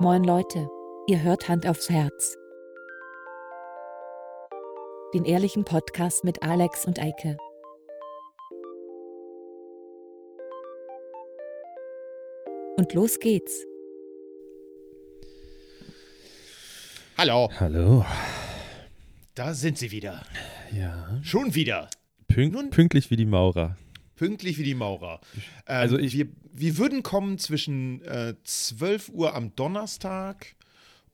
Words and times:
Moin 0.00 0.24
Leute, 0.24 0.68
ihr 1.06 1.22
hört 1.22 1.48
Hand 1.48 1.66
aufs 1.66 1.90
Herz. 1.90 2.36
Den 5.14 5.24
ehrlichen 5.24 5.64
Podcast 5.64 6.24
mit 6.24 6.42
Alex 6.42 6.86
und 6.86 6.98
Eike. 6.98 7.36
Und 12.76 12.94
los 12.94 13.18
geht's. 13.18 13.66
Hallo, 17.18 17.50
Hallo. 17.60 18.04
da 19.34 19.52
sind 19.52 19.76
sie 19.76 19.90
wieder. 19.90 20.22
Ja. 20.72 21.18
Schon 21.22 21.54
wieder. 21.54 21.90
Pünkt, 22.28 22.54
Nun- 22.56 22.70
pünktlich 22.70 23.10
wie 23.10 23.16
die 23.16 23.26
Maurer. 23.26 23.76
Pünktlich 24.20 24.58
wie 24.58 24.64
die 24.64 24.74
Maurer. 24.74 25.18
Ähm, 25.34 25.42
Also 25.66 25.98
ich- 25.98 26.12
wir, 26.12 26.28
wir 26.52 26.76
würden 26.76 27.02
kommen 27.02 27.38
zwischen 27.38 28.02
äh, 28.02 28.34
12 28.44 29.08
Uhr 29.08 29.34
am 29.34 29.56
Donnerstag 29.56 30.56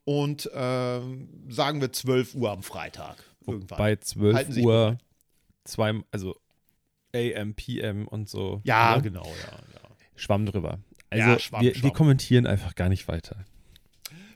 und 0.04 0.50
ähm, 0.52 1.28
sagen 1.48 1.80
wir 1.80 1.92
12 1.92 2.34
Uhr 2.34 2.50
am 2.50 2.64
Freitag. 2.64 3.22
Irgendwann. 3.46 3.78
Bei 3.78 3.94
12 3.94 4.34
Halten 4.34 4.50
Sie 4.52 4.54
sich 4.56 4.64
Uhr, 4.66 4.98
zwei, 5.62 5.94
also 6.10 6.34
AM, 7.14 7.54
PM 7.54 8.08
und 8.08 8.28
so. 8.28 8.60
ja, 8.64 8.96
ne? 8.96 9.02
genau, 9.02 9.24
ja. 9.24 9.52
ja. 9.52 9.90
Schwamm 10.16 10.44
drüber. 10.44 10.80
Also 11.08 11.28
Ja, 11.30 11.38
Schwamm, 11.38 11.62
wir, 11.62 11.74
wir 11.74 11.80
Schwamm. 11.80 11.92
kommentieren 11.92 12.46
einfach 12.48 12.74
gar 12.74 12.88
nicht 12.88 13.06
weiter. 13.06 13.44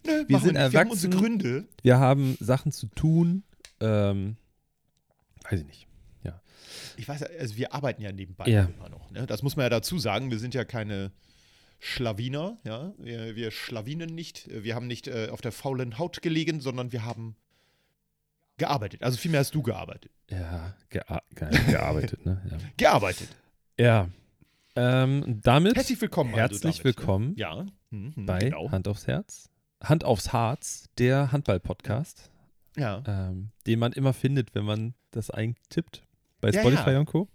Nö, 0.07 0.13
Wir 0.29 0.37
machen 0.37 0.45
sind 0.45 0.55
nicht. 0.59 0.73
Wir 0.73 0.79
haben 0.79 0.89
erwachsen. 0.91 1.11
Gründe. 1.11 1.69
Wir 1.83 1.99
haben 1.99 2.37
Sachen 2.39 2.71
zu 2.71 2.87
tun. 2.87 3.43
Ähm, 3.81 4.37
weiß 5.51 5.59
ich 5.61 5.67
nicht. 5.67 5.87
Ich 7.01 7.09
weiß, 7.09 7.23
also 7.23 7.57
wir 7.57 7.73
arbeiten 7.73 8.03
ja 8.03 8.13
nebenbei 8.13 8.45
Ja. 8.47 8.65
immer 8.77 8.91
noch. 8.91 9.11
Ne? 9.11 9.27
Das 9.27 9.43
muss 9.43 9.57
man 9.57 9.65
ja 9.65 9.71
dazu 9.71 9.99
sagen. 9.99 10.31
Wir 10.31 10.39
sind 10.39 10.53
ja 10.55 10.65
keine 10.65 11.13
Schlawiner, 11.79 12.59
ja. 12.63 12.93
Wir, 12.99 13.37
wir 13.37 13.51
schlawinen 13.51 14.15
nicht. 14.15 14.49
Wir 14.53 14.75
haben 14.75 14.87
nicht 14.87 15.09
äh, 15.09 15.29
auf 15.31 15.41
der 15.41 15.51
faulen 15.51 15.99
Haut 15.99 16.21
gelegen, 16.21 16.61
sondern 16.61 16.93
wir 16.93 17.07
haben 17.07 17.37
gearbeitet. 18.59 19.03
Also 19.03 19.17
vielmehr 19.17 19.41
hast 19.41 19.55
du 19.55 19.63
gearbeitet. 19.63 20.13
Ja, 20.31 20.77
gea 20.91 21.23
gearbeitet, 21.35 22.27
ne? 22.27 22.43
Ja. 22.51 22.59
Gearbeitet. 22.77 23.29
ja. 23.79 24.09
Ähm, 24.77 25.41
damit 25.43 25.75
Herzlich 25.75 26.01
willkommen. 26.01 26.31
also 26.35 26.41
herzlich 26.41 26.77
damit, 26.77 26.85
willkommen? 26.85 27.35
Ja. 27.37 27.67
Mhm, 27.91 28.27
bei 28.27 28.39
Genau. 28.41 28.71
Hand 28.71 28.87
aufs 28.89 29.07
Herz. 29.07 29.49
Hand 29.83 30.05
aufs 30.05 30.33
Harz, 30.35 30.91
der 30.99 31.33
Handball-Podcast. 31.33 32.31
Ja. 32.77 33.03
ähm, 33.07 33.51
den 33.67 33.79
man 33.81 33.93
immer 33.93 34.13
findet, 34.13 34.55
wenn 34.55 34.65
man 34.65 34.95
das 35.11 35.31
eintippt. 35.31 36.05
Bei 36.41 36.51
Ja, 36.51 36.61
Spotify 36.61 36.91
ja. 36.91 36.99
und 37.01 37.07
Co. 37.07 37.29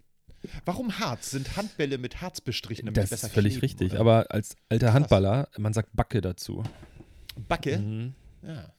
Warum 0.64 1.00
Harz? 1.00 1.31
Sind 1.31 1.58
Handbälle 1.58 1.98
mit 1.98 2.22
Harz 2.22 2.39
bestrichen? 2.42 2.86
damit 2.86 2.98
Das 2.98 3.09
besser 3.09 3.28
ist 3.28 3.34
völlig 3.34 3.53
kleben, 3.53 3.61
richtig. 3.66 3.92
oder? 3.92 4.00
Aber 4.02 4.25
als 4.30 4.56
alter 4.70 4.88
Krass. 4.88 4.94
Handballer, 4.95 5.50
man 5.58 5.73
sagt 5.73 5.89
Backe 5.94 6.22
dazu. 6.22 6.64
Backe? 7.48 7.80
Mhm. 7.80 8.14
Ja. 8.44 8.72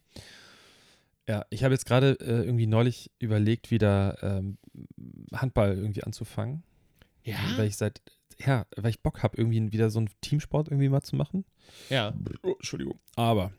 Ja, 1.28 1.44
ich 1.50 1.64
habe 1.64 1.74
jetzt 1.74 1.86
gerade 1.86 2.12
äh, 2.20 2.44
irgendwie 2.44 2.68
neulich 2.68 3.10
überlegt, 3.18 3.72
wieder 3.72 4.16
ähm, 4.22 4.58
Handball 5.32 5.76
irgendwie 5.76 6.04
anzufangen. 6.04 6.62
Ja? 7.24 7.36
Weil 7.56 7.66
ich 7.66 7.76
seit, 7.76 8.00
ja, 8.38 8.64
weil 8.76 8.90
ich 8.90 9.00
Bock 9.02 9.24
habe, 9.24 9.36
irgendwie 9.36 9.72
wieder 9.72 9.90
so 9.90 9.98
einen 9.98 10.08
Teamsport 10.20 10.68
irgendwie 10.68 10.88
mal 10.88 11.02
zu 11.02 11.16
machen. 11.16 11.44
ja. 11.88 12.14
Oh, 12.44 12.52
Entschuldigung. 12.52 13.00
Aber 13.16 13.50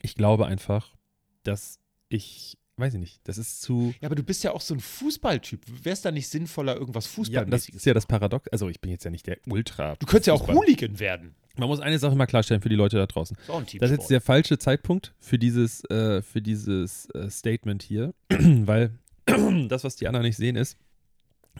ich 0.00 0.14
glaube 0.14 0.46
einfach, 0.46 0.94
dass 1.42 1.78
ich, 2.08 2.56
weiß 2.76 2.94
ich 2.94 3.00
nicht, 3.00 3.20
das 3.24 3.38
ist 3.38 3.62
zu. 3.62 3.94
Ja, 4.00 4.06
aber 4.06 4.14
du 4.14 4.22
bist 4.22 4.44
ja 4.44 4.52
auch 4.52 4.60
so 4.60 4.74
ein 4.74 4.80
Fußballtyp. 4.80 5.60
Wäre 5.84 5.92
es 5.94 6.02
da 6.02 6.10
nicht 6.10 6.28
sinnvoller, 6.28 6.76
irgendwas 6.76 7.08
Ja, 7.28 7.44
das 7.44 7.68
ist 7.68 7.86
ja 7.86 7.94
das 7.94 8.06
Paradox. 8.06 8.48
Also 8.48 8.68
ich 8.68 8.80
bin 8.80 8.90
jetzt 8.90 9.04
ja 9.04 9.10
nicht 9.10 9.26
der 9.26 9.38
Ultra. 9.48 9.96
du 9.96 10.06
könntest 10.06 10.26
ja 10.26 10.34
auch 10.34 10.46
Fußball- 10.46 10.54
Hooligan 10.54 10.98
werden. 11.00 11.34
Man 11.58 11.68
muss 11.68 11.80
eine 11.80 11.98
Sache 11.98 12.14
mal 12.16 12.26
klarstellen 12.26 12.60
für 12.60 12.68
die 12.68 12.74
Leute 12.76 12.98
da 12.98 13.06
draußen. 13.06 13.36
Ist 13.40 13.48
auch 13.50 13.58
ein 13.60 13.66
Das 13.78 13.90
ist 13.90 13.96
jetzt 13.96 14.10
der 14.10 14.20
falsche 14.20 14.58
Zeitpunkt 14.58 15.14
für 15.18 15.38
dieses, 15.38 15.82
äh, 15.84 16.20
für 16.20 16.42
dieses 16.42 17.08
äh, 17.10 17.30
Statement 17.30 17.82
hier, 17.82 18.12
weil 18.30 18.90
das, 19.68 19.82
was 19.82 19.96
die 19.96 20.06
anderen 20.06 20.26
nicht 20.26 20.36
sehen, 20.36 20.56
ist, 20.56 20.76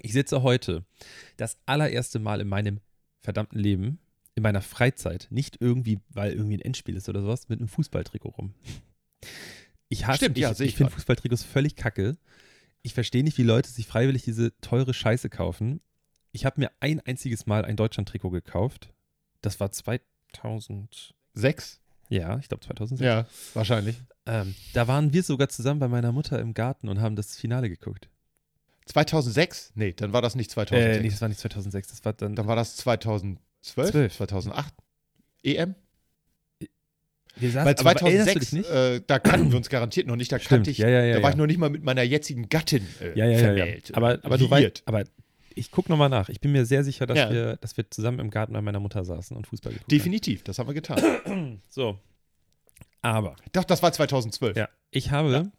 ich 0.02 0.12
sitze 0.12 0.42
heute 0.42 0.84
das 1.38 1.56
allererste 1.64 2.18
Mal 2.18 2.42
in 2.42 2.48
meinem 2.48 2.80
verdammten 3.22 3.58
Leben, 3.58 3.98
in 4.34 4.42
meiner 4.42 4.60
Freizeit, 4.60 5.28
nicht 5.30 5.56
irgendwie, 5.60 5.98
weil 6.10 6.32
irgendwie 6.32 6.58
ein 6.58 6.60
Endspiel 6.60 6.94
ist 6.96 7.08
oder 7.08 7.22
sowas, 7.22 7.48
mit 7.48 7.58
einem 7.58 7.68
Fußballtrikot 7.68 8.28
rum. 8.28 8.52
Ich 9.88 10.06
hasse, 10.06 10.18
Stimmt, 10.18 10.38
ja, 10.38 10.50
ich, 10.50 10.56
sehe 10.56 10.66
ich 10.66 10.72
ich 10.72 10.76
finde. 10.76 10.92
Fußballtrikots 10.92 11.44
völlig 11.44 11.76
kacke. 11.76 12.16
Ich 12.82 12.94
verstehe 12.94 13.24
nicht, 13.24 13.38
wie 13.38 13.42
Leute 13.42 13.70
sich 13.70 13.86
freiwillig 13.86 14.24
diese 14.24 14.58
teure 14.60 14.94
Scheiße 14.94 15.28
kaufen. 15.28 15.80
Ich 16.32 16.44
habe 16.44 16.60
mir 16.60 16.70
ein 16.80 17.00
einziges 17.00 17.46
Mal 17.46 17.64
ein 17.64 17.76
Deutschland-Trikot 17.76 18.30
gekauft. 18.30 18.92
Das 19.40 19.58
war 19.60 19.70
2000. 19.70 21.14
Sechs? 21.34 21.80
Ja, 22.08 22.38
ich 22.38 22.48
glaube 22.48 22.64
2006. 22.64 23.04
Ja, 23.04 23.26
wahrscheinlich. 23.54 23.96
Ähm, 24.26 24.54
da 24.72 24.86
waren 24.88 25.12
wir 25.12 25.22
sogar 25.22 25.48
zusammen 25.48 25.80
bei 25.80 25.88
meiner 25.88 26.12
Mutter 26.12 26.38
im 26.40 26.54
Garten 26.54 26.88
und 26.88 27.00
haben 27.00 27.16
das 27.16 27.36
Finale 27.36 27.68
geguckt. 27.68 28.08
2006? 28.86 29.72
Nee, 29.74 29.92
dann 29.92 30.12
war 30.12 30.22
das 30.22 30.34
nicht 30.36 30.50
2006. 30.50 30.98
Äh, 30.98 31.02
nee, 31.02 31.10
das 31.10 31.20
war 31.20 31.28
nicht 31.28 31.40
2006, 31.40 31.88
das 31.88 32.04
war 32.04 32.12
dann. 32.12 32.36
Dann 32.36 32.46
war 32.46 32.56
das 32.56 32.76
2012? 32.76 33.40
Zwölf. 33.90 34.16
2008? 34.16 34.72
EM? 35.42 35.74
Wir 37.36 37.50
saßen, 37.50 37.66
Weil 37.66 37.76
aber 37.78 37.92
erinnerst 38.08 38.34
du 38.34 38.38
dich 38.40 38.48
2006, 38.50 38.52
nicht? 38.52 38.70
äh, 38.70 39.00
da 39.06 39.18
kannten 39.18 39.50
wir 39.50 39.56
uns 39.58 39.68
garantiert 39.68 40.06
noch 40.06 40.16
nicht. 40.16 40.32
Da 40.32 40.38
Stimmt, 40.38 40.48
kannte 40.50 40.70
ich, 40.70 40.78
ja, 40.78 40.88
ja, 40.88 41.04
ja. 41.04 41.16
da 41.16 41.22
war 41.22 41.30
ich 41.30 41.36
noch 41.36 41.46
nicht 41.46 41.58
mal 41.58 41.70
mit 41.70 41.82
meiner 41.84 42.02
jetzigen 42.02 42.48
Gattin 42.48 42.86
äh, 43.00 43.18
ja, 43.18 43.24
ja, 43.24 43.24
ja, 43.26 43.30
ja. 43.32 43.38
vermählt. 43.38 43.94
Aber, 43.94 44.18
aber 44.22 44.38
du 44.38 44.48
weißt, 44.50 44.82
aber 44.86 45.04
ich 45.54 45.70
gucke 45.70 45.90
nochmal 45.90 46.08
nach. 46.10 46.28
Ich 46.28 46.40
bin 46.40 46.52
mir 46.52 46.66
sehr 46.66 46.84
sicher, 46.84 47.06
dass, 47.06 47.30
wir, 47.30 47.56
dass 47.56 47.76
wir 47.76 47.90
zusammen 47.90 48.18
im 48.20 48.30
Garten 48.30 48.52
bei 48.52 48.60
meiner 48.60 48.80
Mutter 48.80 49.04
saßen 49.04 49.36
und 49.36 49.46
Fußball 49.46 49.72
geguckt 49.72 49.90
Definitiv, 49.90 50.42
das 50.44 50.58
haben 50.58 50.68
wir 50.68 50.74
getan. 50.74 51.60
So. 51.70 51.98
Aber, 53.02 53.36
Doch, 53.52 53.64
das 53.64 53.82
war 53.82 53.92
2012. 53.92 54.56
ja, 54.56 54.68
ich 54.90 55.10
habe. 55.12 55.50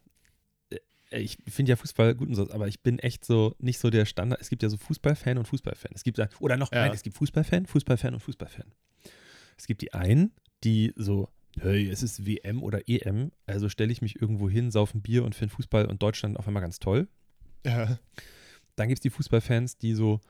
äh, 1.10 1.20
Ich 1.22 1.38
finde 1.48 1.70
ja 1.72 1.76
Fußball 1.78 2.16
gut 2.16 2.28
und 2.28 2.36
so, 2.36 2.50
aber 2.52 2.68
ich 2.68 2.82
bin 2.82 3.00
echt 3.00 3.24
so 3.26 3.56
nicht 3.60 3.80
so 3.80 3.90
der 3.90 4.06
Standard. 4.06 4.42
Es 4.42 4.50
gibt 4.50 4.64
ja 4.64 4.70
so 4.70 4.78
Fußballfan 4.78 5.38
und 5.38 5.48
Fußballfan. 5.48 5.92
Es 5.96 6.04
gibt 6.04 6.18
ja, 6.18 6.28
oder 6.40 6.58
noch, 6.58 6.72
Ja. 6.74 6.82
nein, 6.82 6.92
es 6.94 7.04
gibt 7.04 7.16
Fußballfan, 7.18 7.66
Fußballfan 7.66 8.14
und 8.14 8.20
Fußballfan. 8.20 8.66
Es 9.58 9.66
gibt 9.68 9.82
die 9.82 9.94
einen, 9.94 10.32
die 10.64 10.94
so, 10.98 11.30
hey, 11.62 11.90
es 11.90 12.04
ist 12.04 12.26
WM 12.26 12.64
oder 12.64 12.88
EM, 12.88 13.32
also 13.46 13.70
stelle 13.70 13.92
ich 13.92 14.02
mich 14.02 14.22
irgendwo 14.22 14.50
hin, 14.50 14.72
saufe 14.72 14.98
ein 14.98 15.02
Bier 15.02 15.24
und 15.24 15.36
finde 15.36 15.54
Fußball 15.56 15.86
und 15.86 16.02
Deutschland 16.02 16.38
auf 16.38 16.48
einmal 16.48 16.62
ganz 16.62 16.80
toll. 16.80 17.08
Ja. 17.66 18.00
Dann 18.76 18.88
gibt 18.88 19.00
es 19.00 19.02
die 19.02 19.10
Fußballfans, 19.10 19.78
die 19.78 19.94
so, 19.94 20.22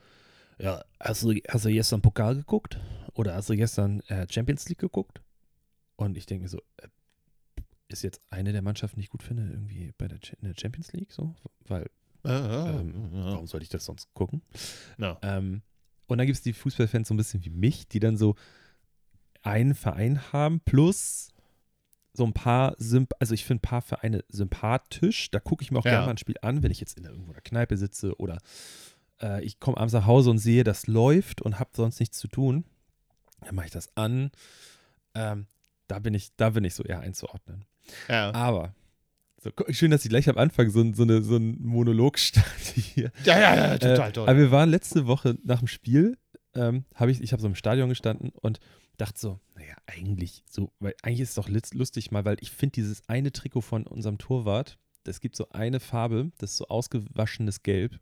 ja, 0.59 0.83
hast 0.99 1.23
du, 1.23 1.33
hast 1.49 1.65
du 1.65 1.71
gestern 1.71 2.01
Pokal 2.01 2.35
geguckt? 2.35 2.79
Oder 3.13 3.35
hast 3.35 3.49
du 3.49 3.55
gestern 3.55 4.01
äh, 4.07 4.25
Champions 4.29 4.69
League 4.69 4.79
geguckt? 4.79 5.21
Und 5.95 6.17
ich 6.17 6.25
denke 6.25 6.43
mir 6.43 6.49
so, 6.49 6.59
äh, 6.77 6.87
ist 7.89 8.03
jetzt 8.03 8.21
eine 8.29 8.51
der 8.51 8.61
Mannschaften, 8.61 8.99
die 8.99 9.03
ich 9.03 9.09
gut 9.09 9.23
finde, 9.23 9.43
irgendwie 9.49 9.93
bei 9.97 10.07
der, 10.07 10.19
in 10.41 10.47
der 10.47 10.55
Champions 10.59 10.93
League 10.93 11.11
so? 11.11 11.35
Weil, 11.67 11.89
Ah, 12.23 12.79
ähm, 12.79 12.93
ah, 13.13 13.31
warum 13.31 13.47
sollte 13.47 13.63
ich 13.63 13.69
das 13.69 13.85
sonst 13.85 14.13
gucken? 14.13 14.41
Na. 14.97 15.17
Ähm, 15.21 15.61
und 16.07 16.17
dann 16.17 16.27
gibt 16.27 16.37
es 16.37 16.43
die 16.43 16.53
Fußballfans 16.53 17.07
so 17.07 17.13
ein 17.13 17.17
bisschen 17.17 17.43
wie 17.45 17.49
mich, 17.49 17.87
die 17.87 17.99
dann 17.99 18.17
so 18.17 18.35
einen 19.47 19.75
Verein 19.75 20.31
haben, 20.33 20.59
plus 20.61 21.29
so 22.13 22.25
ein 22.25 22.33
paar, 22.33 22.75
Symp 22.77 23.13
also 23.19 23.33
ich 23.33 23.45
finde 23.45 23.59
ein 23.59 23.69
paar 23.69 23.81
Vereine 23.81 24.23
sympathisch. 24.29 25.29
Da 25.31 25.39
gucke 25.39 25.63
ich 25.63 25.71
mir 25.71 25.79
auch 25.79 25.85
Ja. 25.85 25.91
gerne 25.91 26.05
mal 26.07 26.11
ein 26.11 26.17
Spiel 26.17 26.37
an, 26.41 26.63
wenn 26.63 26.71
ich 26.71 26.79
jetzt 26.79 26.97
in 26.97 27.05
irgendwo 27.05 27.27
in 27.27 27.33
der 27.33 27.41
Kneipe 27.43 27.77
sitze 27.77 28.15
oder 28.19 28.39
äh, 29.21 29.43
ich 29.43 29.59
komme 29.59 29.77
abends 29.77 29.93
nach 29.93 30.05
Hause 30.07 30.29
und 30.31 30.39
sehe, 30.39 30.63
das 30.63 30.87
läuft 30.87 31.41
und 31.41 31.59
habe 31.59 31.69
sonst 31.73 31.99
nichts 31.99 32.17
zu 32.17 32.27
tun. 32.27 32.65
Dann 33.41 33.53
mache 33.55 33.67
ich 33.67 33.71
das 33.71 33.95
an. 33.95 34.31
Ähm, 35.13 35.45
da 35.87 35.99
bin 35.99 36.13
ich, 36.15 36.35
da 36.37 36.49
bin 36.51 36.63
ich 36.63 36.73
so 36.73 36.83
eher 36.83 36.99
einzuordnen. 37.01 37.65
Ja. 38.09 38.33
Aber 38.33 38.73
so, 39.39 39.51
schön, 39.69 39.91
dass 39.91 40.03
ich 40.03 40.09
gleich 40.09 40.27
am 40.27 40.37
Anfang 40.39 40.71
so, 40.71 40.91
so, 40.93 41.03
eine, 41.03 41.21
so 41.21 41.35
einen 41.35 41.61
Monolog 41.63 42.17
starte 42.19 42.79
hier. 42.81 43.11
ja, 43.25 43.39
ja, 43.39 43.55
ja, 43.55 43.77
total 43.77 44.09
Äh, 44.09 44.11
toll. 44.13 44.27
Aber 44.27 44.37
wir 44.39 44.49
waren 44.51 44.69
letzte 44.69 45.05
Woche 45.05 45.37
nach 45.43 45.59
dem 45.59 45.67
Spiel, 45.67 46.17
ähm, 46.55 46.85
habe 46.95 47.11
ich, 47.11 47.21
ich 47.21 47.31
habe 47.31 47.41
so 47.41 47.47
im 47.47 47.53
Stadion 47.55 47.89
gestanden 47.89 48.31
und 48.41 48.59
dachte 48.97 49.19
so, 49.19 49.39
naja, 49.55 49.75
eigentlich 49.85 50.43
so, 50.49 50.71
weil 50.79 50.95
eigentlich 51.03 51.21
ist 51.21 51.29
es 51.29 51.35
doch 51.35 51.49
lustig 51.49 52.11
mal, 52.11 52.25
weil 52.25 52.37
ich 52.41 52.51
finde 52.51 52.73
dieses 52.73 53.07
eine 53.07 53.31
Trikot 53.31 53.61
von 53.61 53.85
unserem 53.87 54.17
Torwart, 54.17 54.77
das 55.03 55.21
gibt 55.21 55.35
so 55.35 55.49
eine 55.49 55.79
Farbe, 55.79 56.31
das 56.39 56.51
ist 56.51 56.57
so 56.57 56.67
ausgewaschenes 56.67 57.63
Gelb, 57.63 57.99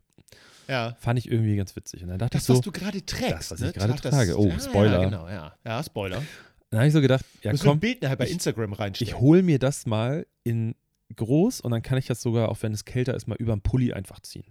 ja. 0.68 0.96
fand 1.00 1.18
ich 1.18 1.30
irgendwie 1.30 1.54
ganz 1.56 1.76
witzig. 1.76 2.02
Und 2.02 2.08
dann 2.08 2.18
dachte 2.18 2.32
Das, 2.32 2.42
ich 2.42 2.46
so, 2.46 2.54
was 2.54 2.60
du 2.62 2.72
gerade 2.72 3.04
trägst. 3.04 3.32
Das, 3.32 3.50
was 3.52 3.60
ne? 3.60 3.68
ich 3.68 3.74
gerade 3.74 3.92
das- 3.94 4.00
trage. 4.10 4.38
Oh, 4.38 4.48
ja, 4.48 4.58
Spoiler. 4.58 4.98
Ja, 5.02 5.04
genau, 5.04 5.28
ja. 5.28 5.54
Ja, 5.64 5.82
Spoiler. 5.82 6.22
dann 6.70 6.78
habe 6.80 6.88
ich 6.88 6.92
so 6.94 7.00
gedacht, 7.00 7.24
ja 7.42 7.52
Müssen 7.52 7.64
wir 7.64 7.70
ein 7.70 7.72
komm, 7.74 7.80
Bild 7.80 8.02
nachher 8.02 8.16
bei 8.16 8.24
ich- 8.26 8.32
Instagram 8.32 8.72
reinstellen. 8.72 9.08
ich 9.14 9.20
hole 9.20 9.42
mir 9.42 9.58
das 9.58 9.86
mal 9.86 10.26
in 10.42 10.74
groß 11.14 11.60
und 11.60 11.70
dann 11.70 11.82
kann 11.82 11.98
ich 11.98 12.06
das 12.06 12.20
sogar, 12.20 12.48
auch 12.48 12.60
wenn 12.62 12.72
es 12.72 12.84
kälter 12.84 13.14
ist, 13.14 13.28
mal 13.28 13.36
über 13.36 13.54
den 13.54 13.60
Pulli 13.60 13.92
einfach 13.92 14.18
ziehen. 14.20 14.44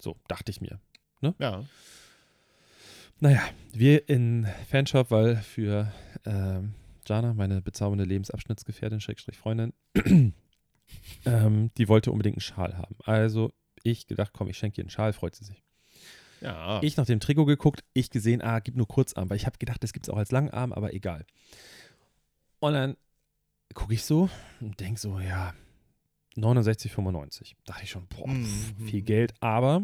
So, 0.00 0.16
dachte 0.28 0.50
ich 0.52 0.60
mir. 0.60 0.78
ja. 1.40 1.64
Naja, 3.20 3.42
wir 3.72 4.08
in 4.08 4.46
Fanshop, 4.70 5.10
weil 5.10 5.36
für 5.36 5.92
ähm, 6.24 6.74
Jana, 7.06 7.32
meine 7.34 7.62
bezaubernde 7.62 8.04
Lebensabschnittsgefährtin, 8.04 9.00
Schrägstrich 9.00 9.38
Freundin, 9.38 9.72
ähm, 11.24 11.70
die 11.78 11.88
wollte 11.88 12.10
unbedingt 12.12 12.36
einen 12.36 12.40
Schal 12.42 12.76
haben. 12.76 12.96
Also 13.04 13.52
ich 13.82 14.06
gedacht, 14.06 14.32
komm, 14.32 14.48
ich 14.48 14.58
schenke 14.58 14.80
ihr 14.80 14.84
einen 14.84 14.90
Schal, 14.90 15.12
freut 15.12 15.34
sie 15.34 15.44
sich. 15.44 15.62
Ja. 16.42 16.80
Ich 16.82 16.96
nach 16.98 17.06
dem 17.06 17.20
Trikot 17.20 17.46
geguckt, 17.46 17.84
ich 17.94 18.10
gesehen, 18.10 18.42
ah, 18.42 18.58
gibt 18.58 18.76
nur 18.76 18.86
Kurzarm, 18.86 19.30
weil 19.30 19.36
ich 19.36 19.46
habe 19.46 19.56
gedacht, 19.58 19.82
das 19.82 19.92
gibt 19.94 20.06
es 20.06 20.10
auch 20.12 20.18
als 20.18 20.30
Langarm, 20.32 20.72
aber 20.72 20.92
egal. 20.92 21.24
Und 22.58 22.74
dann 22.74 22.96
gucke 23.72 23.94
ich 23.94 24.04
so 24.04 24.28
und 24.60 24.78
denke 24.80 25.00
so, 25.00 25.18
ja, 25.20 25.54
69,95. 26.36 27.54
Dachte 27.64 27.84
ich 27.84 27.90
schon, 27.90 28.06
boah, 28.08 28.28
pff, 28.28 28.74
Mhm. 28.78 28.86
viel 28.86 29.02
Geld. 29.02 29.32
Aber 29.40 29.82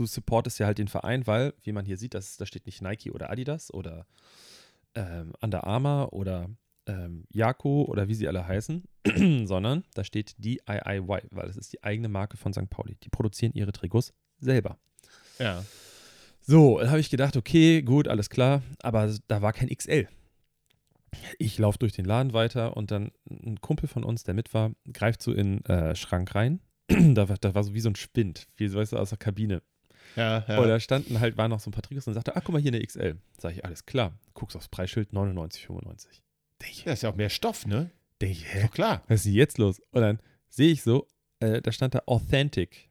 du 0.00 0.06
supportest 0.06 0.58
ja 0.58 0.66
halt 0.66 0.78
den 0.78 0.88
Verein, 0.88 1.26
weil, 1.26 1.52
wie 1.62 1.72
man 1.72 1.84
hier 1.84 1.98
sieht, 1.98 2.14
das, 2.14 2.36
da 2.38 2.46
steht 2.46 2.66
nicht 2.66 2.82
Nike 2.82 3.10
oder 3.10 3.30
Adidas 3.30 3.72
oder 3.72 4.06
ähm, 4.94 5.32
Under 5.40 5.64
Armour 5.64 6.12
oder 6.12 6.48
ähm, 6.86 7.24
Jako 7.30 7.84
oder 7.84 8.08
wie 8.08 8.14
sie 8.14 8.26
alle 8.26 8.46
heißen, 8.46 8.84
sondern 9.44 9.84
da 9.94 10.02
steht 10.02 10.34
DIY, 10.38 11.22
weil 11.30 11.46
das 11.46 11.56
ist 11.56 11.72
die 11.72 11.84
eigene 11.84 12.08
Marke 12.08 12.36
von 12.36 12.52
St. 12.52 12.70
Pauli. 12.70 12.96
Die 13.02 13.10
produzieren 13.10 13.52
ihre 13.52 13.72
Trikots 13.72 14.14
selber. 14.38 14.78
Ja. 15.38 15.64
So, 16.40 16.78
dann 16.78 16.88
habe 16.88 17.00
ich 17.00 17.10
gedacht, 17.10 17.36
okay, 17.36 17.82
gut, 17.82 18.08
alles 18.08 18.30
klar, 18.30 18.62
aber 18.82 19.14
da 19.28 19.42
war 19.42 19.52
kein 19.52 19.68
XL. 19.68 20.08
Ich 21.38 21.58
laufe 21.58 21.78
durch 21.78 21.92
den 21.92 22.04
Laden 22.06 22.32
weiter 22.32 22.76
und 22.76 22.90
dann 22.90 23.10
ein 23.28 23.60
Kumpel 23.60 23.88
von 23.88 24.04
uns, 24.04 24.24
der 24.24 24.32
mit 24.32 24.54
war, 24.54 24.72
greift 24.92 25.22
so 25.22 25.32
in 25.32 25.64
äh, 25.66 25.94
Schrank 25.94 26.34
rein. 26.34 26.60
da, 26.88 27.28
war, 27.28 27.36
da 27.36 27.54
war 27.54 27.64
so 27.64 27.74
wie 27.74 27.80
so 27.80 27.90
ein 27.90 27.96
Spind, 27.96 28.46
wie 28.56 28.68
so, 28.68 28.78
weißt 28.78 28.92
du, 28.92 28.96
aus 28.96 29.10
der 29.10 29.18
Kabine. 29.18 29.62
Ja, 30.16 30.44
ja. 30.48 30.58
Und 30.58 30.68
da 30.68 30.80
standen 30.80 31.20
halt, 31.20 31.36
waren 31.36 31.50
noch 31.50 31.60
so 31.60 31.70
ein 31.70 31.72
paar 31.72 31.82
Trikots 31.82 32.06
und 32.06 32.14
sagte, 32.14 32.34
ah, 32.36 32.40
guck 32.40 32.52
mal, 32.52 32.60
hier 32.60 32.72
eine 32.72 32.84
XL. 32.84 33.16
Sag 33.38 33.52
ich, 33.52 33.64
alles 33.64 33.86
klar. 33.86 34.12
Guckst 34.34 34.56
aufs 34.56 34.68
Preisschild, 34.68 35.12
99,95. 35.12 36.06
Denke 36.60 36.72
ich, 36.72 36.84
ja, 36.84 36.92
ist 36.92 37.02
ja 37.02 37.10
auch 37.10 37.16
mehr 37.16 37.30
Stoff, 37.30 37.66
ne? 37.66 37.90
denk 38.20 38.32
ich, 38.32 38.52
hä? 38.52 38.62
Doch 38.62 38.70
klar. 38.70 39.02
Was 39.08 39.20
ist 39.20 39.26
denn 39.26 39.34
jetzt 39.34 39.58
los? 39.58 39.80
Und 39.90 40.02
dann 40.02 40.18
sehe 40.48 40.72
ich 40.72 40.82
so, 40.82 41.06
äh, 41.40 41.60
da 41.62 41.72
stand 41.72 41.94
da 41.94 42.02
Authentic. 42.06 42.90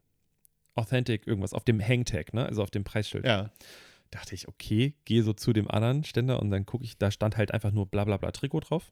Authentic 0.75 1.27
irgendwas 1.27 1.53
auf 1.53 1.63
dem 1.63 1.81
Hangtag, 1.81 2.33
ne? 2.33 2.45
Also 2.45 2.63
auf 2.63 2.71
dem 2.71 2.83
Preisschild. 2.83 3.25
Ja. 3.25 3.51
Dachte 4.11 4.33
ich, 4.33 4.47
okay, 4.47 4.95
gehe 5.05 5.23
so 5.23 5.33
zu 5.33 5.53
dem 5.53 5.69
anderen 5.69 6.03
Ständer 6.03 6.41
und 6.41 6.49
dann 6.49 6.65
gucke 6.65 6.83
ich, 6.83 6.97
da 6.97 7.11
stand 7.11 7.37
halt 7.37 7.53
einfach 7.53 7.71
nur 7.71 7.85
bla 7.85 8.05
bla 8.05 8.17
bla 8.17 8.31
Trikot 8.31 8.61
drauf. 8.61 8.91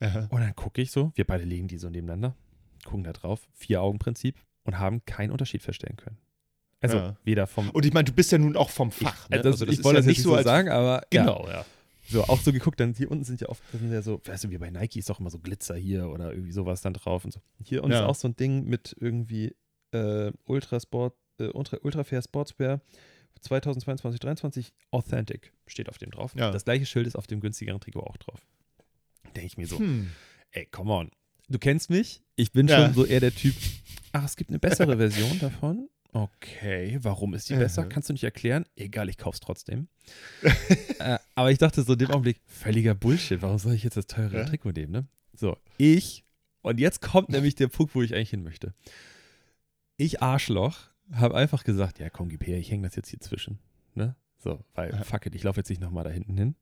ja. 0.00 0.28
Und 0.30 0.40
dann 0.40 0.54
gucke 0.54 0.80
ich 0.80 0.92
so, 0.92 1.12
wir 1.16 1.26
beide 1.26 1.44
legen 1.44 1.66
die 1.66 1.78
so 1.78 1.88
nebeneinander, 1.88 2.36
gucken 2.84 3.04
da 3.04 3.12
drauf, 3.12 3.48
Vier-Augen-Prinzip 3.54 4.36
und 4.62 4.78
haben 4.78 5.04
keinen 5.06 5.32
Unterschied 5.32 5.62
feststellen 5.62 5.96
können. 5.96 6.18
Also 6.80 6.96
Ja. 6.96 7.16
weder 7.24 7.46
vom. 7.46 7.70
Und 7.70 7.84
ich 7.84 7.92
meine, 7.92 8.04
du 8.04 8.12
bist 8.12 8.30
ja 8.32 8.38
nun 8.38 8.56
auch 8.56 8.70
vom 8.70 8.90
Fach. 8.90 9.28
Ne? 9.30 9.38
ich, 9.40 9.44
also 9.44 9.64
das, 9.66 9.74
ich 9.78 9.84
wollte 9.84 9.96
ja 9.96 10.00
das 10.00 10.06
nicht 10.06 10.22
so 10.22 10.34
als- 10.34 10.44
sagen, 10.44 10.68
aber 10.68 11.02
ja. 11.12 11.22
Genau, 11.22 11.46
ja. 11.48 11.64
So, 12.10 12.24
auch 12.24 12.40
so 12.40 12.52
geguckt, 12.52 12.80
dann 12.80 12.94
hier 12.94 13.10
unten 13.10 13.24
sind 13.24 13.40
ja 13.42 13.48
oft, 13.50 13.62
das 13.70 13.80
sind 13.82 13.92
ja 13.92 14.00
so, 14.00 14.20
weißt 14.24 14.44
du, 14.44 14.50
wie 14.50 14.56
bei 14.56 14.70
Nike 14.70 14.98
ist 14.98 15.10
doch 15.10 15.20
immer 15.20 15.28
so 15.28 15.38
Glitzer 15.38 15.76
hier 15.76 16.08
oder 16.08 16.32
irgendwie 16.32 16.52
sowas 16.52 16.80
dann 16.80 16.94
drauf 16.94 17.24
und 17.26 17.32
so. 17.32 17.40
Hier 17.62 17.82
unten 17.84 17.92
Ja. 17.92 18.00
ist 18.04 18.06
auch 18.06 18.14
so 18.14 18.28
ein 18.28 18.36
Ding 18.36 18.64
mit 18.64 18.96
irgendwie 18.98 19.54
äh, 19.92 20.32
Ultrasport, 20.46 21.14
äh, 21.38 21.48
Ultra, 21.48 21.78
Ultrafair 21.82 22.22
Sportswear 22.22 22.80
2022, 23.42 24.20
23 24.20 24.72
Authentic 24.90 25.52
steht 25.66 25.88
auf 25.88 25.98
dem 25.98 26.10
drauf. 26.10 26.32
Ja. 26.34 26.50
Das 26.50 26.64
gleiche 26.64 26.86
Schild 26.86 27.06
ist 27.06 27.16
auf 27.16 27.26
dem 27.26 27.40
günstigeren 27.40 27.80
Trikot 27.80 28.00
auch 28.00 28.16
drauf. 28.16 28.40
Denke 29.36 29.46
ich 29.46 29.56
mir 29.58 29.66
so, 29.66 29.78
Hm. 29.78 30.10
ey, 30.52 30.66
come 30.66 30.92
on. 30.92 31.10
Du 31.48 31.58
kennst 31.58 31.90
mich, 31.90 32.22
ich 32.36 32.52
bin 32.52 32.68
Ja. 32.68 32.84
schon 32.86 32.94
so 32.94 33.04
eher 33.04 33.20
der 33.20 33.34
Typ, 33.34 33.54
ach, 34.12 34.24
es 34.24 34.36
gibt 34.36 34.50
eine 34.50 34.58
bessere 34.58 34.96
Version 34.96 35.38
davon. 35.40 35.88
Okay, 36.12 36.98
warum 37.02 37.34
ist 37.34 37.48
die 37.50 37.54
besser? 37.54 37.84
Mhm. 37.84 37.88
Kannst 37.90 38.08
du 38.08 38.12
nicht 38.14 38.24
erklären? 38.24 38.64
Egal, 38.76 39.08
ich 39.08 39.18
kauf's 39.18 39.40
trotzdem. 39.40 39.88
äh, 41.00 41.18
aber 41.34 41.50
ich 41.50 41.58
dachte 41.58 41.82
so 41.82 41.92
in 41.92 41.98
dem 41.98 42.10
Augenblick, 42.10 42.40
völliger 42.46 42.94
Bullshit. 42.94 43.42
Warum 43.42 43.58
soll 43.58 43.74
ich 43.74 43.84
jetzt 43.84 43.96
das 43.96 44.06
teure 44.06 44.38
Ja. 44.38 44.44
Trikot 44.44 44.72
nehmen, 44.72 44.92
ne? 44.92 45.06
So, 45.34 45.56
ich, 45.76 46.24
und 46.62 46.80
jetzt 46.80 47.00
kommt 47.02 47.28
nämlich 47.28 47.54
der 47.54 47.68
Punkt, 47.68 47.94
wo 47.94 48.02
ich 48.02 48.14
eigentlich 48.14 48.30
hin 48.30 48.42
möchte. 48.42 48.74
Ich 49.96 50.22
Arschloch 50.22 50.76
habe 51.12 51.34
einfach 51.36 51.64
gesagt, 51.64 51.98
ja 51.98 52.10
komm, 52.10 52.28
gib 52.28 52.46
her, 52.46 52.58
ich 52.58 52.70
hänge 52.70 52.86
das 52.86 52.96
jetzt 52.96 53.08
hier 53.10 53.20
zwischen. 53.20 53.58
Ne? 53.94 54.16
So, 54.38 54.64
weil, 54.74 54.90
Ja. 54.92 55.04
fuck 55.04 55.26
it, 55.26 55.34
ich 55.34 55.42
laufe 55.42 55.60
jetzt 55.60 55.68
nicht 55.68 55.80
nochmal 55.80 56.04
da 56.04 56.10
hinten 56.10 56.36
hin. 56.36 56.54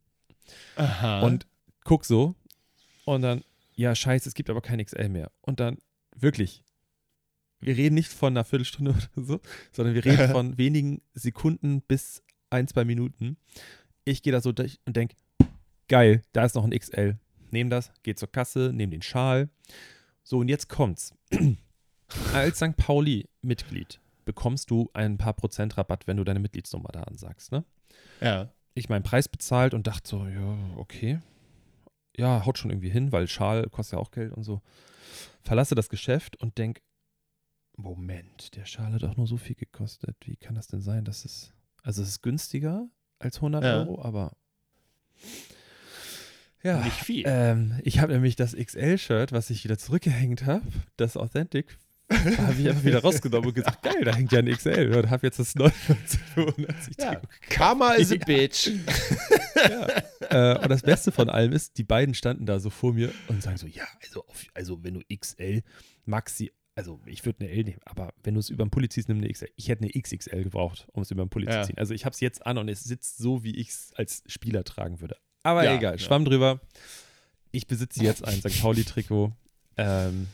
Aha. 0.76 1.20
Und 1.22 1.46
guck 1.84 2.04
so 2.04 2.34
und 3.04 3.22
dann, 3.22 3.42
ja, 3.74 3.94
scheiße, 3.94 4.28
es 4.28 4.34
gibt 4.34 4.50
aber 4.50 4.60
kein 4.60 4.84
XL 4.84 5.08
mehr. 5.08 5.30
Und 5.40 5.60
dann, 5.60 5.78
wirklich, 6.14 6.62
wir 7.60 7.76
reden 7.76 7.94
nicht 7.94 8.12
von 8.12 8.32
einer 8.32 8.44
Viertelstunde 8.44 8.92
oder 8.92 9.24
so, 9.24 9.40
sondern 9.72 9.94
wir 9.94 10.04
reden 10.04 10.28
von 10.32 10.58
wenigen 10.58 11.02
Sekunden 11.14 11.82
bis 11.82 12.22
ein, 12.50 12.68
zwei 12.68 12.84
Minuten. 12.84 13.36
Ich 14.04 14.22
gehe 14.22 14.32
da 14.32 14.40
so 14.40 14.52
durch 14.52 14.78
und 14.84 14.96
denke, 14.96 15.16
geil, 15.88 16.22
da 16.32 16.44
ist 16.44 16.54
noch 16.54 16.64
ein 16.64 16.78
XL. 16.78 17.18
Nehm 17.50 17.70
das, 17.70 17.92
geh 18.02 18.14
zur 18.14 18.30
Kasse, 18.30 18.70
nehm 18.72 18.90
den 18.90 19.02
Schal. 19.02 19.48
So, 20.22 20.38
und 20.38 20.48
jetzt 20.48 20.68
kommt's. 20.68 21.14
Als 22.32 22.58
St. 22.58 22.76
Pauli-Mitglied 22.76 24.00
bekommst 24.24 24.70
du 24.70 24.90
ein 24.92 25.18
paar 25.18 25.34
Prozent 25.34 25.76
Rabatt, 25.76 26.06
wenn 26.06 26.16
du 26.16 26.24
deine 26.24 26.40
Mitgliedsnummer 26.40 26.90
da 26.92 27.02
ansagst, 27.02 27.52
ne? 27.52 27.64
ja. 28.20 28.50
ich 28.74 28.88
meinen 28.88 29.02
Preis 29.02 29.28
bezahlt 29.28 29.72
und 29.74 29.86
dachte 29.86 30.08
so, 30.08 30.26
ja, 30.26 30.58
okay. 30.76 31.20
Ja, 32.16 32.44
haut 32.44 32.58
schon 32.58 32.70
irgendwie 32.70 32.90
hin, 32.90 33.12
weil 33.12 33.28
Schal 33.28 33.68
kostet 33.70 33.94
ja 33.94 33.98
auch 33.98 34.10
Geld 34.10 34.32
und 34.32 34.42
so. 34.42 34.62
Verlasse 35.42 35.74
das 35.74 35.88
Geschäft 35.88 36.36
und 36.36 36.58
denk, 36.58 36.80
Moment, 37.76 38.56
der 38.56 38.64
Schal 38.64 38.92
hat 38.92 39.04
auch 39.04 39.16
nur 39.16 39.26
so 39.26 39.36
viel 39.36 39.54
gekostet. 39.56 40.16
Wie 40.24 40.36
kann 40.36 40.54
das 40.54 40.66
denn 40.66 40.80
sein, 40.80 41.04
dass 41.04 41.24
es, 41.24 41.52
also 41.82 42.02
es 42.02 42.08
ist 42.08 42.22
günstiger 42.22 42.88
als 43.18 43.36
100 43.36 43.62
Ja. 43.64 43.78
Euro, 43.80 44.02
aber 44.02 44.36
ja. 46.62 46.82
Nicht 46.82 46.96
viel. 46.96 47.22
Ähm, 47.26 47.78
ich 47.84 48.00
habe 48.00 48.12
nämlich 48.12 48.34
das 48.34 48.56
XL-Shirt, 48.56 49.30
was 49.30 49.50
ich 49.50 49.62
wieder 49.62 49.78
zurückgehängt 49.78 50.46
habe, 50.46 50.64
das 50.96 51.16
Authentic, 51.16 51.76
habe 52.10 52.54
ich 52.58 52.68
einfach 52.68 52.82
wieder 52.84 53.00
rausgenommen 53.02 53.48
und 53.48 53.54
gesagt, 53.54 53.82
geil, 53.82 54.02
da 54.04 54.14
hängt 54.14 54.32
ja 54.32 54.40
ein 54.40 54.48
XL 54.50 54.92
und 54.96 55.10
habe 55.10 55.26
jetzt 55.26 55.38
das 55.38 55.54
99 55.54 56.94
ja. 56.98 57.20
Karma 57.50 57.92
is 57.92 58.10
a 58.10 58.14
Ja. 58.16 58.24
bitch. 58.24 58.68
äh, 60.30 60.58
und 60.58 60.68
das 60.68 60.82
Beste 60.82 61.12
von 61.12 61.28
allem 61.30 61.52
ist, 61.52 61.78
die 61.78 61.84
beiden 61.84 62.14
standen 62.14 62.46
da 62.46 62.58
so 62.58 62.70
vor 62.70 62.92
mir 62.94 63.12
und 63.28 63.42
sagen 63.42 63.58
so, 63.58 63.66
ja, 63.66 63.84
also, 64.02 64.24
auf, 64.26 64.44
also 64.54 64.82
wenn 64.82 64.94
du 64.94 65.00
XL, 65.16 65.62
Maxi, 66.04 66.52
also 66.76 67.00
ich 67.06 67.24
würde 67.24 67.40
eine 67.40 67.50
L 67.50 67.64
nehmen, 67.64 67.80
aber 67.84 68.12
wenn 68.22 68.34
du 68.34 68.40
es 68.40 68.50
über 68.50 68.64
den 68.64 68.70
Pulli 68.70 68.88
ziehst, 68.88 69.08
nimm 69.08 69.18
eine 69.18 69.28
XL. 69.32 69.48
Ich 69.56 69.68
hätte 69.68 69.82
eine 69.82 69.90
XXL 69.90 70.44
gebraucht, 70.44 70.86
um 70.92 71.02
es 71.02 71.10
über 71.10 71.24
den 71.24 71.30
Pulli 71.30 71.46
Ja. 71.46 71.62
zu 71.62 71.68
ziehen. 71.68 71.78
Also 71.78 71.94
ich 71.94 72.04
habe 72.04 72.12
es 72.14 72.20
jetzt 72.20 72.46
an 72.46 72.58
und 72.58 72.68
es 72.68 72.84
sitzt 72.84 73.18
so, 73.18 73.42
wie 73.42 73.56
ich 73.56 73.70
es 73.70 73.92
als 73.96 74.22
Spieler 74.26 74.62
tragen 74.62 75.00
würde. 75.00 75.16
Aber 75.42 75.64
Ja, 75.64 75.74
egal, 75.76 75.94
ja. 75.94 75.98
Schwamm 75.98 76.24
drüber. 76.24 76.60
Ich 77.50 77.66
besitze 77.66 78.02
jetzt 78.04 78.24
ein 78.24 78.40
St. 78.40 78.60
Pauli-Trikot. 78.60 79.32
Ähm, 79.78 80.26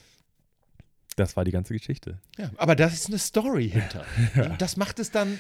das 1.17 1.37
war 1.37 1.45
die 1.45 1.51
ganze 1.53 1.75
Geschichte. 1.75 2.19
Ja, 2.39 2.51
aber 2.57 2.75
da 2.75 2.87
ist 2.87 3.07
eine 3.09 3.19
Story 3.19 3.71
hinter. 3.71 4.05
Das 4.59 4.77
macht 4.77 4.99
es 4.99 5.11
dann 5.11 5.39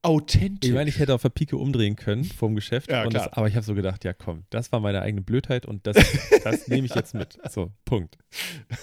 authentisch. 0.00 0.70
Ich 0.70 0.74
meine, 0.74 0.88
ich 0.88 0.98
hätte 0.98 1.14
auf 1.14 1.22
der 1.22 1.28
Pike 1.28 1.56
umdrehen 1.56 1.96
können 1.96 2.24
vom 2.24 2.54
Geschäft. 2.54 2.90
Ja. 2.90 3.06
Das, 3.08 3.28
aber 3.34 3.48
ich 3.48 3.54
habe 3.54 3.64
so 3.66 3.74
gedacht, 3.74 4.04
ja 4.04 4.12
komm, 4.14 4.44
das 4.50 4.72
war 4.72 4.80
meine 4.80 5.02
eigene 5.02 5.20
Blödheit 5.22 5.66
und 5.66 5.86
das, 5.86 5.96
das 6.44 6.68
nehme 6.68 6.86
ich 6.86 6.94
jetzt 6.94 7.14
mit. 7.14 7.38
So, 7.50 7.70
Punkt. 7.84 8.16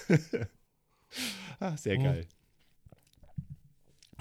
ah, 1.74 1.78
sehr 1.78 1.98
Mhm. 2.00 2.04
geil. 2.04 2.28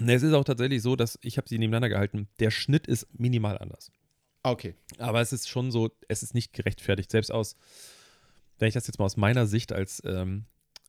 Ne, 0.00 0.14
es 0.14 0.22
ist 0.22 0.32
auch 0.32 0.44
tatsächlich 0.44 0.80
so, 0.82 0.94
dass 0.94 1.18
ich 1.22 1.38
habe 1.38 1.48
sie 1.48 1.58
nebeneinander 1.58 1.88
gehalten. 1.88 2.28
Der 2.38 2.50
Schnitt 2.52 2.86
ist 2.86 3.06
minimal 3.18 3.58
anders. 3.58 3.90
Okay. 4.44 4.74
Aber 4.98 5.20
es 5.20 5.32
ist 5.32 5.48
schon 5.48 5.72
so, 5.72 5.90
es 6.06 6.22
ist 6.22 6.34
nicht 6.34 6.52
gerechtfertigt. 6.52 7.10
Selbst 7.10 7.32
aus, 7.32 7.56
wenn 8.58 8.68
ich 8.68 8.74
das 8.74 8.86
jetzt 8.86 8.98
mal 9.00 9.06
aus 9.06 9.16
meiner 9.16 9.46
Sicht 9.46 9.72
als, 9.72 10.00
ähm, 10.04 10.44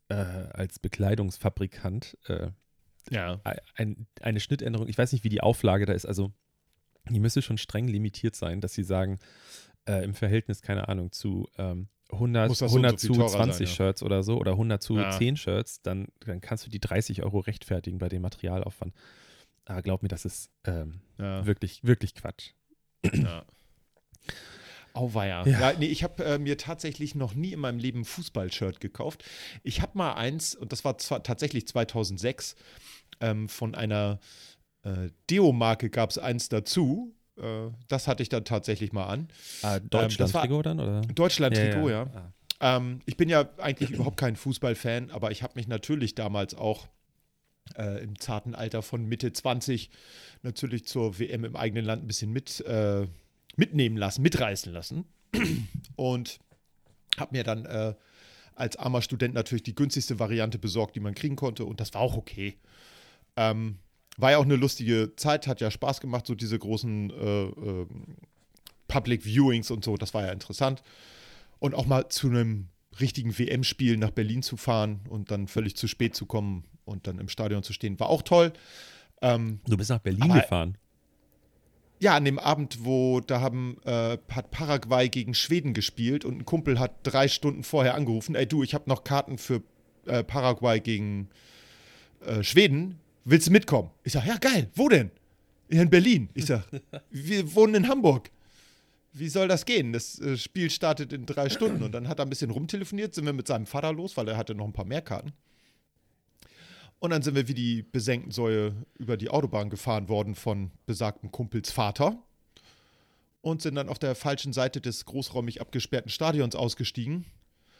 äh, 0.09 0.13
als 0.13 0.77
Bekleidungsfabrikant, 0.79 2.17
äh, 2.27 2.51
Ja. 3.09 3.41
ein, 3.75 4.05
eine 4.21 4.39
Schnittänderung, 4.39 4.87
ich 4.87 4.97
weiß 4.97 5.11
nicht, 5.13 5.23
wie 5.23 5.29
die 5.29 5.41
Auflage 5.41 5.87
da 5.87 5.93
ist, 5.93 6.05
also 6.05 6.31
die 7.09 7.19
müsste 7.19 7.41
schon 7.41 7.57
streng 7.57 7.87
limitiert 7.87 8.35
sein, 8.35 8.61
dass 8.61 8.73
sie 8.75 8.83
sagen, 8.83 9.17
äh, 9.87 10.03
im 10.03 10.13
Verhältnis, 10.13 10.61
keine 10.61 10.87
Ahnung, 10.87 11.11
zu 11.11 11.49
ähm, 11.57 11.87
100, 12.11 12.49
Muss 12.49 12.59
das 12.59 12.71
so 12.71 12.77
und 12.77 12.81
so 12.83 12.87
100 12.87 13.01
viel 13.01 13.09
zu 13.11 13.15
teurer 13.15 13.29
20 13.29 13.55
sein, 13.57 13.67
ja. 13.67 13.73
Shirts 13.73 14.03
oder 14.03 14.23
so 14.23 14.37
oder 14.37 14.51
100 14.53 14.81
zu 14.81 14.97
Ja. 14.97 15.11
10 15.11 15.37
Shirts, 15.37 15.81
dann, 15.81 16.07
dann 16.25 16.41
kannst 16.41 16.65
du 16.65 16.69
die 16.69 16.79
30 16.79 17.23
Euro 17.23 17.39
rechtfertigen 17.39 17.99
bei 17.99 18.09
dem 18.09 18.21
Materialaufwand. 18.23 18.93
Aber 19.65 19.81
glaub 19.83 20.01
mir, 20.01 20.09
das 20.09 20.25
ist 20.25 20.49
ähm, 20.65 21.01
Ja. 21.17 21.45
wirklich, 21.45 21.83
wirklich 21.83 22.15
Quatsch. 22.15 22.51
ja. 23.13 23.43
Auweia. 24.93 25.45
Ja. 25.45 25.71
Ja. 25.71 25.77
nee, 25.77 25.85
ich 25.85 26.03
habe 26.03 26.25
äh, 26.25 26.39
mir 26.39 26.57
tatsächlich 26.57 27.13
noch 27.15 27.35
nie 27.35 27.53
in 27.53 27.59
meinem 27.59 27.77
Leben 27.79 27.99
ein 28.01 28.05
Fußballshirt 28.05 28.79
gekauft. 28.79 29.23
Ich 29.63 29.81
habe 29.81 29.97
mal 29.97 30.13
eins, 30.13 30.55
und 30.55 30.71
das 30.71 30.83
war 30.83 30.97
zwar 30.97 31.21
tatsächlich 31.23 31.67
2006, 31.67 32.55
ähm, 33.21 33.47
von 33.49 33.75
einer 33.75 34.19
äh, 34.83 35.09
Deo-Marke 35.29 35.89
gab 35.89 36.09
es 36.09 36.17
eins 36.17 36.49
dazu. 36.49 37.13
Äh, 37.39 37.71
das 37.87 38.07
hatte 38.07 38.23
ich 38.23 38.29
dann 38.29 38.45
tatsächlich 38.45 38.93
mal 38.93 39.05
an. 39.05 39.27
Ah, 39.61 39.79
Deutschland-Trikot 39.79 40.61
dann, 40.63 40.79
oder? 40.79 41.01
Deutschland-Trikot, 41.01 41.89
ja. 41.89 42.33
Ah. 42.59 42.77
Ähm, 42.77 43.01
ich 43.05 43.17
bin 43.17 43.29
ja 43.29 43.49
eigentlich 43.57 43.91
überhaupt 43.91 44.17
kein 44.17 44.35
Fußballfan, 44.35 45.11
aber 45.11 45.31
ich 45.31 45.43
habe 45.43 45.53
mich 45.55 45.67
natürlich 45.67 46.15
damals 46.15 46.55
auch 46.55 46.87
äh, 47.77 48.03
im 48.03 48.19
zarten 48.19 48.55
Alter 48.55 48.81
von 48.81 49.05
Mitte 49.05 49.31
20 49.31 49.89
natürlich 50.41 50.85
zur 50.85 51.19
WM 51.19 51.43
im 51.45 51.55
eigenen 51.55 51.85
Land 51.85 52.03
ein 52.03 52.07
bisschen 52.07 52.31
mit, 52.31 52.61
äh, 52.61 53.07
mitnehmen 53.55 53.97
lassen, 53.97 54.21
mitreißen 54.21 54.71
lassen. 54.71 55.05
Und 55.95 56.39
habe 57.17 57.35
mir 57.37 57.43
dann 57.43 57.65
äh, 57.65 57.93
als 58.55 58.77
armer 58.77 59.01
Student 59.01 59.33
natürlich 59.33 59.63
die 59.63 59.75
günstigste 59.75 60.19
Variante 60.19 60.59
besorgt, 60.59 60.95
die 60.95 60.99
man 60.99 61.15
kriegen 61.15 61.35
konnte. 61.35 61.65
Und 61.65 61.79
das 61.79 61.93
war 61.93 62.01
auch 62.01 62.17
okay. 62.17 62.57
Ähm, 63.35 63.77
war 64.19 64.31
ja 64.31 64.37
auch 64.37 64.43
eine 64.45 64.55
lustige 64.55 65.13
Zeit, 65.15 65.47
hat 65.47 65.61
ja 65.61 65.71
Spaß 65.71 66.01
gemacht, 66.01 66.27
so 66.27 66.35
diese 66.35 66.57
großen 66.59 67.09
äh, 67.09 67.43
ähm, 67.43 67.87
Public 68.87 69.23
Viewings 69.25 69.71
und 69.71 69.83
so. 69.85 69.97
Das 69.97 70.13
war 70.13 70.25
ja 70.25 70.31
interessant. 70.31 70.81
Und 71.59 71.75
auch 71.75 71.85
mal 71.85 72.09
zu 72.09 72.27
einem 72.27 72.67
richtigen 72.99 73.37
WM-Spiel 73.37 73.97
nach 73.97 74.11
Berlin 74.11 74.41
zu 74.43 74.57
fahren 74.57 75.01
und 75.09 75.31
dann 75.31 75.47
völlig 75.47 75.75
zu 75.77 75.87
spät 75.87 76.15
zu 76.15 76.25
kommen 76.25 76.63
und 76.85 77.07
dann 77.07 77.19
im 77.19 77.29
Stadion 77.29 77.63
zu 77.63 77.71
stehen, 77.73 77.99
war 77.99 78.09
auch 78.09 78.23
toll. 78.23 78.51
Ähm, 79.21 79.59
Du 79.67 79.77
bist 79.77 79.89
nach 79.89 79.99
Berlin 79.99 80.23
Aber- 80.23 80.41
gefahren. 80.41 80.77
ja, 81.99 82.15
an 82.15 82.25
dem 82.25 82.39
Abend, 82.39 82.85
wo 82.85 83.19
da 83.19 83.41
haben, 83.41 83.77
äh, 83.85 84.17
hat 84.31 84.51
Paraguay 84.51 85.09
gegen 85.09 85.33
Schweden 85.33 85.73
gespielt 85.73 86.25
und 86.25 86.39
ein 86.39 86.45
Kumpel 86.45 86.79
hat 86.79 86.93
drei 87.03 87.27
Stunden 87.27 87.63
vorher 87.63 87.93
angerufen, 87.95 88.35
ey 88.35 88.47
du, 88.47 88.63
ich 88.63 88.73
habe 88.73 88.89
noch 88.89 89.03
Karten 89.03 89.37
für 89.37 89.61
äh, 90.05 90.23
Paraguay 90.23 90.79
gegen 90.79 91.29
äh, 92.25 92.41
Schweden, 92.43 92.99
willst 93.25 93.47
du 93.47 93.51
mitkommen? 93.51 93.91
Ich 94.03 94.13
sag, 94.13 94.25
ja 94.25 94.37
geil, 94.37 94.69
wo 94.75 94.89
denn? 94.89 95.11
Ja, 95.69 95.81
in 95.81 95.89
Berlin. 95.89 96.29
Ich 96.33 96.45
sag, 96.45 96.65
wir 97.09 97.55
wohnen 97.55 97.75
in 97.75 97.87
Hamburg. 97.87 98.31
Wie 99.13 99.29
soll 99.29 99.47
das 99.47 99.65
gehen? 99.65 99.93
Das 99.93 100.19
äh, 100.19 100.37
Spiel 100.37 100.69
startet 100.69 101.13
in 101.13 101.25
drei 101.25 101.49
Stunden 101.49 101.83
und 101.83 101.91
dann 101.91 102.07
hat 102.07 102.19
er 102.19 102.25
ein 102.25 102.29
bisschen 102.29 102.51
rumtelefoniert, 102.51 103.13
sind 103.13 103.25
wir 103.25 103.33
mit 103.33 103.47
seinem 103.47 103.65
Vater 103.65 103.91
los, 103.91 104.17
weil 104.17 104.27
er 104.27 104.37
hatte 104.37 104.55
noch 104.55 104.65
ein 104.65 104.73
paar 104.73 104.85
mehr 104.85 105.01
Karten. 105.01 105.33
Und 106.99 107.11
dann 107.11 107.21
sind 107.21 107.35
wir 107.35 107.47
wie 107.47 107.53
die 107.53 107.81
besenkten 107.81 108.31
Säue 108.31 108.75
über 108.97 109.15
die 109.15 109.29
Autobahn 109.29 109.69
gefahren 109.69 110.09
worden 110.09 110.35
von 110.35 110.71
besagten 110.85 111.31
Kumpels 111.31 111.71
Vater 111.71 112.21
und 113.41 113.61
sind 113.61 113.75
dann 113.75 113.89
auf 113.89 113.99
der 113.99 114.15
falschen 114.15 114.51
Seite 114.53 114.81
des 114.81 115.05
großräumig 115.05 115.61
abgesperrten 115.61 116.11
Stadions 116.11 116.55
ausgestiegen, 116.55 117.25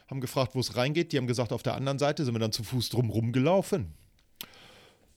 haben 0.10 0.22
gefragt, 0.22 0.56
wo 0.56 0.60
es 0.62 0.78
reingeht. 0.78 1.12
Die 1.12 1.18
haben 1.18 1.28
gesagt, 1.28 1.52
auf 1.52 1.64
der 1.64 1.76
anderen 1.76 2.00
Seite 2.00 2.24
sind 2.24 2.34
wir 2.34 2.40
dann 2.40 2.54
zu 2.54 2.64
Fuß 2.64 2.90
drumrum 2.90 3.34
gelaufen. 3.34 3.94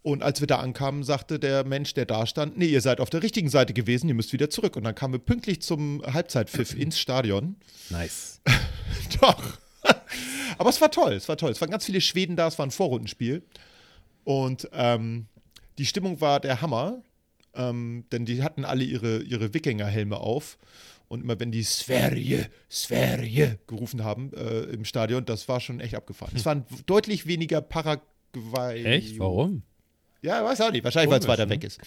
Und 0.03 0.25
als 0.25 0.41
wir 0.41 0.49
da 0.49 0.59
ankamen, 0.59 1.05
sagte 1.05 1.39
der 1.39 1.65
Mensch, 1.65 1.95
der 1.95 2.07
da 2.07 2.27
stand, 2.27 2.59
nee, 2.59 2.67
ihr 2.67 2.81
seid 2.81 3.01
auf 3.01 3.09
der 3.09 3.23
richtigen 3.23 3.49
Seite 3.49 3.73
gewesen, 3.73 4.09
ihr 4.09 4.15
müsst 4.15 4.33
wieder 4.33 4.51
zurück. 4.51 4.77
Und 4.77 4.83
dann 4.83 4.97
kamen 4.97 5.15
wir 5.15 5.21
pünktlich 5.21 5.63
zum 5.63 6.03
Halbzeitpfiff 6.05 6.75
ins 6.79 6.99
Stadion. 6.99 7.57
Nice. 7.91 8.41
Doch. 9.21 9.59
Aber 10.59 10.71
es 10.71 10.81
war 10.81 10.91
toll, 10.91 11.13
es 11.13 11.29
war 11.29 11.37
toll. 11.37 11.53
Es 11.53 11.61
waren 11.61 11.71
ganz 11.71 11.85
viele 11.85 12.01
Schweden 12.01 12.35
da, 12.35 12.49
es 12.49 12.59
war 12.59 12.67
ein 12.67 12.73
Vorrundenspiel. 12.73 13.43
Und 14.25 14.69
ähm, 14.73 15.27
die 15.79 15.87
Stimmung 15.87 16.21
war 16.21 16.41
der 16.41 16.61
Hammer, 16.61 17.03
ähm, 17.55 18.05
denn 18.11 18.25
die 18.25 18.43
hatten 18.43 18.65
alle 18.65 18.83
ihre, 18.83 19.23
ihre 19.23 19.55
Wikingerhelme 19.55 20.17
auf. 20.17 20.59
Und 21.07 21.23
immer 21.23 21.39
wenn 21.39 21.53
die 21.53 21.63
Sverige, 21.63 22.49
Sverige 22.69 23.59
gerufen 23.67 24.03
haben 24.03 24.33
äh, 24.33 24.63
im 24.63 24.85
Stadion, 24.85 25.25
das 25.27 25.47
war 25.47 25.61
schon 25.61 25.79
echt 25.79 25.95
abgefahren. 25.95 26.33
Es 26.35 26.47
waren 26.47 26.65
deutlich 26.87 27.27
weniger 27.27 27.61
Paraguay. 27.61 28.83
Echt? 28.83 29.19
Warum? 29.19 29.63
Ja, 30.23 30.45
weiß 30.45 30.61
auch 30.61 30.71
nicht. 30.71 30.85
Wahrscheinlich, 30.85 31.11
weil 31.11 31.21
es 31.21 31.27
weiter 31.27 31.47
ne? 31.47 31.51
weg 31.51 31.65
ist. 31.65 31.81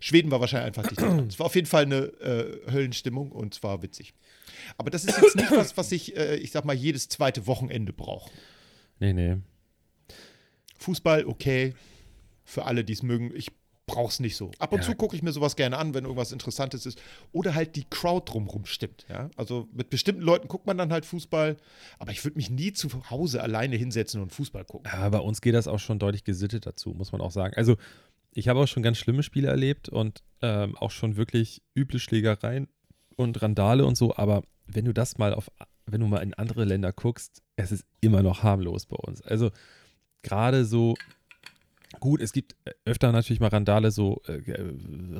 Schweden 0.00 0.30
war 0.30 0.40
wahrscheinlich 0.40 0.68
einfach 0.68 0.88
nicht 0.88 1.02
da. 1.02 1.18
Es 1.28 1.38
war 1.38 1.46
auf 1.46 1.54
jeden 1.54 1.66
Fall 1.66 1.82
eine 1.82 1.96
äh, 2.20 2.70
Höllenstimmung 2.70 3.32
und 3.32 3.54
es 3.54 3.62
war 3.62 3.82
witzig. 3.82 4.14
Aber 4.78 4.90
das 4.90 5.04
ist 5.04 5.20
jetzt 5.20 5.36
nicht 5.36 5.50
was, 5.50 5.76
was 5.76 5.90
ich, 5.90 6.16
äh, 6.16 6.36
ich 6.36 6.52
sag 6.52 6.64
mal, 6.64 6.74
jedes 6.74 7.08
zweite 7.08 7.46
Wochenende 7.48 7.92
brauche. 7.92 8.30
Nee, 9.00 9.12
nee. 9.12 9.36
Fußball, 10.78 11.26
okay. 11.26 11.74
Für 12.44 12.66
alle, 12.66 12.84
die 12.84 12.92
es 12.92 13.02
mögen. 13.02 13.32
Ich 13.34 13.50
brauch's 13.86 14.20
nicht 14.20 14.36
so. 14.36 14.50
Ab 14.58 14.72
und 14.72 14.80
Ja. 14.80 14.86
zu 14.86 14.94
gucke 14.94 15.16
ich 15.16 15.22
mir 15.22 15.32
sowas 15.32 15.56
gerne 15.56 15.76
an, 15.78 15.92
wenn 15.94 16.04
irgendwas 16.04 16.32
Interessantes 16.32 16.86
ist. 16.86 17.00
Oder 17.32 17.54
halt 17.54 17.76
die 17.76 17.84
Crowd 17.84 18.30
drumrum 18.30 18.64
stimmt. 18.64 19.06
Ja? 19.08 19.28
Also 19.36 19.68
mit 19.72 19.90
bestimmten 19.90 20.22
Leuten 20.22 20.48
guckt 20.48 20.66
man 20.66 20.78
dann 20.78 20.92
halt 20.92 21.04
Fußball. 21.04 21.56
Aber 21.98 22.12
ich 22.12 22.24
würde 22.24 22.36
mich 22.36 22.48
nie 22.50 22.72
zu 22.72 22.88
Hause 23.10 23.42
alleine 23.42 23.76
hinsetzen 23.76 24.22
und 24.22 24.32
Fußball 24.32 24.64
gucken. 24.64 24.90
Ja, 24.92 25.08
bei 25.08 25.18
uns 25.18 25.40
geht 25.40 25.54
das 25.54 25.66
auch 25.68 25.78
schon 25.80 25.98
deutlich 25.98 26.24
gesittet 26.24 26.64
dazu, 26.66 26.90
muss 26.90 27.12
man 27.12 27.20
auch 27.20 27.32
sagen. 27.32 27.54
Also, 27.56 27.76
ich 28.34 28.48
habe 28.48 28.60
auch 28.60 28.68
schon 28.68 28.82
ganz 28.82 28.98
schlimme 28.98 29.22
Spiele 29.22 29.48
erlebt 29.48 29.88
und 29.88 30.22
ähm, 30.40 30.76
auch 30.78 30.90
schon 30.90 31.16
wirklich 31.16 31.60
üble 31.76 31.98
Schlägereien 31.98 32.68
und 33.16 33.42
Randale 33.42 33.84
und 33.84 33.96
so, 33.96 34.16
aber 34.16 34.42
wenn 34.66 34.86
du 34.86 34.94
das 34.94 35.18
mal 35.18 35.34
auf, 35.34 35.50
wenn 35.84 36.00
du 36.00 36.06
mal 36.06 36.22
in 36.22 36.32
andere 36.32 36.64
Länder 36.64 36.92
guckst, 36.92 37.42
es 37.56 37.72
ist 37.72 37.84
immer 38.00 38.22
noch 38.22 38.42
harmlos 38.42 38.86
bei 38.86 38.96
uns. 38.96 39.20
Also, 39.22 39.50
gerade 40.22 40.64
so, 40.64 40.94
gut, 42.02 42.20
es 42.20 42.32
gibt 42.32 42.56
öfter 42.84 43.12
natürlich 43.12 43.38
mal 43.40 43.46
Randale, 43.48 43.90
so 43.92 44.20
äh, 44.26 44.32
äh, 44.50 44.74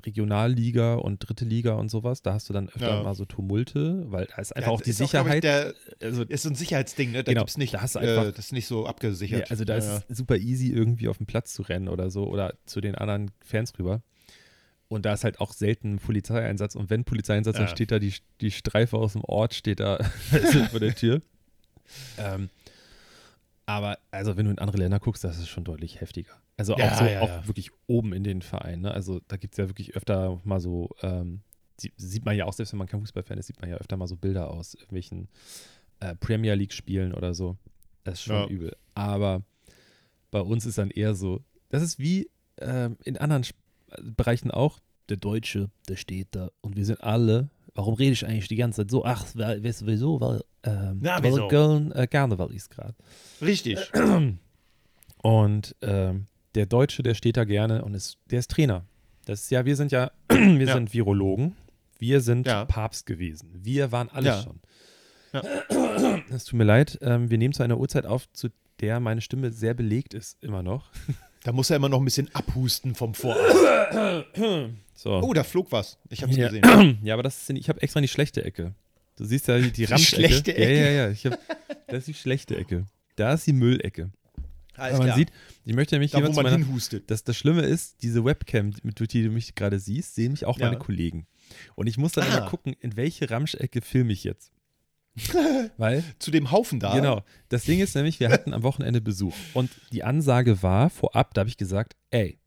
Regionalliga 0.04 0.94
und 0.94 1.18
dritte 1.20 1.44
Liga 1.44 1.74
und 1.74 1.88
sowas, 1.90 2.22
da 2.22 2.34
hast 2.34 2.48
du 2.48 2.52
dann 2.52 2.68
öfter 2.68 2.88
Ja. 2.96 3.02
mal 3.02 3.14
so 3.14 3.24
Tumulte, 3.24 4.04
weil 4.10 4.26
da 4.26 4.36
ist 4.42 4.54
einfach 4.54 4.68
Ja, 4.70 4.74
auch 4.74 4.80
die 4.80 4.90
ist 4.90 4.96
Sicherheit. 4.98 5.44
der, 5.44 5.74
also, 6.02 6.22
ist 6.24 6.42
so 6.42 6.48
ein 6.50 6.54
Sicherheitsding, 6.54 7.12
ne? 7.12 7.22
Da 7.24 7.32
Genau, 7.32 7.42
gibt's 7.42 7.56
nicht, 7.56 7.74
da 7.74 7.82
hast 7.82 7.94
du 7.94 8.00
äh, 8.00 8.02
einfach- 8.02 8.26
das 8.34 8.46
ist 8.46 8.52
nicht 8.52 8.66
so 8.66 8.86
abgesichert. 8.86 9.40
Ja, 9.40 9.46
also 9.50 9.64
da 9.64 9.76
ist 9.76 10.04
es 10.08 10.16
super 10.18 10.36
easy, 10.36 10.70
irgendwie 10.72 11.08
auf 11.08 11.18
den 11.18 11.26
Platz 11.26 11.54
zu 11.54 11.62
rennen 11.62 11.88
oder 11.88 12.10
so 12.10 12.26
oder 12.26 12.54
zu 12.66 12.80
den 12.80 12.94
anderen 12.96 13.30
Fans 13.44 13.72
rüber. 13.78 14.02
Und 14.88 15.06
da 15.06 15.14
ist 15.14 15.24
halt 15.24 15.40
auch 15.40 15.52
selten 15.52 15.94
ein 15.94 15.98
Polizeieinsatz. 16.00 16.74
Und 16.74 16.90
wenn 16.90 17.04
Polizeieinsatz, 17.04 17.56
dann 17.56 17.68
steht 17.68 17.90
da 17.92 17.98
die, 17.98 18.12
die 18.42 18.50
Streife 18.50 18.98
aus 18.98 19.14
dem 19.14 19.22
Ort, 19.24 19.54
steht 19.54 19.80
da 19.80 19.98
vor 20.70 20.80
der 20.80 20.94
Tür. 20.94 21.22
Ähm, 22.18 22.48
aber 23.66 23.98
also 24.10 24.36
wenn 24.36 24.46
du 24.46 24.50
in 24.50 24.58
andere 24.58 24.78
Länder 24.78 24.98
guckst, 25.00 25.24
das 25.24 25.38
ist 25.38 25.48
schon 25.48 25.64
deutlich 25.64 26.00
heftiger. 26.00 26.32
Also 26.56 26.76
Ja, 26.76 26.92
auch 26.92 26.98
so, 26.98 27.04
ja, 27.04 27.20
auch 27.20 27.28
ja. 27.28 27.46
wirklich 27.46 27.70
oben 27.86 28.12
in 28.12 28.24
den 28.24 28.42
Vereinen. 28.42 28.82
Ne? 28.82 28.92
Also 28.92 29.20
da 29.28 29.36
gibt 29.36 29.54
es 29.54 29.58
ja 29.58 29.68
wirklich 29.68 29.94
öfter 29.96 30.40
mal 30.44 30.60
so, 30.60 30.90
ähm, 31.02 31.40
sie- 31.78 31.92
sieht 31.96 32.24
man 32.24 32.36
ja 32.36 32.44
auch, 32.46 32.52
selbst 32.52 32.72
wenn 32.72 32.78
man 32.78 32.86
kein 32.88 33.00
Fußballfan 33.00 33.38
ist, 33.38 33.46
sieht 33.46 33.60
man 33.60 33.70
ja 33.70 33.76
öfter 33.76 33.96
mal 33.96 34.06
so 34.06 34.16
Bilder 34.16 34.50
aus 34.50 34.74
irgendwelchen 34.74 35.28
äh, 36.00 36.14
Premier 36.16 36.54
League-Spielen 36.54 37.14
oder 37.14 37.32
so. 37.34 37.56
Das 38.04 38.14
ist 38.14 38.22
schon 38.22 38.34
Ja. 38.36 38.46
übel. 38.48 38.76
Aber 38.94 39.42
bei 40.30 40.40
uns 40.40 40.66
ist 40.66 40.78
dann 40.78 40.90
eher 40.90 41.14
so, 41.14 41.44
das 41.68 41.82
ist 41.82 41.98
wie 41.98 42.28
ähm, 42.58 42.96
in 43.04 43.16
anderen 43.18 43.42
Sp 43.46 43.56
Bereichen 44.16 44.50
auch, 44.50 44.78
der 45.10 45.18
Deutsche, 45.18 45.70
der 45.88 45.96
steht 45.96 46.28
da 46.30 46.50
und 46.62 46.76
wir 46.76 46.84
sind 46.86 47.02
alle, 47.02 47.50
warum 47.74 47.94
rede 47.94 48.12
ich 48.12 48.26
eigentlich 48.26 48.48
die 48.48 48.56
ganze 48.56 48.82
Zeit 48.82 48.90
so? 48.90 49.04
Ach, 49.04 49.24
wer- 49.34 49.62
weißt 49.62 49.82
du 49.82 49.86
wieso? 49.86 50.20
Weil, 50.20 50.42
ähm, 50.64 50.98
Na, 51.00 51.22
weil 51.22 51.32
wieso? 51.32 51.48
Köln 51.48 51.92
äh, 51.92 52.06
Karneval 52.06 52.52
ist 52.52 52.70
gerade. 52.70 52.94
Richtig. 53.40 53.78
Und 55.22 55.76
ähm, 55.82 56.26
der 56.54 56.66
Deutsche, 56.66 57.02
der 57.02 57.14
steht 57.14 57.36
da 57.36 57.44
gerne 57.44 57.84
und 57.84 57.94
ist, 57.94 58.18
der 58.30 58.40
ist 58.40 58.50
Trainer. 58.50 58.84
Das 59.24 59.42
ist 59.44 59.50
ja, 59.50 59.64
wir 59.64 59.76
sind 59.76 59.92
ja, 59.92 60.10
wir 60.28 60.66
Ja. 60.66 60.74
sind 60.74 60.92
Virologen, 60.92 61.54
wir 61.98 62.20
sind 62.20 62.46
Ja. 62.46 62.64
Papst 62.64 63.06
gewesen. 63.06 63.50
Wir 63.54 63.92
waren 63.92 64.08
alles 64.10 64.26
Ja. 64.26 64.42
schon. 64.42 64.60
Es 66.30 66.44
tut 66.44 66.58
mir 66.58 66.64
leid, 66.64 66.98
ähm, 67.02 67.30
wir 67.30 67.38
nehmen 67.38 67.54
zu 67.54 67.62
einer 67.62 67.78
Uhrzeit 67.78 68.04
auf, 68.04 68.30
zu 68.32 68.48
der 68.80 69.00
meine 69.00 69.20
Stimme 69.22 69.50
sehr 69.50 69.72
belegt 69.74 70.12
ist, 70.12 70.42
immer 70.42 70.62
noch. 70.62 70.90
Da 71.44 71.52
muss 71.52 71.70
er 71.70 71.76
immer 71.76 71.88
noch 71.88 71.98
ein 72.00 72.04
bisschen 72.04 72.32
abhusten 72.34 72.94
vom 72.94 73.14
Vorabend. 73.14 74.26
So. 74.94 75.20
Oh, 75.20 75.32
da 75.32 75.42
flog 75.42 75.72
was. 75.72 75.98
Ich 76.10 76.22
hab's 76.22 76.36
ja. 76.36 76.48
gesehen. 76.48 76.98
ja, 77.02 77.14
aber 77.14 77.24
das 77.24 77.42
ist, 77.42 77.50
ich 77.58 77.68
habe 77.68 77.82
extra 77.82 78.00
die 78.00 78.06
schlechte 78.06 78.44
Ecke. 78.44 78.72
Du 79.16 79.24
siehst 79.24 79.48
ja 79.48 79.58
die, 79.58 79.72
die 79.72 79.84
Ramschecke. 79.84 80.22
schlechte 80.28 80.56
Ecke? 80.56 80.74
Ja, 80.80 80.90
ja, 80.90 81.08
ja. 81.08 81.30
Hab, 81.32 81.40
das 81.88 81.98
ist 82.00 82.06
die 82.08 82.14
schlechte 82.14 82.56
Ecke. 82.56 82.86
Da 83.16 83.32
ist 83.32 83.44
die 83.48 83.52
Müllecke. 83.52 84.10
Alles 84.74 84.94
Aber 84.94 84.98
man 84.98 85.06
klar. 85.08 85.16
sieht, 85.16 85.32
ich 85.64 85.74
möchte 85.74 85.96
nämlich 85.96 86.12
da, 86.12 86.18
wo 86.18 86.30
man 86.32 86.44
meiner, 86.44 86.50
hinhustet. 86.58 87.10
das, 87.10 87.24
das 87.24 87.36
Schlimme 87.36 87.62
ist, 87.62 88.02
diese 88.02 88.24
Webcam, 88.24 88.74
mit 88.84 89.00
durch 89.00 89.08
die 89.08 89.24
du 89.24 89.30
mich 89.30 89.56
gerade 89.56 89.80
siehst, 89.80 90.14
sehen 90.14 90.32
mich 90.32 90.44
auch 90.44 90.58
Ja. 90.60 90.66
meine 90.66 90.78
Kollegen. 90.78 91.26
Und 91.74 91.88
ich 91.88 91.98
muss 91.98 92.12
dann 92.12 92.28
Ah. 92.28 92.36
immer 92.38 92.46
gucken, 92.48 92.76
in 92.78 92.96
welche 92.96 93.28
Ramschecke 93.28 93.80
filme 93.82 94.12
ich 94.12 94.22
jetzt. 94.22 94.52
Weil, 95.76 96.02
Zu 96.18 96.30
dem 96.30 96.50
Haufen 96.50 96.80
da. 96.80 96.94
genau, 96.94 97.22
das 97.48 97.64
Ding 97.64 97.80
ist 97.80 97.94
nämlich, 97.94 98.18
wir 98.20 98.30
hatten 98.30 98.54
am 98.54 98.62
Wochenende 98.62 99.00
Besuch. 99.00 99.34
Und 99.52 99.70
die 99.92 100.04
Ansage 100.04 100.62
war 100.62 100.88
vorab, 100.90 101.34
da 101.34 101.40
habe 101.40 101.50
ich 101.50 101.58
gesagt, 101.58 101.96
ey, 102.10 102.38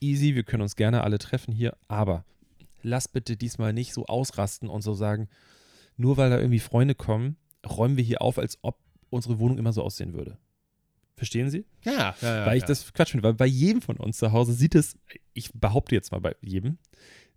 easy, 0.00 0.34
wir 0.34 0.42
können 0.42 0.62
uns 0.62 0.76
gerne 0.76 1.02
alle 1.02 1.18
treffen 1.18 1.52
hier, 1.52 1.76
aber 1.88 2.24
lass 2.82 3.08
bitte 3.08 3.36
diesmal 3.36 3.72
nicht 3.72 3.94
so 3.94 4.06
ausrasten 4.06 4.68
und 4.68 4.82
so 4.82 4.94
sagen, 4.94 5.28
nur 5.96 6.16
weil 6.16 6.30
da 6.30 6.38
irgendwie 6.38 6.60
Freunde 6.60 6.94
kommen, 6.94 7.36
räumen 7.66 7.96
wir 7.96 8.04
hier 8.04 8.22
auf, 8.22 8.38
als 8.38 8.58
ob 8.62 8.78
unsere 9.10 9.38
Wohnung 9.38 9.58
immer 9.58 9.72
so 9.72 9.82
aussehen 9.82 10.14
würde. 10.14 10.38
Verstehen 11.16 11.50
Sie? 11.50 11.66
Ja, 11.84 12.14
ja, 12.22 12.38
ja 12.38 12.46
weil 12.46 12.56
ich 12.56 12.62
ja. 12.62 12.68
das 12.68 12.92
Quatsch 12.94 13.10
finde, 13.10 13.24
weil 13.24 13.34
bei 13.34 13.46
jedem 13.46 13.82
von 13.82 13.96
uns 13.98 14.16
zu 14.16 14.32
Hause 14.32 14.54
sieht 14.54 14.74
es, 14.74 14.96
ich 15.34 15.50
behaupte 15.52 15.94
jetzt 15.94 16.12
mal 16.12 16.20
bei 16.20 16.34
jedem, 16.40 16.78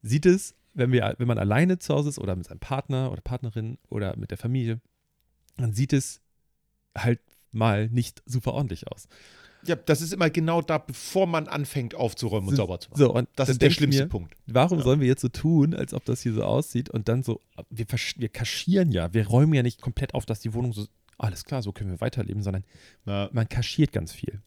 sieht 0.02 0.26
es, 0.26 0.56
wenn, 0.74 0.92
wir, 0.92 1.16
wenn 1.18 1.28
man 1.28 1.38
alleine 1.38 1.80
zu 1.80 1.94
Hause 1.94 2.10
ist 2.10 2.20
oder 2.20 2.36
mit 2.36 2.46
seinem 2.46 2.60
Partner 2.60 3.12
oder 3.12 3.22
Partnerin 3.22 3.78
oder 3.90 4.16
mit 4.18 4.32
der 4.32 4.38
Familie, 4.38 4.80
dann 5.58 5.74
sieht 5.74 5.94
es 5.94 6.22
halt 6.98 7.20
mal 7.52 7.88
nicht 7.90 8.22
super 8.26 8.54
ordentlich 8.54 8.88
aus. 8.88 9.08
Ja, 9.66 9.76
das 9.78 10.02
ist 10.02 10.12
immer 10.12 10.30
genau 10.30 10.62
da, 10.62 10.78
bevor 10.78 11.26
man 11.26 11.48
anfängt 11.48 11.96
aufzuräumen 11.96 12.50
und 12.50 12.56
So- 12.56 12.64
sauber 12.64 12.80
zu 12.80 12.90
machen. 12.90 13.00
So, 13.00 13.14
und 13.14 13.30
Das 13.36 13.48
ist 13.48 13.62
der 13.62 13.70
schlimmste 13.70 14.04
mir, 14.04 14.10
Punkt. 14.10 14.36
Warum 14.46 14.80
Ja. 14.80 14.84
sollen 14.84 15.00
wir 15.00 15.08
jetzt 15.08 15.22
so 15.22 15.30
tun, 15.30 15.74
als 15.74 15.94
ob 15.94 16.04
das 16.04 16.22
hier 16.22 16.34
so 16.34 16.44
aussieht 16.44 16.90
und 16.90 17.08
dann 17.08 17.24
so, 17.24 17.40
wir, 17.70 17.86
wir 18.18 18.30
kaschieren 18.30 18.92
ja, 18.92 19.14
wir 19.14 19.26
räumen 19.28 19.54
ja 19.54 19.64
nicht 19.64 19.80
komplett 19.82 20.14
auf, 20.16 20.26
dass 20.26 20.42
die 20.42 20.54
Wohnung 20.54 20.74
so, 20.74 20.88
alles 21.18 21.46
klar, 21.46 21.62
so 21.62 21.72
können 21.72 21.92
wir 21.92 22.02
weiterleben, 22.02 22.44
sondern 22.44 22.66
Ja. 23.06 23.30
man 23.32 23.48
kaschiert 23.48 23.94
ganz 23.94 24.12
viel. 24.12 24.42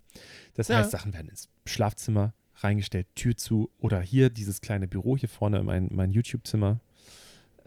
Das 0.54 0.68
Ja. 0.68 0.78
heißt, 0.78 0.90
Sachen 0.90 1.14
werden 1.14 1.28
ins 1.30 1.49
Schlafzimmer 1.64 2.35
reingestellt, 2.58 3.06
Tür 3.14 3.36
zu 3.36 3.70
oder 3.78 4.00
hier 4.00 4.30
dieses 4.30 4.60
kleine 4.60 4.88
Büro 4.88 5.16
hier 5.16 5.28
vorne, 5.28 5.62
mein, 5.62 5.88
mein 5.92 6.10
YouTube-Zimmer. 6.10 6.80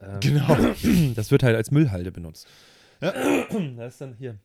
Ähm, 0.01 0.19
Genau. 0.19 0.58
Das 1.15 1.31
wird 1.31 1.43
halt 1.43 1.55
als 1.55 1.72
Müllhalde 1.72 2.12
benutzt. 2.12 2.48
Ja. 3.01 3.13
Das 3.77 3.93
ist 3.93 4.01
dann 4.01 4.15
hier. 4.15 4.38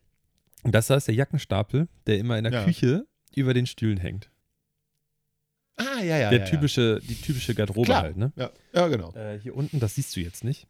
Und 0.63 0.75
das 0.75 0.87
da 0.87 0.95
ist 0.95 1.09
der 1.09 1.15
Jackenstapel, 1.17 1.89
der 2.07 2.19
immer 2.19 2.39
in 2.39 2.45
der 2.45 2.53
Ja. 2.53 2.65
Küche 2.65 3.05
über 3.35 3.53
den 3.53 3.67
Stühlen 3.67 3.99
hängt. 3.99 4.31
Ah, 5.77 6.01
ja, 6.03 6.19
ja. 6.19 6.31
der 6.31 6.39
ja, 6.41 6.45
typische, 6.45 7.01
die 7.01 7.17
typische 7.21 7.55
Garderobe 7.55 7.87
Klar. 7.87 8.03
halt, 8.03 8.17
ne? 8.17 8.33
Ja, 8.37 8.51
ja 8.73 8.87
genau. 8.87 9.13
Äh, 9.15 9.41
hier 9.41 9.57
unten, 9.57 9.81
das 9.81 9.97
siehst 9.97 10.15
du 10.15 10.21
jetzt 10.21 10.45
nicht. 10.45 10.69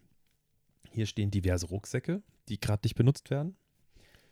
Hier 0.90 1.04
stehen 1.06 1.30
diverse 1.30 1.66
Rucksäcke, 1.66 2.22
die 2.48 2.58
gerade 2.58 2.80
nicht 2.84 2.94
benutzt 2.94 3.28
werden. 3.30 3.54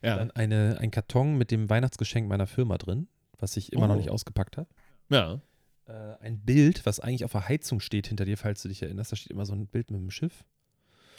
Ja. 0.01 0.17
Dann 0.17 0.31
eine, 0.31 0.79
ein 0.81 0.91
Karton 0.91 1.37
mit 1.37 1.51
dem 1.51 1.69
Weihnachtsgeschenk 1.69 2.27
meiner 2.29 2.47
Firma 2.47 2.79
drin, 2.79 3.07
was 3.39 3.57
ich 3.59 3.73
immer 3.75 3.87
noch 3.87 3.97
Oh. 3.97 3.99
nicht 3.99 4.11
ausgepackt 4.11 4.57
habe. 4.57 4.69
Ja. 5.13 5.41
Äh, 5.87 6.17
ein 6.21 6.41
Bild, 6.41 6.87
was 6.87 7.01
eigentlich 7.01 7.25
auf 7.25 7.33
der 7.33 7.49
Heizung 7.49 7.81
steht 7.81 8.07
hinter 8.07 8.25
dir, 8.25 8.37
falls 8.37 8.63
du 8.63 8.69
dich 8.69 8.83
erinnerst. 8.83 9.13
Da 9.13 9.17
steht 9.17 9.33
immer 9.33 9.47
so 9.47 9.53
ein 9.53 9.67
Bild 9.67 9.91
mit 9.91 10.01
dem 10.01 10.11
Schiff. 10.11 10.45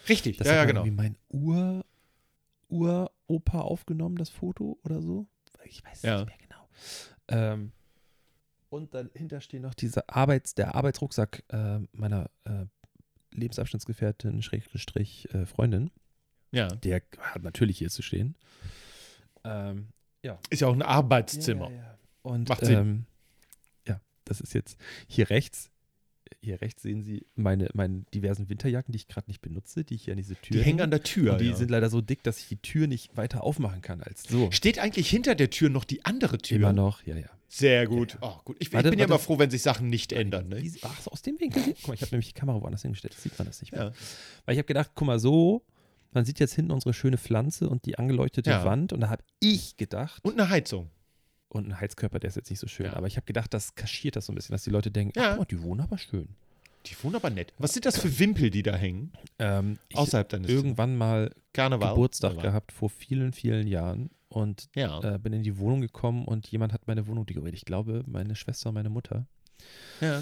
Richtig. 0.09 0.37
Das 0.37 0.47
ja, 0.47 0.53
hat 0.53 0.59
ja, 0.59 0.65
genau. 0.65 0.81
irgendwie 0.81 0.95
mein 0.95 1.17
Ur, 1.29 1.85
Uropa 2.69 3.61
aufgenommen, 3.61 4.15
das 4.17 4.29
Foto 4.29 4.79
oder 4.83 5.01
so. 5.01 5.27
Ich 5.65 5.83
weiß 5.83 5.97
es 5.97 6.03
Ja. 6.03 6.17
nicht 6.17 6.27
mehr 6.27 6.37
genau. 6.37 6.69
Ähm, 7.27 7.71
und 8.69 8.93
dahinter 8.93 9.39
stehen 9.39 9.61
noch 9.61 9.73
diese 9.75 10.09
Arbeits, 10.09 10.55
der 10.55 10.75
Arbeitsrucksack 10.75 11.43
äh, 11.49 11.79
meiner 11.91 12.29
äh, 12.45 12.65
Lebensabschnittsgefährtin, 13.31 14.41
Schrägstrich, 14.41 15.33
äh, 15.33 15.45
Freundin. 15.45 15.91
Ja. 16.51 16.67
Der 16.67 17.01
hat 17.19 17.43
natürlich 17.43 17.77
hier 17.77 17.89
zu 17.89 18.01
stehen. 18.01 18.35
Ähm, 19.43 19.89
Ist 20.49 20.61
ja 20.61 20.67
auch 20.67 20.73
ein 20.73 20.81
Arbeitszimmer. 20.81 21.69
Ja, 21.69 21.75
ja, 21.75 21.81
ja. 21.83 21.97
Und 22.23 22.49
Macht 22.49 22.65
Sinn. 22.65 22.77
Ähm, 22.79 23.05
ja, 23.05 23.12
das 24.25 24.41
ist 24.41 24.53
jetzt 24.53 24.77
hier 25.07 25.29
rechts. 25.29 25.69
Hier 26.41 26.61
rechts 26.61 26.81
sehen 26.81 27.03
Sie 27.03 27.25
meine, 27.35 27.69
meine 27.73 28.03
diversen 28.13 28.49
Winterjacken, 28.49 28.91
die 28.91 28.97
ich 28.97 29.07
gerade 29.07 29.29
nicht 29.29 29.41
benutze, 29.41 29.83
die 29.83 29.95
ich 29.95 30.05
hier 30.05 30.13
an 30.13 30.17
diese 30.17 30.35
Tür 30.35 30.53
Die 30.53 30.57
hängen 30.59 30.65
hänge. 30.79 30.83
an 30.83 30.91
der 30.91 31.03
Tür. 31.03 31.33
Und 31.33 31.41
die 31.41 31.45
ja. 31.49 31.55
sind 31.55 31.69
leider 31.69 31.89
so 31.89 32.01
dick, 32.01 32.23
dass 32.23 32.39
ich 32.39 32.47
die 32.47 32.57
Tür 32.57 32.87
nicht 32.87 33.15
weiter 33.15 33.43
aufmachen 33.43 33.81
kann 33.81 34.01
als 34.01 34.23
so. 34.23 34.49
Steht 34.51 34.79
eigentlich 34.79 35.09
hinter 35.09 35.35
der 35.35 35.49
Tür 35.51 35.69
noch 35.69 35.83
die 35.85 36.03
andere 36.05 36.39
Tür? 36.39 36.57
Immer 36.57 36.73
noch, 36.73 37.03
ja, 37.05 37.15
ja. 37.15 37.29
Sehr 37.47 37.85
gut. 37.85 38.13
Ja, 38.13 38.19
Oh, 38.21 38.41
gut. 38.45 38.57
Ich, 38.59 38.73
Warte, 38.73 38.87
ich 38.87 38.91
bin 38.91 38.99
ja 38.99 39.03
warte. 39.03 39.13
immer 39.13 39.19
froh, 39.19 39.37
wenn 39.37 39.51
sich 39.51 39.61
Sachen 39.61 39.89
nicht 39.89 40.11
ändern. 40.11 40.49
Ne? 40.49 40.63
Wie- 40.63 40.73
Ach, 40.81 40.99
so 41.01 41.11
aus 41.11 41.21
dem 41.21 41.39
Winkel. 41.39 41.61
Guck 41.65 41.87
mal, 41.87 41.93
ich 41.93 42.01
habe 42.01 42.11
nämlich 42.11 42.33
die 42.33 42.39
Kamera 42.39 42.59
woanders 42.61 42.81
hingestellt. 42.81 43.13
Das 43.13 43.21
sieht 43.21 43.37
man 43.37 43.45
das 43.47 43.61
nicht 43.61 43.71
mehr. 43.71 43.83
Ja. 43.83 43.91
Weil 44.45 44.53
ich 44.53 44.57
habe 44.57 44.65
gedacht, 44.67 44.91
guck 44.95 45.05
mal, 45.05 45.19
so, 45.19 45.63
man 46.13 46.25
sieht 46.25 46.39
jetzt 46.39 46.55
hinten 46.55 46.71
unsere 46.71 46.93
schöne 46.95 47.19
Pflanze 47.19 47.69
und 47.69 47.85
die 47.85 47.99
angeleuchtete 47.99 48.49
Ja. 48.49 48.65
Wand. 48.65 48.91
Und 48.91 49.01
da 49.01 49.09
habe 49.09 49.23
ich 49.39 49.77
gedacht, 49.77 50.19
Und 50.25 50.39
eine 50.39 50.49
Heizung. 50.49 50.89
Und 51.53 51.67
ein 51.67 51.79
Heizkörper, 51.79 52.19
der 52.19 52.27
ist 52.29 52.35
jetzt 52.35 52.49
nicht 52.49 52.59
so 52.59 52.67
schön, 52.67 52.87
Ja. 52.87 52.93
aber 52.93 53.07
ich 53.07 53.15
habe 53.15 53.25
gedacht, 53.25 53.53
das 53.53 53.75
kaschiert 53.75 54.15
das 54.15 54.25
so 54.25 54.31
ein 54.33 54.35
bisschen, 54.35 54.53
dass 54.53 54.63
die 54.63 54.69
Leute 54.69 54.91
denken, 54.91 55.17
Ja. 55.17 55.35
mal, 55.37 55.45
die 55.45 55.61
wohnen 55.61 55.81
aber 55.81 55.97
schön. 55.97 56.27
Die 56.85 56.95
wohnen 57.01 57.15
aber 57.15 57.29
nett. 57.29 57.53
Was 57.59 57.73
sind 57.73 57.85
das 57.85 57.97
für 57.97 58.19
Wimpel, 58.19 58.49
die 58.49 58.61
da 58.61 58.75
hängen? 58.75 59.13
Ähm, 59.39 59.77
ich 59.87 59.95
Außerhalb 59.95 60.27
deines 60.27 60.49
irgendwann 60.49 60.97
mal 60.97 61.31
Karneval. 61.53 61.91
Geburtstag 61.91 62.33
Oder? 62.33 62.41
gehabt 62.41 62.73
vor 62.73 62.89
vielen, 62.89 63.31
vielen 63.31 63.67
Jahren 63.67 64.09
und 64.27 64.67
Ja. 64.75 64.99
äh, 65.01 65.17
bin 65.17 65.31
in 65.31 65.43
die 65.43 65.57
Wohnung 65.59 65.79
gekommen 65.79 66.25
und 66.25 66.47
jemand 66.47 66.73
hat 66.73 66.85
meine 66.87 67.07
Wohnung 67.07 67.25
dekoriert. 67.25 67.55
Ich 67.55 67.63
glaube, 67.65 68.03
meine 68.05 68.35
Schwester 68.35 68.69
und 68.69 68.75
meine 68.75 68.89
Mutter. 68.89 69.25
ja. 70.01 70.21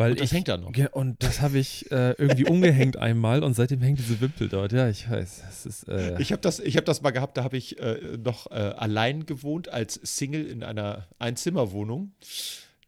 Weil 0.00 0.12
Und 0.12 0.20
das 0.20 0.30
ich, 0.30 0.36
hängt 0.36 0.48
da 0.48 0.56
noch. 0.56 0.72
Ge- 0.72 0.88
Und 0.90 1.22
das 1.22 1.42
habe 1.42 1.58
ich 1.58 1.90
äh, 1.92 2.12
irgendwie 2.12 2.46
umgehängt 2.46 2.96
einmal 2.96 3.44
und 3.44 3.52
seitdem 3.52 3.82
hängt 3.82 3.98
diese 3.98 4.18
Wimpel 4.20 4.48
dort. 4.48 4.72
Ja, 4.72 4.88
ich 4.88 5.10
weiß. 5.10 5.42
Das 5.42 5.66
ist, 5.66 5.88
äh, 5.88 6.18
Ich 6.20 6.32
habe 6.32 6.40
das, 6.40 6.58
ich 6.58 6.78
hab 6.78 6.86
das 6.86 7.02
mal 7.02 7.10
gehabt, 7.10 7.36
da 7.36 7.44
habe 7.44 7.58
ich 7.58 7.78
äh, 7.80 8.16
noch 8.16 8.50
äh, 8.50 8.54
allein 8.54 9.26
gewohnt 9.26 9.68
als 9.68 10.00
Single 10.02 10.46
in 10.46 10.62
einer 10.62 11.06
Einzimmerwohnung, 11.18 12.14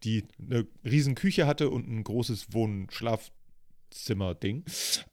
die 0.04 0.24
eine 0.40 0.66
riesen 0.84 1.14
Küche 1.14 1.46
hatte 1.46 1.68
und 1.68 1.86
ein 1.86 2.02
großes 2.02 2.54
Wohn-Schlafzimmer-Ding. 2.54 4.64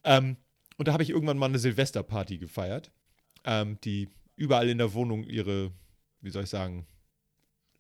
Ähm, 0.03 0.37
und 0.77 0.87
da 0.87 0.93
habe 0.93 1.03
ich 1.03 1.09
irgendwann 1.09 1.37
mal 1.37 1.47
eine 1.47 1.59
Silvesterparty 1.59 2.37
gefeiert, 2.37 2.91
ähm, 3.43 3.77
die 3.83 4.07
überall 4.37 4.69
in 4.69 4.77
der 4.77 4.93
Wohnung 4.93 5.25
ihre, 5.25 5.73
wie 6.21 6.29
soll 6.29 6.45
ich 6.45 6.49
sagen, 6.49 6.87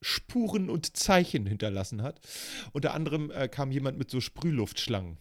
Spuren 0.01 0.69
und 0.69 0.95
Zeichen 0.95 1.45
hinterlassen 1.45 2.01
hat. 2.01 2.21
Unter 2.71 2.93
anderem 2.93 3.31
äh, 3.31 3.47
kam 3.47 3.71
jemand 3.71 3.97
mit 3.97 4.09
so 4.09 4.21
Sprühluftschlangen. 4.21 5.17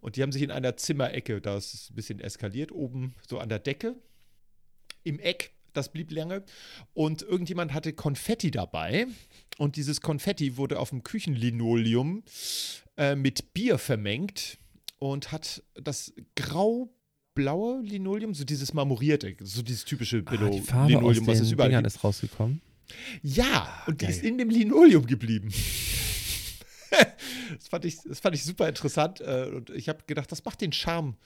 Und 0.00 0.16
die 0.16 0.22
haben 0.22 0.32
sich 0.32 0.42
in 0.42 0.50
einer 0.50 0.76
Zimmerecke, 0.76 1.40
da 1.40 1.56
ist 1.56 1.74
es 1.74 1.90
ein 1.90 1.94
bisschen 1.94 2.20
eskaliert, 2.20 2.72
oben 2.72 3.14
so 3.28 3.38
an 3.38 3.48
der 3.48 3.60
Decke, 3.60 3.94
im 5.04 5.18
Eck, 5.20 5.52
das 5.72 5.92
blieb 5.92 6.10
lange. 6.10 6.44
Und 6.92 7.22
irgendjemand 7.22 7.72
hatte 7.72 7.92
Konfetti 7.92 8.50
dabei. 8.50 9.06
Und 9.58 9.76
dieses 9.76 10.00
Konfetti 10.00 10.56
wurde 10.56 10.78
auf 10.78 10.90
dem 10.90 11.02
Küchenlinoleum 11.04 12.24
äh, 12.96 13.14
mit 13.14 13.54
Bier 13.54 13.78
vermengt 13.78 14.58
und 14.98 15.32
hat 15.32 15.62
das 15.74 16.12
grau-blaue 16.36 17.80
Linoleum, 17.82 18.34
so 18.34 18.44
dieses 18.44 18.74
marmorierte, 18.74 19.36
so 19.40 19.62
dieses 19.62 19.84
typische 19.84 20.22
ah, 20.26 20.30
Billo- 20.30 20.50
die 20.50 20.60
Farbe 20.60 20.94
Linoleum, 20.94 21.26
was 21.26 21.40
es 21.40 21.52
überall 21.52 21.70
gibt. 21.70 21.86
ist 21.86 22.02
rausgekommen. 22.04 22.60
Ja, 23.22 23.82
und 23.86 24.00
die 24.00 24.06
geil. 24.06 24.14
ist 24.14 24.22
in 24.22 24.38
dem 24.38 24.50
Linoleum 24.50 25.06
geblieben. 25.06 25.50
das, 27.58 27.68
fand 27.68 27.84
ich, 27.84 27.98
das 28.02 28.20
fand 28.20 28.34
ich 28.34 28.44
super 28.44 28.68
interessant. 28.68 29.20
äh, 29.20 29.50
Und 29.54 29.70
ich 29.70 29.88
habe 29.88 30.00
gedacht, 30.06 30.30
das 30.32 30.44
macht 30.44 30.60
den 30.60 30.72
Charme 30.72 31.16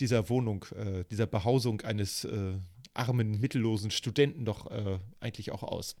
dieser 0.00 0.28
Wohnung, 0.28 0.64
äh, 0.76 1.04
dieser 1.10 1.26
Behausung 1.26 1.80
eines 1.82 2.24
äh, 2.24 2.54
armen, 2.94 3.40
mittellosen 3.40 3.90
Studenten 3.90 4.44
doch 4.44 4.70
äh, 4.70 4.98
eigentlich 5.20 5.50
auch 5.50 5.62
aus. 5.62 5.96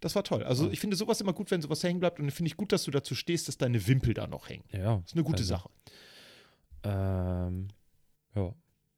Das 0.00 0.14
war 0.16 0.24
toll. 0.24 0.42
Also 0.42 0.68
ich 0.70 0.80
finde 0.80 0.96
sowas 0.96 1.20
immer 1.20 1.32
gut, 1.32 1.50
wenn 1.52 1.62
sowas 1.62 1.82
hängen 1.84 2.00
bleibt. 2.00 2.18
Und 2.18 2.28
finde 2.32 2.48
ich 2.48 2.56
gut, 2.56 2.72
dass 2.72 2.82
du 2.84 2.90
dazu 2.90 3.14
stehst, 3.14 3.46
dass 3.46 3.56
deine 3.58 3.86
Wimpel 3.86 4.14
da 4.14 4.26
noch 4.26 4.48
hängen. 4.48 4.64
Ja, 4.72 4.96
Das 4.96 5.10
ist 5.10 5.14
eine 5.14 5.22
gute 5.22 5.38
also, 5.42 5.48
Sache. 5.54 5.70
Ähm, 6.82 7.68
ja. 8.34 8.52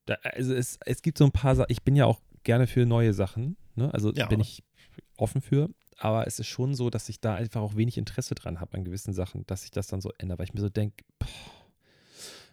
Da, 0.07 0.15
also 0.23 0.55
es, 0.55 0.79
es 0.85 1.03
gibt 1.03 1.19
so 1.19 1.25
ein 1.25 1.33
paar 1.33 1.57
Sachen, 1.57 1.71
ich 1.71 1.83
bin 1.83 1.97
ja 1.97 2.07
auch 2.07 2.21
gerne 2.43 2.67
für 2.67 2.85
neue 2.87 3.13
Sachen, 3.15 3.57
ne? 3.75 3.93
also 3.93 4.13
Ja. 4.13 4.27
bin 4.27 4.41
ich 4.41 4.63
offen 5.17 5.41
für, 5.41 5.71
aber 5.99 6.27
es 6.27 6.39
ist 6.39 6.49
schon 6.49 6.75
so, 6.75 6.91
dass 6.91 7.09
ich 7.09 7.21
da 7.21 7.35
einfach 7.35 7.61
auch 7.61 7.77
wenig 7.77 7.99
Interesse 7.99 8.35
dran 8.35 8.61
habe 8.61 8.75
an 8.77 8.85
gewissen 8.85 9.13
Sachen, 9.15 9.47
dass 9.47 9.63
sich 9.63 9.71
das 9.71 9.87
dann 9.87 10.01
so 10.01 10.13
ändert, 10.19 10.39
weil 10.39 10.47
ich 10.47 10.55
mir 10.55 10.61
so 10.61 10.69
denke, 10.69 11.05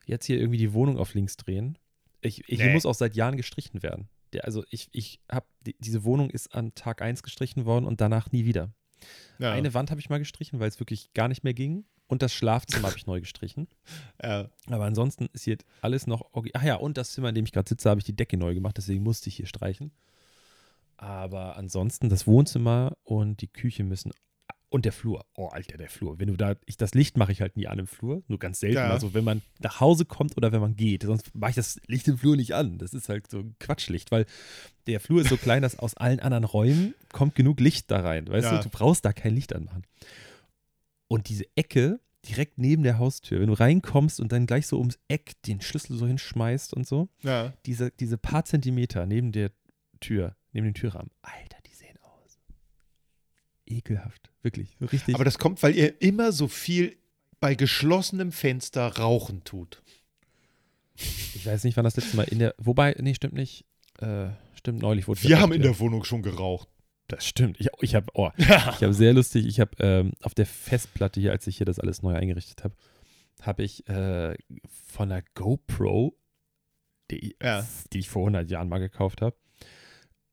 jetzt 0.06 0.25
hier 0.25 0.38
irgendwie 0.39 0.58
die 0.58 0.73
Wohnung 0.73 0.97
auf 0.97 1.13
links 1.13 1.38
drehen. 1.38 1.77
Ich, 2.21 2.47
ich, 2.47 2.60
Nee. 2.60 2.73
muss 2.73 2.86
auch 2.86 2.93
seit 2.93 3.15
Jahren 3.15 3.38
gestrichen 3.38 3.82
werden. 3.84 4.08
Der, 4.34 4.45
also 4.45 4.63
ich, 4.69 4.89
ich 4.91 5.19
habe, 5.32 5.45
die, 5.65 5.75
diese 5.80 6.04
Wohnung 6.04 6.30
ist 6.30 6.54
an 6.56 6.73
Tag 6.75 7.01
1 7.01 7.23
gestrichen 7.23 7.65
worden 7.65 7.86
und 7.86 7.99
danach 7.99 8.32
nie 8.32 8.45
wieder. 8.45 8.71
Ja. 9.39 9.51
Eine 9.51 9.73
Wand 9.73 9.89
habe 9.89 9.99
ich 9.99 10.10
mal 10.10 10.19
gestrichen, 10.19 10.60
weil 10.60 10.69
es 10.69 10.80
wirklich 10.80 11.13
gar 11.13 11.27
nicht 11.27 11.43
mehr 11.43 11.54
ging 11.56 11.86
und 12.08 12.21
das 12.21 12.34
Schlafzimmer 12.34 12.88
habe 12.89 12.97
ich 12.97 13.08
neu 13.08 13.19
gestrichen. 13.19 13.67
äh, 14.19 14.45
Aber 14.67 14.86
ansonsten 14.86 15.27
ist 15.34 15.43
hier 15.43 15.58
alles 15.82 16.06
noch. 16.08 16.30
Ach 16.54 16.63
ja, 16.63 16.75
und 16.75 16.97
das 16.97 17.12
Zimmer, 17.13 17.30
in 17.30 17.36
dem 17.36 17.45
ich 17.45 17.51
gerade 17.51 17.67
sitze, 17.67 17.89
habe 17.89 17.99
ich 17.99 18.06
die 18.06 18.15
Decke 18.15 18.38
neu 18.38 18.54
gemacht, 18.54 18.77
deswegen 18.77 19.04
musste 19.04 19.30
ich 19.30 19.36
hier 19.38 19.47
streichen. 19.47 19.91
Aber 21.01 21.57
ansonsten 21.57 22.09
das 22.09 22.27
Wohnzimmer 22.27 22.95
und 23.03 23.41
die 23.41 23.47
Küche 23.47 23.83
müssen. 23.83 24.11
Und 24.69 24.85
der 24.85 24.93
Flur. 24.93 25.25
Oh, 25.35 25.47
Alter, 25.47 25.75
der 25.77 25.89
Flur. 25.89 26.19
Wenn 26.19 26.27
du 26.27 26.37
da. 26.37 26.55
Ich, 26.65 26.77
das 26.77 26.93
Licht 26.93 27.17
mache 27.17 27.31
ich 27.31 27.41
halt 27.41 27.57
nie 27.57 27.67
an 27.67 27.79
im 27.79 27.87
Flur. 27.87 28.23
Nur 28.27 28.37
ganz 28.39 28.59
selten. 28.61 28.77
Ja. 28.77 28.89
Also, 28.91 29.13
wenn 29.13 29.23
man 29.25 29.41
nach 29.59 29.79
Hause 29.81 30.05
kommt 30.05 30.37
oder 30.37 30.51
wenn 30.53 30.61
man 30.61 30.75
geht. 30.77 31.03
Sonst 31.03 31.35
mache 31.35 31.49
ich 31.49 31.55
das 31.55 31.81
Licht 31.87 32.07
im 32.07 32.17
Flur 32.17 32.37
nicht 32.37 32.53
an. 32.53 32.77
Das 32.77 32.93
ist 32.93 33.09
halt 33.09 33.29
so 33.29 33.39
ein 33.39 33.55
Quatschlicht, 33.59 34.11
weil 34.11 34.25
der 34.87 34.99
Flur 35.01 35.21
ist 35.21 35.29
so 35.29 35.37
klein, 35.37 35.61
dass 35.63 35.77
aus 35.77 35.97
allen 35.97 36.19
anderen 36.21 36.43
Räumen 36.45 36.93
kommt 37.11 37.35
genug 37.35 37.59
Licht 37.59 37.89
da 37.91 37.99
rein. 37.99 38.27
Weißt 38.29 38.45
Ja. 38.49 38.57
du, 38.59 38.63
du 38.63 38.69
brauchst 38.69 39.03
da 39.03 39.11
kein 39.11 39.33
Licht 39.35 39.53
anmachen. 39.55 39.83
Und 41.07 41.27
diese 41.27 41.45
Ecke 41.55 41.99
direkt 42.29 42.57
neben 42.59 42.83
der 42.83 42.99
Haustür, 42.99 43.41
wenn 43.41 43.47
du 43.47 43.53
reinkommst 43.53 44.19
und 44.19 44.31
dann 44.31 44.45
gleich 44.45 44.67
so 44.67 44.77
ums 44.77 44.99
Eck 45.07 45.41
den 45.47 45.59
Schlüssel 45.59 45.97
so 45.97 46.05
hinschmeißt 46.05 46.73
und 46.75 46.87
so, 46.87 47.09
ja. 47.23 47.51
diese, 47.65 47.91
diese 47.91 48.17
paar 48.17 48.45
Zentimeter 48.45 49.05
neben 49.07 49.31
der 49.31 49.51
Tür, 50.01 50.35
neben 50.51 50.65
dem 50.65 50.73
Türrahmen, 50.73 51.09
Alter, 51.21 51.57
die 51.65 51.73
sehen 51.73 51.97
aus. 52.01 52.39
Ekelhaft. 53.65 54.29
Wirklich. 54.41 54.75
So 54.79 54.85
richtig. 54.87 55.15
Aber 55.15 55.23
das 55.23 55.39
kommt, 55.39 55.61
weil 55.63 55.75
ihr 55.75 56.01
immer 56.01 56.31
so 56.31 56.47
viel 56.47 56.97
bei 57.39 57.55
geschlossenem 57.55 58.31
Fenster 58.31 58.97
rauchen 58.97 59.43
tut. 59.43 59.81
ich 60.95 61.45
weiß 61.45 61.63
nicht, 61.63 61.77
wann 61.77 61.85
das 61.85 61.95
letzte 61.95 62.17
Mal 62.17 62.23
in 62.23 62.39
der. 62.39 62.53
Wobei, 62.57 62.95
nee, 62.99 63.13
stimmt 63.13 63.33
nicht. 63.33 63.65
Äh, 63.99 64.29
stimmt, 64.55 64.81
neulich 64.81 65.07
wurde 65.07 65.23
Wir 65.23 65.39
haben 65.39 65.53
in 65.53 65.61
der 65.61 65.79
Wohnung 65.79 66.03
schon 66.03 66.21
geraucht. 66.21 66.67
Das 67.07 67.25
stimmt. 67.25 67.59
Ich, 67.59 67.67
ich 67.81 67.95
habe, 67.95 68.07
oh, 68.13 68.29
Ja. 68.37 68.73
Ich 68.77 68.83
habe 68.83 68.93
sehr 68.93 69.13
lustig, 69.13 69.45
ich 69.45 69.59
habe 69.59 69.71
ähm, 69.79 70.11
auf 70.21 70.33
der 70.33 70.45
Festplatte 70.45 71.19
hier, 71.19 71.31
als 71.31 71.45
ich 71.47 71.57
hier 71.57 71.65
das 71.65 71.79
alles 71.79 72.01
neu 72.01 72.13
eingerichtet 72.15 72.63
habe, 72.63 72.75
habe 73.41 73.63
ich 73.63 73.87
äh, 73.89 74.35
von 74.87 75.09
der 75.09 75.23
GoPro, 75.33 76.15
die, 77.09 77.35
Ja. 77.41 77.67
die 77.91 77.99
ich 77.99 78.09
vor 78.09 78.21
100 78.23 78.49
Jahren 78.49 78.69
mal 78.69 78.77
gekauft 78.79 79.21
habe, 79.21 79.35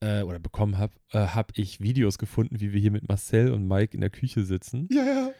äh, 0.01 0.23
oder 0.23 0.39
bekommen 0.39 0.79
habe, 0.79 0.93
äh, 1.13 1.19
habe 1.19 1.53
ich 1.57 1.81
Videos 1.81 2.19
gefunden, 2.19 2.61
wie 2.61 2.73
wir 2.73 2.81
hier 2.81 2.91
mit 2.91 3.09
Marcel 3.09 3.53
und 3.53 3.67
Mike 3.67 3.95
in 3.95 4.01
der 4.01 4.11
Küche 4.11 4.45
sitzen. 4.45 4.89
Ja, 4.91 5.05
ja. 5.05 5.31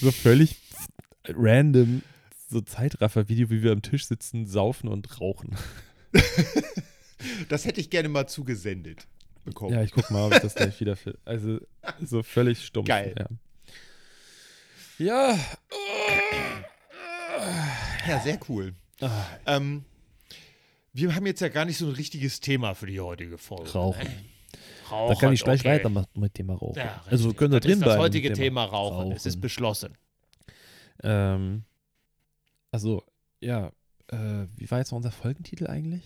So 0.00 0.10
völlig 0.12 0.56
random, 1.28 2.02
so 2.48 2.60
Zeitraffer-Video, 2.60 3.50
wie 3.50 3.62
wir 3.62 3.72
am 3.72 3.82
Tisch 3.82 4.06
sitzen, 4.06 4.46
saufen 4.46 4.88
und 4.88 5.20
rauchen. 5.20 5.56
Das 7.48 7.64
hätte 7.64 7.80
ich 7.80 7.88
gerne 7.88 8.10
mal 8.10 8.26
zugesendet 8.26 9.06
bekommen. 9.44 9.72
Ja, 9.72 9.82
ich 9.82 9.92
guck 9.92 10.10
mal, 10.10 10.26
ob 10.26 10.34
ich 10.34 10.40
das 10.40 10.54
gleich 10.54 10.78
wieder 10.80 10.94
finde. 10.94 11.18
Also, 11.24 11.58
so 12.02 12.22
völlig 12.22 12.64
stumpf. 12.64 12.86
Geil. 12.88 13.14
Ja. 14.98 15.32
Ja. 15.32 15.38
Ja, 18.06 18.20
sehr 18.20 18.38
cool. 18.48 18.74
Ah, 19.00 19.24
Ähm, 19.46 19.84
wir 20.94 21.14
haben 21.14 21.26
jetzt 21.26 21.40
ja 21.40 21.48
gar 21.48 21.64
nicht 21.66 21.76
so 21.76 21.86
ein 21.86 21.92
richtiges 21.92 22.40
Thema 22.40 22.74
für 22.74 22.86
die 22.86 23.00
heutige 23.00 23.36
Folge. 23.36 23.70
Rauchen. 23.72 24.02
Ne? 24.04 24.14
Da 24.88 24.90
Rauchen, 24.96 25.18
kann 25.18 25.32
ich 25.32 25.42
gleich 25.44 25.60
okay. 25.60 25.70
weitermachen 25.70 26.08
mit 26.20 26.38
dem 26.38 26.50
Rauchen. 26.50 26.76
Ja, 26.78 27.02
also 27.06 27.24
richtig. 27.28 27.36
können 27.38 27.52
wir 27.52 27.60
Das 27.60 27.66
drin 27.66 27.72
ist 27.78 27.80
bleiben. 27.80 27.96
das 27.98 28.04
heutige 28.04 28.28
dem 28.30 28.36
Thema 28.36 28.64
Rauchen. 28.64 29.12
Es 29.12 29.26
ist 29.26 29.34
Rauchen. 29.34 29.40
beschlossen. 29.40 29.94
Ähm, 31.02 31.64
also, 32.70 33.02
ja, 33.40 33.72
äh, 34.08 34.46
wie 34.56 34.70
war 34.70 34.78
jetzt 34.78 34.90
noch 34.92 34.96
unser 34.96 35.10
Folgentitel 35.10 35.66
eigentlich? 35.66 36.02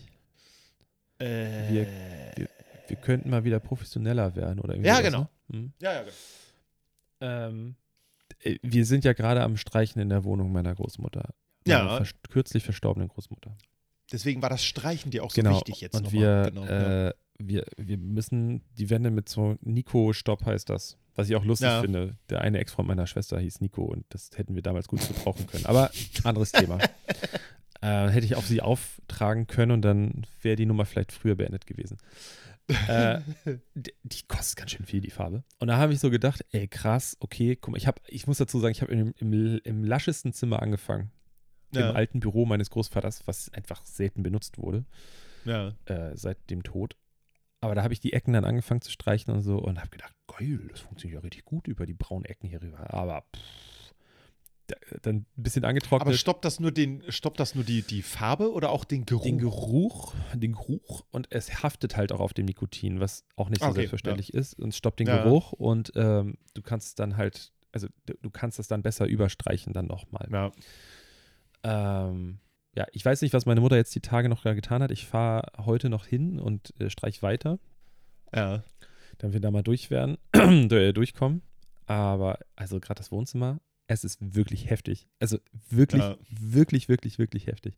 Äh, 1.18 1.72
Wir- 1.72 2.48
Wir 2.88 2.96
könnten 2.96 3.28
mal 3.28 3.44
wieder 3.44 3.60
professioneller 3.60 4.34
werden 4.34 4.60
oder 4.60 4.72
irgendwie 4.72 4.88
Ja, 4.88 5.00
genau. 5.02 5.28
Ne? 5.48 5.58
Hm. 5.58 5.72
ja, 5.82 5.92
ja, 5.92 6.00
genau. 6.02 6.14
Ähm, 7.20 7.74
äh, 8.42 8.56
wir 8.62 8.86
sind 8.86 9.04
ja 9.04 9.12
gerade 9.12 9.42
am 9.42 9.56
Streichen 9.58 10.00
in 10.00 10.08
der 10.08 10.24
Wohnung 10.24 10.52
meiner 10.52 10.74
Großmutter. 10.74 11.34
Ja. 11.66 11.84
Meiner 11.84 11.96
vers 11.98 12.14
kürzlich 12.30 12.64
verstorbenen 12.64 13.08
Großmutter. 13.08 13.54
Deswegen 14.12 14.40
war 14.42 14.48
das 14.50 14.64
Streichen 14.64 15.10
dir 15.10 15.22
auch 15.24 15.30
so 15.30 15.40
genau. 15.42 15.56
wichtig 15.56 15.80
jetzt 15.80 15.94
Und 15.96 16.04
nochmal. 16.04 16.44
wir, 16.44 16.50
genau, 16.50 16.64
ja. 16.64 17.08
äh, 17.08 17.14
wir, 17.38 17.64
wir 17.76 17.98
müssen 17.98 18.62
die 18.78 18.90
Wände 18.90 19.10
mit 19.10 19.28
so 19.28 19.56
Nico-Stopp 19.60 20.44
heißt 20.46 20.68
das. 20.70 20.96
Was 21.14 21.28
ich 21.28 21.36
auch 21.36 21.44
lustig 21.44 21.66
Ja. 21.68 21.80
finde. 21.80 22.16
Der 22.30 22.40
eine 22.42 22.58
Ex-Freund 22.58 22.88
meiner 22.88 23.06
Schwester 23.06 23.38
hieß 23.40 23.60
Nico 23.60 23.82
und 23.82 24.04
das 24.10 24.30
hätten 24.36 24.54
wir 24.54 24.62
damals 24.62 24.86
gut 24.88 25.06
gebrauchen 25.06 25.46
können. 25.46 25.66
Aber 25.66 25.90
anderes 26.24 26.52
Thema. 26.52 26.78
Äh, 27.80 28.08
hätte 28.08 28.26
ich 28.26 28.34
auf 28.34 28.44
sie 28.44 28.60
auftragen 28.60 29.46
können 29.46 29.70
und 29.70 29.82
dann 29.82 30.26
wäre 30.42 30.56
die 30.56 30.66
Nummer 30.66 30.84
vielleicht 30.84 31.12
früher 31.12 31.36
beendet 31.36 31.64
gewesen. 31.64 31.96
äh, 32.88 33.20
d- 33.76 33.92
die 34.02 34.26
kostet 34.26 34.56
ganz 34.58 34.72
schön 34.72 34.84
viel, 34.84 35.00
die 35.00 35.12
Farbe. 35.12 35.44
Und 35.60 35.68
da 35.68 35.76
habe 35.76 35.92
ich 35.92 36.00
so 36.00 36.10
gedacht, 36.10 36.44
ey, 36.50 36.66
krass, 36.66 37.16
okay, 37.20 37.54
guck 37.54 37.70
mal, 37.70 37.78
ich 37.78 37.86
habe, 37.86 38.00
ich 38.08 38.26
muss 38.26 38.38
dazu 38.38 38.58
sagen, 38.58 38.72
ich 38.72 38.82
habe 38.82 38.90
im, 38.92 39.14
im, 39.18 39.60
im 39.62 39.84
laschesten 39.84 40.32
Zimmer 40.32 40.60
angefangen. 40.60 41.12
Ja, 41.72 41.90
Im 41.90 41.96
alten 41.96 42.20
Büro 42.20 42.46
meines 42.46 42.70
Großvaters, 42.70 43.26
was 43.26 43.52
einfach 43.52 43.84
selten 43.84 44.22
benutzt 44.22 44.58
wurde 44.58 44.84
ja. 45.44 45.74
äh, 45.86 46.16
seit 46.16 46.50
dem 46.50 46.62
Tod. 46.62 46.96
Aber 47.60 47.74
da 47.74 47.82
habe 47.82 47.92
ich 47.92 48.00
die 48.00 48.12
Ecken 48.12 48.32
dann 48.34 48.44
angefangen 48.44 48.80
zu 48.80 48.90
streichen 48.90 49.32
und 49.34 49.42
so 49.42 49.58
und 49.58 49.78
habe 49.78 49.90
gedacht, 49.90 50.14
geil, 50.28 50.60
das 50.70 50.80
funktioniert 50.80 51.20
ja 51.20 51.24
richtig 51.24 51.44
gut 51.44 51.66
über 51.66 51.86
die 51.86 51.94
braunen 51.94 52.24
Ecken 52.24 52.48
hier 52.48 52.62
rüber. 52.62 52.92
Aber 52.94 53.22
pff, 53.34 53.94
da, 54.68 54.76
dann 55.02 55.16
ein 55.16 55.26
bisschen 55.42 55.64
Aber 55.64 55.70
angetrocknet. 55.70 56.16
stoppt 56.16 56.44
das 56.44 56.60
nur 56.60 56.70
den, 56.72 57.02
stoppt 57.10 57.40
das 57.40 57.54
nur 57.54 57.64
die, 57.64 57.82
die 57.82 58.02
Farbe 58.02 58.52
oder 58.52 58.70
auch 58.70 58.84
den 58.84 59.06
Geruch? 59.06 59.22
den 59.24 59.38
Geruch, 59.38 60.14
den 60.34 60.52
Geruch 60.52 61.04
und 61.10 61.26
es 61.30 61.62
haftet 61.62 61.96
halt 61.96 62.12
auch 62.12 62.20
auf 62.20 62.32
dem 62.34 62.44
Nikotin, 62.46 63.00
was 63.00 63.24
auch 63.34 63.48
nicht 63.48 63.60
so 63.60 63.68
Okay, 63.68 63.76
selbstverständlich 63.76 64.34
ist 64.34 64.54
und 64.58 64.68
es 64.68 64.76
stoppt 64.76 65.00
den 65.00 65.08
Ja. 65.08 65.22
Geruch 65.22 65.52
und 65.52 65.92
ähm, 65.96 66.36
du 66.54 66.62
kannst 66.62 66.98
dann 67.00 67.16
halt, 67.16 67.52
also 67.72 67.88
du, 68.06 68.14
du 68.22 68.30
kannst 68.30 68.58
das 68.58 68.68
dann 68.68 68.82
besser 68.82 69.06
überstreichen 69.06 69.72
dann 69.72 69.86
nochmal. 69.86 70.28
Ja. 70.30 70.52
Ähm, 71.62 72.38
ja, 72.76 72.86
ich 72.92 73.04
weiß 73.04 73.22
nicht, 73.22 73.32
was 73.34 73.46
meine 73.46 73.60
Mutter 73.60 73.76
jetzt 73.76 73.94
die 73.94 74.00
Tage 74.00 74.28
noch 74.28 74.42
getan 74.44 74.82
hat. 74.82 74.90
Ich 74.90 75.06
fahre 75.06 75.50
heute 75.64 75.88
noch 75.88 76.06
hin 76.06 76.38
und 76.38 76.78
äh, 76.80 76.90
streich 76.90 77.22
weiter. 77.22 77.58
ja. 78.34 78.62
damit 79.18 79.34
wir 79.34 79.40
da 79.40 79.50
mal 79.50 79.62
durch 79.64 79.90
werden, 79.90 80.16
äh, 80.32 80.92
durchkommen. 80.92 81.42
Aber 81.86 82.38
also 82.54 82.78
gerade 82.78 82.98
das 82.98 83.10
Wohnzimmer, 83.10 83.60
es 83.88 84.04
ist 84.04 84.18
wirklich 84.36 84.70
heftig. 84.70 85.08
Also 85.18 85.38
wirklich, 85.70 86.02
Ja. 86.02 86.16
wirklich, 86.30 86.88
wirklich, 86.88 87.18
wirklich 87.18 87.46
heftig. 87.48 87.76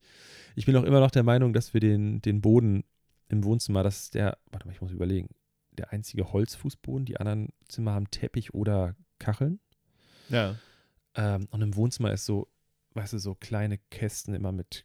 Ich 0.57 0.67
bin 0.67 0.77
auch 0.77 0.83
immer 0.83 1.01
noch 1.01 1.13
der 1.13 1.23
Meinung, 1.23 1.53
dass 1.55 1.73
wir 1.73 1.81
den, 1.81 2.21
den 2.21 2.41
Boden 2.43 2.85
im 3.29 3.45
Wohnzimmer, 3.45 3.83
das 3.85 4.01
ist 4.03 4.15
der, 4.15 4.37
warte 4.51 4.67
mal, 4.67 4.73
ich 4.73 4.81
muss 4.83 4.91
überlegen, 4.91 5.29
der 5.71 5.93
einzige 5.93 6.31
Holzfußboden. 6.33 7.07
Die 7.07 7.19
anderen 7.19 7.51
Zimmer 7.69 7.93
haben 7.93 8.11
Teppich 8.11 8.53
oder 8.53 8.97
Kacheln. 9.21 9.61
Ja. 10.29 10.57
Ähm, 11.15 11.47
und 11.53 11.63
im 11.63 11.75
Wohnzimmer 11.77 12.13
ist 12.13 12.27
so, 12.27 12.49
weißt 12.95 13.13
du, 13.15 13.19
so 13.19 13.35
kleine 13.35 13.79
Kästen 13.91 14.35
immer 14.35 14.53
mit 14.53 14.85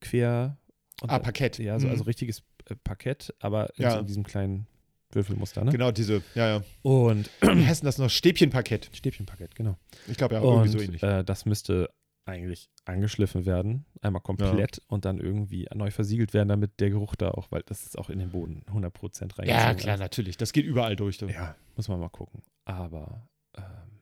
quer. 0.00 0.58
und 1.02 1.10
Ah, 1.10 1.14
dann- 1.14 1.22
Parkett. 1.24 1.58
Ja, 1.58 1.78
so, 1.78 1.86
Mhm. 1.86 1.92
also 1.92 2.04
richtiges 2.04 2.42
äh, 2.68 2.74
Parkett, 2.76 3.34
aber 3.38 3.68
in, 3.76 3.82
Ja. 3.84 3.90
so 3.92 3.98
in 3.98 4.06
diesem 4.06 4.24
kleinen 4.24 4.66
Würfelmuster, 5.12 5.62
ne? 5.64 5.70
Genau, 5.70 5.90
diese, 5.92 6.22
ja, 6.34 6.48
ja. 6.56 6.62
Und 6.82 7.30
In 7.42 7.58
Hessen 7.60 7.84
das 7.84 7.98
noch 7.98 8.08
Stäbchenparkett. 8.10 8.90
Stäbchenparkett, 8.94 9.54
genau. 9.54 9.76
Ich 10.08 10.16
glaube 10.16 10.34
ja, 10.36 10.40
irgendwie 10.42 10.62
und 10.62 10.68
so 10.70 10.78
ähnlich. 10.80 11.02
Äh, 11.02 11.22
das 11.22 11.44
müsste 11.44 11.90
eigentlich 12.24 12.70
angeschliffen 12.86 13.44
werden, 13.46 13.84
einmal 14.00 14.20
komplett 14.22 14.80
und 14.88 15.04
dann 15.04 15.18
irgendwie 15.20 15.68
neu 15.74 15.90
versiegelt 15.92 16.32
werden, 16.34 16.48
damit 16.48 16.80
der 16.80 16.90
Geruch 16.90 17.14
da 17.14 17.30
auch, 17.30 17.52
weil 17.52 17.62
das 17.66 17.84
ist 17.84 17.96
auch 17.98 18.08
in 18.10 18.18
den 18.18 18.30
Boden 18.30 18.64
100% 18.68 19.38
reingezogen. 19.38 19.48
ja, 19.48 19.74
klar, 19.74 19.96
natürlich. 19.98 20.36
Das 20.38 20.52
geht 20.52 20.64
überall 20.64 20.96
durch. 20.96 21.18
Du. 21.18 21.26
Ja, 21.26 21.54
muss 21.76 21.86
man 21.88 22.00
mal 22.00 22.08
gucken. 22.08 22.42
Aber 22.64 23.28
ähm, 23.56 23.95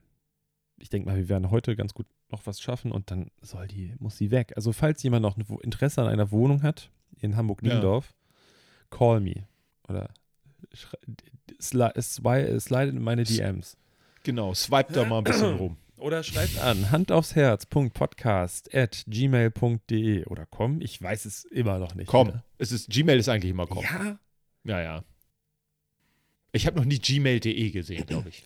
ich 0.84 0.90
denke 0.90 1.08
mal, 1.08 1.16
wir 1.16 1.30
werden 1.30 1.50
heute 1.50 1.76
ganz 1.76 1.94
gut 1.94 2.06
noch 2.30 2.44
was 2.46 2.60
schaffen 2.60 2.92
und 2.92 3.10
dann 3.10 3.30
soll 3.40 3.66
die, 3.66 3.94
muss 4.00 4.18
sie 4.18 4.30
weg. 4.30 4.52
Also 4.54 4.72
falls 4.72 5.02
jemand 5.02 5.22
noch 5.22 5.38
Interesse 5.62 6.02
an 6.02 6.08
einer 6.08 6.30
Wohnung 6.30 6.62
hat 6.62 6.90
in 7.22 7.36
Hamburg-Niendorf, 7.36 8.12
call 8.90 9.20
me. 9.20 9.48
Oder 9.88 10.10
schrei- 10.74 10.98
sli 11.58 11.84
swi- 12.00 12.60
slide 12.60 12.90
in 12.90 13.02
meine 13.02 13.24
DMs. 13.24 13.78
Genau, 14.24 14.52
swipe 14.52 14.92
da 14.92 15.06
mal 15.06 15.18
ein 15.18 15.24
bisschen 15.24 15.56
rum. 15.56 15.76
Oder 15.96 16.22
schreibt 16.22 16.58
an 16.58 16.90
hand 16.90 17.10
aufs 17.10 17.34
Herz.podcast 17.34 18.74
at 18.74 19.04
gmail.de 19.06 20.26
oder 20.26 20.44
komm, 20.50 20.82
ich 20.82 21.00
weiß 21.00 21.24
es 21.24 21.44
immer 21.46 21.78
noch 21.78 21.94
nicht. 21.94 22.08
Komm, 22.08 22.28
wieder. 22.28 22.44
es 22.58 22.72
ist, 22.72 22.90
Gmail 22.90 23.18
ist 23.18 23.28
eigentlich 23.30 23.52
immer 23.52 23.66
komm. 23.66 23.84
Ja, 23.84 24.18
Ja, 24.64 24.82
ja. 24.82 25.04
Ich 26.52 26.66
habe 26.66 26.76
noch 26.76 26.84
nie 26.84 26.98
gmail.de 26.98 27.70
gesehen, 27.70 28.04
glaube 28.06 28.28
ich. 28.28 28.44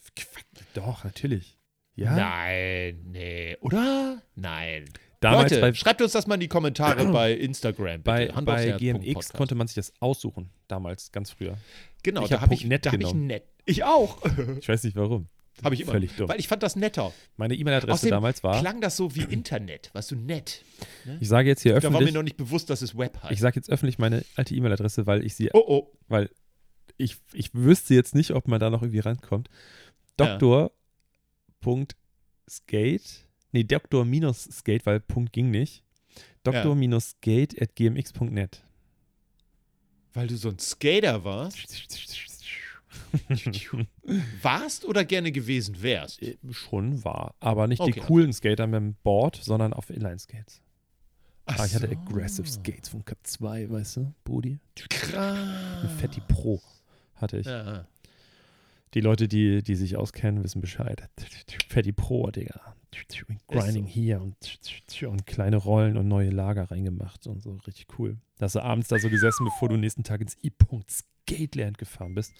doch, 0.74 1.02
natürlich. 1.04 1.57
Ja, 1.98 2.14
Nein, 2.14 3.00
nee. 3.10 3.56
Oder? 3.60 4.22
Nein. 4.36 4.84
damals 5.20 5.50
Leute, 5.50 5.60
bei, 5.60 5.74
schreibt 5.74 6.00
uns 6.00 6.12
das 6.12 6.28
mal 6.28 6.34
in 6.34 6.40
die 6.40 6.48
Kommentare 6.48 7.04
bei 7.12 7.32
Instagram. 7.32 8.02
Bitte. 8.02 8.32
bei, 8.34 8.40
bei 8.42 8.70
GMX 8.70 9.04
Podcast. 9.14 9.34
konnte 9.34 9.54
man 9.56 9.66
sich 9.66 9.74
das 9.74 9.92
aussuchen, 10.00 10.50
damals, 10.68 11.10
ganz 11.10 11.30
früher. 11.32 11.58
Genau, 12.04 12.22
ich 12.22 12.28
da 12.28 12.36
hab 12.36 12.42
habe 12.42 12.54
ich, 12.54 12.60
Punkt 12.60 12.70
net 12.70 12.86
da 12.86 12.92
hab 12.92 13.00
ich 13.00 13.06
genommen. 13.06 13.26
nett. 13.26 13.42
Ich 13.64 13.82
auch. 13.82 14.18
Ich 14.60 14.68
weiß 14.68 14.84
nicht 14.84 14.96
warum. 14.96 15.26
habe 15.64 15.74
ich 15.74 15.80
immer. 15.80 15.90
Völlig 15.90 16.14
dumm. 16.14 16.28
Weil 16.28 16.38
ich 16.38 16.46
fand 16.46 16.62
das 16.62 16.76
netter. 16.76 17.12
Meine 17.36 17.56
E-Mail-Adresse 17.56 18.08
damals 18.10 18.44
war, 18.44 18.60
Klang 18.60 18.80
das 18.80 18.96
so 18.96 19.16
wie 19.16 19.22
Internet, 19.24 19.90
was 19.92 20.06
so 20.06 20.14
nett. 20.14 20.62
ich 21.18 21.26
sage 21.28 21.48
jetzt 21.48 21.62
hier 21.62 21.72
Da 21.74 21.82
war 21.82 21.90
mir 21.90 21.96
öffentlich, 21.96 22.14
noch 22.14 22.22
nicht 22.22 22.36
bewusst, 22.36 22.70
dass 22.70 22.80
es 22.80 22.96
Web 22.96 23.16
ich 23.24 23.30
heißt. 23.30 23.40
sage 23.40 23.56
jetzt 23.56 23.68
öffentlich 23.70 23.98
meine 23.98 24.24
alte 24.36 24.54
E-Mail-Adresse, 24.54 25.08
weil 25.08 25.24
ich 25.26 25.34
sie, 25.34 25.50
Oh, 25.52 25.64
oh. 25.66 25.92
weil 26.06 26.30
ich, 26.96 27.16
ich 27.32 27.52
wüsste 27.54 27.94
jetzt 27.94 28.14
nicht, 28.14 28.30
ob 28.30 28.46
man 28.46 28.60
da 28.60 28.70
noch 28.70 28.82
irgendwie 28.82 29.00
rankommt. 29.00 29.48
Ja. 30.20 30.36
Doktor.skate, 31.60 33.26
nee, 33.52 33.64
Doktor-skate, 33.64 34.86
weil 34.86 35.00
Punkt 35.00 35.32
ging 35.32 35.50
nicht. 35.50 35.82
Doktor-skate 36.44 37.60
at 37.60 37.74
gmx.net. 37.76 38.62
Weil 40.14 40.26
du 40.28 40.36
so 40.36 40.48
ein 40.50 40.58
Skater 40.58 41.24
warst. 41.24 41.58
Warst 44.42 44.84
oder 44.86 45.04
gerne 45.04 45.30
gewesen 45.30 45.82
wärst? 45.82 46.22
Äh, 46.22 46.38
Schon 46.50 47.04
war, 47.04 47.34
aber 47.38 47.66
nicht 47.66 47.80
Okay. 47.80 47.92
die 47.92 48.00
coolen 48.00 48.32
Skater 48.32 48.66
mit 48.66 48.76
dem 48.80 48.94
Board, 49.02 49.36
sondern 49.36 49.74
auf 49.74 49.90
Inline-Skates. 49.90 50.62
Ach 51.44 51.58
Ah, 51.60 51.66
ich 51.66 51.74
hatte 51.74 51.86
so. 51.88 51.92
Aggressive 51.92 52.46
Skates 52.48 52.88
von 52.88 53.04
Cut 53.04 53.18
2, 53.22 53.70
weißt 53.70 53.98
du, 53.98 54.14
Booty. 54.24 54.58
Krass. 54.88 55.12
Eine 55.14 55.88
Fetti 55.98 56.20
Pro 56.28 56.60
hatte 57.16 57.38
ich. 57.38 57.46
Ja. 57.46 57.86
Die 58.94 59.00
Leute, 59.00 59.28
die, 59.28 59.62
die 59.62 59.74
sich 59.74 59.96
auskennen, 59.96 60.42
wissen 60.42 60.60
Bescheid. 60.60 61.08
Fetti 61.68 61.92
Pro, 61.92 62.30
Digga. 62.30 62.74
Grinding 63.48 63.84
so. 63.84 63.90
hier 63.90 64.22
und, 64.22 64.36
und 65.06 65.26
kleine 65.26 65.56
Rollen 65.56 65.96
und 65.96 66.08
neue 66.08 66.30
Lager 66.30 66.70
reingemacht 66.70 67.26
und 67.26 67.42
so. 67.42 67.52
Richtig 67.66 67.86
cool. 67.98 68.16
Da 68.38 68.44
hast 68.44 68.54
du 68.54 68.62
abends 68.62 68.88
da 68.88 68.98
so 68.98 69.10
gesessen, 69.10 69.44
bevor 69.44 69.68
du 69.68 69.76
nächsten 69.76 70.04
Tag 70.04 70.20
ins 70.20 70.36
I-Punkt 70.42 70.90
Skateland 70.90 71.76
gefahren 71.78 72.14
bist. 72.14 72.32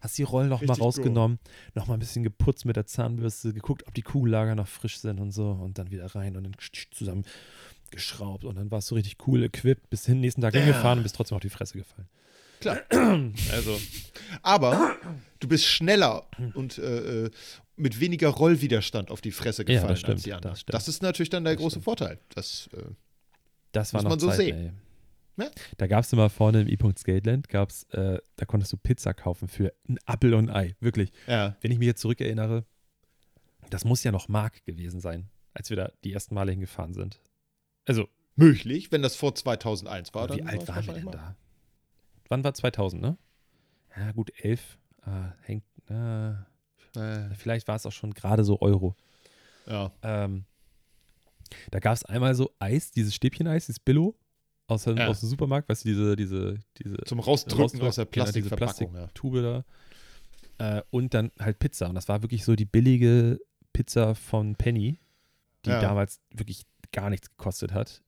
Hast 0.00 0.16
die 0.18 0.22
Rollen 0.22 0.48
noch 0.48 0.60
mal 0.60 0.68
Richtig 0.68 0.84
rausgenommen, 0.84 1.38
noch 1.74 1.86
mal 1.86 1.94
ein 1.94 2.00
bisschen 2.00 2.22
geputzt 2.22 2.64
mit 2.64 2.76
der 2.76 2.86
Zahnbürste, 2.86 3.52
geguckt, 3.52 3.86
ob 3.86 3.94
die 3.94 4.02
Kugellager 4.02 4.54
noch 4.54 4.68
frisch 4.68 4.98
sind 4.98 5.18
und 5.20 5.32
so 5.32 5.50
und 5.50 5.78
dann 5.78 5.90
wieder 5.90 6.06
rein 6.14 6.36
und 6.36 6.44
dann 6.44 6.54
zusammen 6.92 7.24
geschraubt 7.90 8.44
und 8.44 8.56
dann 8.56 8.70
warst 8.70 8.90
du 8.90 8.94
richtig 8.94 9.16
cool 9.26 9.42
equipped, 9.42 9.90
bist 9.90 10.06
hin 10.06 10.20
nächsten 10.20 10.42
Tag 10.42 10.54
hingefahren 10.54 11.00
und 11.00 11.02
bist 11.02 11.16
trotzdem 11.16 11.34
auf 11.34 11.42
die 11.42 11.50
Fresse 11.50 11.76
gefallen. 11.76 12.08
Klar. 12.60 12.78
Also, 13.52 13.80
Aber 14.42 14.96
du 15.40 15.48
bist 15.48 15.64
schneller 15.64 16.26
und 16.54 16.78
äh, 16.78 17.24
äh, 17.26 17.30
mit 17.76 17.98
weniger 18.00 18.28
Rollwiderstand 18.28 19.10
auf 19.10 19.20
die 19.20 19.32
Fresse 19.32 19.62
Ja, 19.62 19.66
das 19.66 19.74
gefallen 19.80 19.96
stimmt, 19.96 20.14
als 20.14 20.22
die 20.22 20.32
anderen. 20.32 20.52
das 20.52 20.60
stimmt. 20.60 20.74
Das 20.74 20.88
ist 20.88 21.02
natürlich 21.02 21.30
dann 21.30 21.44
der 21.44 21.54
Das 21.54 21.60
große 21.62 21.72
stimmt. 21.74 21.84
Vorteil. 21.84 22.18
Das, 22.34 22.68
äh, 22.74 22.82
Das 23.72 23.92
Muss 23.92 24.02
man 24.04 24.18
so 24.20 24.28
Zeit, 24.28 24.36
sehen. 24.36 24.78
Ne? 25.36 25.50
Da 25.78 25.86
gab 25.86 26.04
es 26.04 26.12
immer 26.12 26.28
vorne 26.28 26.60
im 26.62 26.68
E-Punkt 26.68 26.98
Skateland, 26.98 27.48
gab's, 27.48 27.84
äh, 27.92 28.18
da 28.36 28.44
konntest 28.44 28.72
du 28.72 28.76
Pizza 28.76 29.14
kaufen 29.14 29.48
für 29.48 29.72
ein 29.88 29.98
Apfel 30.04 30.34
und 30.34 30.50
ein 30.50 30.54
Ei. 30.54 30.76
Wirklich. 30.80 31.10
ja. 31.26 31.56
Wenn 31.62 31.70
ich 31.72 31.78
mich 31.78 31.86
jetzt 31.86 32.00
zurückerinnere, 32.02 32.64
das 33.70 33.84
muss 33.84 34.04
ja 34.04 34.12
noch 34.12 34.28
Mark 34.28 34.64
gewesen 34.66 35.00
sein, 35.00 35.30
als 35.54 35.70
wir 35.70 35.76
da 35.76 35.90
die 36.04 36.12
ersten 36.12 36.34
Male 36.34 36.50
hingefahren 36.52 36.92
sind. 36.94 37.20
Also, 37.86 38.08
Möglich, 38.36 38.92
wenn 38.92 39.02
das 39.02 39.16
vor 39.16 39.34
2001 39.34 40.14
war. 40.14 40.34
wie 40.34 40.42
alt 40.42 40.66
waren 40.68 40.86
wir 40.86 40.94
denn 40.94 41.10
da? 41.10 41.36
Wann 42.30 42.42
war 42.44 42.54
2000, 42.54 43.02
ne? 43.02 43.18
Ja, 43.96 44.12
gut, 44.12 44.32
elf. 44.38 44.78
Ah, 45.02 45.32
hängt, 45.42 45.64
ah, 45.90 46.46
Äh, 46.96 47.34
vielleicht 47.36 47.68
war 47.68 47.76
es 47.76 47.84
auch 47.86 47.92
schon 47.92 48.14
gerade 48.14 48.42
so 48.44 48.60
Euro. 48.60 48.96
ja. 49.66 49.92
Ähm, 50.02 50.44
da 51.72 51.80
gab 51.80 51.94
es 51.94 52.04
einmal 52.04 52.34
so 52.36 52.52
Eis, 52.60 52.92
dieses 52.92 53.14
Stäbchen-Eis, 53.14 53.66
dieses 53.66 53.80
Billo 53.80 54.14
aus, 54.68 54.84
dem- 54.84 54.96
Ja. 54.96 55.08
aus 55.08 55.18
dem 55.20 55.28
Supermarkt, 55.28 55.68
weißt 55.68 55.84
du, 55.84 55.88
diese, 55.88 56.16
diese, 56.16 56.58
diese 56.78 56.96
Zum 57.04 57.18
Rausdrücken 57.18 57.60
rausdrücken, 57.62 57.88
aus 57.88 57.94
der 57.96 58.04
genau, 58.06 58.12
Plastikverpackung. 58.24 58.86
ja. 58.94 59.00
Plastiktube 59.06 59.64
da. 60.58 60.78
Äh, 60.78 60.82
und 60.90 61.12
dann 61.14 61.32
halt 61.40 61.58
Pizza. 61.58 61.88
Und 61.88 61.96
das 61.96 62.08
war 62.08 62.22
wirklich 62.22 62.44
so 62.44 62.54
die 62.54 62.64
billige 62.66 63.40
Pizza 63.72 64.14
von 64.14 64.54
Penny, 64.54 65.00
die 65.64 65.70
Ja. 65.70 65.80
damals 65.80 66.20
wirklich 66.32 66.66
gar 66.92 67.10
nichts 67.10 67.28
gekostet 67.30 67.72
hat. 67.72 68.02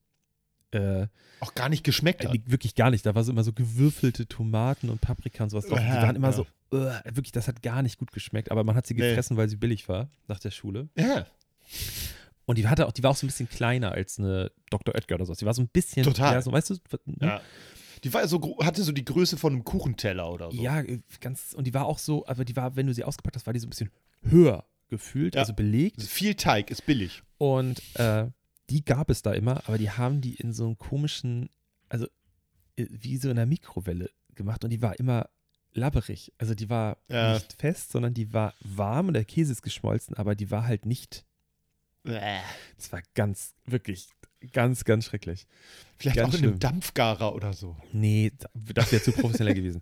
Äh, 0.73 1.07
Auch 1.39 1.53
gar 1.55 1.69
nicht 1.69 1.83
geschmeckt 1.83 2.25
hat. 2.25 2.33
äh, 2.35 2.39
wirklich 2.45 2.75
gar 2.75 2.89
nicht. 2.91 3.05
Da 3.05 3.15
war 3.15 3.23
so 3.23 3.31
immer 3.31 3.43
so 3.43 3.53
gewürfelte 3.53 4.27
Tomaten 4.27 4.89
und 4.89 5.01
Paprika 5.01 5.43
und 5.43 5.49
sowas 5.49 5.65
drauf. 5.67 5.79
Die 5.79 5.85
waren 5.85 6.15
immer 6.15 6.33
so, 6.33 6.43
äh, 6.71 7.01
wirklich, 7.05 7.31
das 7.31 7.47
hat 7.47 7.61
gar 7.61 7.81
nicht 7.81 7.97
gut 7.97 8.11
geschmeckt. 8.11 8.51
Aber 8.51 8.63
man 8.63 8.75
hat 8.75 8.87
sie 8.87 8.93
Nee. 8.93 9.01
gefressen, 9.09 9.37
weil 9.37 9.49
sie 9.49 9.55
billig 9.57 9.87
war 9.89 10.09
nach 10.27 10.39
der 10.39 10.51
Schule. 10.51 10.89
Ja, 10.97 11.25
Und 12.45 12.57
die 12.57 12.67
hatte 12.67 12.87
auch, 12.87 12.91
die 12.91 13.03
war 13.03 13.11
auch 13.11 13.15
so 13.15 13.25
ein 13.25 13.29
bisschen 13.29 13.47
kleiner 13.49 13.91
als 13.93 14.19
eine 14.19 14.51
Dr. 14.69 14.93
Oetker 14.95 15.15
oder 15.15 15.25
sowas. 15.25 15.37
Die 15.39 15.45
war 15.45 15.53
so 15.53 15.61
ein 15.61 15.69
bisschen, 15.69 16.03
Total. 16.03 16.33
ja, 16.33 16.41
so, 16.41 16.51
weißt 16.51 16.71
du, 16.71 16.73
ne? 17.05 17.15
ja. 17.21 17.41
Die 18.03 18.13
war 18.13 18.27
so, 18.27 18.57
hatte 18.61 18.83
so 18.83 18.91
die 18.91 19.05
Größe 19.05 19.37
von 19.37 19.53
einem 19.53 19.63
Kuchenteller 19.63 20.29
oder 20.29 20.51
so. 20.51 20.61
Ja, 20.61 20.81
äh, 20.81 20.99
ganz, 21.21 21.53
und 21.53 21.65
die 21.65 21.73
war 21.73 21.85
auch 21.85 21.99
so, 21.99 22.25
aber 22.27 22.43
die 22.43 22.55
war, 22.57 22.75
wenn 22.75 22.87
du 22.87 22.93
sie 22.93 23.05
ausgepackt 23.05 23.37
hast, 23.37 23.45
war 23.45 23.53
die 23.53 23.61
so 23.61 23.67
ein 23.67 23.69
bisschen 23.69 23.91
höher 24.23 24.65
gefühlt, 24.89 25.35
Ja. 25.35 25.41
also 25.41 25.53
belegt. 25.53 26.01
Viel 26.03 26.35
Teig 26.35 26.69
ist 26.69 26.85
billig. 26.85 27.23
Und 27.37 27.81
äh, 27.97 28.25
die 28.69 28.83
gab 28.85 29.09
es 29.09 29.21
da 29.21 29.33
immer, 29.33 29.67
aber 29.67 29.77
die 29.77 29.89
haben 29.91 30.21
die 30.21 30.35
in 30.35 30.53
so 30.53 30.65
einem 30.65 30.77
komischen, 30.77 31.49
also 31.89 32.05
äh, 32.77 32.85
wie 32.89 33.17
so 33.17 33.29
in 33.29 33.37
einer 33.37 33.45
Mikrowelle 33.45 34.09
gemacht 34.35 34.63
und 34.63 34.69
die 34.69 34.81
war 34.81 34.97
immer 34.99 35.29
labberig. 35.73 36.31
Also 36.37 36.53
die 36.55 36.69
war 36.69 36.97
Ja. 37.09 37.33
nicht 37.33 37.53
fest, 37.53 37.91
sondern 37.91 38.13
die 38.13 38.31
war 38.33 38.53
warm 38.61 39.07
und 39.07 39.13
der 39.15 39.25
Käse 39.25 39.51
ist 39.51 39.61
geschmolzen, 39.63 40.15
aber 40.15 40.35
die 40.35 40.49
war 40.51 40.65
halt 40.65 40.85
nicht, 40.85 41.25
es 42.05 42.91
war 42.91 43.01
ganz, 43.15 43.53
wirklich 43.65 44.09
ganz, 44.51 44.83
ganz 44.83 45.05
schrecklich. 45.05 45.47
Vielleicht 45.97 46.17
Ganz 46.17 46.29
auch 46.29 46.33
in 46.33 46.39
schlimm. 46.39 46.49
einem 46.51 46.59
Dampfgarer 46.59 47.33
oder 47.33 47.53
so. 47.53 47.77
Nee, 47.93 48.33
das 48.53 48.91
wäre 48.91 49.01
zu 49.01 49.13
professionell 49.13 49.53
gewesen. 49.53 49.81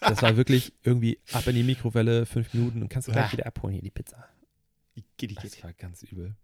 Das 0.00 0.20
war 0.22 0.36
wirklich 0.36 0.72
irgendwie 0.82 1.20
ab 1.32 1.46
in 1.46 1.54
die 1.54 1.62
Mikrowelle, 1.62 2.26
fünf 2.26 2.52
Minuten 2.52 2.82
und 2.82 2.88
kannst 2.88 3.06
du 3.06 3.12
gleich 3.12 3.26
Ah. 3.28 3.32
wieder 3.32 3.46
abholen 3.46 3.74
hier, 3.74 3.82
die 3.82 3.90
Pizza. 3.90 4.26
Geht, 4.94 5.04
geht, 5.16 5.44
Das 5.44 5.62
war 5.62 5.72
ganz 5.72 6.02
übel. 6.02 6.34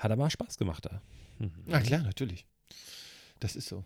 Hat 0.00 0.10
aber 0.10 0.30
Spaß 0.30 0.56
gemacht 0.56 0.86
da. 0.86 1.02
Mhm. 1.38 1.52
Na 1.66 1.80
klar, 1.80 2.02
natürlich. 2.02 2.46
Das 3.38 3.54
ist 3.54 3.68
so. 3.68 3.84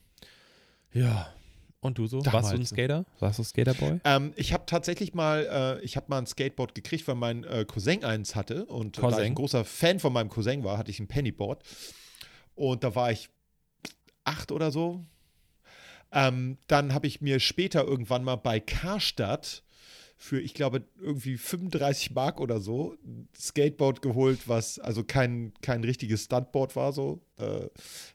Ja. 0.93 1.35
Und 1.81 1.99
du 1.99 2.07
so? 2.07 2.21
Damals 2.21 2.45
Warst 2.45 2.53
du 2.55 2.59
ein 2.61 2.65
so. 2.65 2.75
Skater? 2.75 3.05
Warst 3.19 3.39
du 3.41 3.43
Skaterboy? 3.43 4.01
Ähm, 4.05 4.33
ich 4.37 4.53
habe 4.53 4.65
tatsächlich 4.65 5.13
mal, 5.13 5.79
äh, 5.81 5.85
ich 5.85 5.97
habe 5.97 6.07
mal 6.09 6.19
ein 6.19 6.27
Skateboard 6.27 6.75
gekriegt, 6.75 7.07
weil 7.09 7.17
mein 7.17 7.43
äh, 7.45 7.65
Cousin 7.67 8.05
eins 8.05 8.37
hatte. 8.37 8.65
Und 8.67 8.97
äh, 8.97 9.01
da 9.01 9.09
ich 9.09 9.15
Cousin? 9.15 9.25
ein 9.27 9.35
großer 9.35 9.65
Fan 9.65 9.99
von 9.99 10.13
meinem 10.13 10.31
Cousin 10.31 10.63
war, 10.63 10.79
hatte 10.79 10.93
ich 10.93 11.01
ein 11.01 11.09
Pennyboard. 11.09 11.63
Und 12.55 12.85
da 12.85 12.95
war 12.95 13.11
ich 13.11 13.29
acht 14.23 14.53
oder 14.53 14.71
so. 14.71 15.05
Ähm, 16.13 16.59
dann 16.69 16.95
habe 16.95 17.09
ich 17.09 17.21
mir 17.21 17.41
später 17.41 17.85
irgendwann 17.85 18.23
mal 18.23 18.37
bei 18.37 18.61
Karstadt 18.61 19.64
für, 20.25 20.41
ich 20.41 20.55
glaube, 20.55 20.89
irgendwie 20.99 21.37
35 21.37 22.13
Mark 22.13 22.41
oder 22.41 22.59
so 22.59 22.97
ein 23.05 23.29
Skateboard 23.37 24.01
geholt, 24.01 24.49
was 24.49 24.79
also 24.79 25.05
kein, 25.05 25.53
kein 25.61 25.85
richtiges 25.85 26.25
Stuntboard 26.25 26.77
war, 26.77 26.95
so. 26.95 27.21
Äh, 27.37 27.69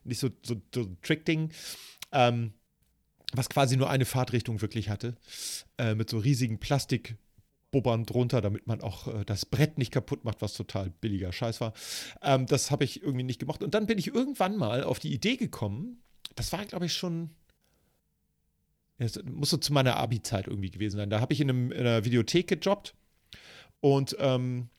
nicht 0.03 0.19
so, 0.19 0.29
so, 0.43 0.55
so 0.73 0.81
ein 0.81 0.97
Trick-Ding. 1.03 1.51
Ähm, 2.11 2.53
was 3.33 3.47
quasi 3.47 3.77
nur 3.77 3.91
eine 3.91 4.05
Fahrtrichtung 4.05 4.59
wirklich 4.59 4.89
hatte, 4.89 5.17
äh, 5.77 5.93
mit 5.93 6.09
so 6.09 6.17
riesigen 6.17 6.59
Plastikbubbern 6.59 8.07
drunter, 8.07 8.41
damit 8.41 8.65
man 8.65 8.81
auch 8.81 9.07
äh, 9.07 9.23
das 9.23 9.45
Brett 9.45 9.77
nicht 9.77 9.91
kaputt 9.91 10.25
macht, 10.25 10.41
was 10.41 10.53
total 10.53 10.89
billiger 10.89 11.31
Scheiß 11.31 11.61
war. 11.61 11.73
Ähm, 12.23 12.47
das 12.47 12.71
habe 12.71 12.85
ich 12.85 13.03
irgendwie 13.03 13.23
nicht 13.23 13.39
gemacht. 13.39 13.61
Und 13.61 13.75
dann 13.75 13.85
bin 13.85 13.99
ich 13.99 14.07
irgendwann 14.07 14.57
mal 14.57 14.83
auf 14.83 14.97
die 14.97 15.13
Idee 15.13 15.37
gekommen, 15.37 16.01
das 16.35 16.51
war, 16.53 16.65
glaube 16.65 16.87
ich, 16.87 16.93
schon, 16.93 17.29
ja, 18.99 19.05
es 19.05 19.19
muss 19.23 19.49
so 19.49 19.57
zu 19.57 19.73
meiner 19.73 19.95
Abi-Zeit 19.97 20.47
irgendwie 20.47 20.69
gewesen 20.71 20.97
sein. 20.97 21.09
Da 21.09 21.19
habe 21.21 21.33
ich 21.33 21.41
in, 21.41 21.49
einem, 21.49 21.71
in 21.71 21.79
einer 21.79 22.05
Videothek 22.05 22.47
gejobbt 22.47 22.93
und 23.81 24.15
ähm, 24.19 24.69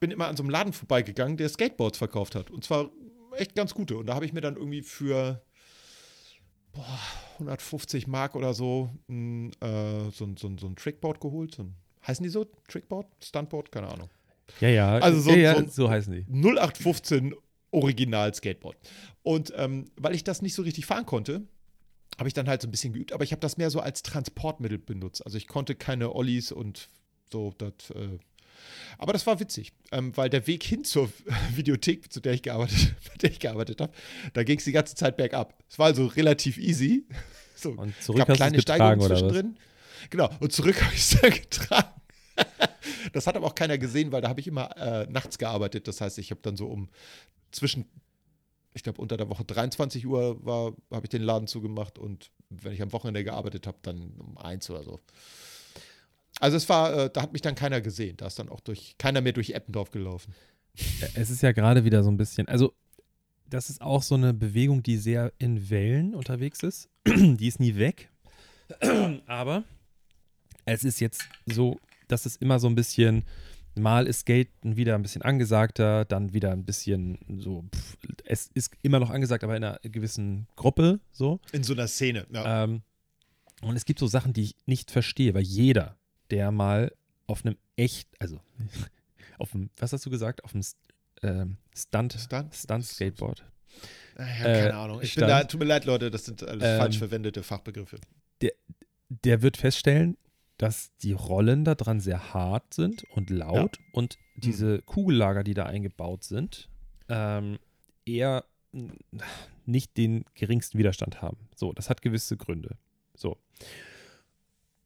bin 0.00 0.10
immer 0.10 0.28
an 0.28 0.36
so 0.36 0.42
einem 0.42 0.50
Laden 0.50 0.72
vorbeigegangen, 0.72 1.36
der 1.36 1.48
Skateboards 1.48 1.98
verkauft 1.98 2.34
hat. 2.34 2.50
Und 2.50 2.62
zwar 2.62 2.90
echt 3.36 3.54
ganz 3.54 3.74
gute. 3.74 3.96
Und 3.96 4.06
da 4.06 4.14
habe 4.14 4.26
ich 4.26 4.32
mir 4.32 4.40
dann 4.40 4.56
irgendwie 4.56 4.82
für 4.82 5.42
boah, 6.72 6.98
150 7.34 8.06
Mark 8.06 8.34
oder 8.36 8.54
so 8.54 8.90
ein, 9.08 9.52
äh, 9.60 10.10
so, 10.10 10.24
ein- 10.24 10.36
so, 10.36 10.50
so 10.58 10.66
ein 10.66 10.76
Trickboard 10.76 11.20
geholt. 11.20 11.54
So 11.54 11.62
ein, 11.64 11.74
heißen 12.06 12.22
die 12.22 12.28
so? 12.28 12.46
Trickboard? 12.68 13.06
Stuntboard? 13.22 13.72
Keine 13.72 13.88
Ahnung. 13.88 14.10
Ja, 14.60 14.68
ja. 14.68 14.92
Also 14.98 15.20
so- 15.20 15.30
ja, 15.30 15.36
ja, 15.36 15.54
so 15.56 15.66
so 15.68 15.90
heißen 15.90 16.12
die. 16.12 16.26
0815 16.28 17.34
Original 17.70 18.32
Skateboard. 18.34 18.76
Und 19.22 19.52
ähm, 19.56 19.90
weil 19.96 20.14
ich 20.14 20.24
das 20.24 20.40
nicht 20.42 20.54
so 20.54 20.62
richtig 20.62 20.86
fahren 20.86 21.04
konnte, 21.06 21.42
habe 22.18 22.28
ich 22.28 22.34
dann 22.34 22.48
halt 22.48 22.60
so 22.60 22.68
ein 22.68 22.70
bisschen 22.70 22.92
geübt, 22.92 23.12
aber 23.12 23.24
ich 23.24 23.32
habe 23.32 23.40
das 23.40 23.56
mehr 23.56 23.70
so 23.70 23.80
als 23.80 24.02
Transportmittel 24.02 24.78
benutzt. 24.78 25.24
Also 25.24 25.38
ich 25.38 25.46
konnte 25.46 25.74
keine 25.74 26.14
Ollies 26.14 26.50
und 26.52 26.88
so. 27.30 27.54
Das, 27.56 27.90
äh, 27.94 28.18
aber 28.98 29.12
das 29.12 29.26
war 29.26 29.38
witzig, 29.38 29.72
ähm, 29.92 30.16
weil 30.16 30.28
der 30.28 30.46
Weg 30.46 30.64
hin 30.64 30.84
zur 30.84 31.10
Videothek, 31.54 32.12
zu 32.12 32.20
der 32.20 32.32
ich 32.34 32.42
gearbeitet, 32.42 32.94
mit 33.12 33.22
der 33.22 33.30
ich 33.30 33.38
gearbeitet 33.38 33.80
habe, 33.80 33.92
da 34.32 34.42
ging 34.42 34.58
es 34.58 34.64
die 34.64 34.72
ganze 34.72 34.96
Zeit 34.96 35.16
bergab. 35.16 35.54
Es 35.70 35.78
war 35.78 35.86
also 35.86 36.06
relativ 36.06 36.58
easy. 36.58 37.06
So, 37.60 37.70
Und 37.70 37.92
zurück 38.00 38.18
gab 38.18 38.28
hast 38.28 38.36
kleine 38.36 38.60
Steigungen 38.60 39.00
zwischendrin. 39.00 39.56
Genau, 40.10 40.30
und 40.38 40.52
zurück 40.52 40.80
habe 40.80 40.94
ich 40.94 41.00
es 41.00 41.20
dann 41.20 41.32
getragen. 41.32 42.00
Das 43.12 43.26
hat 43.26 43.36
aber 43.36 43.48
auch 43.48 43.56
keiner 43.56 43.78
gesehen, 43.78 44.12
weil 44.12 44.20
da 44.22 44.28
habe 44.28 44.38
ich 44.38 44.46
immer 44.46 44.76
äh, 44.76 45.06
nachts 45.10 45.38
gearbeitet. 45.38 45.88
Das 45.88 46.00
heißt, 46.00 46.18
ich 46.18 46.30
habe 46.30 46.40
dann 46.42 46.56
so 46.56 46.68
um 46.68 46.88
zwischen, 47.50 47.86
ich 48.78 48.84
glaube, 48.84 49.00
unter 49.02 49.16
der 49.16 49.28
Woche 49.28 49.44
23 49.44 50.06
Uhr 50.06 50.44
war, 50.44 50.72
habe 50.92 51.06
ich 51.06 51.10
den 51.10 51.22
Laden 51.22 51.48
zugemacht 51.48 51.98
und 51.98 52.30
wenn 52.48 52.72
ich 52.72 52.80
am 52.80 52.92
Wochenende 52.92 53.24
gearbeitet 53.24 53.66
habe, 53.66 53.78
dann 53.82 54.14
um 54.18 54.38
eins 54.38 54.70
oder 54.70 54.84
so. 54.84 55.00
Also 56.40 56.56
es 56.56 56.68
war, 56.68 56.96
äh, 56.96 57.10
da 57.12 57.22
hat 57.22 57.32
mich 57.32 57.42
dann 57.42 57.56
keiner 57.56 57.80
gesehen. 57.80 58.16
Da 58.16 58.28
ist 58.28 58.38
dann 58.38 58.48
auch 58.48 58.60
durch, 58.60 58.94
keiner 58.96 59.20
mehr 59.20 59.32
durch 59.32 59.50
Eppendorf 59.50 59.90
gelaufen. 59.90 60.32
Es 61.14 61.28
ist 61.28 61.42
ja 61.42 61.50
gerade 61.50 61.84
wieder 61.84 62.04
so 62.04 62.10
ein 62.10 62.16
bisschen, 62.16 62.46
also 62.46 62.72
das 63.50 63.68
ist 63.68 63.82
auch 63.82 64.02
so 64.02 64.14
eine 64.14 64.32
Bewegung, 64.32 64.84
die 64.84 64.96
sehr 64.96 65.32
in 65.38 65.70
Wellen 65.70 66.14
unterwegs 66.14 66.62
ist. 66.62 66.88
die 67.06 67.48
ist 67.48 67.58
nie 67.58 67.74
weg. 67.76 68.10
Aber 69.26 69.64
es 70.66 70.84
ist 70.84 71.00
jetzt 71.00 71.22
so, 71.46 71.80
dass 72.06 72.26
es 72.26 72.36
immer 72.36 72.60
so 72.60 72.68
ein 72.68 72.76
bisschen, 72.76 73.24
mal 73.78 74.06
ist 74.06 74.20
Skaten 74.20 74.76
wieder 74.76 74.94
ein 74.94 75.02
bisschen 75.02 75.22
angesagter, 75.22 76.04
dann 76.04 76.32
wieder 76.32 76.52
ein 76.52 76.64
bisschen 76.64 77.18
so, 77.38 77.64
pff, 77.74 77.96
es 78.24 78.50
ist 78.54 78.72
immer 78.82 78.98
noch 79.00 79.10
angesagt, 79.10 79.44
aber 79.44 79.56
in 79.56 79.64
einer 79.64 79.78
gewissen 79.82 80.46
Gruppe 80.56 81.00
so. 81.12 81.40
In 81.52 81.62
so 81.64 81.72
einer 81.74 81.88
Szene. 81.88 82.26
Ja. 82.32 82.64
Ähm, 82.64 82.82
und 83.62 83.76
es 83.76 83.84
gibt 83.84 83.98
so 83.98 84.06
Sachen, 84.06 84.32
die 84.32 84.42
ich 84.42 84.54
nicht 84.66 84.90
verstehe, 84.90 85.34
weil 85.34 85.42
jeder, 85.42 85.96
der 86.30 86.50
mal 86.52 86.92
auf 87.26 87.44
einem 87.44 87.56
echt, 87.76 88.08
also 88.20 88.40
auf 89.38 89.50
dem, 89.52 89.70
was 89.78 89.92
hast 89.92 90.04
du 90.06 90.10
gesagt, 90.10 90.44
auf 90.44 90.54
einem 90.54 90.64
ähm, 91.22 91.56
Stunt, 91.76 92.12
Stunt? 92.14 92.54
Stunt-Skateboard, 92.54 93.44
ja, 94.18 94.24
äh, 94.24 94.60
keine 94.62 94.74
Ahnung. 94.76 94.96
Ich 95.02 95.14
bin 95.14 95.24
stand- 95.24 95.30
da, 95.30 95.44
tut 95.44 95.60
mir 95.60 95.66
leid, 95.66 95.84
Leute, 95.84 96.10
das 96.10 96.24
sind 96.24 96.42
alles 96.46 96.62
Ähm, 96.64 96.78
falsch 96.78 96.98
verwendete 96.98 97.42
Fachbegriffe. 97.42 97.98
der 99.10 99.42
wird 99.42 99.56
feststellen, 99.56 100.16
dass 100.58 100.94
die 100.98 101.12
Rollen 101.12 101.64
da 101.64 101.74
dran 101.74 102.00
sehr 102.00 102.34
hart 102.34 102.74
sind 102.74 103.04
und 103.14 103.30
laut 103.30 103.78
und 103.92 104.18
diese 104.36 104.82
Kugellager, 104.82 105.44
die 105.44 105.54
da 105.54 105.64
eingebaut 105.64 106.24
sind, 106.24 106.68
ähm, 107.08 107.58
eher 108.04 108.44
nicht 109.66 109.96
den 109.96 110.24
geringsten 110.34 110.78
Widerstand 110.78 111.22
haben. 111.22 111.48
So, 111.54 111.72
das 111.72 111.88
hat 111.88 112.02
gewisse 112.02 112.36
Gründe. 112.36 112.76
So. 113.14 113.38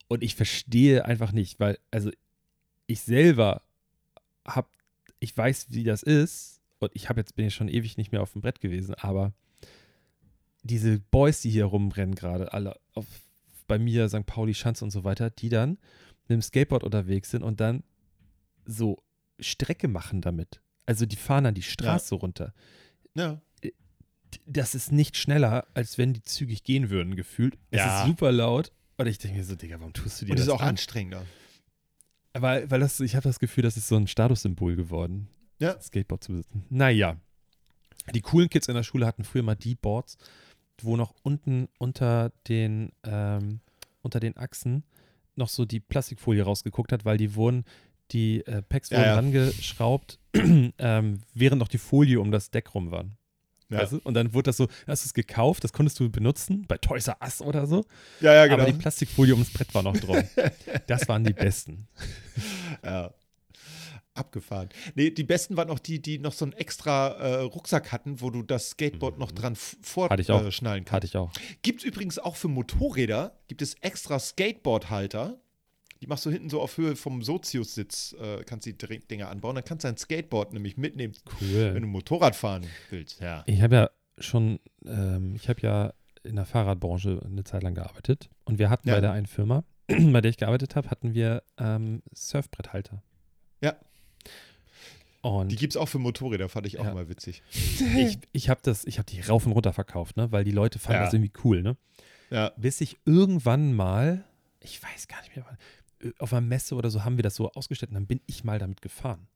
Und 0.09 0.23
ich 0.23 0.35
verstehe 0.35 1.05
einfach 1.05 1.33
nicht, 1.33 1.59
weil, 1.59 1.79
also 1.91 2.11
ich 2.87 3.01
selber 3.01 3.63
habe, 4.47 4.69
ich 5.21 5.37
weiß, 5.37 5.69
wie 5.71 5.85
das 5.85 6.03
ist 6.03 6.61
und 6.81 6.91
ich 6.95 7.09
habe 7.09 7.21
jetzt, 7.21 7.35
bin 7.35 7.47
ich 7.47 7.55
schon 7.55 7.69
ewig 7.69 7.97
nicht 7.97 8.13
mehr 8.13 8.23
auf 8.23 8.33
dem 8.33 8.43
Brett 8.43 8.61
gewesen, 8.61 8.95
aber 8.95 9.33
diese 10.63 10.99
Boys, 10.99 11.41
die 11.41 11.51
hier 11.51 11.65
rumrennen 11.65 12.15
gerade, 12.15 12.53
alle 12.53 12.79
auf, 12.95 13.07
bei 13.67 13.79
mir, 13.79 14.09
St. 14.09 14.27
Pauli, 14.27 14.55
Schanz 14.55 14.83
und 14.83 14.91
so 14.91 15.05
weiter, 15.05 15.31
die 15.31 15.49
dann 15.49 15.79
mit 16.29 16.31
dem 16.31 16.43
Skateboard 16.43 16.85
unterwegs 16.85 17.31
sind 17.31 17.43
und 17.43 17.61
dann 17.61 17.83
so 18.65 19.03
Strecke 19.41 19.89
machen 19.89 20.21
damit. 20.21 20.61
Also 20.87 21.07
die 21.07 21.17
fahren 21.17 21.45
dann 21.45 21.55
die 21.55 21.63
Straße 21.63 22.15
runter. 22.15 22.55
Ja. 23.15 23.41
Das 24.47 24.75
ist 24.75 24.93
nicht 24.93 25.17
schneller, 25.17 25.67
als 25.75 25.99
wenn 25.99 26.15
die 26.15 26.23
zügig 26.23 26.65
gehen 26.65 26.91
würden, 26.91 27.17
gefühlt. 27.17 27.59
Es 27.71 27.79
Ja. 27.81 28.01
ist 28.01 28.07
super 28.07 28.33
laut. 28.33 28.73
Und 28.97 29.07
ich 29.07 29.19
denke 29.19 29.39
mir 29.39 29.45
so, 29.45 29.57
Digga, 29.57 29.79
warum 29.79 29.93
tust 29.93 30.21
du 30.21 30.25
dir 30.27 30.33
Und 30.33 30.39
das 30.39 30.47
es 30.47 30.49
ist 30.49 30.55
auch 30.55 30.63
an? 30.63 30.71
anstrengender. 30.71 31.25
Weil, 32.35 32.71
weil 32.71 32.81
das, 32.81 32.99
ich 33.01 33.15
habe 33.15 33.25
das 33.25 33.39
Gefühl, 33.39 33.63
das 33.63 33.77
ist 33.77 33.89
so 33.89 33.97
ein 33.97 34.07
Statussymbol 34.07 34.75
geworden, 34.77 35.29
Ja. 35.59 35.79
Skateboard 35.81 36.25
zu 36.25 36.33
besitzen. 36.33 36.65
Naja. 36.71 37.17
Die 38.15 38.21
coolen 38.23 38.49
Kids 38.49 38.69
in 38.69 38.75
der 38.75 38.83
Schule 38.83 39.07
hatten 39.07 39.23
früher 39.25 39.43
mal 39.43 39.55
die 39.55 39.75
Boards, 39.75 40.17
wo 40.81 40.97
noch 40.97 41.15
unten 41.23 41.69
unter 41.79 42.33
den, 42.49 42.93
ähm, 43.05 43.61
unter 44.03 44.21
den 44.21 44.37
Achsen 44.37 44.85
noch 45.37 45.49
so 45.49 45.65
die 45.65 45.81
Plastikfolie 45.81 46.43
rausgeguckt 46.43 46.93
hat, 46.93 47.05
weil 47.05 47.17
die 47.17 47.35
wurden, 47.35 47.65
die 48.11 48.47
äh, 48.47 48.63
Packs 48.63 48.91
Ja, 48.91 48.99
wurden 48.99 49.07
ja. 49.07 49.15
rangeschraubt, 49.15 50.19
ähm, 50.35 51.21
während 51.35 51.59
noch 51.59 51.69
die 51.69 51.79
Folie 51.79 52.21
um 52.21 52.31
das 52.31 52.51
Deck 52.51 52.75
rum 52.75 52.91
waren. 52.91 53.17
Ja. 53.71 53.79
Weißt 53.79 53.93
du? 53.93 54.01
Und 54.05 54.15
dann 54.15 54.35
wurde 54.35 54.45
das 54.45 54.59
so, 54.59 54.69
hast 54.87 55.05
du 55.05 55.07
es 55.07 55.15
gekauft, 55.15 55.65
das 55.65 55.73
konntest 55.73 55.99
du 55.99 56.11
benutzen, 56.11 56.67
bei 56.69 56.77
Toys 56.77 57.09
R 57.09 57.17
Us 57.23 57.41
oder 57.41 57.67
so, 57.67 57.87
ja, 58.21 58.35
ja, 58.35 58.47
genau. 58.47 58.63
aber 58.63 58.71
die 58.71 58.79
Plastikfolie 58.79 59.33
ums 59.33 59.51
Brett 59.51 59.75
war 59.75 59.83
noch 59.83 59.97
drum. 59.97 60.23
das 60.87 61.09
waren 61.09 61.25
die 61.25 61.33
besten. 61.33 61.89
Ja. 62.85 63.13
Abgefahren. 64.15 64.69
Nee, 64.95 65.11
die 65.11 65.25
besten 65.25 65.57
waren 65.57 65.71
auch 65.71 65.79
die, 65.79 66.01
die 66.03 66.19
noch 66.19 66.33
so 66.35 66.45
einen 66.45 66.53
extra 66.53 67.09
äh, 67.13 67.35
Rucksack 67.41 67.93
hatten, 67.93 68.21
wo 68.21 68.29
du 68.31 68.43
das 68.43 68.71
Skateboard 68.71 69.19
noch 69.19 69.33
dran 69.33 69.57
vorschnallen 69.57 70.85
kannst. 70.85 70.93
Hatte 70.93 71.07
ich 71.07 71.17
auch. 71.17 71.33
Gibt 71.63 71.81
es 71.81 71.85
übrigens 71.87 72.19
auch 72.19 72.37
für 72.37 72.49
Motorräder, 72.49 73.39
gibt 73.49 73.63
es 73.63 73.75
extra 73.81 74.19
Skateboardhalter. 74.19 75.39
Die 76.03 76.07
machst 76.09 76.27
du 76.27 76.31
hinten 76.31 76.51
so 76.51 76.61
auf 76.61 76.77
Höhe 76.79 76.97
vom 76.97 77.23
Sozius-Sitz, 77.23 78.15
äh, 78.21 78.43
kannst 78.45 78.67
die 78.67 78.77
Dinger 78.77 79.29
anbauen. 79.31 79.55
Dann 79.55 79.65
kannst 79.65 79.85
du 79.85 79.89
dein 79.89 79.97
Skateboard 79.97 80.53
nämlich 80.53 80.77
mitnehmen, 80.77 81.15
wenn 81.41 81.73
Cool. 81.75 81.81
du 81.81 81.87
Motorrad 81.87 82.35
fahren 82.35 82.67
willst. 82.91 83.21
Ja. 83.21 83.45
Ich 83.47 83.63
habe 83.63 83.75
ja 83.77 83.91
schon, 84.19 84.59
ähm, 84.85 85.35
ich 85.37 85.49
habe 85.49 85.61
ja 85.63 85.95
in 86.25 86.37
der 86.37 86.45
Fahrradbranche 86.45 87.21
eine 87.25 87.45
Zeit 87.45 87.63
lang 87.63 87.75
gearbeitet 87.75 88.29
und 88.45 88.59
wir 88.59 88.69
hatten 88.69 88.89
Ja. 88.89 88.97
bei 88.97 89.01
der 89.01 89.13
einen 89.13 89.27
Firma, 89.27 89.65
bei 89.87 90.21
der 90.21 90.29
ich 90.31 90.37
gearbeitet 90.39 90.75
habe, 90.77 90.91
hatten 90.91 91.15
wir 91.15 91.45
ähm, 91.59 92.03
Surfbretthalter. 92.13 93.03
Ja. 93.63 93.77
Und 95.23 95.49
Die 95.51 95.57
gibt 95.57 95.73
es 95.73 95.77
auch 95.77 95.87
für 95.89 95.99
Motorräder, 96.01 96.49
fand 96.49 96.67
ich 96.67 96.79
auch 96.79 96.85
Ja. 96.85 96.91
immer 96.93 97.09
witzig. 97.09 97.43
ich, 97.97 98.19
ich 98.33 98.49
habe 98.51 98.61
das, 98.63 98.85
ich 98.85 98.99
habe 98.99 99.07
die 99.07 99.21
rauf 99.21 99.47
und 99.47 99.53
runter 99.53 99.73
verkauft, 99.73 100.17
ne, 100.17 100.31
weil 100.33 100.43
die 100.45 100.51
Leute 100.51 100.79
fanden 100.79 100.99
Ja. 101.01 101.05
das 101.05 101.15
irgendwie 101.15 101.33
cool, 101.45 101.63
ne? 101.63 101.77
Ja. 102.31 102.51
Bis 102.57 102.81
ich 102.81 102.99
irgendwann 103.05 103.73
mal, 103.73 104.25
ich 104.61 104.83
weiß 104.83 105.07
gar 105.09 105.21
nicht 105.23 105.37
mehr, 105.37 105.45
wann, 105.47 105.59
äh, 106.11 106.13
auf 106.19 106.33
einer 106.33 106.41
Messe 106.41 106.75
oder 106.75 106.91
so 106.91 107.05
haben 107.05 107.17
wir 107.17 107.23
das 107.23 107.37
so 107.37 107.51
ausgestellt 107.53 107.91
und 107.91 107.95
dann 107.95 108.07
bin 108.07 108.21
ich 108.27 108.43
mal 108.45 108.59
damit 108.59 108.83
gefahren. 108.83 109.29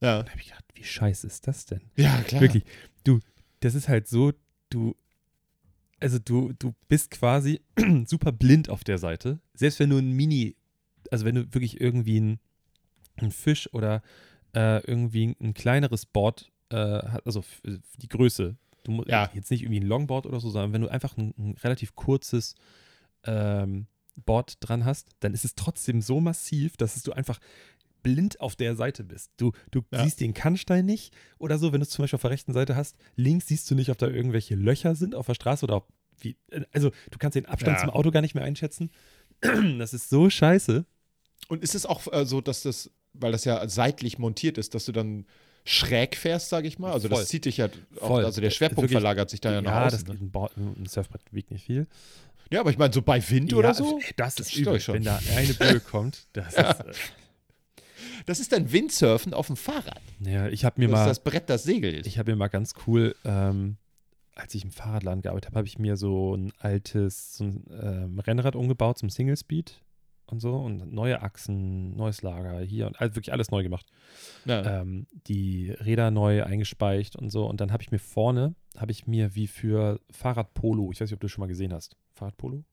Ja, 0.00 0.20
Und 0.20 0.30
habe 0.30 0.40
ich 0.40 0.46
gedacht, 0.46 0.64
wie 0.74 0.84
scheiße 0.84 1.26
ist 1.26 1.46
das 1.46 1.66
denn? 1.66 1.80
ja 1.96 2.22
klar. 2.22 2.40
Wirklich, 2.40 2.64
du, 3.04 3.20
das 3.60 3.74
ist 3.74 3.88
halt 3.88 4.08
so, 4.08 4.32
du, 4.70 4.94
also 6.00 6.18
du, 6.18 6.52
du 6.58 6.74
bist 6.88 7.10
quasi 7.10 7.60
super 8.06 8.32
blind 8.32 8.68
auf 8.70 8.84
der 8.84 8.98
Seite. 8.98 9.38
Selbst 9.54 9.80
wenn 9.80 9.90
du 9.90 9.98
ein 9.98 10.12
Mini, 10.12 10.56
also 11.10 11.24
wenn 11.26 11.34
du 11.34 11.42
wirklich 11.54 11.80
irgendwie 11.80 12.20
ein, 12.20 12.38
ein 13.16 13.30
Fisch 13.30 13.72
oder 13.74 14.02
äh, 14.54 14.78
irgendwie 14.86 15.34
ein 15.40 15.54
kleineres 15.54 16.06
Board, 16.06 16.50
äh, 16.70 16.76
hast, 16.76 17.26
also 17.26 17.44
die 17.98 18.08
Größe, 18.08 18.56
du 18.84 18.90
musst 18.92 19.08
Ja. 19.08 19.30
jetzt 19.34 19.50
nicht 19.50 19.62
irgendwie 19.62 19.80
ein 19.80 19.86
Longboard 19.86 20.26
oder 20.26 20.40
so, 20.40 20.50
sondern 20.50 20.72
wenn 20.72 20.82
du 20.82 20.88
einfach 20.88 21.16
ein, 21.16 21.34
ein 21.38 21.56
relativ 21.62 21.94
kurzes 21.94 22.54
ähm, 23.24 23.86
Board 24.24 24.56
dran 24.60 24.84
hast, 24.84 25.10
dann 25.20 25.34
ist 25.34 25.44
es 25.44 25.54
trotzdem 25.54 26.00
so 26.00 26.20
massiv, 26.20 26.76
dass 26.76 27.02
du 27.02 27.12
einfach 27.12 27.40
blind 28.02 28.38
auf 28.40 28.54
der 28.54 28.76
Seite 28.76 29.02
bist. 29.02 29.32
Du, 29.38 29.52
du 29.70 29.82
Ja. 29.90 30.04
siehst 30.04 30.20
den 30.20 30.34
Kannstein 30.34 30.84
nicht 30.86 31.14
oder 31.38 31.58
so, 31.58 31.72
wenn 31.72 31.80
du 31.80 31.84
es 31.84 31.90
zum 31.90 32.02
Beispiel 32.02 32.16
auf 32.16 32.22
der 32.22 32.30
rechten 32.30 32.52
Seite 32.52 32.76
hast. 32.76 32.96
Links 33.16 33.48
siehst 33.48 33.70
du 33.70 33.74
nicht, 33.74 33.88
ob 33.90 33.98
da 33.98 34.06
irgendwelche 34.08 34.54
Löcher 34.54 34.94
sind 34.94 35.14
auf 35.14 35.26
der 35.26 35.34
Straße 35.34 35.64
oder 35.64 35.76
ob 35.76 35.88
wie, 36.20 36.36
also 36.72 36.90
du 37.10 37.18
kannst 37.18 37.34
den 37.34 37.46
Abstand 37.46 37.76
Ja. 37.78 37.80
zum 37.80 37.90
Auto 37.90 38.10
gar 38.12 38.20
nicht 38.20 38.34
mehr 38.34 38.44
einschätzen. 38.44 38.90
Das 39.78 39.92
ist 39.94 40.10
so 40.10 40.30
scheiße. 40.30 40.84
Und 41.48 41.62
ist 41.62 41.74
es 41.74 41.86
auch 41.86 42.10
äh, 42.12 42.24
so, 42.24 42.40
dass 42.40 42.62
das, 42.62 42.90
weil 43.14 43.32
das 43.32 43.44
ja 43.44 43.66
seitlich 43.68 44.18
montiert 44.18 44.58
ist, 44.58 44.74
dass 44.74 44.84
du 44.84 44.92
dann 44.92 45.26
schräg 45.64 46.16
fährst, 46.16 46.50
sage 46.50 46.68
ich 46.68 46.78
mal? 46.78 46.92
Also 46.92 47.08
Voll. 47.08 47.18
das 47.20 47.28
zieht 47.28 47.46
dich 47.46 47.56
ja 47.56 47.68
auch, 48.00 48.06
Voll. 48.08 48.24
also 48.24 48.40
der 48.42 48.50
Schwerpunkt 48.50 48.82
Wirklich- 48.82 48.92
verlagert 49.00 49.30
sich 49.30 49.40
da 49.40 49.52
ja, 49.52 49.62
nach 49.62 49.70
ja, 49.72 49.84
das 49.84 49.94
außen. 49.94 50.06
geht 50.06 50.20
Ne? 50.20 50.26
ein, 50.26 50.30
Board, 50.30 50.56
ein 50.56 50.86
Surfbrett 50.86 51.22
wiegt 51.30 51.50
nicht 51.50 51.64
viel. 51.64 51.86
Ja, 52.50 52.60
aber 52.60 52.70
ich 52.70 52.76
meine, 52.78 52.92
so 52.92 53.00
bei 53.00 53.22
Wind 53.30 53.52
Ja, 53.52 53.58
oder 53.58 53.72
so, 53.74 53.98
Das 54.16 54.34
Das 54.34 54.48
ist 54.48 54.56
übel, 54.56 54.78
schon. 54.78 54.96
wenn 54.96 55.04
da 55.04 55.18
eine 55.34 55.54
Böe 55.54 55.80
kommt. 55.80 56.26
Das 56.34 56.54
Ja. 56.54 56.70
ist, 56.72 56.80
äh, 56.80 56.92
das 58.26 58.40
ist 58.40 58.52
dann 58.52 58.70
Windsurfen 58.72 59.32
auf 59.34 59.46
dem 59.46 59.56
Fahrrad. 59.56 60.00
ja, 60.20 60.48
ich 60.48 60.64
habe 60.64 60.80
mir 60.80 60.88
Das 60.88 60.98
ist 61.00 61.02
mal, 61.02 61.08
das 61.08 61.20
Brett, 61.24 61.48
das 61.50 61.62
Segel 61.64 61.94
ist. 61.94 62.06
ich 62.06 62.18
habe 62.18 62.32
mir 62.32 62.36
mal 62.36 62.48
ganz 62.48 62.74
cool, 62.86 63.14
ähm, 63.24 63.76
als 64.34 64.54
ich 64.54 64.64
im 64.64 64.70
Fahrradladen 64.70 65.22
gearbeitet 65.22 65.46
habe, 65.50 65.58
habe 65.58 65.68
ich 65.68 65.78
mir 65.78 65.96
so 65.96 66.34
ein 66.34 66.52
altes 66.58 67.36
so 67.36 67.44
ein, 67.44 67.64
ähm, 67.82 68.18
Rennrad 68.18 68.56
umgebaut 68.56 68.98
zum 68.98 69.08
Single 69.08 69.36
Speed 69.36 69.80
und 70.34 70.40
so 70.40 70.54
und 70.56 70.92
neue 70.92 71.22
Achsen, 71.22 71.96
neues 71.96 72.22
Lager 72.22 72.60
hier 72.60 72.86
und 72.86 73.00
also 73.00 73.14
wirklich 73.16 73.32
alles 73.32 73.50
neu 73.50 73.62
gemacht. 73.62 73.86
ja. 74.44 74.80
ähm, 74.82 75.06
die 75.26 75.70
Räder 75.70 76.10
neu 76.10 76.42
eingespeicht 76.44 77.16
und 77.16 77.30
so. 77.30 77.46
Und 77.46 77.60
dann 77.60 77.72
habe 77.72 77.82
ich 77.82 77.90
mir 77.90 77.98
vorne, 77.98 78.54
habe 78.76 78.92
ich 78.92 79.06
mir 79.06 79.34
wie 79.34 79.46
für 79.46 80.00
Fahrradpolo, 80.10 80.90
ich 80.92 81.00
weiß 81.00 81.08
nicht, 81.08 81.14
ob 81.14 81.20
du 81.20 81.26
das 81.26 81.32
schon 81.32 81.40
mal 81.42 81.46
gesehen 81.48 81.72
hast. 81.72 81.96
Fahrradpolo? 82.14 82.64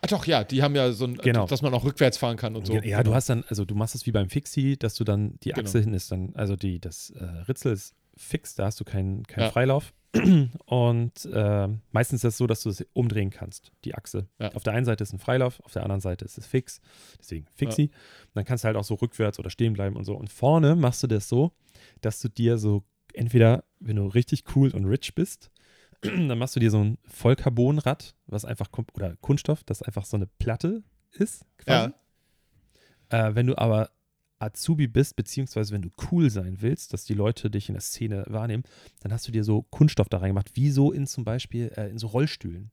Ach 0.00 0.08
doch, 0.08 0.26
ja, 0.26 0.42
die 0.42 0.62
haben 0.62 0.74
ja 0.74 0.90
so 0.92 1.04
ein, 1.04 1.14
Genau. 1.18 1.46
dass 1.46 1.62
man 1.62 1.72
auch 1.72 1.84
rückwärts 1.84 2.18
fahren 2.18 2.36
kann 2.36 2.56
und 2.56 2.66
so. 2.66 2.72
Ja, 2.74 2.80
du 2.80 3.04
Genau. 3.04 3.14
hast 3.14 3.28
dann, 3.28 3.44
also 3.48 3.64
du 3.64 3.74
machst 3.76 3.94
es 3.94 4.06
wie 4.06 4.10
beim 4.12 4.28
Fixie, 4.28 4.76
dass 4.76 4.94
du 4.96 5.04
dann, 5.04 5.38
die 5.44 5.54
Achse 5.54 5.74
Genau. 5.78 5.84
hin 5.84 5.94
ist 5.94 6.10
dann, 6.10 6.34
also 6.34 6.56
die, 6.56 6.80
das 6.80 7.10
äh, 7.10 7.22
Ritzel 7.46 7.72
ist 7.74 7.94
fix, 8.16 8.54
da 8.54 8.66
hast 8.66 8.80
du 8.80 8.84
keinen 8.84 9.26
keinen 9.26 9.44
Ja. 9.44 9.50
Freilauf. 9.50 9.92
Und 10.66 11.24
äh, 11.24 11.68
meistens 11.90 12.22
ist 12.22 12.34
es 12.34 12.36
so, 12.36 12.46
dass 12.46 12.62
du 12.62 12.68
es 12.68 12.84
umdrehen 12.92 13.30
kannst, 13.30 13.72
die 13.84 13.94
Achse. 13.94 14.28
Ja. 14.38 14.52
Auf 14.52 14.62
der 14.62 14.74
einen 14.74 14.84
Seite 14.84 15.02
ist 15.02 15.12
ein 15.14 15.18
Freilauf, 15.18 15.60
auf 15.60 15.72
der 15.72 15.84
anderen 15.84 16.02
Seite 16.02 16.24
ist 16.26 16.36
es 16.36 16.46
fix. 16.46 16.80
Deswegen 17.18 17.46
Fixie. 17.54 17.84
Und 17.88 18.34
dann 18.34 18.44
kannst 18.44 18.64
du 18.64 18.66
halt 18.66 18.76
auch 18.76 18.84
so 18.84 18.94
rückwärts 18.94 19.38
oder 19.38 19.48
stehen 19.48 19.72
bleiben 19.72 19.96
und 19.96 20.04
so. 20.04 20.14
Und 20.14 20.28
vorne 20.30 20.76
machst 20.76 21.02
du 21.02 21.06
das 21.06 21.28
so, 21.28 21.52
dass 22.02 22.20
du 22.20 22.28
dir 22.28 22.58
so, 22.58 22.84
entweder, 23.14 23.64
wenn 23.80 23.96
du 23.96 24.06
richtig 24.06 24.44
cool 24.54 24.70
und 24.72 24.84
rich 24.84 25.14
bist, 25.14 25.50
dann 26.02 26.36
machst 26.38 26.56
du 26.56 26.60
dir 26.60 26.70
so 26.70 26.82
ein 26.84 26.98
Vollcarbonrad, 27.06 28.14
was 28.26 28.44
einfach, 28.44 28.68
oder 28.92 29.16
Kunststoff, 29.22 29.64
das 29.64 29.80
einfach 29.80 30.04
so 30.04 30.18
eine 30.18 30.26
Platte 30.26 30.82
ist, 31.12 31.46
quasi. 31.56 31.92
Äh, 33.08 33.34
wenn 33.34 33.46
du 33.46 33.56
aber 33.56 33.90
Azubi 34.42 34.86
bist, 34.88 35.16
beziehungsweise 35.16 35.72
wenn 35.72 35.82
du 35.82 35.90
cool 36.10 36.30
sein 36.30 36.58
willst, 36.60 36.92
dass 36.92 37.04
die 37.04 37.14
Leute 37.14 37.50
dich 37.50 37.68
in 37.68 37.74
der 37.74 37.82
Szene 37.82 38.24
wahrnehmen, 38.28 38.64
dann 39.00 39.12
hast 39.12 39.26
du 39.28 39.32
dir 39.32 39.44
so 39.44 39.62
Kunststoff 39.70 40.08
da 40.08 40.18
reingemacht, 40.18 40.56
wie 40.56 40.70
so 40.70 40.92
in 40.92 41.06
zum 41.06 41.24
Beispiel 41.24 41.72
äh, 41.76 41.88
in 41.90 41.98
so 41.98 42.08
Rollstühlen. 42.08 42.70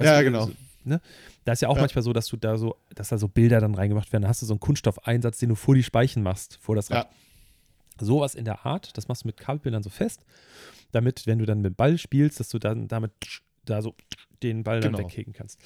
Ja, 0.00 0.18
du, 0.18 0.24
genau. 0.24 0.46
So, 0.46 0.52
ne? 0.84 1.00
Da 1.44 1.52
ist 1.52 1.62
ja 1.62 1.68
auch 1.68 1.76
Ja. 1.76 1.82
manchmal 1.82 2.02
so, 2.02 2.12
dass 2.12 2.26
du 2.28 2.36
da 2.36 2.56
so, 2.56 2.76
dass 2.94 3.08
da 3.08 3.18
so 3.18 3.26
Bilder 3.28 3.60
dann 3.60 3.74
reingemacht 3.74 4.12
werden. 4.12 4.22
Dann 4.22 4.28
hast 4.28 4.42
du 4.42 4.46
so 4.46 4.52
einen 4.54 4.60
Kunststoffeinsatz, 4.60 5.38
den 5.38 5.48
du 5.48 5.54
vor 5.54 5.74
die 5.74 5.82
Speichen 5.82 6.22
machst, 6.22 6.58
vor 6.60 6.76
das 6.76 6.90
Rad. 6.90 7.08
Sowas 8.00 8.36
in 8.36 8.44
der 8.44 8.64
Art, 8.64 8.96
das 8.96 9.08
machst 9.08 9.24
du 9.24 9.28
mit 9.28 9.38
Kabelbindern 9.38 9.82
so 9.82 9.90
fest, 9.90 10.24
damit, 10.92 11.26
wenn 11.26 11.38
du 11.40 11.46
dann 11.46 11.58
mit 11.62 11.72
dem 11.72 11.74
Ball 11.74 11.98
spielst, 11.98 12.38
dass 12.38 12.48
du 12.48 12.58
dann 12.60 12.86
damit 12.86 13.10
da 13.64 13.82
so 13.82 13.94
den 14.42 14.62
Ball 14.62 14.80
dann 14.80 14.92
Genau. 14.92 15.04
wegkicken 15.04 15.32
kannst. 15.32 15.58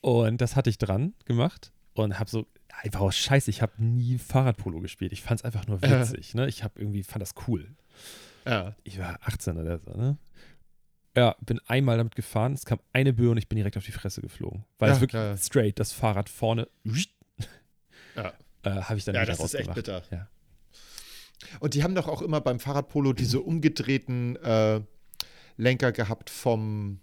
Und 0.00 0.40
das 0.40 0.56
hatte 0.56 0.68
ich 0.68 0.78
dran 0.78 1.14
gemacht 1.26 1.70
und 1.94 2.18
habe 2.18 2.28
so, 2.28 2.46
einfach 2.82 3.00
aus 3.00 3.16
Scheiße, 3.16 3.50
ich 3.50 3.62
habe 3.62 3.72
nie 3.82 4.18
Fahrradpolo 4.18 4.80
gespielt. 4.80 5.12
Ich 5.12 5.22
fand 5.22 5.40
es 5.40 5.44
einfach 5.44 5.66
nur 5.66 5.82
Äh. 5.82 6.00
witzig. 6.00 6.34
Ne? 6.34 6.46
Ich 6.48 6.62
habe 6.64 6.78
irgendwie, 6.80 7.02
fand 7.02 7.22
das 7.22 7.34
cool. 7.48 7.74
Ja. 8.46 8.74
Ich 8.84 8.98
war 8.98 9.18
18 9.22 9.56
oder 9.58 9.78
so, 9.78 9.90
ne? 9.92 10.18
Ja, 11.16 11.36
bin 11.40 11.60
einmal 11.68 11.96
damit 11.96 12.16
gefahren, 12.16 12.54
es 12.54 12.64
kam 12.64 12.80
eine 12.92 13.12
Böe 13.12 13.30
und 13.30 13.36
ich 13.38 13.48
bin 13.48 13.56
direkt 13.56 13.76
auf 13.76 13.84
die 13.84 13.92
Fresse 13.92 14.20
geflogen. 14.20 14.64
Weil 14.78 14.88
Ja, 14.90 14.94
es 14.96 15.00
wirklich 15.00 15.22
ja, 15.22 15.36
straight, 15.36 15.78
das 15.78 15.92
Fahrrad 15.92 16.28
vorne, 16.28 16.68
Ja. 18.16 18.32
äh, 18.64 18.70
habe 18.82 18.98
ich 18.98 19.04
dann 19.04 19.14
Ja, 19.14 19.24
das 19.24 19.38
ist 19.40 19.54
echt 19.54 19.72
bitter. 19.74 20.02
Ja. 20.10 20.28
Und 21.60 21.74
die 21.74 21.84
haben 21.84 21.94
doch 21.94 22.08
auch 22.08 22.20
immer 22.22 22.40
beim 22.40 22.58
Fahrradpolo 22.58 23.12
diese 23.12 23.40
umgedrehten 23.40 24.36
äh, 24.36 24.80
Lenker 25.56 25.92
gehabt 25.92 26.30
vom, 26.30 27.00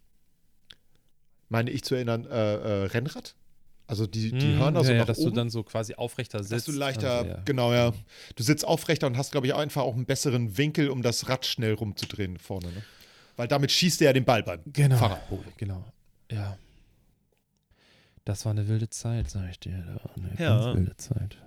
meine 1.47 1.71
ich 1.71 1.84
zu 1.84 1.95
erinnern, 1.95 2.25
äh, 2.25 2.55
äh, 2.84 2.86
Rennrad. 2.88 3.36
Also 3.91 4.08
die, 4.08 4.32
die 4.32 4.54
Mm, 4.56 4.60
Hörner 4.60 4.80
ja, 4.80 4.86
so 4.86 4.91
ja, 4.93 4.97
nach 4.99 5.06
dass 5.06 5.17
oben. 5.19 5.30
du 5.32 5.36
dann 5.36 5.49
so 5.49 5.63
quasi 5.63 5.95
aufrechter 5.95 6.38
dass 6.38 6.47
sitzt. 6.47 6.67
du 6.69 6.71
leichter, 6.71 7.12
Also, 7.12 7.30
ja. 7.32 7.41
genau, 7.43 7.73
ja. 7.73 7.91
Du 8.38 8.41
sitzt 8.43 8.65
aufrechter 8.65 9.06
und 9.08 9.17
hast, 9.17 9.32
glaube 9.34 9.47
ich, 9.47 9.54
einfach 9.54 9.82
auch 9.82 9.95
einen 9.95 10.06
besseren 10.06 10.58
Winkel, 10.58 10.89
um 10.89 11.01
das 11.01 11.27
Rad 11.27 11.45
schnell 11.45 11.73
rumzudrehen 11.73 12.38
vorne. 12.38 12.67
Ne? 12.71 12.84
Weil 13.36 13.49
damit 13.49 13.69
schießt 13.69 14.01
er 14.01 14.06
ja 14.06 14.13
den 14.13 14.23
Ball 14.23 14.43
beim 14.43 14.62
Genau. 14.71 14.95
Fahrradpolo. 14.95 15.43
Genau. 15.58 15.84
Ja. 16.32 16.58
Das 18.23 18.45
war 18.45 18.51
eine 18.54 18.67
wilde 18.69 18.89
Zeit, 18.89 19.30
sag 19.30 19.49
ich 19.49 19.60
dir. 19.60 19.77
Das 19.77 20.06
war 20.06 20.12
Eine 20.15 20.36
Ja. 20.39 20.63
ganz 20.63 20.77
wilde 20.77 20.95
Zeit. 20.95 21.38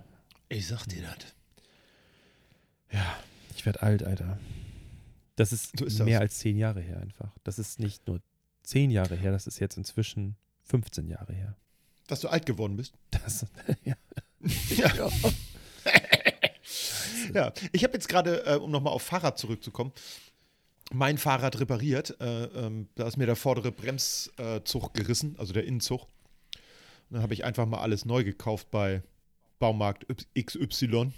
Ich 0.49 0.67
sag 0.67 0.85
dir 0.85 1.01
das. 1.01 1.33
Ja, 2.91 3.15
ich 3.55 3.65
werde 3.65 3.81
alt, 3.81 4.03
Alter. 4.03 4.37
Das 5.35 5.51
ist, 5.51 5.77
So 5.79 5.85
ist 5.85 5.99
das. 5.99 6.05
mehr 6.05 6.19
als 6.19 6.37
zehn 6.37 6.57
Jahre 6.57 6.81
her 6.81 6.99
einfach. 7.01 7.31
Das 7.43 7.57
ist 7.57 7.79
nicht 7.79 8.07
nur 8.07 8.21
zehn 8.63 8.91
Jahre 8.91 9.15
her, 9.15 9.31
das 9.31 9.47
ist 9.47 9.59
jetzt 9.59 9.77
inzwischen 9.77 10.35
15 10.63 11.07
Jahre 11.07 11.33
her. 11.33 11.55
Dass 12.07 12.19
du 12.19 12.27
alt 12.27 12.45
geworden 12.45 12.75
bist. 12.77 12.93
Das, 13.11 13.45
ja. 13.83 13.95
Ja. 14.75 15.09
ja, 17.33 17.53
ich 17.71 17.83
habe 17.83 17.93
jetzt 17.93 18.07
gerade, 18.07 18.45
äh, 18.45 18.57
um 18.57 18.69
nochmal 18.69 18.93
auf 18.93 19.01
Fahrrad 19.01 19.39
zurückzukommen, 19.39 19.91
mein 20.93 21.17
Fahrrad 21.17 21.59
repariert. 21.59 22.15
Äh, 22.19 22.43
ähm, 22.45 22.89
da 22.95 23.07
ist 23.07 23.17
mir 23.17 23.25
der 23.25 23.35
vordere 23.35 23.71
Bremszug 23.71 24.93
gerissen, 24.93 25.35
also 25.37 25.53
der 25.53 25.65
Innenzug. 25.65 26.01
Und 27.09 27.15
dann 27.15 27.21
habe 27.21 27.33
ich 27.33 27.43
einfach 27.43 27.65
mal 27.65 27.79
alles 27.79 28.05
neu 28.05 28.23
gekauft 28.23 28.69
bei 28.71 29.03
Baumarkt 29.59 30.05
XY. 30.39 31.11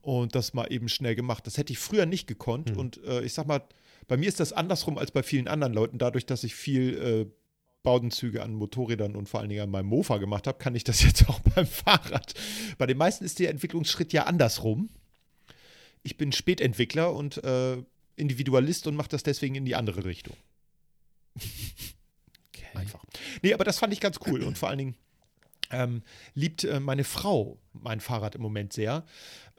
Und 0.00 0.34
das 0.34 0.54
mal 0.54 0.66
eben 0.72 0.88
schnell 0.88 1.14
gemacht. 1.14 1.46
Das 1.46 1.58
hätte 1.58 1.72
ich 1.72 1.78
früher 1.78 2.06
nicht 2.06 2.26
gekonnt. 2.26 2.70
Hm. 2.70 2.78
Und 2.78 3.04
äh, 3.04 3.22
ich 3.22 3.34
sag 3.34 3.46
mal, 3.46 3.62
bei 4.06 4.16
mir 4.16 4.28
ist 4.28 4.40
das 4.40 4.52
andersrum 4.52 4.96
als 4.96 5.10
bei 5.10 5.22
vielen 5.22 5.48
anderen 5.48 5.74
Leuten. 5.74 5.98
Dadurch, 5.98 6.24
dass 6.24 6.44
ich 6.44 6.54
viel 6.54 6.98
äh, 6.98 7.26
Baudenzüge 7.88 8.42
an 8.42 8.52
Motorrädern 8.52 9.16
und 9.16 9.30
vor 9.30 9.40
allen 9.40 9.48
Dingen 9.48 9.62
an 9.62 9.70
meinem 9.70 9.86
Mofa 9.86 10.18
gemacht 10.18 10.46
habe, 10.46 10.58
kann 10.58 10.74
ich 10.74 10.84
das 10.84 11.02
jetzt 11.06 11.26
auch 11.26 11.40
beim 11.40 11.66
Fahrrad. 11.66 12.34
Bei 12.76 12.84
den 12.84 12.98
meisten 12.98 13.24
ist 13.24 13.38
der 13.38 13.48
Entwicklungsschritt 13.48 14.12
ja 14.12 14.24
andersrum. 14.24 14.90
Ich 16.02 16.18
bin 16.18 16.30
Spätentwickler 16.32 17.14
und 17.14 17.42
äh, 17.42 17.82
Individualist 18.16 18.86
und 18.88 18.94
mache 18.94 19.08
das 19.08 19.22
deswegen 19.22 19.54
in 19.54 19.64
die 19.64 19.74
andere 19.74 20.04
Richtung. 20.04 20.36
Okay. 22.50 22.66
Einfach. 22.74 23.04
Nee, 23.42 23.54
aber 23.54 23.64
das 23.64 23.78
fand 23.78 23.92
ich 23.92 24.00
ganz 24.00 24.18
cool 24.26 24.42
und 24.42 24.58
vor 24.58 24.68
allen 24.68 24.78
Dingen 24.78 24.94
ähm, 25.70 26.02
liebt 26.34 26.64
äh, 26.64 26.80
meine 26.80 27.04
Frau 27.04 27.58
mein 27.72 28.00
Fahrrad 28.00 28.34
im 28.34 28.42
Moment 28.42 28.72
sehr. 28.72 29.04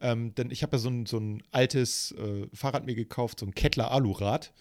Ähm, 0.02 0.36
denn 0.36 0.52
ich 0.52 0.64
habe 0.64 0.76
ja 0.76 0.80
so 0.80 0.90
ein, 0.90 1.06
so 1.06 1.18
ein 1.18 1.44
altes 1.52 2.12
äh, 2.12 2.48
Fahrrad 2.54 2.86
mir 2.86 2.96
gekauft, 2.96 3.40
so 3.40 3.46
ein 3.46 3.56
Kettler 3.56 3.92
Alurad. 3.92 4.52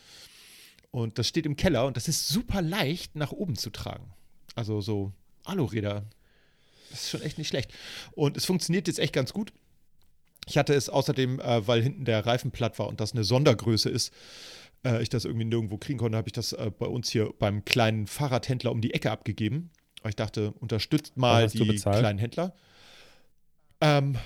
Und 0.90 1.18
das 1.18 1.28
steht 1.28 1.46
im 1.46 1.56
Keller 1.56 1.86
und 1.86 1.96
das 1.96 2.08
ist 2.08 2.28
super 2.28 2.62
leicht 2.62 3.14
nach 3.14 3.32
oben 3.32 3.56
zu 3.56 3.70
tragen. 3.70 4.12
Also 4.54 4.80
so 4.80 5.12
Aluräder. 5.44 6.04
Das 6.90 7.04
ist 7.04 7.10
schon 7.10 7.22
echt 7.22 7.38
nicht 7.38 7.48
schlecht. 7.48 7.72
Und 8.12 8.36
es 8.36 8.46
funktioniert 8.46 8.88
jetzt 8.88 8.98
echt 8.98 9.12
ganz 9.12 9.32
gut. 9.32 9.52
Ich 10.46 10.56
hatte 10.56 10.72
es 10.74 10.88
außerdem, 10.88 11.40
äh, 11.40 11.66
weil 11.66 11.82
hinten 11.82 12.04
der 12.06 12.24
Reifen 12.24 12.50
platt 12.50 12.78
war 12.78 12.88
und 12.88 13.00
das 13.00 13.12
eine 13.12 13.24
Sondergröße 13.24 13.90
ist, 13.90 14.12
äh, 14.84 15.02
ich 15.02 15.10
das 15.10 15.26
irgendwie 15.26 15.44
nirgendwo 15.44 15.76
kriegen 15.76 15.98
konnte, 15.98 16.16
habe 16.16 16.28
ich 16.28 16.32
das 16.32 16.52
äh, 16.52 16.70
bei 16.76 16.86
uns 16.86 17.10
hier 17.10 17.32
beim 17.38 17.64
kleinen 17.64 18.06
Fahrradhändler 18.06 18.72
um 18.72 18.80
die 18.80 18.94
Ecke 18.94 19.10
abgegeben. 19.10 19.70
Ich 20.06 20.16
dachte, 20.16 20.52
unterstützt 20.52 21.16
mal 21.16 21.48
die 21.48 21.76
kleinen 21.76 22.18
Händler. 22.18 22.54
Ähm, 23.80 24.16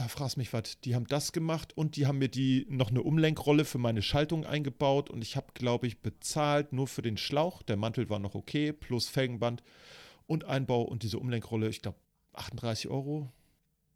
da 0.00 0.08
fragst 0.08 0.38
mich 0.38 0.50
was. 0.54 0.80
Die 0.80 0.94
haben 0.94 1.06
das 1.06 1.30
gemacht 1.30 1.76
und 1.76 1.96
die 1.96 2.06
haben 2.06 2.16
mir 2.16 2.30
die 2.30 2.66
noch 2.70 2.88
eine 2.88 3.02
Umlenkrolle 3.02 3.66
für 3.66 3.76
meine 3.76 4.00
Schaltung 4.00 4.46
eingebaut 4.46 5.10
und 5.10 5.20
ich 5.20 5.36
habe, 5.36 5.48
glaube 5.52 5.86
ich, 5.86 6.00
bezahlt 6.00 6.72
nur 6.72 6.88
für 6.88 7.02
den 7.02 7.18
Schlauch. 7.18 7.62
Der 7.62 7.76
Mantel 7.76 8.08
war 8.08 8.18
noch 8.18 8.34
okay, 8.34 8.72
plus 8.72 9.08
Felgenband 9.08 9.62
und 10.26 10.44
Einbau 10.44 10.80
und 10.80 11.02
diese 11.02 11.18
Umlenkrolle, 11.18 11.68
ich 11.68 11.82
glaube, 11.82 11.98
38 12.32 12.88
Euro. 12.88 13.30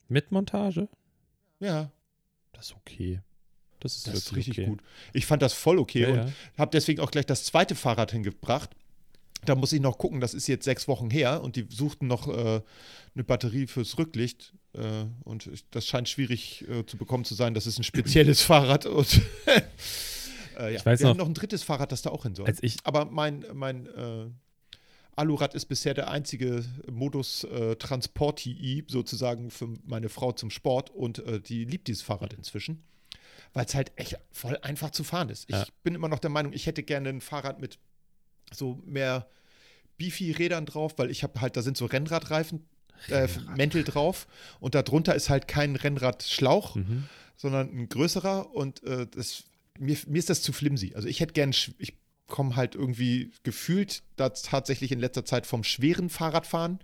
Mit 0.09 0.31
Montage? 0.31 0.91
Ja. 1.59 1.91
Das 2.53 2.67
ist 2.67 2.77
okay. 2.77 3.23
Das 3.81 3.97
ist, 3.97 4.07
das 4.07 4.15
ist 4.15 4.37
richtig 4.37 4.59
okay. 4.59 4.69
gut. 4.69 4.83
Ich 5.15 5.25
fand 5.25 5.41
das 5.41 5.55
voll 5.55 5.79
okay 5.79 6.03
ja, 6.03 6.09
und 6.09 6.17
ja. 6.17 6.33
habe 6.59 6.71
deswegen 6.71 7.01
auch 7.01 7.11
gleich 7.11 7.25
das 7.25 7.45
zweite 7.45 7.75
Fahrrad 7.75 8.13
hingebracht 8.13 8.77
da 9.45 9.55
muss 9.55 9.73
ich 9.73 9.81
noch 9.81 9.99
gucken, 9.99 10.21
das 10.21 10.35
ist 10.35 10.47
jetzt 10.47 10.65
sechs 10.65 10.89
Wochen 10.89 11.11
her 11.11 11.43
und 11.43 11.57
die 11.57 11.67
suchten 11.69 12.07
noch 12.07 12.29
äh, 12.29 12.63
eine 13.15 13.25
Batterie 13.25 13.67
fürs 13.67 13.99
Rücklicht. 13.99 14.55
Äh, 14.75 15.07
und 15.25 15.49
das 15.71 15.87
scheint 15.87 16.09
schwierig 16.09 16.65
äh, 16.69 16.85
zu 16.87 16.97
bekommen 16.97 17.25
zu 17.25 17.35
sein. 17.35 17.55
Das 17.55 17.67
ist 17.67 17.79
ein 17.79 17.85
spezielles 17.85 18.43
Fahrrad. 18.43 18.87
Und 18.87 19.21
äh, 19.47 19.63
ja. 20.59 20.69
ich 20.71 20.87
weiß 20.87 21.01
Wir 21.01 21.05
noch, 21.05 21.11
haben 21.11 21.19
noch 21.19 21.27
ein 21.27 21.35
drittes 21.35 21.63
Fahrrad, 21.63 21.93
das 21.93 22.03
da 22.03 22.11
auch 22.11 22.25
hin 22.25 22.35
soll. 22.35 22.53
Ich 22.61 22.77
Aber 22.85 23.05
mein, 23.07 23.45
mein 23.53 23.87
äh, 23.87 24.27
Alurad 25.17 25.55
ist 25.55 25.67
bisher 25.67 25.95
der 25.95 26.11
einzige 26.11 26.65
Modus 26.91 27.45
äh, 27.45 27.77
Transporti 27.77 28.85
sozusagen 28.89 29.51
für 29.51 29.69
meine 29.85 30.09
Frau 30.09 30.33
zum 30.33 30.51
Sport 30.51 30.91
und 30.91 31.23
die 31.49 31.65
liebt 31.65 31.89
dieses 31.89 32.03
Fahrrad 32.03 32.33
inzwischen 32.33 32.83
weil 33.55 33.65
es 33.67 33.75
halt 33.75 33.93
echt 33.97 34.19
voll 34.33 34.59
einfach 34.63 34.91
zu 34.91 35.05
fahren 35.05 35.31
ist. 35.31 35.49
Ich 35.49 35.55
ja. 35.55 35.65
bin 35.83 35.95
immer 35.95 36.09
noch 36.09 36.19
der 36.19 36.31
Meinung, 36.31 36.53
ich 36.53 36.67
hätte 36.67 36.83
gerne 36.83 37.09
ein 37.09 37.21
Fahrrad 37.21 37.61
mit 37.61 37.79
so 38.53 38.83
mehr 38.85 39.29
Beefy-Rädern 39.97 40.67
drauf, 40.67 40.95
weil 40.99 41.11
ich 41.11 41.23
habe 41.23 41.41
halt, 41.41 41.57
da 41.57 41.63
sind 41.63 41.77
so 41.77 41.87
Rennradreifen, 41.87 42.67
äh, 43.09 43.29
Mäntel 43.57 43.85
drauf 43.85 44.27
und 44.61 44.75
darunter 44.75 45.15
ist 45.15 45.31
halt 45.31 45.49
kein 45.49 45.77
Rennradschlauch, 45.77 46.77
mhm. 46.77 47.05
sondern 47.37 47.69
ein 47.69 47.89
größerer 47.89 48.55
und 48.55 48.83
äh, 48.85 49.07
das, 49.11 49.45
mir, 49.79 49.97
mir 50.07 50.19
ist 50.19 50.31
das 50.31 50.43
zu 50.43 50.53
flimsy. 50.53 50.93
Also 50.95 51.09
ich 51.09 51.21
hätte 51.21 51.33
gern, 51.33 51.51
ich 51.79 51.95
komme 52.27 52.57
halt 52.57 52.75
irgendwie 52.75 53.33
gefühlt 53.43 54.03
da 54.17 54.31
tatsächlich 54.31 54.93
in 54.93 54.99
letzter 54.99 55.25
Zeit 55.25 55.47
vom 55.47 55.65
schweren 55.65 56.09
Fahrradfahren 56.09 56.79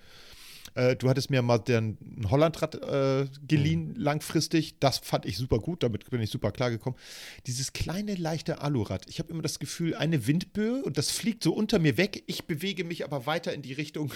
äh, 0.75 0.97
du 0.97 1.09
hattest 1.09 1.31
mir 1.31 1.43
mal 1.43 1.59
den 1.59 1.99
Hollandrad 2.29 2.75
äh, 2.77 3.27
geliehen, 3.47 3.89
mhm. 3.89 3.97
langfristig. 3.97 4.79
Das 4.79 4.99
fand 4.99 5.27
ich 5.27 5.37
super 5.37 5.59
gut, 5.59 5.83
damit 5.83 6.09
bin 6.11 6.21
ich 6.21 6.31
super 6.31 6.53
klargekommen. 6.53 6.99
Dieses 7.47 7.73
kleine, 7.73 8.15
leichte 8.15 8.61
Alurad. 8.61 9.07
Ich 9.09 9.19
habe 9.19 9.31
immer 9.31 9.43
das 9.43 9.59
Gefühl, 9.59 9.95
eine 9.95 10.27
Windböe 10.27 10.83
und 10.83 10.99
das 10.99 11.11
fliegt 11.11 11.43
so 11.43 11.53
unter 11.53 11.79
mir 11.79 11.97
weg. 11.97 12.23
Ich 12.27 12.45
bewege 12.45 12.85
mich 12.85 13.05
aber 13.05 13.27
weiter 13.27 13.53
in 13.53 13.63
die 13.63 13.73
Richtung, 13.73 14.13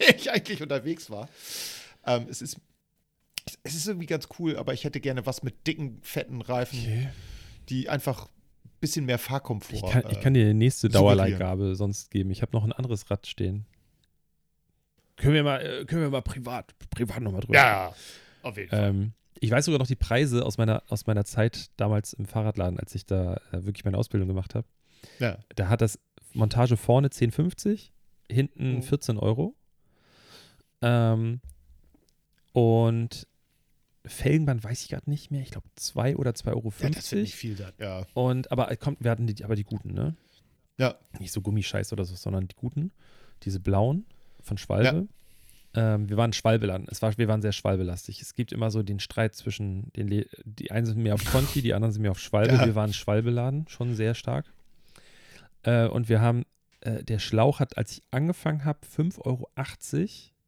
ich 0.16 0.30
eigentlich 0.30 0.62
unterwegs 0.62 1.10
war. 1.10 1.28
Ähm, 2.06 2.26
es 2.28 2.42
ist 2.42 2.58
es 3.62 3.74
ist 3.74 3.88
irgendwie 3.88 4.06
ganz 4.06 4.28
cool, 4.38 4.56
aber 4.56 4.72
ich 4.72 4.84
hätte 4.84 5.00
gerne 5.00 5.26
was 5.26 5.42
mit 5.42 5.66
dicken, 5.66 5.98
fetten 6.02 6.40
Reifen, 6.40 6.78
okay. 6.78 7.08
die 7.68 7.88
einfach 7.88 8.26
ein 8.26 8.80
bisschen 8.80 9.06
mehr 9.06 9.18
Fahrkomfort. 9.18 9.74
Ich 9.74 9.90
kann, 9.90 10.04
ich 10.10 10.20
kann 10.20 10.34
dir 10.34 10.44
die 10.46 10.54
nächste 10.54 10.88
Dauerleihgabe 10.88 11.74
sonst 11.74 12.10
geben. 12.10 12.30
Ich 12.30 12.42
habe 12.42 12.52
noch 12.52 12.64
ein 12.64 12.72
anderes 12.72 13.10
Rad 13.10 13.26
stehen. 13.26 13.66
Können 15.16 15.34
wir 15.34 15.42
mal, 15.42 15.60
äh, 15.60 15.84
können 15.84 16.02
wir 16.02 16.10
mal 16.10 16.22
privat, 16.22 16.74
privat 16.90 17.20
nochmal 17.20 17.42
drüber 17.42 17.54
Ja, 17.54 17.94
auf 18.42 18.56
jeden 18.56 18.70
Fall. 18.70 18.88
Ähm, 18.88 19.12
ich 19.38 19.50
weiß 19.50 19.66
sogar 19.66 19.78
noch 19.78 19.86
die 19.86 19.96
Preise 19.96 20.44
aus 20.44 20.58
meiner, 20.58 20.82
aus 20.88 21.06
meiner 21.06 21.24
Zeit 21.24 21.70
damals 21.76 22.12
im 22.12 22.26
Fahrradladen, 22.26 22.78
als 22.78 22.94
ich 22.94 23.06
da 23.06 23.34
äh, 23.52 23.64
wirklich 23.64 23.84
meine 23.84 23.98
Ausbildung 23.98 24.28
gemacht 24.28 24.54
habe. 24.54 24.66
Ja. 25.18 25.38
Da 25.56 25.68
hat 25.68 25.80
das 25.80 25.98
Montage 26.32 26.76
vorne 26.76 27.08
10,50, 27.08 27.90
hinten 28.30 28.78
oh. 28.78 28.82
14 28.82 29.18
Euro. 29.18 29.54
Ähm, 30.82 31.40
und 32.52 33.26
Felgenband 34.04 34.64
weiß 34.64 34.82
ich 34.82 34.88
gerade 34.88 35.08
nicht 35.10 35.30
mehr. 35.30 35.42
Ich 35.42 35.50
glaube 35.50 35.68
2 35.76 36.16
oder 36.16 36.32
2,50 36.32 36.48
Euro. 36.48 36.72
Ja, 36.80 36.88
das 36.90 37.04
ist 37.04 37.12
nicht 37.12 37.34
viel 37.34 37.54
da, 37.54 37.70
ja. 37.78 38.06
Und, 38.14 38.50
aber 38.50 38.74
kommt, 38.76 39.02
wir 39.02 39.10
hatten 39.10 39.26
die, 39.26 39.44
aber 39.44 39.56
die 39.56 39.64
guten, 39.64 39.92
ne? 39.92 40.16
Ja. 40.78 40.96
Nicht 41.18 41.32
so 41.32 41.42
Gummischeiß 41.42 41.92
oder 41.92 42.04
so, 42.04 42.14
sondern 42.14 42.48
die 42.48 42.56
guten. 42.56 42.92
Diese 43.42 43.60
blauen 43.60 44.06
von 44.40 44.56
Schwalbe. 44.56 45.08
Ja. 45.74 45.94
Ähm, 45.94 46.08
wir 46.08 46.16
waren 46.16 46.32
Schwalbeland. 46.32 46.88
Es 46.90 47.02
war, 47.02 47.16
wir 47.16 47.28
waren 47.28 47.42
sehr 47.42 47.52
schwalbelastig. 47.52 48.20
Es 48.22 48.34
gibt 48.34 48.52
immer 48.52 48.70
so 48.70 48.82
den 48.82 48.98
Streit 48.98 49.34
zwischen 49.34 49.92
den, 49.92 50.08
Le 50.08 50.26
die 50.44 50.70
einen 50.70 50.86
sind 50.86 50.98
mehr 50.98 51.14
auf 51.14 51.24
Conti, 51.24 51.62
die 51.62 51.74
anderen 51.74 51.92
sind 51.92 52.02
mehr 52.02 52.10
auf 52.10 52.18
Schwalbe. 52.18 52.54
Ja. 52.54 52.66
Wir 52.66 52.74
waren 52.74 52.92
Schwalbeladen, 52.92 53.68
schon 53.68 53.94
sehr 53.94 54.14
stark. 54.14 54.46
Äh, 55.62 55.86
und 55.86 56.08
wir 56.08 56.20
haben, 56.20 56.44
äh, 56.80 57.04
der 57.04 57.18
Schlauch 57.18 57.60
hat, 57.60 57.76
als 57.76 57.92
ich 57.92 58.02
angefangen 58.10 58.64
habe, 58.64 58.80
5,80 58.86 59.20
Euro, 59.26 59.50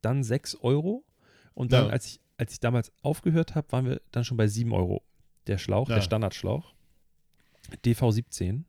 dann 0.03 0.23
6 0.23 0.57
Euro. 0.57 1.05
Und 1.55 1.73
dann, 1.73 1.87
ja. 1.87 1.93
als, 1.93 2.07
ich, 2.07 2.21
als 2.39 2.53
ich 2.53 2.61
damals 2.61 2.93
aufgehört 3.03 3.55
habe, 3.55 3.71
waren 3.73 3.87
wir 3.87 4.01
dann 4.11 4.25
schon 4.25 4.37
bei 4.37 4.47
7 4.47 4.73
Euro. 4.73 5.03
Der 5.47 5.59
Schlauch, 5.59 5.89
der 5.89 6.03
Standardschlauch. 6.03 6.73
DV17, 7.85 8.63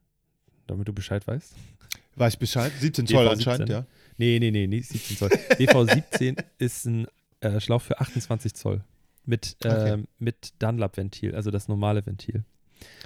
damit 0.67 0.87
du 0.87 0.93
Bescheid 0.93 1.25
weißt. 1.27 1.53
Weiß 2.15 2.37
Bescheid? 2.37 2.71
17 2.79 3.07
Zoll 3.07 3.27
anscheinend, 3.27 3.69
ja. 3.69 3.85
Nee, 4.17 4.39
nee, 4.39 4.51
nee, 4.51 4.67
nicht 4.67 4.89
17 4.89 5.17
Zoll. 5.17 5.29
DV17 5.59 6.43
ist 6.57 6.85
ein 6.85 7.07
äh, 7.41 7.59
Schlauch 7.59 7.81
für 7.81 7.99
28 7.99 8.53
Zoll. 8.53 8.83
Mit, 9.25 9.55
äh, 9.63 9.67
okay. 9.67 10.03
mit 10.19 10.53
Dunlop-Ventil, 10.59 11.33
also 11.33 11.49
das 11.49 11.67
normale 11.67 12.05
Ventil. 12.05 12.43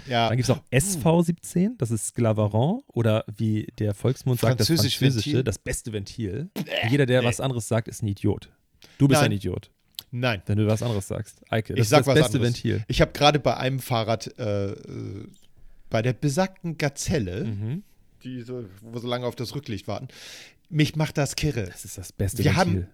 Ja. 0.08 0.30
Dann 0.30 0.38
gibt 0.38 0.50
es 0.50 0.56
auch 0.56 0.62
SV17, 0.72 1.72
das 1.78 1.92
ist 1.92 2.16
Glavaron 2.16 2.82
oder 2.88 3.26
wie 3.36 3.68
der 3.78 3.94
Volksmund 3.94 4.40
sagt, 4.40 4.60
das 4.60 4.68
französische, 4.68 5.02
Ventil. 5.02 5.44
das 5.44 5.60
beste 5.60 5.92
Ventil. 5.94 6.50
Äh, 6.56 6.90
Jeder, 6.90 7.06
der 7.06 7.22
nee. 7.22 7.28
was 7.28 7.40
anderes 7.40 7.68
sagt, 7.68 7.88
ist 7.88 8.04
ein 8.04 8.08
Idiot. 8.08 8.50
Du 8.98 9.08
bist 9.08 9.22
Nein. 9.22 9.32
ein 9.32 9.36
Idiot. 9.36 9.72
Nein. 10.12 10.42
Wenn 10.46 10.58
du 10.58 10.68
was 10.68 10.82
anderes 10.82 11.08
sagst. 11.08 11.42
Eike, 11.50 11.74
das 11.74 11.84
ich 11.84 11.90
sag 11.90 12.02
ist 12.02 12.08
das 12.08 12.16
beste 12.16 12.38
anderes. 12.38 12.64
Ventil. 12.64 12.86
Ich 12.88 13.02
habe 13.02 13.12
gerade 13.12 13.40
bei 13.40 13.58
einem 13.58 13.80
Fahrrad, 13.80 14.34
äh, 14.40 14.72
äh, 14.72 15.28
bei 15.90 16.02
der 16.02 16.14
besagten 16.14 16.78
Gazelle, 16.78 17.46
mhm. 17.46 17.84
die 18.24 18.42
so, 18.42 18.66
wo 18.82 18.94
wir 18.94 19.00
so 19.00 19.08
lange 19.08 19.26
auf 19.26 19.36
das 19.36 19.56
Rücklicht 19.56 19.88
warten, 19.88 20.08
mich 20.70 20.96
macht 20.96 21.18
das 21.18 21.36
kirre. 21.36 21.66
Das 21.66 21.86
ist 21.86 21.98
das 21.98 22.12
beste 22.12 22.44
wir 22.44 22.56
Ventil. 22.56 22.58
Haben, 22.58 22.88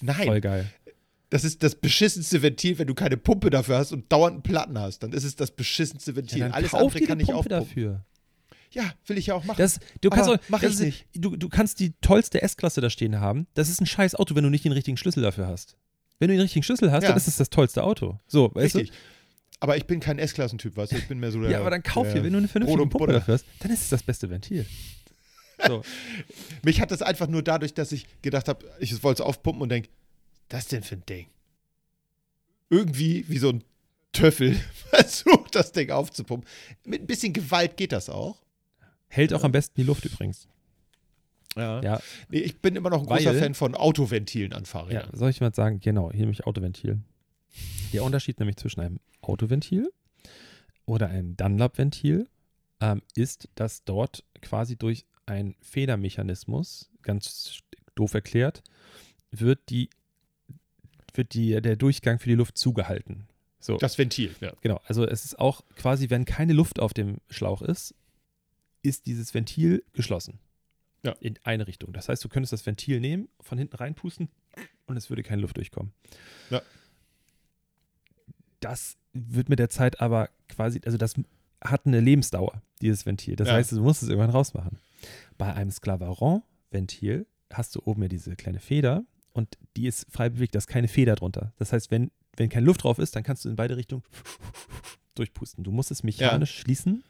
nein. 0.00 0.26
Voll 0.26 0.40
geil. 0.40 0.66
Das 1.30 1.42
ist 1.42 1.62
das 1.62 1.74
beschissenste 1.74 2.42
Ventil, 2.42 2.78
wenn 2.78 2.86
du 2.86 2.94
keine 2.94 3.16
Pumpe 3.16 3.50
dafür 3.50 3.78
hast 3.78 3.92
und 3.92 4.10
dauernd 4.12 4.34
einen 4.34 4.42
Platten 4.42 4.78
hast. 4.78 5.00
Dann 5.02 5.12
ist 5.12 5.24
es 5.24 5.34
das 5.34 5.50
beschissenste 5.50 6.14
Ventil. 6.14 6.38
Ja, 6.38 6.50
Alles 6.50 6.72
andere 6.72 7.00
kann 7.00 7.18
ich 7.18 7.32
auch 7.32 7.46
dafür. 7.46 8.04
Ja, 8.70 8.92
will 9.06 9.18
ich 9.18 9.26
ja 9.26 9.34
auch 9.34 9.44
machen. 9.44 9.58
Das, 9.58 9.80
du 10.00 10.10
kannst 10.10 10.28
auch, 10.30 10.38
mach 10.48 10.62
ich 10.62 10.78
nicht. 10.78 11.06
Du, 11.14 11.36
du 11.36 11.48
kannst 11.48 11.80
die 11.80 11.94
tollste 12.00 12.42
S-Klasse 12.42 12.80
da 12.80 12.90
stehen 12.90 13.20
haben. 13.20 13.46
Das 13.54 13.68
ist 13.68 13.80
ein 13.80 13.86
scheiß 13.86 14.14
Auto, 14.14 14.34
wenn 14.34 14.44
du 14.44 14.50
nicht 14.50 14.64
den 14.64 14.72
richtigen 14.72 14.96
Schlüssel 14.96 15.22
dafür 15.22 15.46
hast. 15.46 15.76
Wenn 16.18 16.28
du 16.28 16.34
den 16.34 16.42
richtigen 16.42 16.62
Schlüssel 16.62 16.92
hast, 16.92 17.02
ja. 17.02 17.10
dann 17.10 17.16
ist 17.16 17.28
es 17.28 17.36
das 17.36 17.50
tollste 17.50 17.82
Auto. 17.82 18.18
So, 18.26 18.54
weißt 18.54 18.76
Richtig. 18.76 18.90
du? 18.90 18.96
Aber 19.60 19.76
ich 19.76 19.86
bin 19.86 20.00
kein 20.00 20.18
S-Klassentyp, 20.18 20.76
weißt 20.76 20.92
du? 20.92 20.96
Ich 20.96 21.08
bin 21.08 21.18
mehr 21.18 21.32
so 21.32 21.40
der. 21.40 21.50
ja, 21.50 21.60
aber 21.60 21.70
dann 21.70 21.82
kauf 21.82 22.12
hier, 22.12 22.22
wenn 22.22 22.32
du 22.32 22.38
eine 22.38 22.48
vernünftige 22.48 22.86
Pumpe 22.86 23.12
dafür 23.12 23.34
hast, 23.34 23.46
dann 23.60 23.70
ist 23.70 23.82
es 23.82 23.88
das 23.88 24.02
beste 24.02 24.28
Ventil. 24.28 24.66
So. 25.66 25.82
Mich 26.62 26.80
hat 26.80 26.90
das 26.90 27.00
einfach 27.00 27.28
nur 27.28 27.42
dadurch, 27.42 27.72
dass 27.72 27.92
ich 27.92 28.06
gedacht 28.20 28.48
habe, 28.48 28.66
ich 28.78 29.02
wollte 29.02 29.22
es 29.22 29.26
aufpumpen 29.26 29.62
und 29.62 29.70
denke, 29.70 29.88
das 30.48 30.68
denn 30.68 30.82
für 30.82 30.96
ein 30.96 31.06
Ding? 31.06 31.28
Irgendwie 32.70 33.24
wie 33.28 33.38
so 33.38 33.50
ein 33.50 33.64
Töffel 34.12 34.54
versucht, 34.90 35.54
das 35.54 35.72
Ding 35.72 35.90
aufzupumpen. 35.90 36.48
Mit 36.84 37.02
ein 37.02 37.06
bisschen 37.06 37.32
Gewalt 37.32 37.76
geht 37.76 37.92
das 37.92 38.08
auch. 38.08 38.42
Hält 39.08 39.32
auch 39.32 39.44
am 39.44 39.52
besten 39.52 39.74
die 39.76 39.86
Luft 39.86 40.04
übrigens. 40.04 40.48
Ja. 41.56 41.80
ja. 41.82 42.00
Nee, 42.28 42.40
ich 42.40 42.60
bin 42.60 42.76
immer 42.76 42.90
noch 42.90 43.00
ein 43.00 43.06
großer 43.06 43.32
Weil, 43.32 43.38
Fan 43.38 43.54
von 43.54 43.74
Autoventilen 43.74 44.52
an 44.52 44.66
Fahrrädern. 44.66 45.10
Ja, 45.10 45.18
soll 45.18 45.30
ich 45.30 45.40
mal 45.40 45.54
sagen, 45.54 45.80
genau, 45.80 46.10
hier 46.10 46.20
nämlich 46.20 46.44
Autoventil. 46.46 47.00
Der 47.92 48.04
Unterschied 48.04 48.38
nämlich 48.38 48.56
zwischen 48.56 48.80
einem 48.80 49.00
Autoventil 49.22 49.90
oder 50.84 51.08
einem 51.08 51.36
Dunlop-Ventil 51.36 52.28
ähm, 52.80 53.02
ist, 53.14 53.48
dass 53.54 53.84
dort 53.84 54.24
quasi 54.42 54.76
durch 54.76 55.06
ein 55.24 55.54
Federmechanismus, 55.60 56.90
ganz 57.02 57.60
doof 57.94 58.14
erklärt, 58.14 58.62
wird, 59.30 59.70
die, 59.70 59.88
wird 61.16 61.34
die, 61.34 61.60
der 61.60 61.76
Durchgang 61.76 62.18
für 62.18 62.28
die 62.28 62.34
Luft 62.34 62.56
zugehalten. 62.58 63.26
So. 63.58 63.76
Das 63.78 63.98
Ventil, 63.98 64.34
ja. 64.40 64.52
Genau, 64.60 64.80
also 64.86 65.04
es 65.06 65.24
ist 65.24 65.38
auch 65.38 65.62
quasi, 65.76 66.10
wenn 66.10 66.24
keine 66.24 66.52
Luft 66.52 66.78
auf 66.78 66.94
dem 66.94 67.18
Schlauch 67.30 67.62
ist, 67.62 67.94
ist 68.82 69.06
dieses 69.06 69.34
Ventil 69.34 69.82
geschlossen. 69.92 70.38
Ja. 71.02 71.12
In 71.20 71.38
eine 71.44 71.66
Richtung. 71.66 71.92
Das 71.92 72.08
heißt, 72.08 72.22
du 72.24 72.28
könntest 72.28 72.52
das 72.52 72.66
Ventil 72.66 73.00
nehmen, 73.00 73.28
von 73.40 73.58
hinten 73.58 73.76
reinpusten 73.76 74.28
und 74.86 74.96
es 74.96 75.08
würde 75.10 75.22
keine 75.22 75.42
Luft 75.42 75.56
durchkommen. 75.56 75.92
Ja. 76.50 76.62
Das 78.60 78.96
wird 79.12 79.48
mit 79.48 79.58
der 79.58 79.68
Zeit 79.68 80.00
aber 80.00 80.30
quasi, 80.48 80.80
also 80.84 80.98
das 80.98 81.14
hat 81.62 81.86
eine 81.86 82.00
Lebensdauer, 82.00 82.62
dieses 82.80 83.06
Ventil. 83.06 83.36
Das 83.36 83.48
Ja. 83.48 83.54
heißt, 83.54 83.72
du 83.72 83.80
musst 83.82 84.02
es 84.02 84.08
irgendwann 84.08 84.30
rausmachen. 84.30 84.78
Bei 85.38 85.54
einem 85.54 85.70
Sclavaron-Ventil 85.70 87.26
hast 87.52 87.74
du 87.74 87.82
oben 87.84 88.02
ja 88.02 88.08
diese 88.08 88.34
kleine 88.36 88.60
Feder 88.60 89.04
und 89.36 89.56
die 89.76 89.86
ist 89.86 90.06
frei 90.10 90.28
bewegt, 90.28 90.54
da 90.54 90.58
ist 90.58 90.66
keine 90.66 90.88
Feder 90.88 91.14
drunter. 91.14 91.52
Das 91.58 91.72
heißt, 91.72 91.90
wenn, 91.90 92.10
wenn 92.36 92.48
keine 92.48 92.66
Luft 92.66 92.82
drauf 92.84 92.98
ist, 92.98 93.14
dann 93.16 93.22
kannst 93.22 93.44
du 93.44 93.48
in 93.48 93.56
beide 93.56 93.76
Richtungen 93.76 94.02
durchpusten. 95.14 95.64
Du 95.64 95.70
musst 95.70 95.90
es 95.90 96.02
mechanisch 96.02 96.58
schließen 96.58 97.02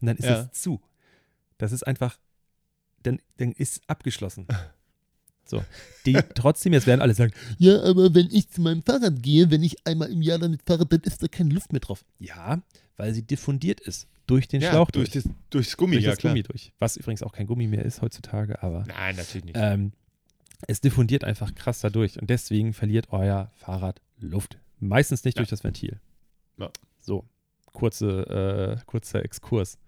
und 0.00 0.06
dann 0.06 0.16
ist 0.16 0.24
Ja. 0.26 0.48
es 0.52 0.60
zu. 0.60 0.80
Das 1.58 1.72
ist 1.72 1.86
einfach, 1.86 2.18
dann, 3.02 3.20
dann 3.36 3.52
ist 3.52 3.82
abgeschlossen. 3.88 4.46
So. 5.44 5.64
Die, 6.06 6.12
trotzdem, 6.34 6.72
jetzt 6.72 6.86
werden 6.86 7.00
alle 7.00 7.14
sagen, 7.14 7.32
Ja, 7.58 7.82
aber 7.82 8.14
wenn 8.14 8.28
ich 8.30 8.48
zu 8.50 8.60
meinem 8.60 8.82
Fahrrad 8.82 9.22
gehe, 9.22 9.50
wenn 9.50 9.62
ich 9.62 9.86
einmal 9.86 10.10
im 10.10 10.22
Jahr 10.22 10.38
damit 10.38 10.62
fahre, 10.66 10.86
dann 10.86 11.00
ist 11.00 11.22
da 11.22 11.28
keine 11.28 11.54
Luft 11.54 11.72
mehr 11.72 11.80
drauf. 11.80 12.04
ja, 12.18 12.60
weil 12.96 13.14
sie 13.14 13.22
diffundiert 13.22 13.80
ist. 13.80 14.08
Durch 14.26 14.48
den 14.48 14.60
ja, 14.60 14.70
Schlauch 14.70 14.90
durch, 14.90 15.10
durch. 15.10 15.24
das, 15.24 15.32
durchs 15.50 15.76
Gummi, 15.76 15.94
durch 15.94 16.04
ja 16.04 16.10
das 16.10 16.18
klar. 16.18 16.32
Gummi 16.34 16.42
durch. 16.42 16.72
Was 16.80 16.96
übrigens 16.96 17.22
auch 17.22 17.32
kein 17.32 17.46
Gummi 17.46 17.66
mehr 17.68 17.84
ist 17.84 18.02
heutzutage, 18.02 18.60
aber 18.62 18.84
Nein, 18.88 19.16
natürlich 19.16 19.44
nicht. 19.44 19.56
ähm, 19.56 19.92
es 20.66 20.80
diffundiert 20.80 21.24
einfach 21.24 21.54
krass 21.54 21.80
dadurch 21.80 22.20
und 22.20 22.28
deswegen 22.30 22.72
verliert 22.72 23.08
euer 23.12 23.50
Fahrrad 23.54 24.00
Luft. 24.18 24.58
Meistens 24.80 25.24
nicht 25.24 25.36
Ja. 25.36 25.40
durch 25.42 25.50
das 25.50 25.62
Ventil. 25.64 26.00
Ja. 26.58 26.70
So, 26.98 27.24
kurze, 27.72 28.76
äh, 28.80 28.84
kurzer 28.86 29.24
Exkurs. 29.24 29.78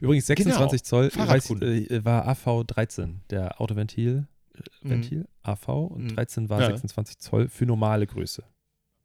Übrigens 0.00 0.26
26 0.26 0.82
Zoll 0.84 1.10
weiß, 1.14 1.48
Genau. 1.48 1.64
Äh, 1.64 2.04
war 2.04 2.26
AV 2.28 2.64
13, 2.64 3.22
der 3.30 3.60
Autoventil. 3.60 4.26
Äh, 4.54 4.60
Mhm. 4.82 4.90
Ventil, 4.90 5.28
AV 5.42 5.68
und 5.86 6.04
Mhm. 6.04 6.16
13 6.16 6.48
war 6.48 6.60
Ja. 6.60 6.66
26 6.68 7.18
Zoll 7.18 7.48
für 7.48 7.64
normale 7.66 8.06
Größe. 8.06 8.42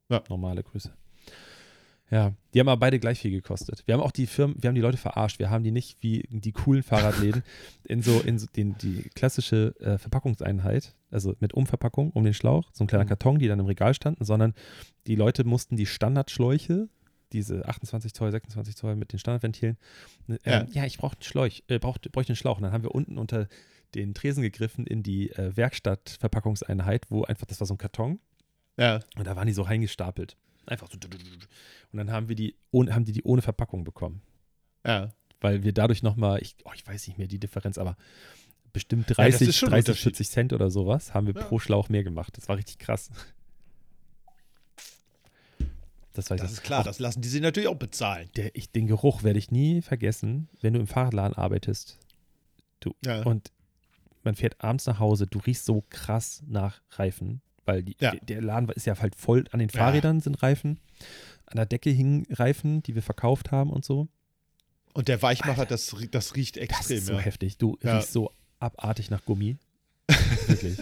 Ja. 0.10 0.22
Normale 0.30 0.64
Größe. 0.64 0.94
Ja, 2.12 2.34
die 2.54 2.60
haben 2.60 2.68
aber 2.68 2.80
beide 2.80 3.00
gleich 3.00 3.20
viel 3.20 3.32
gekostet. 3.32 3.82
Wir 3.88 3.96
haben 3.96 4.02
auch 4.02 4.12
die 4.12 4.28
Firmen, 4.28 4.56
wir 4.62 4.68
haben 4.68 4.76
die 4.76 4.82
Leute 4.82 4.98
verarscht. 4.98 5.40
Wir 5.40 5.50
haben 5.50 5.64
die 5.64 5.72
nicht 5.72 5.98
wie 6.02 6.28
die 6.30 6.52
coolen 6.52 6.84
Fahrradläden 6.84 7.42
in 7.86 8.04
so, 8.04 8.20
in 8.20 8.38
so 8.38 8.46
den, 8.56 8.78
die 8.78 9.10
klassische 9.16 9.74
äh, 9.80 9.98
Verpackungseinheit, 9.98 10.94
also 11.10 11.34
mit 11.40 11.54
Umverpackung 11.54 12.12
um 12.12 12.24
den 12.24 12.34
Schlauch, 12.36 12.70
so 12.74 12.84
ein 12.84 12.88
kleiner 12.88 13.06
Mhm. 13.06 13.10
Karton, 13.10 13.40
die 13.40 13.48
dann 13.48 13.60
im 13.60 13.66
Regal 13.66 13.94
standen, 13.96 14.24
sondern 14.26 14.54
die 15.08 15.16
Leute 15.16 15.44
mussten 15.44 15.76
die 15.76 15.88
Standardschläuche, 15.88 16.88
diese 17.32 17.68
28 17.68 18.14
Zoll, 18.14 18.30
26 18.32 18.76
Zoll 18.76 18.96
mit 18.96 19.12
den 19.12 19.18
Standardventilen, 19.18 19.78
äh, 20.28 20.38
Ja. 20.52 20.68
ja. 20.72 20.86
ich 20.86 20.98
brauche 21.00 21.16
einen 21.16 21.24
Schläuch, 21.24 21.64
äh, 21.68 21.80
brauch, 21.80 21.98
bräuchte 22.12 22.32
einen 22.32 22.36
Schlauch. 22.38 22.58
Und 22.58 22.64
dann 22.64 22.74
haben 22.74 22.84
wir 22.84 22.94
unten 22.94 23.18
unter 23.18 23.48
den 23.96 24.14
Tresen 24.14 24.44
gegriffen 24.44 24.86
in 24.86 25.02
die 25.02 25.32
äh, 25.32 25.56
Werkstattverpackungseinheit, 25.58 27.06
wo 27.10 27.24
einfach, 27.24 27.46
das 27.48 27.60
war 27.60 27.66
so 27.68 27.74
ein 27.74 27.78
Karton, 27.80 28.20
Ja. 28.78 29.00
und 29.18 29.26
da 29.26 29.36
waren 29.36 29.48
die 29.48 29.54
so 29.54 29.64
reingestapelt. 29.64 30.38
Einfach 30.66 30.90
so. 30.90 30.98
Und 31.92 31.98
dann 31.98 32.12
haben 32.12 32.30
wir 32.30 32.36
die, 32.36 32.56
ohne, 32.72 32.94
haben 32.96 33.06
die 33.06 33.12
die 33.12 33.24
ohne 33.24 33.42
Verpackung 33.42 33.84
bekommen. 33.84 34.22
Ja. 34.86 35.10
Weil 35.42 35.64
wir 35.64 35.74
dadurch 35.74 36.04
nochmal, 36.04 36.42
ich, 36.42 36.56
oh, 36.64 36.72
ich 36.74 36.86
weiß 36.88 37.08
nicht 37.08 37.18
mehr 37.18 37.28
die 37.28 37.40
Differenz, 37.40 37.78
aber 37.78 37.98
bestimmt 38.72 39.10
das 39.10 39.18
30, 39.18 39.50
ist 39.50 39.58
schon 39.58 39.70
ein 39.70 39.74
30 39.74 39.90
Unterschied. 39.90 40.04
40 40.18 40.30
Cent 40.30 40.54
oder 40.54 40.72
sowas 40.72 41.14
haben 41.14 41.28
wir 41.28 41.36
Ja. 41.36 41.44
pro 41.44 41.60
Schlauch 41.60 41.90
mehr 41.90 42.04
gemacht. 42.04 42.36
Das 42.38 42.48
war 42.48 42.58
richtig 42.58 42.80
krass. 42.80 43.10
Das 46.14 46.30
weiß 46.30 46.38
ich. 46.40 46.44
Das 46.44 46.52
ist 46.54 46.64
klar, 46.64 46.84
das 46.84 47.00
lassen 47.00 47.22
die 47.22 47.28
sich 47.28 47.42
natürlich 47.42 47.68
auch 47.70 47.76
bezahlen. 47.78 48.30
Der, 48.36 48.56
ich, 48.56 48.72
den 48.72 48.88
Geruch 48.88 49.24
werde 49.24 49.40
ich 49.40 49.50
nie 49.52 49.82
vergessen, 49.82 50.48
wenn 50.62 50.74
du 50.74 50.80
im 50.80 50.88
Fahrradladen 50.88 51.36
arbeitest 51.38 51.98
Ja. 53.04 53.24
und 53.24 53.52
man 54.24 54.36
fährt 54.36 54.64
abends 54.64 54.86
nach 54.86 55.00
Hause, 55.00 55.26
du 55.28 55.40
riechst 55.40 55.66
so 55.66 55.84
krass 55.90 56.44
nach 56.48 56.82
Reifen, 56.92 57.42
weil 57.66 57.84
die, 57.84 57.96
Ja. 58.00 58.12
der, 58.12 58.20
der 58.22 58.42
Laden 58.42 58.70
ist 58.70 58.86
ja 58.86 58.98
halt 59.00 59.16
voll, 59.16 59.46
an 59.52 59.60
den 59.60 59.70
Ja. 59.70 59.80
Fahrrädern 59.80 60.20
sind 60.22 60.42
Reifen, 60.44 60.80
an 61.46 61.56
der 61.58 61.66
Decke 61.66 61.90
hingen 61.90 62.26
Reifen, 62.32 62.82
die 62.84 62.96
wir 62.96 63.02
verkauft 63.04 63.52
haben 63.52 63.70
und 63.70 63.84
so. 63.86 64.08
Und 64.94 65.08
der 65.08 65.22
Weichmacher, 65.22 65.66
das, 65.66 65.96
das 66.12 66.36
riecht 66.36 66.56
Das 66.58 66.64
extrem. 66.64 66.98
ist 66.98 67.06
so 67.08 67.14
ja. 67.14 67.20
heftig. 67.20 67.58
Du 67.58 67.78
Ja. 67.82 67.96
riechst 67.98 68.14
so 68.14 68.32
abartig 68.60 69.10
nach 69.10 69.26
Gummi. 69.26 69.58
Wirklich. 70.48 70.78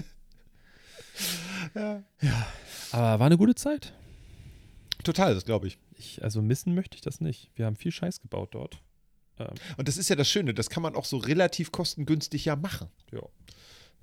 Ja. 1.75 2.03
Aber 2.91 3.19
war 3.19 3.25
eine 3.25 3.37
gute 3.37 3.55
Zeit. 3.55 3.93
Total, 5.03 5.33
das 5.33 5.45
glaube 5.45 5.67
ich. 5.67 5.77
Ich, 5.95 6.23
also 6.23 6.41
missen 6.41 6.75
möchte 6.75 6.95
ich 6.95 7.01
das 7.01 7.21
nicht. 7.21 7.49
Wir 7.55 7.65
haben 7.65 7.75
viel 7.75 7.91
Scheiß 7.91 8.21
gebaut 8.21 8.49
dort. 8.53 8.81
Ähm, 9.39 9.47
Und 9.77 9.87
das 9.87 9.97
ist 9.97 10.09
ja 10.09 10.15
das 10.15 10.29
Schöne, 10.29 10.53
das 10.53 10.69
kann 10.69 10.83
man 10.83 10.95
auch 10.95 11.05
so 11.05 11.17
relativ 11.17 11.71
kostengünstig 11.71 12.45
ja 12.45 12.55
machen. 12.55 12.89
ja. 13.11 13.21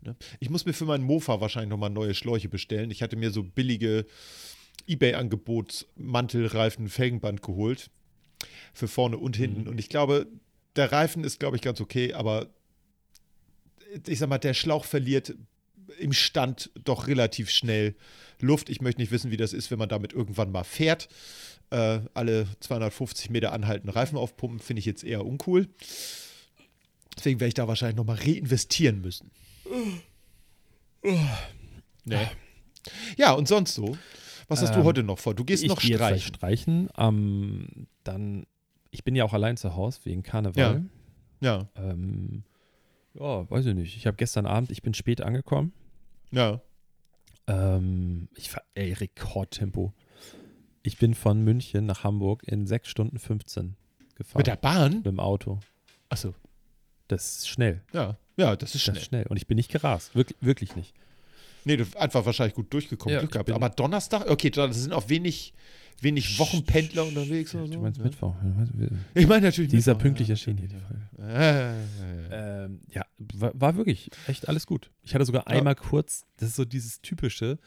Ne? 0.02 0.16
Ich 0.40 0.50
muss 0.50 0.66
mir 0.66 0.72
für 0.72 0.84
meinen 0.84 1.04
Mofa 1.04 1.40
wahrscheinlich 1.40 1.70
nochmal 1.70 1.90
neue 1.90 2.14
Schläuche 2.14 2.48
bestellen. 2.48 2.90
Ich 2.90 3.02
hatte 3.02 3.16
mir 3.16 3.30
so 3.30 3.42
billige 3.42 4.06
Ebay-Angebots, 4.86 5.86
Mantelreifen, 5.96 6.88
Felgenband 6.88 7.42
geholt. 7.42 7.90
Für 8.72 8.88
vorne 8.88 9.18
und 9.18 9.36
hinten. 9.36 9.62
Mhm. 9.62 9.68
Und 9.68 9.78
ich 9.80 9.88
glaube, 9.88 10.26
der 10.76 10.92
Reifen 10.92 11.24
ist, 11.24 11.40
glaube 11.40 11.56
ich, 11.56 11.62
ganz 11.62 11.80
okay, 11.80 12.14
aber 12.14 12.46
ich 14.06 14.18
sag 14.18 14.28
mal, 14.28 14.38
der 14.38 14.54
Schlauch 14.54 14.84
verliert 14.84 15.34
im 15.98 16.12
Stand 16.12 16.70
doch 16.84 17.06
relativ 17.06 17.50
schnell 17.50 17.94
Luft. 18.40 18.68
Ich 18.68 18.80
möchte 18.80 19.00
nicht 19.00 19.10
wissen, 19.10 19.30
wie 19.30 19.36
das 19.36 19.52
ist, 19.52 19.70
wenn 19.70 19.78
man 19.78 19.88
damit 19.88 20.12
irgendwann 20.12 20.52
mal 20.52 20.64
fährt. 20.64 21.08
Äh, 21.70 22.00
alle 22.14 22.46
250 22.60 23.30
Meter 23.30 23.52
anhalten, 23.52 23.88
Reifen 23.88 24.16
aufpumpen, 24.16 24.60
finde 24.60 24.80
ich 24.80 24.86
jetzt 24.86 25.04
eher 25.04 25.24
uncool. 25.24 25.68
Deswegen 27.16 27.40
werde 27.40 27.48
ich 27.48 27.54
da 27.54 27.66
wahrscheinlich 27.68 27.96
nochmal 27.96 28.16
reinvestieren 28.16 29.00
müssen. 29.00 29.30
Nee. 32.04 32.26
Ja, 33.16 33.32
und 33.32 33.48
sonst 33.48 33.74
so? 33.74 33.96
Was 34.48 34.62
hast 34.62 34.74
du 34.74 34.78
Ähm, 34.80 34.84
heute 34.84 35.02
noch 35.02 35.18
vor? 35.18 35.34
Du 35.34 35.44
gehst 35.44 35.62
ich 35.62 35.68
noch 35.68 35.78
gehe 35.80 35.96
streichen. 35.96 36.34
streichen. 36.34 36.88
Ähm, 36.96 37.86
dann, 38.04 38.46
ich 38.90 39.04
bin 39.04 39.14
ja 39.14 39.24
auch 39.24 39.34
allein 39.34 39.56
zu 39.56 39.74
Hause 39.76 40.00
wegen 40.04 40.22
Karneval. 40.22 40.84
Ja, 41.40 41.68
Ähm, 41.76 42.44
ja, 43.14 43.48
weiß 43.50 43.66
ich 43.66 43.74
nicht. 43.74 43.96
Ich 43.96 44.06
habe 44.06 44.16
gestern 44.16 44.46
Abend, 44.46 44.70
ich 44.70 44.82
bin 44.82 44.94
spät 44.94 45.20
angekommen. 45.20 45.72
ja. 46.30 46.60
Ähm, 47.46 48.28
ich 48.36 48.52
war, 48.54 48.62
ey, 48.74 48.92
Rekordtempo. 48.92 49.94
Ich 50.82 50.98
bin 50.98 51.14
von 51.14 51.42
München 51.42 51.86
nach 51.86 52.04
Hamburg 52.04 52.42
in 52.46 52.66
6 52.66 52.88
Stunden 52.88 53.18
15 53.18 53.74
gefahren. 54.16 54.38
Mit 54.40 54.46
der 54.48 54.56
Bahn? 54.56 54.96
mit 54.96 55.06
dem 55.06 55.18
Auto. 55.20 55.58
Achso. 56.10 56.34
Das 57.08 57.38
ist 57.38 57.48
schnell. 57.48 57.82
Ja, 57.92 58.16
ja, 58.36 58.54
das 58.56 58.70
ist 58.70 58.74
Das 58.76 58.82
schnell. 58.82 58.96
ist 58.96 59.04
schnell. 59.04 59.26
Und 59.28 59.36
ich 59.36 59.46
bin 59.46 59.56
nicht 59.56 59.70
gerast. 59.70 60.14
Wirklich, 60.14 60.36
wirklich 60.40 60.76
nicht. 60.76 60.94
Nee, 61.64 61.76
du 61.76 61.84
einfach 61.98 62.24
wahrscheinlich 62.24 62.54
gut 62.54 62.72
durchgekommen, 62.72 63.14
Ja, 63.14 63.20
Glück 63.20 63.32
gehabt. 63.32 63.50
Aber 63.50 63.68
Donnerstag, 63.68 64.30
okay, 64.30 64.48
da 64.50 64.72
sind 64.72 64.92
auch 64.92 65.08
wenig, 65.08 65.52
wenig 66.00 66.38
Wochenpendler 66.38 67.04
unterwegs 67.04 67.54
oder 67.54 67.66
so. 67.66 67.72
Du 67.72 67.80
meinst 67.80 67.98
ne? 67.98 68.04
Mittwoch. 68.04 68.34
Ich 69.14 69.26
meine 69.26 69.46
natürlich 69.46 69.70
Dieser 69.70 69.92
Mittwoch, 69.92 70.02
pünktlich 70.02 70.28
ja. 70.28 70.34
erschien 70.34 70.56
hier 70.56 70.68
die 70.68 70.76
Folge. 70.76 71.32
Äh, 71.34 71.72
äh, 71.72 72.62
äh. 72.62 72.64
Ähm, 72.64 72.80
ja, 72.90 73.04
war, 73.18 73.52
war 73.60 73.76
wirklich 73.76 74.10
echt 74.28 74.48
alles 74.48 74.66
gut. 74.66 74.90
Ich 75.02 75.14
hatte 75.14 75.24
sogar 75.24 75.42
Ja. 75.42 75.56
einmal 75.58 75.74
kurz, 75.74 76.24
das 76.36 76.50
ist 76.50 76.56
so 76.56 76.64
dieses 76.64 77.00
typische, 77.02 77.58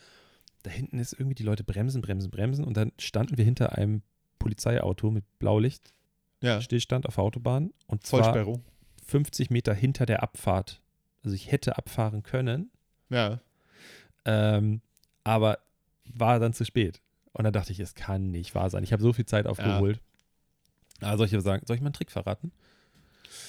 da 0.64 0.72
hinten 0.72 0.98
ist 1.00 1.14
irgendwie 1.14 1.36
die 1.36 1.44
Leute 1.44 1.64
bremsen, 1.64 2.02
bremsen, 2.02 2.32
bremsen 2.32 2.64
und 2.64 2.78
dann 2.78 2.92
standen 2.98 3.38
wir 3.38 3.46
hinter 3.46 3.78
einem 3.78 4.04
Polizeiauto 4.40 5.12
mit 5.12 5.26
Blaulicht, 5.38 5.94
Ja, 6.42 6.62
Stillstand 6.62 7.06
auf 7.08 7.16
der 7.16 7.24
Autobahn 7.24 7.72
und 7.88 8.06
zwar 8.06 8.24
Vollsperrung. 8.24 8.64
50 9.12 9.50
Meter 9.50 9.74
hinter 9.74 10.06
der 10.06 10.24
Abfahrt. 10.24 10.82
Also 11.24 11.36
ich 11.36 11.52
hätte 11.52 11.78
abfahren 11.78 12.24
können, 12.24 12.72
Ja. 13.10 13.40
ähm, 14.26 14.82
aber 15.24 15.60
war 16.14 16.40
dann 16.40 16.54
zu 16.54 16.66
spät. 16.66 17.02
Und 17.34 17.44
dann 17.44 17.54
dachte 17.54 17.72
ich, 17.72 17.80
es 17.80 17.94
kann 17.96 18.32
nicht 18.32 18.56
wahr 18.56 18.70
sein. 18.70 18.84
Ich 18.84 18.92
habe 18.92 19.02
so 19.04 19.14
viel 19.14 19.26
Zeit 19.26 19.46
aufgeholt. 19.48 20.00
Ah, 21.00 21.16
soll 21.18 21.28
ich 21.28 21.32
sagen, 21.44 21.64
soll 21.66 21.76
ich 21.76 21.82
mal 21.82 21.88
einen 21.88 21.94
Trick 21.94 22.12
verraten? 22.12 22.52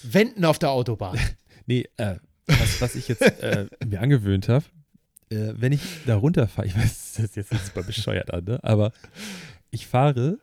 Wenden 0.03 0.45
auf 0.45 0.59
der 0.59 0.71
Autobahn. 0.71 1.19
Nee, 1.67 1.89
äh, 1.97 2.17
was, 2.49 2.81
was 2.81 2.95
ich 2.97 3.07
jetzt 3.07 3.23
äh, 3.23 3.69
mir 3.87 4.01
angewöhnt 4.01 4.49
habe, 4.49 4.65
äh, 5.31 5.53
wenn 5.55 5.71
ich 5.71 5.81
da 6.07 6.17
runterfahre, 6.17 6.67
ich 6.67 6.77
weiß, 6.77 7.13
das 7.15 7.25
ist 7.27 7.37
jetzt 7.37 7.53
nicht 7.53 7.65
super 7.67 7.85
bescheuert 7.85 8.35
an, 8.35 8.43
ne? 8.45 8.59
aber 8.65 8.91
ich 9.71 9.87
fahre, 9.87 10.39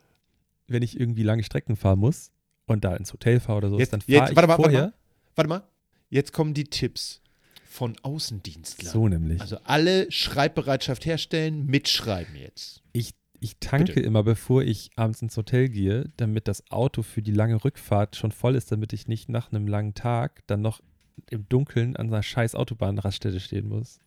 wenn 0.68 0.82
ich 0.82 0.98
irgendwie 0.98 1.24
lange 1.24 1.44
Strecken 1.44 1.76
fahren 1.76 2.00
muss 2.00 2.32
und 2.68 2.86
da 2.86 2.96
ins 2.96 3.12
Hotel 3.12 3.42
fahre 3.42 3.58
oder 3.58 3.70
so, 3.70 3.78
Jetzt- 3.80 3.92
dann 3.92 4.00
fahre 4.00 4.30
ich 4.32 4.36
warte 4.38 4.48
warte 4.48 4.64
vorher. 4.64 4.82
mal. 4.82 4.94
Warte 5.40 5.48
mal. 5.48 5.64
Jetzt 6.10 6.34
kommen 6.34 6.54
die 6.54 6.66
Tipps 6.66 7.22
von 7.66 7.96
Außendienstlern. 8.02 8.92
So 8.92 9.08
nämlich. 9.08 9.40
Also 9.40 9.58
alle 9.64 10.12
Schreibbereitschaft 10.12 11.06
herstellen, 11.06 11.66
mitschreiben 11.66 12.36
jetzt. 12.36 12.82
Ich, 12.92 13.14
ich 13.40 13.56
tanke 13.62 13.94
Bitte. 13.94 14.06
immer, 14.06 14.24
bevor 14.24 14.64
ich 14.64 14.90
abends 14.98 15.22
ins 15.22 15.38
Hotel 15.38 15.70
gehe, 15.70 16.12
damit 16.18 16.50
das 16.50 16.70
Auto 16.72 17.04
für 17.04 17.22
die 17.22 17.32
lange 17.32 17.64
Rückfahrt 17.64 18.18
schon 18.18 18.34
voll 18.34 18.56
ist, 18.56 18.70
damit 18.74 18.92
ich 18.92 19.08
nicht 19.08 19.30
nach 19.30 19.54
einem 19.54 19.66
langen 19.66 19.94
Tag 19.94 20.44
dann 20.48 20.62
noch 20.62 20.82
im 21.30 21.48
Dunkeln 21.48 21.96
an 21.96 22.08
einer 22.08 22.22
scheiß 22.22 22.56
Autobahnraststätte 22.56 23.40
stehen 23.40 23.70
muss. 23.70 24.02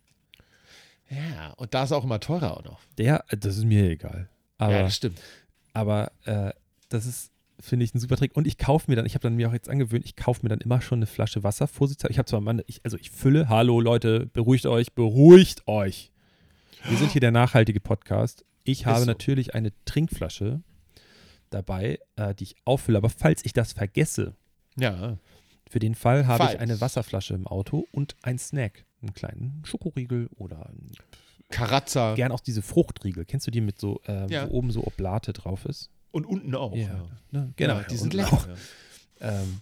Ja, 1.09 1.53
und 1.53 1.73
da 1.73 1.85
ist 1.85 1.93
auch 1.93 2.03
immer 2.03 2.19
teurer 2.19 2.57
auch 2.57 2.63
noch. 2.63 2.79
Der, 2.99 3.25
das 3.31 3.57
ist 3.57 3.65
mir 3.65 3.89
egal. 3.89 4.29
Aber, 4.59 4.73
ja, 4.73 4.83
das 4.83 4.95
stimmt. 4.97 5.19
aber 5.73 6.11
äh, 6.25 6.53
das 6.89 7.07
ist 7.07 7.32
finde 7.63 7.85
ich 7.85 7.93
ein 7.95 7.99
super 7.99 8.17
Trick. 8.17 8.35
Und 8.35 8.45
ich 8.47 8.57
kaufe 8.57 8.89
mir 8.91 8.95
dann, 8.95 9.05
ich 9.05 9.13
habe 9.15 9.23
dann 9.23 9.35
mir 9.35 9.49
auch 9.49 9.53
jetzt 9.53 9.69
angewöhnt, 9.69 10.05
ich 10.05 10.15
kaufe 10.15 10.41
mir 10.43 10.49
dann 10.49 10.59
immer 10.59 10.81
schon 10.81 10.99
eine 10.99 11.05
Flasche 11.07 11.43
Wasser 11.43 11.67
vorsichtshalber. 11.67 12.11
Ich 12.11 12.17
habe 12.17 12.27
zwar 12.27 12.41
meine, 12.41 12.63
ich, 12.67 12.81
also 12.83 12.97
ich 12.97 13.09
fülle, 13.09 13.49
hallo 13.49 13.79
Leute, 13.79 14.25
beruhigt 14.27 14.65
euch, 14.65 14.93
beruhigt 14.93 15.67
euch. 15.67 16.11
Wir 16.87 16.97
sind 16.97 17.11
hier 17.11 17.21
der 17.21 17.31
nachhaltige 17.31 17.79
Podcast. 17.79 18.43
Ich 18.65 18.85
habe 18.85 18.99
so. 19.01 19.05
natürlich 19.05 19.55
eine 19.55 19.71
Trinkflasche 19.85 20.61
dabei, 21.49 21.99
äh, 22.15 22.33
die 22.35 22.43
ich 22.43 22.55
auffülle. 22.65 22.97
Aber 22.97 23.09
falls 23.09 23.45
ich 23.45 23.53
das 23.53 23.73
vergesse, 23.73 24.35
Ja. 24.77 25.17
für 25.69 25.79
den 25.79 25.95
Fall 25.95 26.27
habe 26.27 26.43
ich 26.43 26.49
Falls. 26.51 26.59
eine 26.61 26.81
Wasserflasche 26.81 27.33
im 27.33 27.47
Auto 27.47 27.85
und 27.91 28.15
einen 28.21 28.39
Snack. 28.39 28.85
Einen 29.01 29.13
kleinen 29.13 29.61
Schokoriegel 29.65 30.29
oder 30.37 30.65
einen, 30.67 30.91
Karazza. 31.49 32.15
gern 32.15 32.31
auch 32.31 32.39
diese 32.39 32.61
Fruchtriegel. 32.61 33.25
Kennst 33.25 33.45
du 33.47 33.51
die 33.51 33.61
mit 33.61 33.79
so, 33.79 34.01
äh, 34.07 34.27
Ja. 34.31 34.49
wo 34.49 34.53
oben 34.55 34.71
so 34.71 34.85
Oblate 34.85 35.33
drauf 35.33 35.65
ist? 35.65 35.89
Und 36.13 36.25
unten 36.25 36.53
auch. 36.55 36.75
Ja, 36.75 37.05
ne? 37.31 37.51
genau. 37.55 37.77
Ja, 37.77 37.83
die 37.83 37.97
sind 37.97 38.13
Ja. 38.13 38.29
Ähm, 39.19 39.61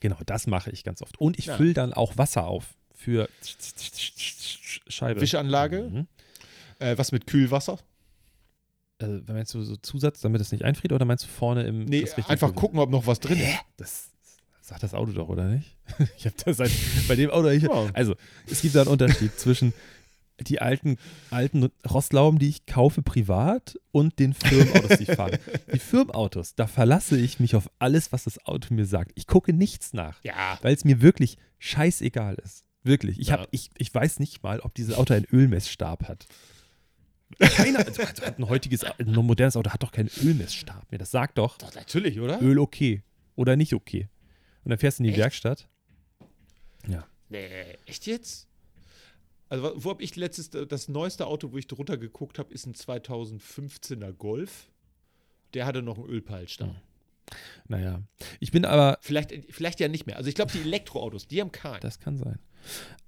genau, 0.00 0.18
das 0.26 0.46
mache 0.46 0.70
ich 0.70 0.84
ganz 0.84 1.00
oft. 1.02 1.18
Und 1.18 1.38
ich 1.38 1.46
Ja. 1.46 1.56
fülle 1.56 1.72
dann 1.74 1.92
auch 1.94 2.18
Wasser 2.18 2.46
auf 2.46 2.74
für 2.94 3.28
Scheibe. 4.88 5.20
Wischanlage? 5.20 5.82
Mhm. 5.90 6.06
Äh, 6.78 6.98
was 6.98 7.10
mit 7.12 7.26
Kühlwasser? 7.26 7.78
Also, 9.00 9.20
meinst 9.32 9.54
du 9.54 9.62
so 9.62 9.76
Zusatz, 9.76 10.20
damit 10.20 10.40
es 10.40 10.52
nicht 10.52 10.64
einfriert, 10.64 10.92
oder 10.92 11.04
meinst 11.04 11.24
du 11.24 11.28
vorne 11.28 11.64
im. 11.64 11.84
Nee, 11.86 12.02
einfach 12.02 12.26
Kühlwasser? 12.26 12.52
gucken, 12.52 12.78
ob 12.78 12.90
noch 12.90 13.06
was 13.06 13.18
drin 13.18 13.40
ist. 13.40 13.58
Das 13.78 14.10
sagt 14.60 14.82
das 14.82 14.94
Auto 14.94 15.12
doch, 15.12 15.28
oder 15.28 15.48
nicht? 15.48 15.76
Ich 16.18 16.26
habe 16.26 16.36
das 16.44 16.58
seit, 16.58 16.70
bei 17.08 17.16
dem 17.16 17.30
Auto. 17.30 17.48
Ich, 17.48 17.62
Ja. 17.62 17.90
also, 17.94 18.14
es 18.46 18.60
gibt 18.62 18.74
da 18.74 18.82
einen 18.82 18.90
Unterschied 18.90 19.38
zwischen 19.40 19.72
die 20.40 20.60
alten, 20.60 20.96
alten 21.30 21.70
Rostlauben, 21.88 22.38
die 22.38 22.48
ich 22.48 22.66
kaufe 22.66 23.02
privat 23.02 23.78
und 23.92 24.18
den 24.18 24.32
Firmenautos, 24.34 24.98
die 24.98 25.04
ich 25.04 25.12
fahre. 25.12 25.38
Die 25.72 25.78
Firmenautos, 25.78 26.54
da 26.54 26.66
verlasse 26.66 27.18
ich 27.18 27.38
mich 27.40 27.54
auf 27.54 27.70
alles, 27.78 28.12
was 28.12 28.24
das 28.24 28.44
Auto 28.46 28.74
mir 28.74 28.86
sagt. 28.86 29.12
Ich 29.14 29.26
gucke 29.26 29.52
nichts 29.52 29.92
nach, 29.92 30.22
Ja. 30.24 30.58
weil 30.62 30.74
es 30.74 30.84
mir 30.84 31.00
wirklich 31.02 31.36
scheißegal 31.58 32.36
ist. 32.44 32.64
Wirklich. 32.82 33.20
Ich, 33.20 33.28
Ja. 33.28 33.38
hab, 33.40 33.48
ich, 33.52 33.70
ich 33.78 33.94
weiß 33.94 34.18
nicht 34.18 34.42
mal, 34.42 34.60
ob 34.60 34.74
dieses 34.74 34.94
Auto 34.96 35.14
einen 35.14 35.26
Ölmessstab 35.32 36.08
hat. 36.08 36.26
Keiner, 37.38 37.78
also, 37.86 38.02
also 38.02 38.22
ein 38.24 38.48
heutiges, 38.48 38.84
ein 38.84 39.12
modernes 39.12 39.56
Auto 39.56 39.70
hat 39.70 39.82
doch 39.82 39.92
keinen 39.92 40.10
Ölmessstab 40.22 40.90
mehr. 40.90 40.98
Das 40.98 41.10
sagt 41.10 41.38
doch, 41.38 41.56
Doch, 41.58 41.74
natürlich, 41.74 42.20
oder? 42.20 42.42
Öl 42.42 42.58
okay 42.58 43.02
oder 43.36 43.56
nicht 43.56 43.72
okay. 43.74 44.08
Und 44.64 44.70
dann 44.70 44.78
fährst 44.78 44.98
du 44.98 45.02
in 45.02 45.04
die 45.04 45.10
Echt? 45.12 45.20
Werkstatt. 45.20 45.68
Ja. 46.88 47.06
Nee, 47.28 47.46
echt 47.86 48.06
jetzt? 48.06 48.48
Also, 49.52 49.84
wo- 49.84 49.90
habe 49.90 50.02
ich 50.02 50.16
letztes, 50.16 50.50
das 50.50 50.88
neueste 50.88 51.26
Auto, 51.26 51.52
wo 51.52 51.58
ich 51.58 51.66
drunter 51.66 51.98
geguckt 51.98 52.38
habe, 52.38 52.52
ist 52.54 52.66
ein 52.66 52.74
2015er 52.74 54.12
Golf. 54.12 54.70
Der 55.54 55.66
hatte 55.66 55.82
noch 55.82 55.98
einen 55.98 56.06
Ölpeilstab. 56.08 56.68
Hm. 56.68 56.76
Naja. 57.68 58.02
Ich 58.40 58.50
bin 58.50 58.64
aber, 58.64 58.98
Vielleicht, 59.00 59.32
vielleicht 59.50 59.80
ja 59.80 59.88
nicht 59.88 60.06
mehr. 60.06 60.16
Also 60.16 60.28
ich 60.28 60.34
glaube, 60.34 60.52
die 60.52 60.60
Elektroautos, 60.60 61.28
die 61.28 61.40
haben 61.40 61.52
keinen. 61.52 61.80
das 61.80 61.98
kann 61.98 62.16
sein. 62.16 62.38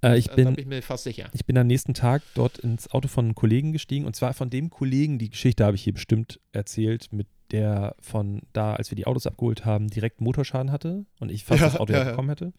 Äh, 0.03 0.19
ich 0.19 0.27
Da 0.27 0.35
bin, 0.35 0.47
bin 0.55 0.59
ich 0.59 0.67
mir 0.67 0.83
fast 0.83 1.05
sicher. 1.05 1.29
Ich 1.33 1.45
bin 1.47 1.57
am 1.59 1.67
nächsten 1.67 1.95
Tag 1.95 2.23
dort 2.35 2.59
ins 2.59 2.91
Auto 2.91 3.09
von 3.09 3.25
einem 3.27 3.35
Kollegen 3.35 3.73
gestiegen 3.73 4.05
und 4.05 4.15
zwar 4.17 4.35
von 4.35 4.51
dem 4.51 4.69
Kollegen, 4.71 5.19
die 5.19 5.31
Geschichte 5.31 5.65
habe 5.65 5.77
ich 5.77 5.83
hier 5.85 5.93
bestimmt 5.95 6.41
erzählt, 6.53 7.13
mit 7.13 7.27
der 7.53 7.95
von 8.01 8.43
da, 8.53 8.75
als 8.75 8.91
wir 8.91 8.97
die 8.97 9.07
Autos 9.07 9.27
abgeholt 9.27 9.65
haben, 9.65 9.89
direkt 9.89 10.21
Motorschaden 10.21 10.73
hatte 10.73 11.07
und 11.21 11.31
ich 11.31 11.45
fast 11.45 11.61
Ja, 11.61 11.67
das 11.69 11.77
Auto 11.81 11.93
ja. 11.93 12.05
bekommen 12.05 12.29
hätte. 12.31 12.53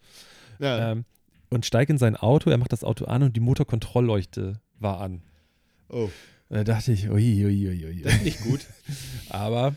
Ja. 0.58 0.92
Ähm, 0.92 1.04
und 1.50 1.64
steige 1.66 1.92
in 1.92 1.98
sein 1.98 2.16
Auto, 2.16 2.50
er 2.50 2.58
macht 2.58 2.72
das 2.72 2.84
Auto 2.84 3.04
an 3.06 3.22
und 3.22 3.36
die 3.36 3.40
Motorkontrollleuchte 3.40 4.60
war 4.78 5.00
an. 5.00 5.22
oh, 5.88 6.10
da 6.48 6.62
dachte 6.64 6.92
ich, 6.92 7.08
ui, 7.10 7.44
ui, 7.44 7.68
ui, 7.68 7.86
ui. 7.86 8.02
das 8.02 8.14
ist 8.14 8.24
nicht 8.24 8.40
gut. 8.42 8.66
Aber 9.30 9.74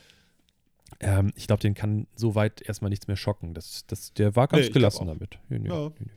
ähm, 0.99 1.31
ich 1.35 1.47
glaube, 1.47 1.61
den 1.61 1.73
kann 1.73 2.05
soweit 2.15 2.61
erstmal 2.61 2.89
nichts 2.89 3.07
mehr 3.07 3.15
schocken. 3.17 3.53
Das, 3.53 3.85
das, 3.87 4.13
der 4.13 4.35
war 4.35 4.45
Nee, 4.45 4.51
ganz 4.57 4.65
glaub 4.65 4.73
gelassen 4.73 5.07
damit. 5.07 5.39
Nee, 5.49 5.59
nee, 5.59 5.69
Ja. 5.69 5.89
nee, 5.89 5.95
nee. 5.99 6.11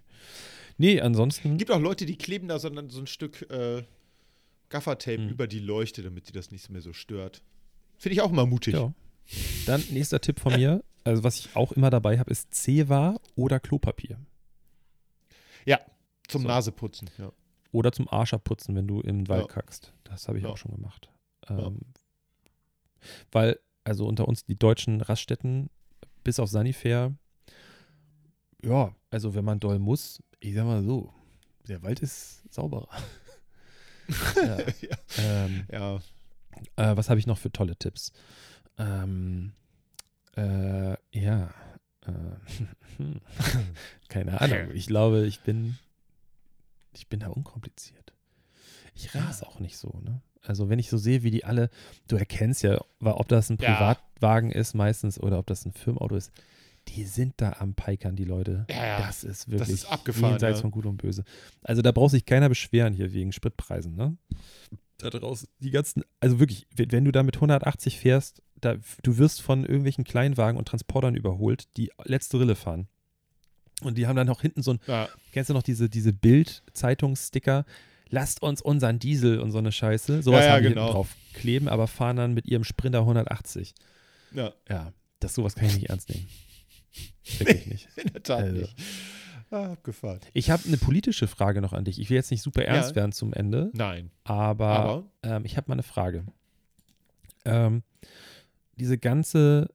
nee, 0.78 1.00
ansonsten. 1.00 1.56
gibt 1.56 1.70
auch 1.70 1.80
Leute, 1.80 2.04
die 2.06 2.16
kleben 2.16 2.48
da 2.48 2.58
so, 2.58 2.68
ein- 2.68 2.90
so 2.90 3.00
ein 3.00 3.06
Stück 3.06 3.48
äh, 3.50 3.82
Gaffertape 4.68 5.18
Hm. 5.22 5.28
über 5.28 5.46
die 5.46 5.58
Leuchte, 5.60 6.02
damit 6.02 6.28
die 6.28 6.32
das 6.32 6.50
nicht 6.50 6.68
mehr 6.70 6.80
so 6.82 6.92
stört. 6.92 7.42
Finde 7.98 8.14
ich 8.14 8.20
auch 8.22 8.30
immer 8.32 8.46
mutig. 8.46 8.74
Ja. 8.74 8.92
Dann 9.66 9.82
nächster 9.90 10.20
Tipp 10.20 10.40
von 10.40 10.54
mir. 10.54 10.82
Also, 11.04 11.24
was 11.24 11.38
ich 11.38 11.54
auch 11.56 11.72
immer 11.72 11.90
dabei 11.90 12.18
habe, 12.18 12.30
ist 12.30 12.54
Zewa 12.54 13.18
oder 13.36 13.58
Klopapier. 13.60 14.18
Zum 16.28 16.42
So. 16.42 16.48
Naseputzen. 16.48 17.10
Ja. 17.18 17.30
Oder 17.72 17.92
zum 17.92 18.08
Arscherputzen, 18.08 18.74
wenn 18.74 18.86
du 18.86 19.00
im 19.00 19.28
Wald 19.28 19.42
Ja. 19.48 19.48
kackst. 19.48 19.92
Das 20.04 20.28
habe 20.28 20.38
ich 20.38 20.44
Ja. 20.44 20.50
auch 20.50 20.56
schon 20.56 20.70
gemacht. 20.72 21.10
Ja. 21.48 21.58
Ähm, 21.66 21.80
Weil, 23.32 23.58
also 23.84 24.06
unter 24.06 24.28
uns 24.28 24.44
die 24.44 24.56
deutschen 24.58 25.00
Raststätten, 25.00 25.68
bis 26.24 26.38
auf 26.38 26.48
Sanifair, 26.48 27.14
ja, 28.64 28.94
also 29.10 29.34
wenn 29.34 29.44
man 29.44 29.58
doll 29.58 29.78
muss, 29.80 30.22
ich 30.38 30.54
sag 30.54 30.64
mal 30.64 30.82
so, 30.84 31.12
der 31.68 31.82
Wald 31.82 32.00
ist 32.00 32.42
sauberer. 32.54 32.88
ja. 34.36 34.58
ja. 34.58 34.96
ähm, 35.18 35.66
ja. 35.70 35.96
Äh, 36.76 36.96
was 36.96 37.10
habe 37.10 37.18
ich 37.18 37.26
noch 37.26 37.38
für 37.38 37.50
tolle 37.50 37.76
Tipps? 37.76 38.12
Ähm, 38.78 39.52
äh, 40.36 40.96
ja. 41.10 41.52
Äh, 42.06 43.02
keine 44.08 44.40
Ahnung. 44.40 44.70
Ich 44.74 44.86
glaube, 44.86 45.26
ich 45.26 45.40
bin, 45.40 45.78
ich 46.92 47.08
bin 47.08 47.20
da 47.20 47.28
unkompliziert. 47.28 48.12
Ich 48.94 49.14
rase 49.14 49.46
auch 49.46 49.60
nicht 49.60 49.76
so, 49.78 50.00
ne? 50.04 50.20
Also 50.44 50.68
wenn 50.68 50.78
ich 50.78 50.90
so 50.90 50.98
sehe, 50.98 51.22
wie 51.22 51.30
die 51.30 51.44
alle, 51.44 51.70
du 52.08 52.16
erkennst 52.16 52.62
ja, 52.62 52.80
ob 53.00 53.28
das 53.28 53.48
ein 53.48 53.58
Ja. 53.60 53.74
Privatwagen 53.74 54.50
ist 54.50 54.74
meistens 54.74 55.20
oder 55.20 55.38
ob 55.38 55.46
das 55.46 55.64
ein 55.64 55.72
Firmenauto 55.72 56.16
ist, 56.16 56.32
die 56.88 57.04
sind 57.04 57.34
da 57.36 57.52
am 57.60 57.74
Peikern, 57.74 58.16
die 58.16 58.24
Leute. 58.24 58.66
Ja, 58.68 58.84
ja. 58.84 59.06
Das 59.06 59.22
ist 59.22 59.48
wirklich 59.48 59.70
ist 59.70 59.84
abgefahren, 59.86 60.32
jenseits 60.32 60.58
ja. 60.58 60.62
von 60.62 60.72
Gut 60.72 60.86
und 60.86 60.96
Böse. 60.96 61.24
Also 61.62 61.80
da 61.80 61.92
braucht 61.92 62.10
sich 62.10 62.26
keiner 62.26 62.48
beschweren 62.48 62.92
hier 62.92 63.12
wegen 63.12 63.32
Spritpreisen, 63.32 63.94
ne? 63.94 64.16
Da 64.98 65.10
draußen, 65.10 65.48
die 65.60 65.70
ganzen, 65.70 66.02
also 66.18 66.40
wirklich, 66.40 66.66
wenn 66.74 66.90
wenn 66.90 67.04
du 67.04 67.12
da 67.12 67.22
mit 67.22 67.36
180 67.36 67.98
fährst, 67.98 68.42
da, 68.62 68.76
du 69.02 69.18
wirst 69.18 69.42
von 69.42 69.64
irgendwelchen 69.64 70.04
Kleinwagen 70.04 70.56
und 70.56 70.66
Transportern 70.66 71.14
überholt, 71.14 71.68
die 71.76 71.90
letzte 72.04 72.40
Rille 72.40 72.54
fahren. 72.54 72.88
Und 73.82 73.98
die 73.98 74.06
haben 74.06 74.16
dann 74.16 74.28
auch 74.30 74.40
hinten 74.40 74.62
so 74.62 74.72
ein, 74.74 74.80
ja. 74.86 75.08
kennst 75.32 75.50
du 75.50 75.54
noch 75.54 75.62
diese, 75.62 75.90
diese 75.90 76.12
Bild-Zeitungssticker? 76.12 77.64
Lasst 78.08 78.42
uns 78.42 78.62
unseren 78.62 78.98
Diesel 78.98 79.40
und 79.40 79.50
so 79.52 79.58
eine 79.58 79.72
Scheiße. 79.72 80.22
Sowas 80.22 80.40
Ja, 80.40 80.46
ja, 80.46 80.52
haben 80.54 80.62
die 80.62 80.68
genau. 80.70 80.82
hinten 80.82 80.94
drauf 80.94 81.16
kleben, 81.34 81.68
aber 81.68 81.86
fahren 81.88 82.16
dann 82.16 82.34
mit 82.34 82.46
ihrem 82.46 82.64
Sprinter 82.64 83.00
180. 83.00 83.74
ja. 84.32 84.52
Ja, 84.68 84.92
das 85.20 85.34
sowas 85.34 85.54
kann 85.54 85.66
ich 85.66 85.74
nicht 85.76 85.88
ernst 85.90 86.08
nehmen. 86.10 86.26
Wirklich 87.38 87.66
nicht. 87.66 87.88
In 87.96 88.12
der 88.12 88.22
Tat 88.22 88.40
Also. 88.42 88.60
nicht. 88.60 88.74
Ah, 89.50 89.72
abgefahren. 89.72 90.20
Ich 90.32 90.50
habe 90.50 90.62
eine 90.66 90.78
politische 90.78 91.26
Frage 91.28 91.60
noch 91.60 91.72
an 91.74 91.84
dich. 91.84 92.00
Ich 92.00 92.08
will 92.10 92.16
jetzt 92.16 92.30
nicht 92.30 92.42
super 92.42 92.64
ernst 92.64 92.90
Ja. 92.90 92.96
werden 92.96 93.12
zum 93.12 93.32
Ende, 93.34 93.70
Nein. 93.74 94.10
aber, 94.24 94.66
Aber 94.68 95.04
ähm, 95.22 95.44
ich 95.44 95.56
habe 95.58 95.68
mal 95.68 95.74
eine 95.74 95.82
Frage. 95.82 96.24
Ähm, 97.44 97.82
diese 98.82 98.98
ganze 98.98 99.68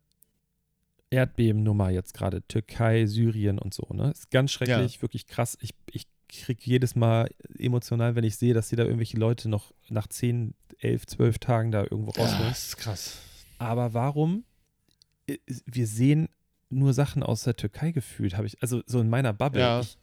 Erdbebennummer 1.09 1.89
jetzt 1.89 2.13
gerade, 2.13 2.45
Türkei, 2.47 3.05
Syrien 3.05 3.57
und 3.57 3.73
so, 3.73 3.87
ne? 3.93 4.11
Ist 4.11 4.29
ganz 4.31 4.51
schrecklich, 4.51 5.01
wirklich 5.01 5.27
krass. 5.27 5.57
Ich, 5.61 5.73
ich 5.91 6.07
kriege 6.27 6.59
jedes 6.65 6.95
Mal 6.97 7.29
emotional, 7.57 8.15
wenn 8.15 8.25
ich 8.25 8.35
sehe, 8.35 8.53
dass 8.53 8.67
sie 8.67 8.75
da 8.75 8.83
irgendwelche 8.83 9.17
Leute 9.17 9.47
noch 9.47 9.73
nach 9.87 10.07
10, 10.07 10.55
11, 10.79 11.05
12 11.07 11.39
Tagen 11.39 11.71
da 11.71 11.83
irgendwo 11.83 12.11
ja, 12.17 12.23
rausholen. 12.23 12.49
das 12.49 12.67
ist 12.67 12.77
krass. 12.77 13.17
Aber 13.59 13.93
warum? 13.93 14.43
äh, 15.27 15.37
Wir 15.65 15.87
sehen 15.87 16.27
nur 16.69 16.93
Sachen 16.93 17.23
aus 17.23 17.43
der 17.43 17.55
Türkei 17.55 17.91
gefühlt, 17.91 18.35
habe 18.35 18.47
ich, 18.47 18.61
also 18.61 18.83
so 18.85 18.99
in 18.99 19.09
meiner 19.09 19.31
Bubble. 19.31 19.61
Ja. 19.61 19.79
Ich, 19.79 19.97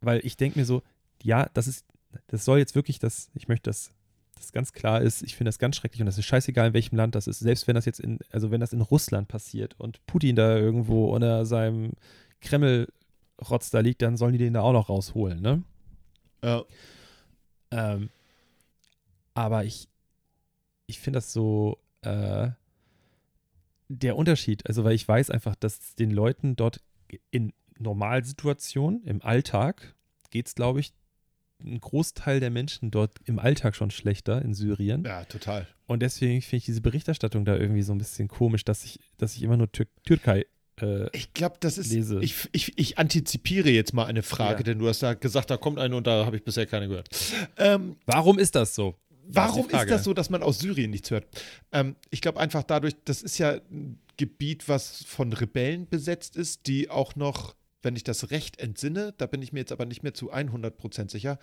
weil 0.00 0.24
ich 0.24 0.38
denke 0.38 0.58
mir 0.58 0.64
so, 0.64 0.82
ja, 1.22 1.50
das 1.52 1.66
ist, 1.66 1.84
das 2.28 2.46
soll 2.46 2.58
jetzt 2.58 2.74
wirklich 2.74 2.98
das, 2.98 3.30
ich 3.34 3.48
möchte, 3.48 3.68
dass 4.38 4.46
das 4.46 4.52
ganz 4.52 4.72
klar 4.72 5.02
ist, 5.02 5.22
ich 5.22 5.36
finde 5.36 5.48
das 5.48 5.58
ganz 5.58 5.76
schrecklich 5.76 6.00
und 6.00 6.06
das 6.06 6.18
ist 6.18 6.26
scheißegal, 6.26 6.68
in 6.68 6.74
welchem 6.74 6.96
Land 6.96 7.14
das 7.14 7.26
ist. 7.26 7.40
Selbst 7.40 7.66
wenn 7.66 7.74
das 7.74 7.84
jetzt 7.84 8.00
in, 8.00 8.18
also 8.30 8.50
wenn 8.50 8.60
das 8.60 8.72
in 8.72 8.80
Russland 8.80 9.28
passiert 9.28 9.78
und 9.78 10.04
Putin 10.06 10.36
da 10.36 10.56
irgendwo 10.56 11.14
unter 11.14 11.44
seinem 11.44 11.92
Kreml-Rotz 12.40 13.70
da 13.70 13.80
liegt, 13.80 14.02
dann 14.02 14.16
sollen 14.16 14.32
die 14.32 14.38
den 14.38 14.54
da 14.54 14.62
auch 14.62 14.72
noch 14.72 14.88
rausholen, 14.88 15.40
ne? 15.40 15.62
Ja. 16.42 16.64
Ähm, 17.70 18.10
aber 19.34 19.64
ich, 19.64 19.88
ich 20.86 21.00
finde 21.00 21.18
das 21.18 21.32
so, 21.32 21.78
äh, 22.02 22.50
der 23.88 24.16
Unterschied, 24.16 24.66
also 24.66 24.84
weil 24.84 24.94
ich 24.94 25.06
weiß 25.08 25.30
einfach, 25.30 25.56
dass 25.56 25.94
den 25.94 26.10
Leuten 26.10 26.56
dort 26.56 26.80
in 27.30 27.52
Normalsituationen, 27.78 29.02
im 29.04 29.22
Alltag, 29.22 29.94
geht 30.30 30.46
es, 30.46 30.54
glaube 30.54 30.80
ich, 30.80 30.92
ein 31.64 31.80
Großteil 31.80 32.40
der 32.40 32.50
Menschen 32.50 32.90
dort 32.90 33.12
im 33.24 33.38
Alltag 33.38 33.74
schon 33.76 33.90
schlechter 33.90 34.42
in 34.42 34.54
Syrien. 34.54 35.04
ja, 35.04 35.24
total. 35.24 35.66
Und 35.86 36.00
deswegen 36.00 36.42
finde 36.42 36.58
ich 36.58 36.64
diese 36.66 36.80
Berichterstattung 36.80 37.44
da 37.44 37.56
irgendwie 37.56 37.82
so 37.82 37.92
ein 37.92 37.98
bisschen 37.98 38.28
komisch, 38.28 38.64
dass 38.64 38.84
ich, 38.84 39.00
dass 39.16 39.34
ich 39.34 39.42
immer 39.42 39.56
nur 39.56 39.72
Tür 39.72 39.86
Türkei 40.04 40.44
äh, 40.80 41.08
Ich 41.16 41.32
glaube, 41.32 41.56
das 41.60 41.78
ist. 41.78 41.90
Lese. 41.92 42.20
Ich, 42.22 42.48
ich, 42.52 42.78
ich 42.78 42.98
antizipiere 42.98 43.70
jetzt 43.70 43.92
mal 43.94 44.04
eine 44.06 44.22
Frage, 44.22 44.58
Ja. 44.58 44.62
denn 44.64 44.78
du 44.78 44.86
hast 44.88 45.02
da 45.02 45.14
gesagt, 45.14 45.50
da 45.50 45.56
kommt 45.56 45.78
eine 45.78 45.96
und 45.96 46.06
da 46.06 46.26
habe 46.26 46.36
ich 46.36 46.44
bisher 46.44 46.66
keine 46.66 46.88
gehört. 46.88 47.08
Ähm, 47.56 47.96
Warum 48.06 48.38
ist 48.38 48.54
das 48.54 48.74
so? 48.74 48.96
Warum 49.30 49.66
ist 49.66 49.72
Frage. 49.72 49.90
das 49.90 50.04
so, 50.04 50.14
dass 50.14 50.30
man 50.30 50.42
aus 50.42 50.58
Syrien 50.58 50.90
nichts 50.90 51.10
hört? 51.10 51.26
Ähm, 51.72 51.96
ich 52.10 52.20
glaube 52.20 52.38
einfach 52.40 52.62
dadurch, 52.62 52.94
das 53.04 53.22
ist 53.22 53.36
ja 53.38 53.58
Gebiet, 54.16 54.68
was 54.68 55.04
von 55.04 55.32
Rebellen 55.32 55.86
besetzt 55.88 56.36
ist, 56.36 56.66
die 56.66 56.88
auch 56.90 57.14
noch, 57.16 57.54
wenn 57.82 57.96
ich 57.96 58.04
das 58.04 58.30
recht 58.30 58.58
entsinne, 58.58 59.14
da 59.18 59.26
bin 59.26 59.42
ich 59.42 59.52
mir 59.52 59.60
jetzt 59.60 59.72
aber 59.72 59.86
nicht 59.86 60.02
mehr 60.02 60.14
zu 60.14 60.32
100% 60.32 61.10
sicher, 61.10 61.38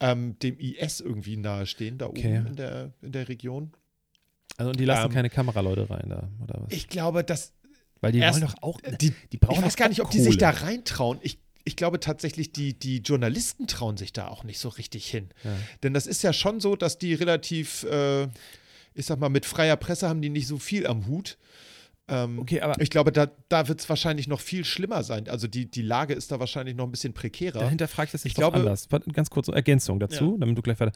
ähm, 0.00 0.38
dem 0.40 0.58
IS 0.58 1.00
irgendwie 1.00 1.36
nahestehen, 1.36 1.98
da 1.98 2.06
Okay. 2.06 2.38
oben 2.38 2.46
in 2.48 2.56
der, 2.56 2.92
in 3.02 3.12
der 3.12 3.28
Region. 3.28 3.72
Also 4.56 4.70
und 4.70 4.80
die 4.80 4.84
lassen 4.84 5.06
Ähm, 5.06 5.12
keine 5.12 5.30
Kameraleute 5.30 5.88
rein 5.90 6.08
da, 6.08 6.28
oder 6.42 6.62
was? 6.62 6.72
Ich 6.72 6.88
glaube, 6.88 7.22
dass 7.24 7.52
Weil 8.00 8.12
die 8.12 8.18
erst- 8.18 8.40
wollen 8.40 8.50
doch 8.52 8.62
auch. 8.62 8.80
die, 9.00 9.12
die 9.32 9.36
brauchen 9.36 9.58
ich 9.58 9.64
weiß 9.64 9.76
gar 9.76 9.88
nicht, 9.88 10.00
ob 10.00 10.10
die 10.10 10.18
sich 10.20 10.38
Kohle. 10.38 10.38
da 10.38 10.50
reintrauen. 10.50 11.18
Ich, 11.22 11.38
ich 11.64 11.76
glaube 11.76 12.00
tatsächlich, 12.00 12.52
die, 12.52 12.78
die 12.78 12.98
Journalisten 12.98 13.66
trauen 13.66 13.96
sich 13.96 14.12
da 14.12 14.28
auch 14.28 14.44
nicht 14.44 14.58
so 14.58 14.68
richtig 14.70 15.06
hin. 15.10 15.28
Ja. 15.44 15.50
Denn 15.82 15.94
das 15.94 16.06
ist 16.06 16.22
ja 16.22 16.32
schon 16.32 16.60
so, 16.60 16.76
dass 16.76 16.98
die 16.98 17.12
relativ, 17.14 17.82
äh, 17.84 18.24
ich 18.94 19.04
sag 19.06 19.18
mal, 19.20 19.28
mit 19.28 19.44
freier 19.46 19.76
Presse 19.76 20.08
haben 20.08 20.22
die 20.22 20.30
nicht 20.30 20.46
so 20.46 20.58
viel 20.58 20.86
am 20.86 21.06
Hut. 21.06 21.36
Ähm, 22.08 22.38
Okay, 22.38 22.60
aber 22.60 22.80
Ich 22.80 22.90
glaube, 22.90 23.12
da, 23.12 23.30
da 23.48 23.68
wird 23.68 23.80
es 23.80 23.88
wahrscheinlich 23.88 24.28
noch 24.28 24.40
viel 24.40 24.64
schlimmer 24.64 25.02
sein. 25.02 25.28
Also 25.28 25.46
die, 25.46 25.70
die 25.70 25.82
Lage 25.82 26.14
ist 26.14 26.32
da 26.32 26.40
wahrscheinlich 26.40 26.74
noch 26.74 26.84
ein 26.86 26.90
bisschen 26.90 27.12
prekärer. 27.14 27.58
dahinter 27.60 27.86
frage 27.88 28.06
ich 28.06 28.12
das 28.12 28.24
jetzt 28.24 28.30
Ich 28.32 28.34
doch 28.34 28.50
glaube- 28.52 28.58
anders. 28.58 28.88
Ganz 29.12 29.30
kurz 29.30 29.48
Ergänzung 29.48 30.00
dazu, 30.00 30.36
damit 30.38 30.56
du 30.56 30.62
gleich 30.62 30.80
weiter. 30.80 30.92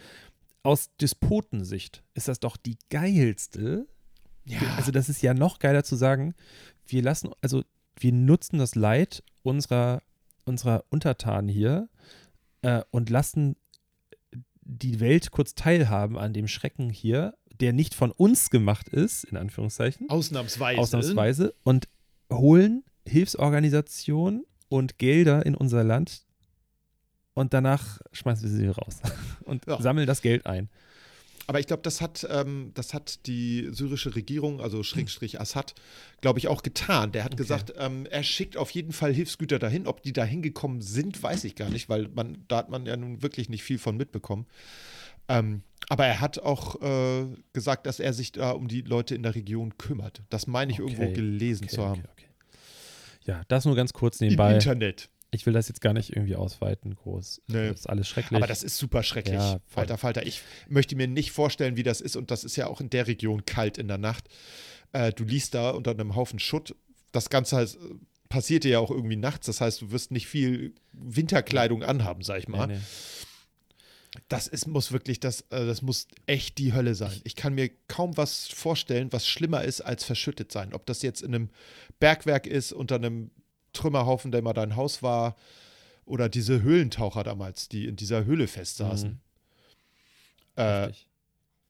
Aus 0.62 0.90
Despotensicht 1.00 2.02
ist 2.14 2.28
das 2.28 2.40
doch 2.40 2.56
die 2.56 2.78
geilste. 2.88 3.86
ja, 4.44 4.58
Also 4.76 4.90
das 4.92 5.08
ist 5.08 5.20
ja 5.22 5.34
noch 5.34 5.58
geiler 5.58 5.84
zu 5.84 5.96
sagen, 5.96 6.34
wir 6.86 7.02
lassen, 7.02 7.30
also 7.40 7.62
wir 7.98 8.12
nutzen 8.12 8.58
das 8.58 8.74
Leid 8.74 9.22
unserer, 9.42 10.02
unserer 10.44 10.84
Untertanen 10.88 11.48
hier 11.48 11.88
äh, 12.62 12.82
und 12.90 13.10
lassen 13.10 13.56
die 14.64 15.00
Welt 15.00 15.30
kurz 15.32 15.54
teilhaben 15.54 16.16
an 16.16 16.32
dem 16.32 16.46
Schrecken 16.48 16.88
hier, 16.90 17.34
der 17.62 17.72
nicht 17.72 17.94
von 17.94 18.10
uns 18.10 18.50
gemacht 18.50 18.88
ist, 18.90 19.24
in 19.24 19.36
Anführungszeichen, 19.38 20.08
ausnahmsweise. 20.10 20.80
ausnahmsweise, 20.80 21.54
und 21.62 21.88
holen 22.30 22.82
Hilfsorganisationen 23.06 24.44
und 24.68 24.98
Gelder 24.98 25.44
in 25.46 25.54
unser 25.54 25.84
Land 25.84 26.24
und 27.34 27.54
danach 27.54 27.98
schmeißen 28.12 28.44
wir 28.44 28.50
sie 28.50 28.66
raus 28.68 29.00
und 29.44 29.66
Ja. 29.66 29.80
sammeln 29.80 30.06
das 30.06 30.22
Geld 30.22 30.44
ein. 30.46 30.68
Aber 31.48 31.58
ich 31.58 31.66
glaube, 31.66 31.82
das 31.82 32.00
hat, 32.00 32.24
ähm, 32.30 32.70
das 32.74 32.94
hat 32.94 33.26
die 33.26 33.68
syrische 33.72 34.14
Regierung, 34.14 34.60
also 34.60 34.82
Schrägstrich 34.84 35.40
Assad, 35.40 35.74
glaube 36.20 36.38
ich, 36.38 36.46
auch 36.46 36.62
getan. 36.62 37.10
Der 37.10 37.24
hat 37.24 37.32
Okay. 37.32 37.42
gesagt, 37.42 37.72
ähm, 37.78 38.06
er 38.06 38.22
schickt 38.22 38.56
auf 38.56 38.70
jeden 38.70 38.92
Fall 38.92 39.12
Hilfsgüter 39.12 39.58
dahin. 39.58 39.88
Ob 39.88 40.02
die 40.02 40.12
da 40.12 40.24
hingekommen 40.24 40.80
sind, 40.82 41.20
weiß 41.20 41.42
ich 41.44 41.56
gar 41.56 41.68
nicht, 41.68 41.88
weil 41.88 42.08
man, 42.14 42.44
da 42.46 42.58
hat 42.58 42.70
man 42.70 42.86
ja 42.86 42.96
nun 42.96 43.22
wirklich 43.22 43.48
nicht 43.48 43.64
viel 43.64 43.78
von 43.78 43.96
mitbekommen. 43.96 44.46
Ähm, 45.38 45.62
aber 45.88 46.06
er 46.06 46.20
hat 46.20 46.38
auch 46.38 46.80
äh, 46.80 47.26
gesagt, 47.52 47.86
dass 47.86 48.00
er 48.00 48.12
sich 48.12 48.32
da 48.32 48.52
um 48.52 48.68
die 48.68 48.80
Leute 48.82 49.14
in 49.14 49.22
der 49.22 49.34
Region 49.34 49.76
kümmert. 49.78 50.22
Das 50.30 50.46
meine 50.46 50.72
ich 50.72 50.78
irgendwo 50.78 51.02
Okay, 51.02 51.12
gelesen 51.12 51.64
Okay, 51.64 51.74
zu 51.74 51.84
haben. 51.86 52.02
okay. 52.12 52.26
Ja, 53.24 53.42
das 53.48 53.64
nur 53.64 53.76
ganz 53.76 53.92
kurz 53.92 54.20
Im 54.20 54.28
nebenbei. 54.28 54.54
Internet. 54.54 55.08
Ich 55.34 55.46
will 55.46 55.52
das 55.54 55.68
jetzt 55.68 55.80
gar 55.80 55.92
nicht 55.94 56.10
irgendwie 56.14 56.36
ausweiten, 56.36 56.94
groß. 56.94 57.40
Nee. 57.46 57.68
Das 57.68 57.80
ist 57.80 57.86
alles 57.88 58.06
schrecklich. 58.08 58.36
Aber 58.36 58.46
das 58.46 58.62
ist 58.62 58.76
super 58.76 59.02
schrecklich. 59.02 59.36
Ja. 59.36 59.60
Falter, 59.66 59.96
Falter. 59.96 60.26
Ich 60.26 60.42
möchte 60.68 60.94
mir 60.94 61.08
nicht 61.08 61.32
vorstellen, 61.32 61.76
wie 61.76 61.82
das 61.82 62.00
ist. 62.02 62.16
Und 62.16 62.30
das 62.30 62.44
ist 62.44 62.56
ja 62.56 62.66
auch 62.66 62.80
in 62.80 62.90
der 62.90 63.06
Region 63.06 63.46
kalt 63.46 63.78
in 63.78 63.88
der 63.88 63.96
Nacht. 63.98 64.28
Äh, 64.92 65.12
du 65.12 65.24
liest 65.24 65.54
da 65.54 65.70
unter 65.70 65.92
einem 65.92 66.14
Haufen 66.16 66.38
Schutt. 66.38 66.74
Das 67.12 67.30
Ganze 67.30 67.56
heißt, 67.56 67.78
passiert 68.28 68.64
dir 68.64 68.72
ja 68.72 68.78
auch 68.78 68.90
irgendwie 68.90 69.16
nachts. 69.16 69.46
Das 69.46 69.60
heißt, 69.62 69.80
du 69.82 69.90
wirst 69.90 70.10
nicht 70.10 70.26
viel 70.26 70.74
Winterkleidung 70.92 71.82
anhaben, 71.82 72.22
sag 72.22 72.38
ich 72.38 72.48
mal. 72.48 72.66
nee, 72.66 72.74
nee. 72.74 72.80
Das 74.28 74.46
ist, 74.46 74.66
muss 74.66 74.92
wirklich, 74.92 75.20
das, 75.20 75.42
äh, 75.50 75.66
das 75.66 75.82
muss 75.82 76.06
echt 76.26 76.58
die 76.58 76.72
Hölle 76.72 76.94
sein. 76.94 77.18
Ich 77.24 77.34
kann 77.34 77.54
mir 77.54 77.70
kaum 77.88 78.16
was 78.16 78.48
vorstellen, 78.48 79.12
was 79.12 79.26
schlimmer 79.26 79.64
ist 79.64 79.80
als 79.80 80.04
verschüttet 80.04 80.52
sein. 80.52 80.74
Ob 80.74 80.84
das 80.86 81.02
jetzt 81.02 81.22
in 81.22 81.34
einem 81.34 81.50
Bergwerk 81.98 82.46
ist, 82.46 82.72
unter 82.72 82.96
einem 82.96 83.30
Trümmerhaufen, 83.72 84.30
der 84.30 84.42
mal 84.42 84.52
dein 84.52 84.76
Haus 84.76 85.02
war, 85.02 85.36
oder 86.04 86.28
diese 86.28 86.62
Höhlentaucher 86.62 87.22
damals, 87.22 87.68
die 87.68 87.86
in 87.86 87.96
dieser 87.96 88.24
Höhle 88.24 88.48
festsaßen. 88.48 89.10
Mhm. 89.10 89.20
Äh, 90.56 90.92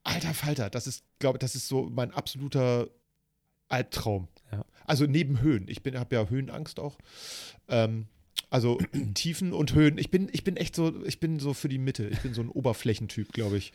alter 0.03 0.33
Falter, 0.33 0.69
das 0.69 0.87
ist, 0.87 1.05
glaube 1.19 1.39
das 1.39 1.55
ist 1.55 1.67
so 1.67 1.89
mein 1.89 2.11
absoluter 2.11 2.89
Albtraum. 3.69 4.27
Ja. 4.51 4.65
Also 4.85 5.05
neben 5.05 5.39
Höhen. 5.39 5.67
Ich 5.67 5.77
habe 5.77 6.15
ja 6.15 6.27
Höhenangst 6.27 6.79
auch. 6.79 6.97
Ähm, 7.69 8.07
also 8.53 8.79
Tiefen 9.15 9.51
und 9.51 9.73
Höhen. 9.73 9.97
Ich 9.97 10.11
bin, 10.11 10.29
ich 10.31 10.43
bin 10.43 10.55
echt 10.57 10.75
so, 10.75 11.03
ich 11.05 11.19
bin 11.19 11.39
so 11.39 11.53
für 11.53 11.67
die 11.69 11.77
Mitte. 11.79 12.07
Ich 12.07 12.19
bin 12.21 12.33
so 12.33 12.41
ein 12.41 12.49
Oberflächentyp, 12.49 13.33
glaube 13.33 13.57
ich. 13.57 13.73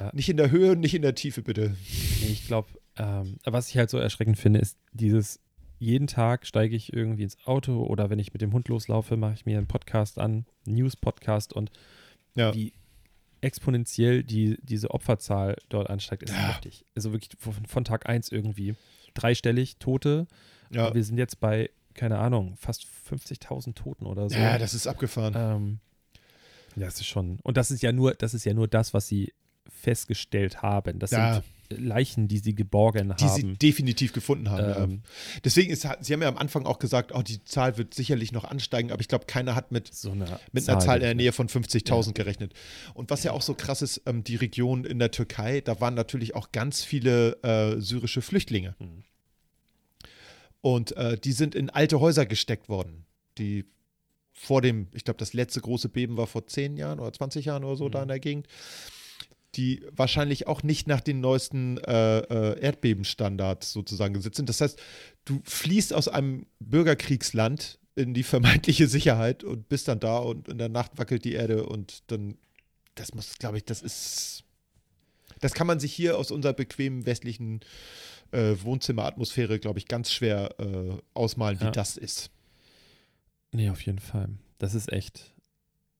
Ja. 0.00 0.10
Nicht 0.12 0.28
in 0.28 0.36
der 0.36 0.50
Höhe, 0.50 0.76
nicht 0.76 0.94
in 0.94 1.02
der 1.02 1.14
Tiefe, 1.14 1.42
bitte. 1.42 1.76
Ich 2.22 2.46
glaube, 2.46 2.68
ähm, 2.98 3.36
was 3.44 3.68
ich 3.70 3.78
halt 3.78 3.88
so 3.88 3.98
erschreckend 3.98 4.36
finde, 4.38 4.60
ist 4.60 4.76
dieses, 4.92 5.40
jeden 5.78 6.06
Tag 6.06 6.46
steige 6.46 6.74
ich 6.76 6.92
irgendwie 6.92 7.22
ins 7.22 7.38
Auto 7.46 7.84
oder 7.84 8.10
wenn 8.10 8.18
ich 8.18 8.32
mit 8.32 8.42
dem 8.42 8.52
Hund 8.52 8.68
loslaufe, 8.68 9.16
mache 9.16 9.34
ich 9.34 9.46
mir 9.46 9.58
einen 9.58 9.66
Podcast 9.68 10.18
an, 10.18 10.44
einen 10.66 10.76
News-Podcast 10.76 11.52
und 11.52 11.70
Ja. 12.34 12.54
wie 12.54 12.72
exponentiell 13.42 14.24
die, 14.24 14.56
diese 14.62 14.90
Opferzahl 14.90 15.56
dort 15.68 15.88
ansteigt, 15.90 16.24
ist 16.24 16.32
Ja. 16.32 16.48
heftig. 16.48 16.84
Also 16.94 17.12
wirklich 17.12 17.30
von, 17.38 17.54
von 17.66 17.84
Tag 17.84 18.08
1 18.08 18.32
irgendwie 18.32 18.74
dreistellig 19.14 19.76
Tote. 19.78 20.26
Ja, 20.70 20.92
Wir 20.94 21.04
sind 21.04 21.16
jetzt 21.18 21.38
bei, 21.38 21.70
keine 21.96 22.18
Ahnung, 22.18 22.56
fast 22.56 22.86
50.000 23.10 23.74
Toten 23.74 24.06
oder 24.06 24.28
so. 24.30 24.36
ja 24.36 24.58
das 24.58 24.74
ist 24.74 24.86
abgefahren. 24.86 25.34
Ähm, 25.36 25.78
ja, 26.76 26.84
das 26.86 27.00
ist 27.00 27.06
schon. 27.06 27.38
Und 27.42 27.56
das 27.56 27.70
ist 27.70 27.82
ja 27.82 27.90
nur, 27.92 28.14
das 28.14 28.34
ist 28.34 28.44
ja 28.44 28.52
nur 28.54 28.68
das, 28.68 28.92
was 28.94 29.08
sie 29.08 29.32
festgestellt 29.68 30.62
haben. 30.62 30.98
Das 30.98 31.10
Ja. 31.10 31.34
sind 31.34 31.44
Leichen, 31.68 32.28
die 32.28 32.38
sie 32.38 32.54
geborgen 32.54 33.12
die 33.18 33.24
sie 33.28 33.42
haben. 33.42 33.58
definitiv 33.58 34.12
gefunden 34.12 34.50
haben. 34.50 34.68
ja. 34.68 34.84
Ähm, 34.84 35.02
Deswegen 35.44 35.72
ist, 35.72 35.82
sie 36.00 36.12
haben 36.12 36.22
ja 36.22 36.28
am 36.28 36.36
Anfang 36.38 36.64
auch 36.64 36.78
gesagt, 36.78 37.12
oh, 37.12 37.22
die 37.22 37.42
Zahl 37.44 37.76
wird 37.76 37.92
sicherlich 37.92 38.30
noch 38.30 38.44
ansteigen, 38.44 38.92
aber 38.92 39.00
ich 39.00 39.08
glaube, 39.08 39.24
keiner 39.26 39.56
hat 39.56 39.72
mit 39.72 39.92
so 39.92 40.12
eine 40.12 40.38
mit 40.52 40.68
einer 40.68 40.78
Zahl 40.78 40.98
in 40.98 41.02
der. 41.02 41.14
Nähe 41.16 41.32
von 41.32 41.48
50.000 41.48 42.12
gerechnet. 42.12 42.52
Und 42.94 43.10
was 43.10 43.24
ja 43.24 43.32
auch 43.32 43.42
so 43.42 43.54
krass 43.54 43.82
ist, 43.82 44.02
ähm, 44.06 44.22
die 44.22 44.36
Region 44.36 44.84
in 44.84 45.00
der 45.00 45.10
Türkei, 45.10 45.60
da 45.60 45.80
waren 45.80 45.94
natürlich 45.94 46.36
auch 46.36 46.52
ganz 46.52 46.84
viele 46.84 47.42
äh, 47.42 47.80
syrische 47.80 48.22
Flüchtlinge. 48.22 48.76
Mhm. 48.78 49.02
Und 50.60 50.96
äh, 50.96 51.18
die 51.18 51.32
sind 51.32 51.54
in 51.54 51.70
alte 51.70 52.00
Häuser 52.00 52.26
gesteckt 52.26 52.68
worden, 52.68 53.06
die 53.38 53.64
vor 54.32 54.60
dem, 54.60 54.88
ich 54.92 55.04
glaube, 55.04 55.18
das 55.18 55.32
letzte 55.32 55.60
große 55.60 55.88
Beben 55.88 56.16
war 56.16 56.26
vor 56.26 56.46
10 56.46 56.76
Jahren 56.76 57.00
oder 57.00 57.12
20 57.12 57.46
Jahren 57.46 57.64
oder 57.64 57.76
so 57.76 57.86
Mhm. 57.86 57.90
da 57.92 58.02
in 58.02 58.08
der 58.08 58.20
Gegend, 58.20 58.48
die 59.54 59.82
wahrscheinlich 59.90 60.46
auch 60.46 60.62
nicht 60.62 60.86
nach 60.86 61.00
den 61.00 61.20
neuesten 61.20 61.78
äh, 61.78 62.18
äh, 62.18 62.60
Erdbebenstandards 62.60 63.72
sozusagen 63.72 64.12
gesetzt 64.12 64.36
sind. 64.36 64.48
Das 64.48 64.60
heißt, 64.60 64.78
du 65.24 65.40
fließt 65.44 65.94
aus 65.94 66.08
einem 66.08 66.46
Bürgerkriegsland 66.58 67.78
in 67.94 68.12
die 68.12 68.22
vermeintliche 68.22 68.86
Sicherheit 68.88 69.42
und 69.44 69.68
bist 69.70 69.88
dann 69.88 70.00
da 70.00 70.18
und 70.18 70.48
in 70.48 70.58
der 70.58 70.68
Nacht 70.68 70.98
wackelt 70.98 71.24
die 71.24 71.32
Erde 71.32 71.64
und 71.64 72.02
dann, 72.08 72.36
das 72.94 73.14
muss, 73.14 73.38
glaube 73.38 73.56
ich, 73.56 73.64
das 73.64 73.80
ist, 73.80 74.44
das 75.40 75.54
kann 75.54 75.66
man 75.66 75.80
sich 75.80 75.94
hier 75.94 76.18
aus 76.18 76.30
unserer 76.30 76.52
bequemen 76.52 77.06
westlichen 77.06 77.60
äh, 78.32 78.54
Wohnzimmeratmosphäre, 78.62 79.58
glaube 79.58 79.78
ich, 79.78 79.88
ganz 79.88 80.12
schwer 80.12 80.54
äh, 80.58 80.96
ausmalen, 81.14 81.60
wie 81.60 81.64
Ja. 81.64 81.70
das 81.70 81.96
ist. 81.96 82.30
Nee, 83.52 83.70
auf 83.70 83.80
jeden 83.82 83.98
Fall. 84.00 84.28
Das 84.58 84.74
ist 84.74 84.92
echt. 84.92 85.34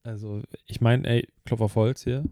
Also, 0.02 0.42
ich 0.66 0.80
meine, 0.80 1.06
ey, 1.08 1.28
Klopf 1.44 1.60
auf 1.60 1.74
Holz 1.74 2.04
hier. 2.04 2.24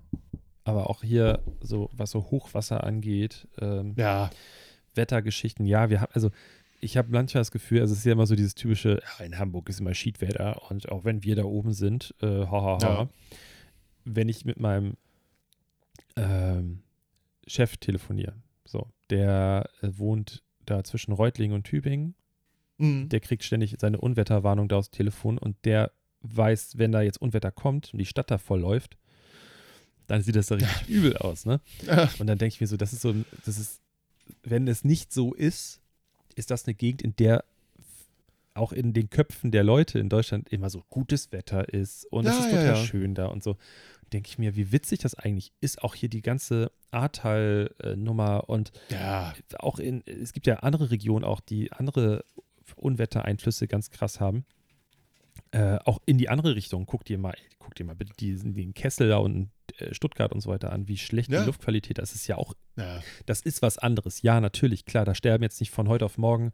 Aber 0.65 0.89
auch 0.89 1.03
hier, 1.03 1.43
so 1.61 1.91
was 1.93 2.11
so 2.11 2.31
Hochwasser 2.31 2.85
angeht, 2.85 3.47
ähm, 3.61 3.95
Ja, 3.97 4.31
Wettergeschichten, 4.95 5.67
ja, 5.67 5.91
wir 5.91 6.01
haben, 6.01 6.13
also 6.15 6.31
ich 6.81 6.97
habe 6.97 7.09
manchmal 7.11 7.41
das 7.41 7.51
Gefühl, 7.51 7.81
also 7.81 7.93
es 7.93 7.99
ist 7.99 8.05
ja 8.05 8.13
immer 8.13 8.27
so 8.27 8.35
dieses 8.37 8.55
typische, 8.55 9.01
ja, 9.19 9.25
in 9.25 9.39
Hamburg 9.39 9.69
ist 9.69 9.81
immer 9.81 9.93
Schiedwetter 9.93 10.71
und 10.71 10.91
auch 10.91 11.05
wenn 11.05 11.23
wir 11.25 11.37
da 11.37 11.45
oben 11.45 11.73
sind, 11.75 12.15
äh, 12.23 12.27
ha, 12.27 12.51
ha, 12.51 12.79
ha. 12.81 12.87
Ja. 13.03 13.09
Wenn 14.05 14.29
ich 14.29 14.45
mit 14.45 14.59
meinem 14.61 14.95
ähm, 16.17 16.83
Chef 17.47 17.77
telefoniere, 17.77 18.35
so, 18.67 18.89
der 19.11 19.69
äh, 19.83 19.89
wohnt 19.99 20.43
da 20.67 20.83
zwischen 20.85 21.13
Reutlingen 21.13 21.55
und 21.57 21.65
Tübingen, 21.65 22.15
Mhm. 22.77 23.09
der 23.09 23.21
kriegt 23.21 23.45
ständig 23.45 23.77
seine 23.79 24.01
Unwetterwarnung 24.01 24.67
da 24.69 24.79
aufs 24.79 24.91
Telefon 24.91 25.39
und 25.39 25.57
der 25.65 25.93
weiß, 26.23 26.77
wenn 26.77 26.91
da 26.91 27.03
jetzt 27.03 27.23
Unwetter 27.23 27.53
kommt 27.53 27.93
und 27.93 27.99
die 28.01 28.07
Stadt 28.07 28.33
da 28.33 28.39
voll 28.39 28.61
läuft, 28.61 28.97
dann 30.09 30.23
sieht 30.23 30.35
das 30.35 30.49
da 30.49 30.57
richtig 30.57 30.89
übel 30.89 31.17
aus, 31.19 31.47
ne? 31.47 31.61
Und 32.19 32.27
dann 32.27 32.39
denke 32.39 32.53
ich 32.55 32.61
mir 32.61 32.67
so, 32.67 32.77
das 32.77 32.93
ist 32.93 33.03
so, 33.03 33.15
das 33.45 33.59
ist, 33.59 33.81
wenn 34.43 34.67
es 34.67 34.83
nicht 34.83 35.13
so 35.13 35.35
ist, 35.35 35.81
ist 36.35 36.51
das 36.51 36.67
eine 36.67 36.75
Gegend, 36.75 37.03
in 37.03 37.15
der 37.15 37.45
auch 38.55 38.73
in 38.73 38.93
den 38.93 39.11
Köpfen 39.11 39.51
der 39.51 39.65
Leute 39.65 39.99
in 39.99 40.09
Deutschland 40.09 40.49
immer 40.51 40.71
so 40.71 40.85
gutes 40.91 41.33
Wetter 41.33 41.69
ist 41.73 42.07
und 42.13 42.27
es 42.27 42.33
Ja, 42.35 42.39
ist 42.41 42.45
ja, 42.47 42.51
total 42.59 42.67
ja. 42.67 42.77
schön 42.77 43.15
da 43.15 43.27
und 43.27 43.43
so. 43.43 43.57
Denke 44.13 44.29
ich 44.29 44.39
mir, 44.39 44.55
wie 44.55 44.71
witzig 44.71 45.01
das 45.01 45.15
eigentlich 45.15 45.53
ist, 45.61 45.83
auch 45.83 45.95
hier 45.95 46.09
die 46.09 46.23
ganze 46.23 46.71
Ahrtal-Nummer 46.91 48.49
und 48.49 48.73
ja, 48.91 49.33
auch 49.59 49.79
in, 49.79 50.03
es 50.07 50.33
gibt 50.33 50.47
ja 50.47 50.57
andere 50.57 50.91
Regionen 50.91 51.25
auch, 51.25 51.41
die 51.41 51.73
andere 51.73 52.25
Unwettereinflüsse 52.77 53.67
ganz 53.69 53.91
krass 53.91 54.21
haben. 54.21 54.45
Äh, 55.51 55.79
auch 55.85 56.01
in 56.07 56.19
die 56.19 56.29
andere 56.29 56.55
Richtung, 56.55 56.87
guck 56.87 57.05
dir 57.05 57.19
mal, 57.19 57.35
guck 57.59 57.75
dir 57.75 57.85
mal 57.85 57.95
bitte 57.97 58.13
diesen, 58.19 58.55
den 58.55 58.75
Kessel 58.75 59.09
da 59.09 59.17
und 59.19 59.51
äh, 59.79 59.93
Stuttgart 59.95 60.33
und 60.33 60.41
so 60.41 60.51
weiter 60.51 60.73
an, 60.73 60.87
wie 60.89 60.97
schlecht 60.97 61.31
Ja. 61.31 61.41
die 61.41 61.47
Luftqualität 61.47 61.99
ist. 61.99 62.11
Das 62.13 62.15
ist 62.15 62.27
ja 62.27 62.37
auch, 62.37 62.55
Ja. 62.77 63.03
das 63.27 63.41
ist 63.41 63.63
was 63.63 63.79
anderes. 63.79 64.23
Ja, 64.23 64.41
natürlich, 64.41 64.85
klar, 64.85 65.05
da 65.05 65.15
sterben 65.15 65.43
jetzt 65.43 65.61
nicht 65.61 65.71
von 65.71 65.89
heute 65.89 66.05
auf 66.05 66.19
morgen 66.19 66.53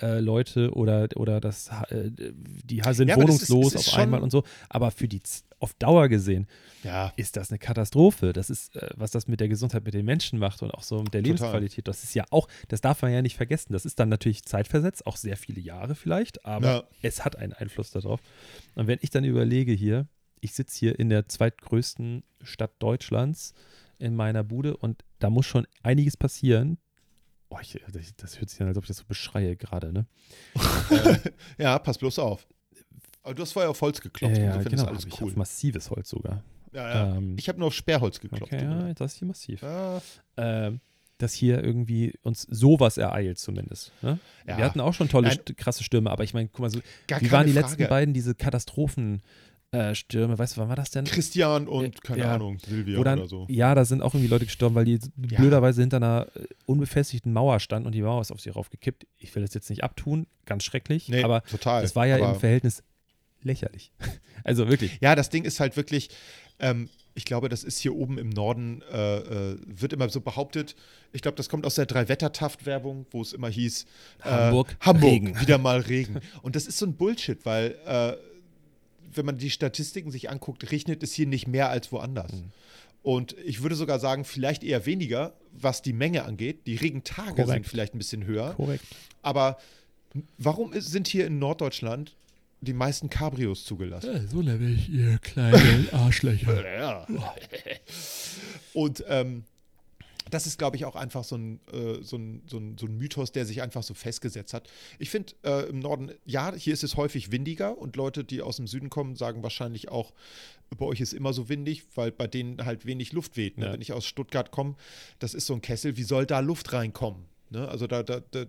äh, 0.00 0.20
Leute 0.20 0.72
oder, 0.74 1.08
oder 1.16 1.40
das, 1.40 1.68
äh, 1.88 2.10
die 2.10 2.82
sind 2.92 3.08
Ja, 3.08 3.16
wohnungslos 3.16 3.74
ist 3.74 3.88
auf 3.88 3.94
einmal 3.94 4.20
und 4.20 4.30
so. 4.30 4.44
Aber 4.68 4.90
für 4.90 5.08
die 5.08 5.22
auf 5.58 5.72
Dauer 5.74 6.08
gesehen 6.08 6.46
ja. 6.82 7.12
ist 7.16 7.36
das 7.36 7.50
eine 7.50 7.58
Katastrophe. 7.58 8.32
Das 8.32 8.50
ist, 8.50 8.76
äh, 8.76 8.90
was 8.96 9.10
das 9.10 9.26
mit 9.26 9.40
der 9.40 9.48
Gesundheit 9.48 9.84
mit 9.84 9.94
den 9.94 10.04
Menschen 10.04 10.38
macht 10.38 10.62
und 10.62 10.70
auch 10.72 10.82
so 10.82 10.96
mit 11.02 11.14
der 11.14 11.22
Total. 11.22 11.36
Lebensqualität. 11.36 11.88
Das 11.88 12.04
ist 12.04 12.14
ja 12.14 12.24
auch, 12.30 12.48
das 12.68 12.80
darf 12.80 13.02
man 13.02 13.12
ja 13.12 13.22
nicht 13.22 13.36
vergessen. 13.36 13.72
Das 13.72 13.86
ist 13.86 13.98
dann 13.98 14.08
natürlich 14.08 14.44
zeitversetzt, 14.44 15.06
auch 15.06 15.16
sehr 15.16 15.36
viele 15.36 15.60
Jahre 15.60 15.94
vielleicht, 15.94 16.44
aber 16.44 16.66
Ja. 16.66 16.84
es 17.02 17.24
hat 17.24 17.36
einen 17.36 17.52
Einfluss 17.54 17.90
darauf. 17.90 18.20
Und 18.74 18.86
wenn 18.86 18.98
ich 19.00 19.10
dann 19.10 19.24
überlege 19.24 19.72
hier, 19.72 20.08
ich 20.40 20.52
sitze 20.52 20.78
hier 20.78 20.98
in 20.98 21.08
der 21.08 21.28
zweitgrößten 21.28 22.22
Stadt 22.42 22.72
Deutschlands 22.78 23.54
in 23.98 24.14
meiner 24.14 24.44
Bude 24.44 24.76
und 24.76 25.04
da 25.18 25.30
muss 25.30 25.46
schon 25.46 25.66
einiges 25.82 26.16
passieren. 26.18 26.76
Oh, 27.48 27.58
ich, 27.60 27.78
das, 27.92 28.16
das 28.16 28.40
hört 28.40 28.50
sich 28.50 28.60
an, 28.60 28.68
als 28.68 28.76
ob 28.76 28.84
ich 28.84 28.88
das 28.88 28.98
so 28.98 29.04
beschreie 29.06 29.56
gerade, 29.56 29.92
ne? 29.92 30.06
ja, 31.58 31.78
pass 31.78 31.98
bloß 31.98 32.18
auf. 32.18 32.46
Aber 33.22 33.34
du 33.34 33.42
hast 33.42 33.52
vorher 33.52 33.70
auf 33.70 33.80
Holz 33.80 34.00
geklopft. 34.00 34.36
ja, 34.36 34.46
insofern 34.46 34.70
genau, 34.70 34.82
ist 34.82 34.88
alles 34.88 35.02
hab 35.04 35.12
ich 35.12 35.20
cool. 35.20 35.30
auf 35.30 35.36
massives 35.36 35.90
Holz 35.90 36.10
sogar. 36.10 36.42
Ja, 36.72 36.88
ja. 36.88 37.16
Ähm, 37.16 37.36
ich 37.38 37.48
habe 37.48 37.58
nur 37.58 37.68
auf 37.68 37.74
Sperrholz 37.74 38.20
geklopft. 38.20 38.52
okay, 38.52 38.64
ja, 38.64 38.94
das 38.94 39.12
ist 39.12 39.18
hier 39.18 39.28
massiv. 39.28 39.62
Ja, 39.62 40.00
ähm, 40.36 40.80
dass 41.18 41.32
hier 41.32 41.64
irgendwie 41.64 42.14
uns 42.22 42.42
sowas 42.42 42.98
ereilt 42.98 43.38
zumindest. 43.38 43.92
Ne? 44.02 44.18
Ja. 44.46 44.58
Wir 44.58 44.64
hatten 44.64 44.80
auch 44.80 44.92
schon 44.92 45.08
tolle, 45.08 45.28
Nein. 45.28 45.56
krasse 45.56 45.82
Stürme, 45.82 46.10
aber 46.10 46.24
ich 46.24 46.34
meine, 46.34 46.48
guck 46.48 46.60
mal, 46.60 46.70
so, 46.70 46.80
gar 47.06 47.20
wie 47.22 47.30
waren 47.32 47.46
die 47.46 47.52
Frage. 47.52 47.66
letzten 47.66 47.88
beiden, 47.88 48.14
diese 48.14 48.34
Katastrophenstürme, 48.34 49.22
äh, 49.72 49.94
Stürme? 49.94 50.38
weißt 50.38 50.56
du, 50.56 50.60
wann 50.60 50.68
war 50.68 50.76
das 50.76 50.90
denn? 50.90 51.04
Christian 51.04 51.68
und, 51.68 52.02
keine 52.02 52.22
Ja. 52.22 52.34
Ahnung, 52.34 52.58
Silvia 52.58 53.02
dann, 53.02 53.18
oder 53.20 53.28
so. 53.28 53.46
ja, 53.48 53.74
da 53.74 53.84
sind 53.84 54.02
auch 54.02 54.14
irgendwie 54.14 54.30
Leute 54.30 54.44
gestorben, 54.46 54.74
weil 54.74 54.84
die 54.84 54.98
Ja. 55.30 55.38
blöderweise 55.38 55.80
hinter 55.82 55.96
einer 55.98 56.28
äh, 56.34 56.44
unbefestigten 56.66 57.32
Mauer 57.32 57.60
standen 57.60 57.86
und 57.86 57.92
die 57.92 58.02
Mauer 58.02 58.20
ist 58.20 58.30
auf 58.32 58.40
sie 58.40 58.50
raufgekippt. 58.50 59.06
Ich 59.18 59.34
will 59.34 59.42
das 59.42 59.54
jetzt 59.54 59.68
nicht 59.70 59.82
abtun, 59.84 60.26
ganz 60.44 60.64
schrecklich, 60.64 61.08
Nee, 61.08 61.22
aber 61.24 61.42
total. 61.44 61.82
das 61.82 61.94
war 61.96 62.06
ja 62.06 62.16
Aber- 62.16 62.34
im 62.34 62.40
Verhältnis 62.40 62.82
lächerlich. 63.42 63.92
also 64.44 64.68
wirklich. 64.68 64.98
Ja, 65.00 65.14
das 65.14 65.30
Ding 65.30 65.44
ist 65.44 65.60
halt 65.60 65.76
wirklich, 65.76 66.10
ähm, 66.58 66.88
ich 67.14 67.24
glaube, 67.24 67.48
das 67.48 67.64
ist 67.64 67.78
hier 67.78 67.94
oben 67.94 68.18
im 68.18 68.28
Norden, 68.28 68.82
äh, 68.92 69.18
äh, 69.52 69.58
wird 69.66 69.92
immer 69.94 70.08
so 70.10 70.20
behauptet. 70.20 70.74
Ich 71.12 71.22
glaube, 71.22 71.36
das 71.36 71.48
kommt 71.48 71.64
aus 71.64 71.74
der 71.76 71.86
Drei-Wetter-Taft-Werbung, 71.86 73.06
wo 73.10 73.22
es 73.22 73.32
immer 73.32 73.48
hieß: 73.48 73.86
äh, 74.22 74.28
Hamburg, 74.28 74.76
Hamburg, 74.80 75.10
Regen. 75.12 75.40
wieder 75.40 75.56
mal 75.58 75.80
Regen. 75.80 76.20
Und 76.42 76.56
das 76.56 76.66
ist 76.66 76.76
so 76.78 76.84
ein 76.86 76.94
Bullshit, 76.96 77.44
weil, 77.46 77.76
äh, 77.86 78.12
wenn 79.14 79.26
man 79.26 79.38
die 79.38 79.50
Statistiken 79.50 80.10
sich 80.10 80.30
anguckt, 80.30 80.70
regnet 80.70 81.02
es 81.02 81.12
hier 81.12 81.26
nicht 81.26 81.46
mehr 81.46 81.70
als 81.70 81.92
woanders. 81.92 82.32
Mhm. 82.32 82.52
Und 83.02 83.36
ich 83.44 83.62
würde 83.62 83.76
sogar 83.76 84.00
sagen, 84.00 84.24
vielleicht 84.24 84.64
eher 84.64 84.84
weniger, 84.84 85.34
was 85.52 85.80
die 85.80 85.92
Menge 85.92 86.24
angeht. 86.24 86.66
Die 86.66 86.74
Regentage 86.74 87.30
Korrekt. 87.34 87.50
sind 87.50 87.66
vielleicht 87.66 87.94
ein 87.94 87.98
bisschen 87.98 88.24
höher. 88.24 88.54
Korrekt. 88.54 88.84
Aber 89.22 89.58
warum 90.38 90.72
sind 90.80 91.06
hier 91.06 91.26
in 91.26 91.38
Norddeutschland 91.38 92.16
die 92.60 92.72
meisten 92.72 93.08
Cabrios 93.08 93.64
zugelassen? 93.64 94.28
so 94.28 94.42
nämlich, 94.42 94.88
ihr 94.88 95.18
kleinen 95.18 95.88
Arschlöcher. 95.92 96.64
Ja. 96.78 97.06
Und 98.72 99.04
ähm, 99.08 99.44
das 100.30 100.46
ist, 100.46 100.58
glaube 100.58 100.76
ich, 100.76 100.84
auch 100.84 100.96
einfach 100.96 101.24
so 101.24 101.36
ein, 101.36 101.60
äh, 101.72 102.02
so, 102.02 102.16
ein, 102.16 102.42
so, 102.46 102.58
ein, 102.58 102.76
so 102.78 102.86
ein 102.86 102.96
Mythos, 102.96 103.32
der 103.32 103.46
sich 103.46 103.62
einfach 103.62 103.82
so 103.82 103.94
festgesetzt 103.94 104.54
hat. 104.54 104.68
Ich 104.98 105.10
finde 105.10 105.34
äh, 105.44 105.68
im 105.68 105.78
Norden, 105.78 106.12
ja, 106.24 106.54
hier 106.54 106.72
ist 106.72 106.84
es 106.84 106.96
häufig 106.96 107.30
windiger 107.30 107.78
und 107.78 107.96
Leute, 107.96 108.24
die 108.24 108.42
aus 108.42 108.56
dem 108.56 108.66
Süden 108.66 108.90
kommen, 108.90 109.16
sagen 109.16 109.42
wahrscheinlich 109.42 109.88
auch, 109.88 110.12
bei 110.76 110.84
euch 110.84 111.00
ist 111.00 111.12
immer 111.12 111.32
so 111.32 111.48
windig, 111.48 111.84
weil 111.94 112.10
bei 112.10 112.26
denen 112.26 112.64
halt 112.64 112.86
wenig 112.86 113.12
Luft 113.12 113.36
weht. 113.36 113.58
Ne? 113.58 113.66
Ja. 113.66 113.72
Wenn 113.72 113.80
ich 113.80 113.92
aus 113.92 114.04
Stuttgart 114.04 114.50
komme, 114.50 114.74
das 115.20 115.34
ist 115.34 115.46
so 115.46 115.54
ein 115.54 115.62
Kessel, 115.62 115.96
wie 115.96 116.02
soll 116.02 116.26
da 116.26 116.40
Luft 116.40 116.72
reinkommen? 116.72 117.24
Ne? 117.50 117.68
Also 117.68 117.86
da, 117.86 118.02
da, 118.02 118.20
da, 118.20 118.46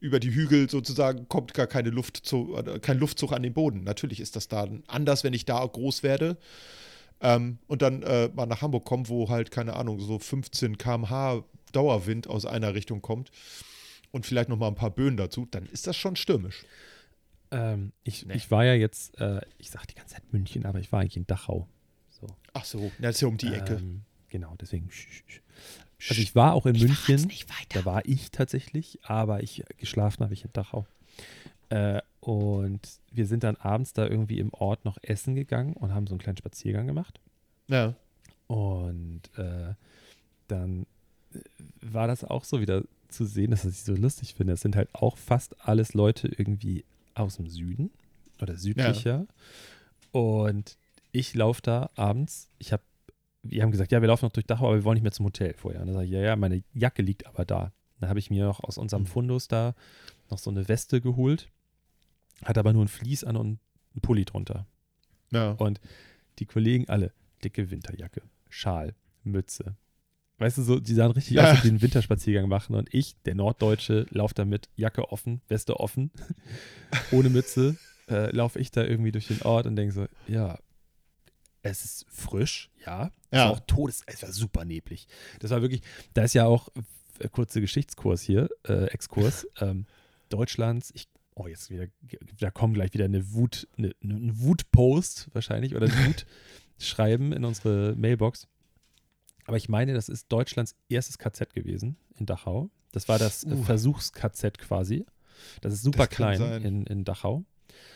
über 0.00 0.20
die 0.20 0.34
Hügel 0.34 0.68
sozusagen 0.68 1.28
kommt 1.28 1.54
gar 1.54 1.66
keine 1.66 1.90
Luft 1.90 2.16
zu, 2.24 2.58
kein 2.82 2.98
Luftzug 2.98 3.32
an 3.32 3.42
den 3.42 3.54
Boden. 3.54 3.84
Natürlich 3.84 4.20
ist 4.20 4.36
das 4.36 4.48
da 4.48 4.68
anders, 4.86 5.24
wenn 5.24 5.32
ich 5.32 5.44
da 5.44 5.64
groß 5.64 6.02
werde. 6.02 6.36
Ähm, 7.24 7.58
und 7.66 7.82
dann 7.82 8.02
äh, 8.02 8.28
mal 8.34 8.46
nach 8.46 8.60
Hamburg 8.62 8.84
komme, 8.84 9.08
wo 9.08 9.28
halt, 9.30 9.50
keine 9.50 9.74
Ahnung, 9.74 9.98
so 9.98 10.18
15 10.18 10.76
km/h 10.78 11.42
Dauerwind 11.72 12.28
aus 12.28 12.44
einer 12.46 12.74
Richtung 12.74 13.02
kommt 13.02 13.30
und 14.12 14.26
vielleicht 14.26 14.48
noch 14.48 14.58
mal 14.58 14.68
ein 14.68 14.74
paar 14.76 14.90
Böen 14.90 15.16
dazu, 15.16 15.46
dann 15.50 15.66
ist 15.66 15.86
das 15.86 15.96
schon 15.96 16.14
stürmisch. 16.16 16.64
Ähm, 17.50 17.92
ich, 18.04 18.26
Nee. 18.26 18.34
ich 18.34 18.50
war 18.50 18.64
ja 18.64 18.74
jetzt, 18.74 19.18
äh, 19.20 19.40
ich 19.58 19.70
sag 19.70 19.86
die 19.86 19.94
ganze 19.94 20.14
Zeit 20.14 20.32
München, 20.32 20.66
aber 20.66 20.78
ich 20.78 20.92
war 20.92 21.00
eigentlich 21.00 21.16
in 21.16 21.26
Dachau. 21.26 21.66
So. 22.10 22.26
Ach 22.52 22.64
so, 22.64 22.92
das 23.00 23.16
ist 23.16 23.20
ja 23.22 23.28
um 23.28 23.36
die 23.38 23.52
Ecke. 23.52 23.74
Ähm, 23.74 24.02
genau, 24.28 24.54
deswegen. 24.60 24.88
sch- 24.88 25.08
sch- 25.08 25.40
sch. 25.98 26.10
Also 26.10 26.20
ich 26.22 26.34
war 26.34 26.52
auch 26.52 26.66
in 26.66 26.76
München. 26.78 27.26
nicht 27.26 27.48
weiter. 27.48 27.80
Da 27.80 27.84
war 27.84 28.04
ich 28.06 28.30
tatsächlich, 28.30 28.98
aber 29.04 29.42
ich 29.42 29.64
geschlafen 29.78 30.22
habe 30.22 30.34
ich 30.34 30.44
in 30.44 30.52
Dachau. 30.52 30.86
Äh, 31.68 32.00
und 32.20 32.80
wir 33.12 33.26
sind 33.26 33.44
dann 33.44 33.56
abends 33.56 33.92
da 33.92 34.06
irgendwie 34.06 34.38
im 34.38 34.52
Ort 34.54 34.84
noch 34.84 34.98
essen 35.02 35.34
gegangen 35.34 35.74
und 35.74 35.92
haben 35.92 36.06
so 36.06 36.14
einen 36.14 36.20
kleinen 36.20 36.38
Spaziergang 36.38 36.86
gemacht. 36.86 37.20
Ja. 37.68 37.94
Und 38.46 39.22
äh, 39.36 39.74
dann 40.48 40.86
äh, 41.32 41.38
war 41.80 42.06
das 42.06 42.24
auch 42.24 42.44
so 42.44 42.60
wieder 42.60 42.82
zu 43.08 43.24
sehen, 43.24 43.50
dass 43.50 43.64
ich 43.64 43.82
so 43.82 43.94
lustig 43.94 44.34
finde. 44.34 44.54
Es 44.54 44.60
sind 44.60 44.76
halt 44.76 44.88
auch 44.92 45.16
fast 45.16 45.54
alles 45.66 45.94
Leute 45.94 46.28
irgendwie 46.28 46.84
aus 47.14 47.36
dem 47.36 47.46
Süden 47.48 47.90
oder 48.40 48.56
südlicher. 48.56 49.26
Und 50.12 50.76
ich 51.12 51.34
laufe 51.34 51.62
da 51.62 51.90
abends. 51.94 52.48
Ich 52.58 52.72
habe, 52.72 52.82
wir 53.42 53.62
haben 53.62 53.70
gesagt, 53.70 53.92
ja, 53.92 54.00
wir 54.00 54.08
laufen 54.08 54.24
noch 54.26 54.32
durch 54.32 54.46
Dachau, 54.46 54.66
aber 54.66 54.76
wir 54.76 54.84
wollen 54.84 54.94
nicht 54.94 55.02
mehr 55.04 55.12
zum 55.12 55.26
Hotel 55.26 55.54
vorher. 55.54 55.80
Und 55.80 55.88
dann 55.88 55.94
sage 55.94 56.06
ich, 56.06 56.12
ja, 56.12 56.20
ja, 56.20 56.36
meine 56.36 56.62
Jacke 56.72 57.02
liegt 57.02 57.26
aber 57.26 57.44
da. 57.44 57.72
Dann 58.00 58.08
habe 58.08 58.18
ich 58.18 58.30
mir 58.30 58.44
noch 58.44 58.62
aus 58.64 58.78
unserem 58.78 59.04
Mhm. 59.04 59.08
Fundus 59.08 59.48
da 59.48 59.74
noch 60.30 60.38
so 60.38 60.50
eine 60.50 60.66
Weste 60.68 61.00
geholt, 61.00 61.48
hat 62.42 62.58
aber 62.58 62.72
nur 62.72 62.84
ein 62.84 62.88
Vlies 62.88 63.24
an 63.24 63.36
und 63.36 63.46
einen 63.46 64.00
Pulli 64.02 64.24
drunter. 64.24 64.66
ja. 65.30 65.52
Und 65.52 65.80
die 66.40 66.46
Kollegen 66.46 66.88
alle, 66.88 67.12
dicke 67.44 67.70
Winterjacke, 67.70 68.22
Schal, 68.48 68.94
Mütze. 69.22 69.76
Weißt 70.38 70.58
du, 70.58 70.62
so, 70.62 70.80
die 70.80 70.94
sahen 70.94 71.12
richtig 71.12 71.38
aus, 71.38 71.46
als 71.46 71.62
die 71.62 71.68
einen 71.68 71.80
Winterspaziergang 71.80 72.48
machen. 72.48 72.74
Und 72.74 72.92
ich, 72.92 73.14
der 73.22 73.36
Norddeutsche, 73.36 74.06
laufe 74.10 74.34
da 74.34 74.44
mit 74.44 74.68
Jacke 74.74 75.12
offen, 75.12 75.40
Weste 75.48 75.78
offen, 75.78 76.10
ohne 77.12 77.30
Mütze, 77.30 77.76
äh, 78.08 78.34
laufe 78.34 78.58
ich 78.58 78.72
da 78.72 78.82
irgendwie 78.82 79.12
durch 79.12 79.28
den 79.28 79.42
Ort 79.42 79.66
und 79.66 79.76
denke 79.76 79.92
so, 79.94 80.06
ja, 80.26 80.58
es 81.62 81.84
ist 81.84 82.06
frisch, 82.10 82.70
ja. 82.84 83.12
Es 83.30 83.38
Ja. 83.38 83.44
war 83.46 83.52
auch 83.52 83.60
todes, 83.60 84.02
es 84.06 84.22
war 84.22 84.32
super 84.32 84.64
neblig. 84.64 85.06
Das 85.38 85.50
war 85.52 85.62
wirklich, 85.62 85.82
da 86.14 86.24
ist 86.24 86.34
ja 86.34 86.46
auch, 86.46 86.68
äh, 87.20 87.28
kurze 87.28 87.60
Geschichtskurs 87.60 88.20
hier, 88.22 88.50
äh, 88.66 88.86
Exkurs, 88.86 89.46
ähm, 89.60 89.86
Deutschlands, 90.30 90.90
ich, 90.94 91.06
oh, 91.34 91.46
jetzt 91.46 91.70
wieder, 91.70 91.86
da 92.38 92.50
kommt 92.50 92.74
gleich 92.74 92.92
wieder 92.94 93.04
eine 93.06 93.32
Wut, 93.32 93.68
eine, 93.76 93.92
eine 94.02 94.40
Wutpost 94.40 95.28
wahrscheinlich 95.32 95.74
oder 95.74 95.86
ein 95.86 95.92
Wutschreiben 96.78 97.32
in 97.32 97.44
unsere 97.44 97.94
Mailbox. 97.96 98.46
Aber 99.46 99.56
ich 99.56 99.68
meine, 99.68 99.94
das 99.94 100.08
ist 100.08 100.32
Deutschlands 100.32 100.74
erstes 100.88 101.18
KZ 101.18 101.52
gewesen 101.52 101.96
in 102.18 102.26
Dachau. 102.26 102.70
Das 102.92 103.08
war 103.08 103.18
das 103.18 103.44
Uh. 103.44 103.62
Versuchs-KZ 103.62 104.58
quasi. 104.58 105.04
Das 105.60 105.72
ist 105.74 105.82
super 105.82 106.06
Das 106.06 106.10
klein 106.10 106.40
in, 106.62 106.86
in 106.86 107.04
Dachau. 107.04 107.44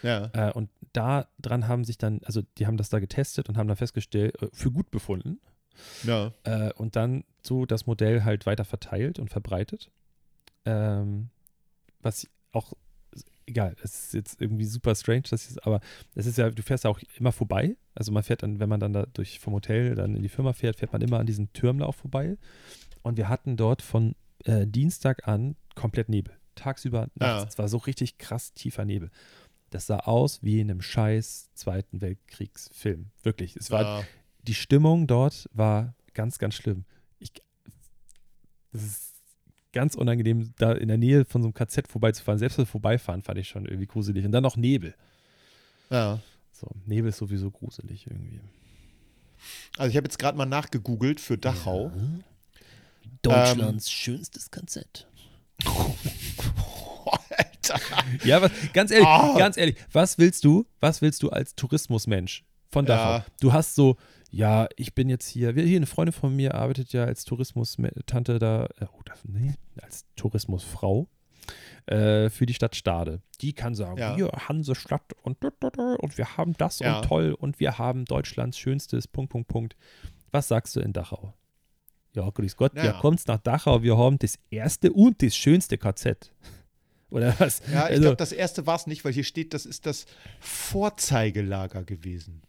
ja. 0.02 0.30
Äh, 0.32 0.52
und 0.52 0.70
da 0.92 1.28
dran 1.40 1.68
haben 1.68 1.84
sich 1.84 1.98
dann, 1.98 2.20
also 2.24 2.42
die 2.58 2.66
haben 2.66 2.76
das 2.76 2.88
da 2.88 2.98
getestet 2.98 3.48
und 3.48 3.56
haben 3.56 3.68
dann 3.68 3.76
festgestellt, 3.76 4.40
äh, 4.42 4.48
für 4.52 4.70
gut 4.70 4.90
befunden. 4.90 5.40
Ja. 6.02 6.32
Äh, 6.42 6.72
und 6.74 6.96
dann 6.96 7.24
so 7.42 7.64
das 7.64 7.86
Modell 7.86 8.24
halt 8.24 8.46
weiter 8.46 8.64
verteilt 8.64 9.18
und 9.18 9.30
verbreitet. 9.30 9.90
Ähm, 10.64 11.30
was 12.02 12.28
auch, 12.52 12.72
egal, 13.48 13.74
es 13.82 14.04
ist 14.04 14.14
jetzt 14.14 14.40
irgendwie 14.40 14.64
super 14.64 14.94
strange, 14.94 15.22
das 15.30 15.50
ist, 15.50 15.66
aber 15.66 15.80
es 16.14 16.26
ist 16.26 16.38
ja, 16.38 16.50
du 16.50 16.62
fährst 16.62 16.84
ja 16.84 16.90
auch 16.90 17.00
immer 17.18 17.32
vorbei. 17.32 17.76
Also 17.94 18.12
man 18.12 18.22
fährt 18.22 18.42
dann, 18.42 18.60
wenn 18.60 18.68
man 18.68 18.80
dann 18.80 18.92
da 18.92 19.06
durch 19.06 19.40
vom 19.40 19.54
Hotel 19.54 19.94
dann 19.94 20.14
in 20.14 20.22
die 20.22 20.28
Firma 20.28 20.52
fährt, 20.52 20.76
fährt 20.76 20.92
man 20.92 21.02
immer 21.02 21.18
an 21.18 21.26
diesem 21.26 21.52
Türmlauf 21.52 21.96
vorbei. 21.96 22.36
Und 23.02 23.16
wir 23.16 23.28
hatten 23.28 23.56
dort 23.56 23.82
von 23.82 24.14
äh, 24.44 24.66
Dienstag 24.66 25.26
an 25.26 25.56
komplett 25.74 26.08
Nebel. 26.08 26.34
Tagsüber, 26.54 27.08
nachts. 27.14 27.42
Ja. 27.42 27.48
Es 27.48 27.58
war 27.58 27.68
so 27.68 27.78
richtig 27.78 28.18
krass 28.18 28.52
tiefer 28.52 28.84
Nebel. 28.84 29.10
Das 29.70 29.86
sah 29.86 29.98
aus 29.98 30.42
wie 30.42 30.60
in 30.60 30.70
einem 30.70 30.80
scheiß 30.80 31.50
Zweiten 31.54 32.00
Weltkriegsfilm. 32.00 33.10
Wirklich. 33.22 33.56
Es 33.56 33.70
war 33.70 33.82
ja. 33.82 34.04
die 34.42 34.54
Stimmung 34.54 35.06
dort 35.06 35.48
war 35.52 35.94
ganz, 36.14 36.38
ganz 36.38 36.54
schlimm. 36.54 36.84
Ich, 37.18 37.32
das 38.72 38.82
ist 38.82 39.17
ganz 39.72 39.94
unangenehm, 39.94 40.52
da 40.58 40.72
in 40.72 40.88
der 40.88 40.98
Nähe 40.98 41.24
von 41.24 41.42
so 41.42 41.48
einem 41.48 41.54
KZ 41.54 41.88
vorbeizufahren. 41.88 42.38
Selbst 42.38 42.58
das 42.58 42.68
Vorbeifahren 42.68 43.22
fand 43.22 43.38
ich 43.38 43.48
schon 43.48 43.64
irgendwie 43.66 43.86
gruselig. 43.86 44.24
Und 44.24 44.32
dann 44.32 44.42
noch 44.42 44.56
Nebel. 44.56 44.94
ja. 45.90 46.20
So, 46.52 46.66
Nebel 46.86 47.10
ist 47.10 47.18
sowieso 47.18 47.52
gruselig 47.52 48.06
irgendwie. 48.08 48.40
Also 49.76 49.90
ich 49.90 49.96
habe 49.96 50.06
jetzt 50.06 50.18
gerade 50.18 50.36
mal 50.36 50.44
nachgegoogelt 50.44 51.20
für 51.20 51.38
Dachau. 51.38 51.92
Deutschlands 53.22 53.88
schönstes 53.88 54.50
KZ. 54.50 55.06
Alter. 57.36 57.80
Ja, 58.24 58.42
was, 58.42 58.50
ganz 58.72 58.90
ehrlich, 58.90 59.06
Ah. 59.06 59.36
ganz 59.38 59.56
ehrlich, 59.56 59.76
was 59.92 60.18
willst 60.18 60.44
du, 60.44 60.66
was 60.80 61.00
willst 61.02 61.22
du 61.22 61.30
als 61.30 61.54
Tourismusmensch 61.54 62.44
von 62.70 62.86
Ja. 62.86 62.96
Dachau? 63.20 63.24
Du 63.40 63.52
hast 63.52 63.74
so, 63.74 63.96
ja, 64.30 64.68
ich 64.76 64.94
bin 64.94 65.08
jetzt 65.08 65.26
hier, 65.28 65.54
wir- 65.56 65.64
hier 65.64 65.76
eine 65.78 65.86
Freundin 65.86 66.12
von 66.12 66.34
mir 66.36 66.54
arbeitet 66.54 66.92
ja 66.92 67.04
als 67.04 67.24
Tourismus-Tante 67.24 68.38
da, 68.38 68.66
äh, 68.80 68.86
oh, 68.92 69.00
das, 69.04 69.20
nee, 69.24 69.54
als 69.82 70.04
Tourismusfrau 70.16 71.08
äh, 71.86 72.28
für 72.28 72.44
die 72.44 72.52
Stadt 72.54 72.76
Stade. 72.76 73.22
Die 73.40 73.54
kann 73.54 73.74
sagen, 73.74 73.98
Ja. 73.98 74.16
wir 74.16 74.28
Hansestadt 74.48 75.14
und, 75.22 75.38
und 75.42 76.18
wir 76.18 76.36
haben 76.36 76.52
das 76.58 76.80
Ja. 76.80 76.98
und 76.98 77.06
toll 77.06 77.32
und 77.38 77.58
wir 77.60 77.78
haben 77.78 78.04
Deutschlands 78.04 78.58
schönstes, 78.58 79.08
Punkt, 79.08 79.30
Punkt, 79.32 79.48
Punkt. 79.48 79.76
Was 80.30 80.48
sagst 80.48 80.76
du 80.76 80.80
in 80.80 80.92
Dachau? 80.92 81.32
Ja, 82.14 82.28
grüß 82.28 82.56
Gott, 82.56 82.74
Ja. 82.76 82.84
ihr 82.84 82.92
kommt 82.94 83.26
nach 83.28 83.38
Dachau, 83.38 83.82
wir 83.82 83.96
haben 83.96 84.18
das 84.18 84.38
erste 84.50 84.92
und 84.92 85.22
das 85.22 85.34
schönste 85.36 85.78
KZ. 85.78 86.32
Oder 87.10 87.34
was? 87.40 87.60
Ja, 87.72 87.84
ich 87.86 87.92
Also- 87.92 88.02
glaube, 88.02 88.16
das 88.16 88.32
erste 88.32 88.66
war 88.66 88.76
es 88.76 88.86
nicht, 88.86 89.02
weil 89.06 89.14
hier 89.14 89.24
steht, 89.24 89.54
das 89.54 89.64
ist 89.64 89.86
das 89.86 90.04
Vorzeigelager 90.40 91.82
gewesen. 91.84 92.42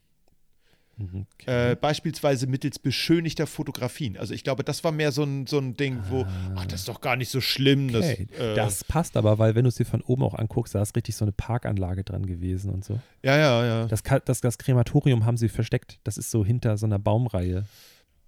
Mhm, 1.02 1.26
okay. 1.36 1.72
Äh, 1.72 1.76
beispielsweise 1.78 2.46
mittels 2.46 2.78
beschönigter 2.78 3.48
Fotografien. 3.48 4.18
Also 4.18 4.34
ich 4.34 4.44
glaube, 4.44 4.66
das 4.66 4.84
war 4.84 4.92
mehr 4.92 5.14
so 5.14 5.24
ein, 5.24 5.48
so 5.48 5.58
ein 5.58 5.78
Ding, 5.78 5.98
wo, 6.10 6.24
Ah. 6.24 6.54
ach, 6.58 6.66
das 6.66 6.82
ist 6.82 6.90
doch 6.90 7.00
gar 7.00 7.16
nicht 7.16 7.30
so 7.30 7.40
schlimm. 7.40 7.88
Okay. 7.96 8.28
Das, 8.32 8.40
äh, 8.40 8.54
Das 8.56 8.84
passt 8.84 9.16
aber, 9.16 9.40
weil 9.40 9.56
wenn 9.56 9.64
du 9.64 9.70
es 9.70 9.76
dir 9.76 9.86
von 9.86 10.02
oben 10.02 10.24
auch 10.24 10.34
anguckst, 10.36 10.76
da 10.76 10.82
ist 10.82 10.94
richtig 10.98 11.16
so 11.16 11.24
eine 11.24 11.32
Parkanlage 11.32 12.04
dran 12.04 12.26
gewesen 12.26 12.70
und 12.70 12.84
so. 12.84 13.00
ja, 13.24 13.38
ja, 13.38 13.66
ja. 13.66 13.86
Das, 13.88 14.04
das, 14.26 14.42
das 14.42 14.58
Krematorium 14.58 15.26
haben 15.26 15.38
sie 15.38 15.48
versteckt. 15.48 16.00
Das 16.04 16.18
ist 16.18 16.32
so 16.32 16.44
hinter 16.44 16.78
so 16.78 16.86
einer 16.86 17.00
Baumreihe. 17.00 17.64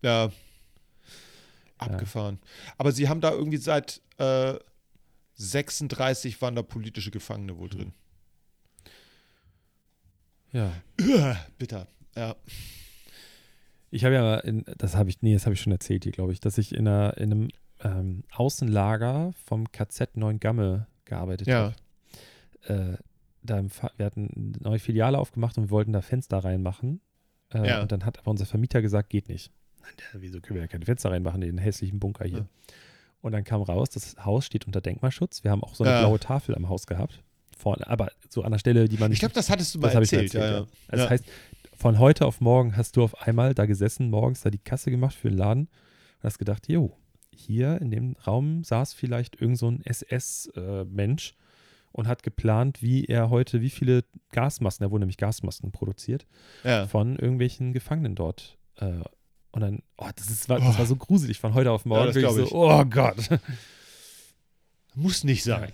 Ja. 0.02 0.32
Abgefahren. 1.78 2.40
Aber 2.78 2.92
sie 2.94 3.10
haben 3.10 3.20
da 3.22 3.32
irgendwie 3.32 3.58
seit 3.58 4.00
äh, 4.18 4.54
36 5.36 6.42
waren 6.42 6.56
da 6.56 6.62
politische 6.62 7.12
Gefangene 7.12 7.58
wohl 7.58 7.68
drin. 7.70 7.92
Ja. 10.54 10.72
Uah, 11.02 11.38
bitter. 11.58 11.88
Ja. 12.16 12.36
Ich 13.90 14.06
habe 14.06 14.16
ja, 14.16 14.38
in, 14.38 14.64
das 14.78 14.96
habe 14.96 15.10
ich, 15.10 15.22
nee, 15.22 15.34
das 15.34 15.46
habe 15.46 15.54
ich 15.54 15.62
schon 15.62 15.72
erzählt 15.74 16.04
hier, 16.04 16.14
glaube 16.14 16.32
ich, 16.32 16.40
dass 16.40 16.58
ich 16.58 16.74
in, 16.74 16.88
einer, 16.88 17.18
in 17.18 17.32
einem 17.32 17.48
ähm, 17.84 18.24
Außenlager 18.34 19.32
vom 19.46 19.72
KZ 19.72 20.16
Neuengamme 20.18 20.88
gearbeitet 21.06 21.48
Ja. 21.48 21.74
habe. 22.68 22.94
Äh, 22.94 22.98
da 23.44 23.58
im 23.60 23.70
wir 23.98 24.06
hatten 24.06 24.30
eine 24.36 24.70
neue 24.70 24.80
Filiale 24.80 25.18
aufgemacht 25.18 25.58
und 25.58 25.66
wir 25.66 25.70
wollten 25.72 25.92
da 25.94 26.02
Fenster 26.02 26.38
reinmachen. 26.40 27.02
Äh, 27.54 27.68
Ja. 27.68 27.82
Und 27.82 27.92
dann 27.92 28.06
hat 28.06 28.20
aber 28.20 28.32
unser 28.32 28.46
Vermieter 28.46 28.82
gesagt, 28.82 29.10
geht 29.10 29.28
nicht. 29.28 29.52
Der, 30.14 30.22
wieso 30.22 30.40
können 30.40 30.56
wir 30.56 30.62
ja 30.62 30.68
keine 30.68 30.86
Fenster 30.86 31.10
reinmachen 31.12 31.42
in 31.42 31.56
den 31.56 31.58
hässlichen 31.58 32.00
Bunker 32.00 32.26
hier? 32.26 32.38
Ja. 32.40 32.46
Und 33.22 33.34
dann 33.34 33.44
kam 33.44 33.62
raus, 33.62 33.90
das 33.90 34.16
Haus 34.24 34.46
steht 34.46 34.66
unter 34.68 34.80
Denkmalschutz. 34.80 35.44
Wir 35.44 35.52
haben 35.52 35.64
auch 35.64 35.76
so 35.76 35.84
eine 35.84 35.94
Ja. 35.94 36.00
blaue 36.02 36.20
Tafel 36.20 36.56
am 36.56 36.70
Haus 36.70 36.88
gehabt. 36.88 37.22
Vorne, 37.58 37.86
aber 37.88 38.12
so 38.30 38.44
an 38.44 38.52
der 38.52 38.60
Stelle, 38.60 38.88
die 38.88 38.98
man 38.98 39.12
Ich 39.12 39.20
glaube, 39.20 39.34
das 39.34 39.50
hattest 39.50 39.76
du 39.76 39.80
mal 39.80 39.88
das 39.88 39.96
erzählt. 39.96 40.34
erzählt, 40.34 40.44
ja, 40.44 40.52
ja. 40.52 40.58
Also 40.60 40.70
ja. 40.92 40.98
Das 40.98 41.10
heißt, 41.10 41.26
von 41.82 41.98
heute 41.98 42.28
auf 42.28 42.42
morgen 42.42 42.78
hast 42.78 42.96
du 42.96 43.04
auf 43.04 43.24
einmal 43.24 43.56
da 43.56 43.66
gesessen, 43.66 44.12
morgens 44.12 44.42
da 44.42 44.52
die 44.52 44.60
Kasse 44.60 44.92
gemacht 44.92 45.16
für 45.16 45.30
den 45.30 45.38
Laden 45.40 45.62
und 45.64 46.24
hast 46.24 46.38
gedacht, 46.38 46.70
jo, 46.70 46.96
hier 47.32 47.82
in 47.82 47.90
dem 47.90 48.16
Raum 48.28 48.64
saß 48.64 48.94
vielleicht 48.94 49.42
irgend 49.42 49.58
so 49.58 49.68
ein 49.68 49.82
SS-Mensch 49.84 51.34
und 51.92 52.08
hat 52.08 52.22
geplant, 52.22 52.84
wie 52.84 53.06
er 53.06 53.32
heute, 53.32 53.62
wie 53.62 53.72
viele 53.72 54.04
Gasmasken, 54.32 54.86
er 54.86 54.92
wurde 54.92 55.02
nämlich 55.02 55.18
Gasmasken 55.18 55.72
produziert, 55.72 56.28
ja. 56.64 56.86
von 56.86 57.16
irgendwelchen 57.16 57.74
Gefangenen 57.74 58.14
dort. 58.14 58.60
Äh, 58.76 59.02
und 59.52 59.62
dann, 59.62 59.82
oh, 59.98 60.10
das, 60.16 60.30
ist, 60.30 60.50
war, 60.50 60.60
das 60.60 60.78
war 60.78 60.86
so 60.86 60.96
gruselig 60.96 61.40
von 61.40 61.56
heute 61.56 61.72
auf 61.72 61.86
morgen. 61.86 62.06
das 62.06 62.16
wirklich 62.16 62.36
glaub 62.36 62.50
so, 62.50 62.56
oh 62.56 62.86
Gott. 62.86 63.40
Muss 64.94 65.24
nicht 65.24 65.44
sein. 65.44 65.72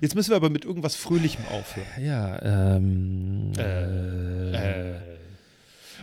Jetzt 0.00 0.14
müssen 0.14 0.30
wir 0.30 0.36
aber 0.36 0.50
mit 0.50 0.64
irgendwas 0.64 0.94
Fröhlichem 0.96 1.44
aufhören. 1.46 1.86
Ja, 2.04 2.42
ähm. 2.76 3.52
Äh, 3.56 5.12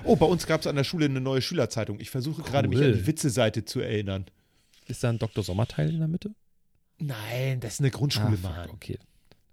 Oh, 0.05 0.15
bei 0.15 0.25
uns 0.25 0.47
gab 0.47 0.61
es 0.61 0.67
an 0.67 0.77
der 0.77 0.85
Schule 0.85 1.05
eine 1.05 1.19
neue 1.19 1.41
Schülerzeitung. 1.41 1.99
Ich 1.99 2.09
versuche 2.09 2.41
gerade 2.41 2.69
mich 2.69 2.79
Cool. 2.79 2.85
an 2.85 2.93
die 2.93 3.05
Witze-Seite 3.05 3.65
zu 3.65 3.81
erinnern. 3.81 4.25
Ist 4.87 5.03
da 5.03 5.09
ein 5.09 5.19
Dr. 5.19 5.43
Sommerteil 5.43 5.89
in 5.89 5.99
der 5.99 6.07
Mitte? 6.07 6.31
Nein, 6.99 7.59
das 7.59 7.73
ist 7.73 7.79
eine 7.81 7.91
Grundschule, 7.91 8.37
Ah, 8.43 8.47
Mann. 8.49 8.69
okay. 8.69 8.97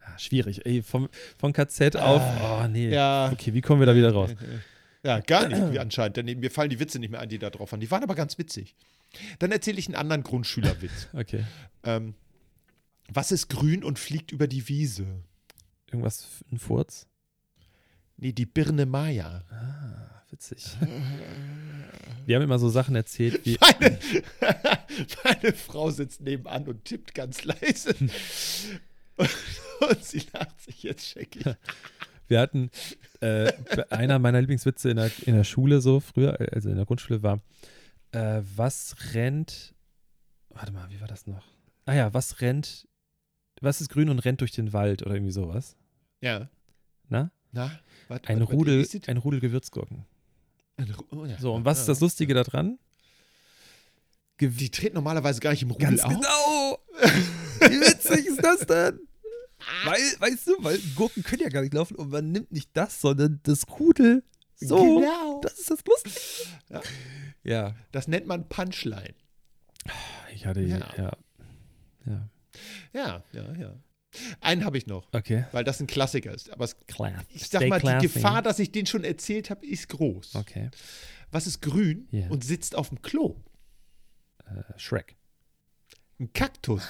Ah, 0.00 0.16
schwierig. 0.18 0.64
Ey, 0.64 0.82
vom, 0.82 1.08
von 1.36 1.52
KZ 1.52 1.96
auf. 1.96 2.22
Oh, 2.62 2.66
nee. 2.68 2.90
Ja. 2.90 3.28
Okay, 3.32 3.54
wie 3.54 3.60
kommen 3.60 3.80
wir 3.80 3.86
da 3.86 3.96
wieder 3.96 4.12
raus? 4.12 4.30
Ja, 5.02 5.18
gar 5.18 5.48
nicht, 5.48 5.72
wie 5.72 5.80
anscheinend. 5.80 6.16
Denn 6.16 6.26
mir 6.26 6.50
fallen 6.52 6.70
die 6.70 6.78
Witze 6.78 7.00
nicht 7.00 7.10
mehr 7.10 7.20
ein, 7.20 7.28
die 7.28 7.38
da 7.40 7.50
drauf 7.50 7.72
waren. 7.72 7.80
Die 7.80 7.90
waren 7.90 8.04
aber 8.04 8.14
ganz 8.14 8.38
witzig. 8.38 8.76
Dann 9.40 9.50
erzähle 9.50 9.78
ich 9.80 9.86
einen 9.88 9.96
anderen 9.96 10.22
Grundschülerwitz. 10.22 11.08
Okay. 11.12 11.44
ähm, 11.84 12.14
was 13.12 13.32
ist 13.32 13.48
grün 13.48 13.84
und 13.84 13.98
fliegt 13.98 14.32
über 14.32 14.46
die 14.46 14.68
Wiese? 14.68 15.06
Irgendwas, 15.86 16.44
ein 16.50 16.58
Furz? 16.58 17.06
Nee, 18.16 18.32
die 18.32 18.46
Birne 18.46 18.86
Maya. 18.86 19.44
Ah, 19.50 20.22
witzig. 20.30 20.64
Wir 22.24 22.36
haben 22.36 22.42
immer 22.42 22.58
so 22.58 22.68
Sachen 22.68 22.96
erzählt 22.96 23.44
wie. 23.44 23.58
Meine, 23.60 23.98
meine 25.24 25.52
Frau 25.52 25.90
sitzt 25.90 26.20
nebenan 26.22 26.66
und 26.66 26.84
tippt 26.84 27.14
ganz 27.14 27.44
leise. 27.44 27.94
Und 29.80 30.04
sie 30.04 30.22
lacht 30.32 30.60
sich 30.62 30.82
jetzt 30.82 31.06
scheckig. 31.06 31.44
Wir 32.28 32.40
hatten. 32.40 32.70
Äh, 33.20 33.52
einer 33.90 34.18
meiner 34.18 34.40
Lieblingswitze 34.40 34.90
in 34.90 34.96
der, 34.96 35.10
in 35.26 35.34
der 35.34 35.44
Schule 35.44 35.80
so 35.80 36.00
früher, 36.00 36.38
also 36.52 36.68
in 36.70 36.76
der 36.76 36.84
Grundschule 36.86 37.22
war. 37.22 37.40
Äh, 38.12 38.42
was 38.56 38.96
rennt. 39.14 39.74
Warte 40.50 40.72
mal, 40.72 40.88
wie 40.90 41.00
war 41.00 41.08
das 41.08 41.26
noch? 41.26 41.44
Ah 41.84 41.94
ja, 41.94 42.14
was 42.14 42.40
rennt. 42.40 42.88
Was 43.60 43.80
ist 43.80 43.88
grün 43.90 44.08
und 44.10 44.18
rennt 44.20 44.40
durch 44.40 44.52
den 44.52 44.72
Wald 44.72 45.02
oder 45.02 45.14
irgendwie 45.14 45.32
sowas? 45.32 45.76
Ja. 46.20 46.48
Na? 47.08 47.30
Na, 47.52 47.70
warte, 48.08 48.28
Ein 48.28 48.40
warte, 48.40 48.48
warte, 48.50 48.52
Rudel, 48.54 48.80
es- 48.80 49.08
ein 49.08 49.16
Rudel 49.16 49.40
Gewürzgurken. 49.40 50.04
oh, 51.10 51.24
ja. 51.24 51.38
So, 51.38 51.54
und 51.54 51.64
was 51.64 51.80
ist 51.80 51.88
Ja. 51.88 51.92
das 51.92 52.00
Lustige 52.00 52.34
daran? 52.34 52.78
Gew 54.38 54.50
Die 54.50 54.70
tritt 54.70 54.92
normalerweise 54.92 55.40
gar 55.40 55.50
nicht 55.52 55.62
im 55.62 55.70
Rudel 55.70 55.88
Ganz 55.88 56.02
auf. 56.02 56.10
genau! 56.12 56.78
Wie 57.60 57.80
witzig 57.80 58.26
ist 58.26 58.42
das 58.44 58.60
denn? 58.66 59.00
Weil, 59.84 60.00
weißt 60.18 60.46
du, 60.48 60.56
weil 60.62 60.78
Gurken 60.94 61.22
können 61.22 61.42
ja 61.42 61.48
gar 61.48 61.62
nicht 61.62 61.72
laufen 61.72 61.94
und 61.96 62.10
man 62.10 62.30
nimmt 62.30 62.52
nicht 62.52 62.68
das, 62.74 63.00
sondern 63.00 63.40
das 63.44 63.64
Rudel. 63.80 64.22
So, 64.56 64.76
Genau. 65.00 65.40
das 65.42 65.54
ist 65.58 65.70
das 65.70 65.80
Lustige. 65.86 66.50
Ja. 66.70 66.82
Ja, 67.42 67.74
Das 67.92 68.06
nennt 68.08 68.26
man 68.26 68.48
Punchline. 68.48 69.14
ich 70.34 70.44
hatte, 70.44 70.60
Ja. 70.60 70.78
ja. 70.98 71.12
ja. 72.04 72.28
Ja. 72.92 73.22
Ja, 73.32 73.42
ja, 73.42 73.52
ja. 73.54 73.74
Einen 74.40 74.64
habe 74.64 74.78
ich 74.78 74.86
noch, 74.86 75.08
Okay. 75.12 75.44
weil 75.52 75.64
das 75.64 75.80
ein 75.80 75.86
Klassiker 75.86 76.32
ist. 76.32 76.50
Aber 76.50 76.64
es, 76.64 76.76
ich 77.28 77.48
sag 77.48 77.60
Stay 77.60 77.68
mal, 77.68 77.80
classy. 77.80 78.06
die 78.06 78.12
Gefahr, 78.12 78.40
dass 78.42 78.58
ich 78.58 78.72
den 78.72 78.86
schon 78.86 79.04
erzählt 79.04 79.50
habe, 79.50 79.66
ist 79.66 79.88
groß. 79.88 80.36
Okay. 80.36 80.70
Was 81.30 81.46
ist 81.46 81.60
grün 81.60 82.08
Ja. 82.12 82.28
und 82.28 82.44
sitzt 82.44 82.76
auf 82.76 82.88
dem 82.88 83.02
Klo? 83.02 83.36
Äh, 84.46 84.78
Shrek. 84.78 85.16
Ein 86.18 86.32
Kaktus. 86.32 86.88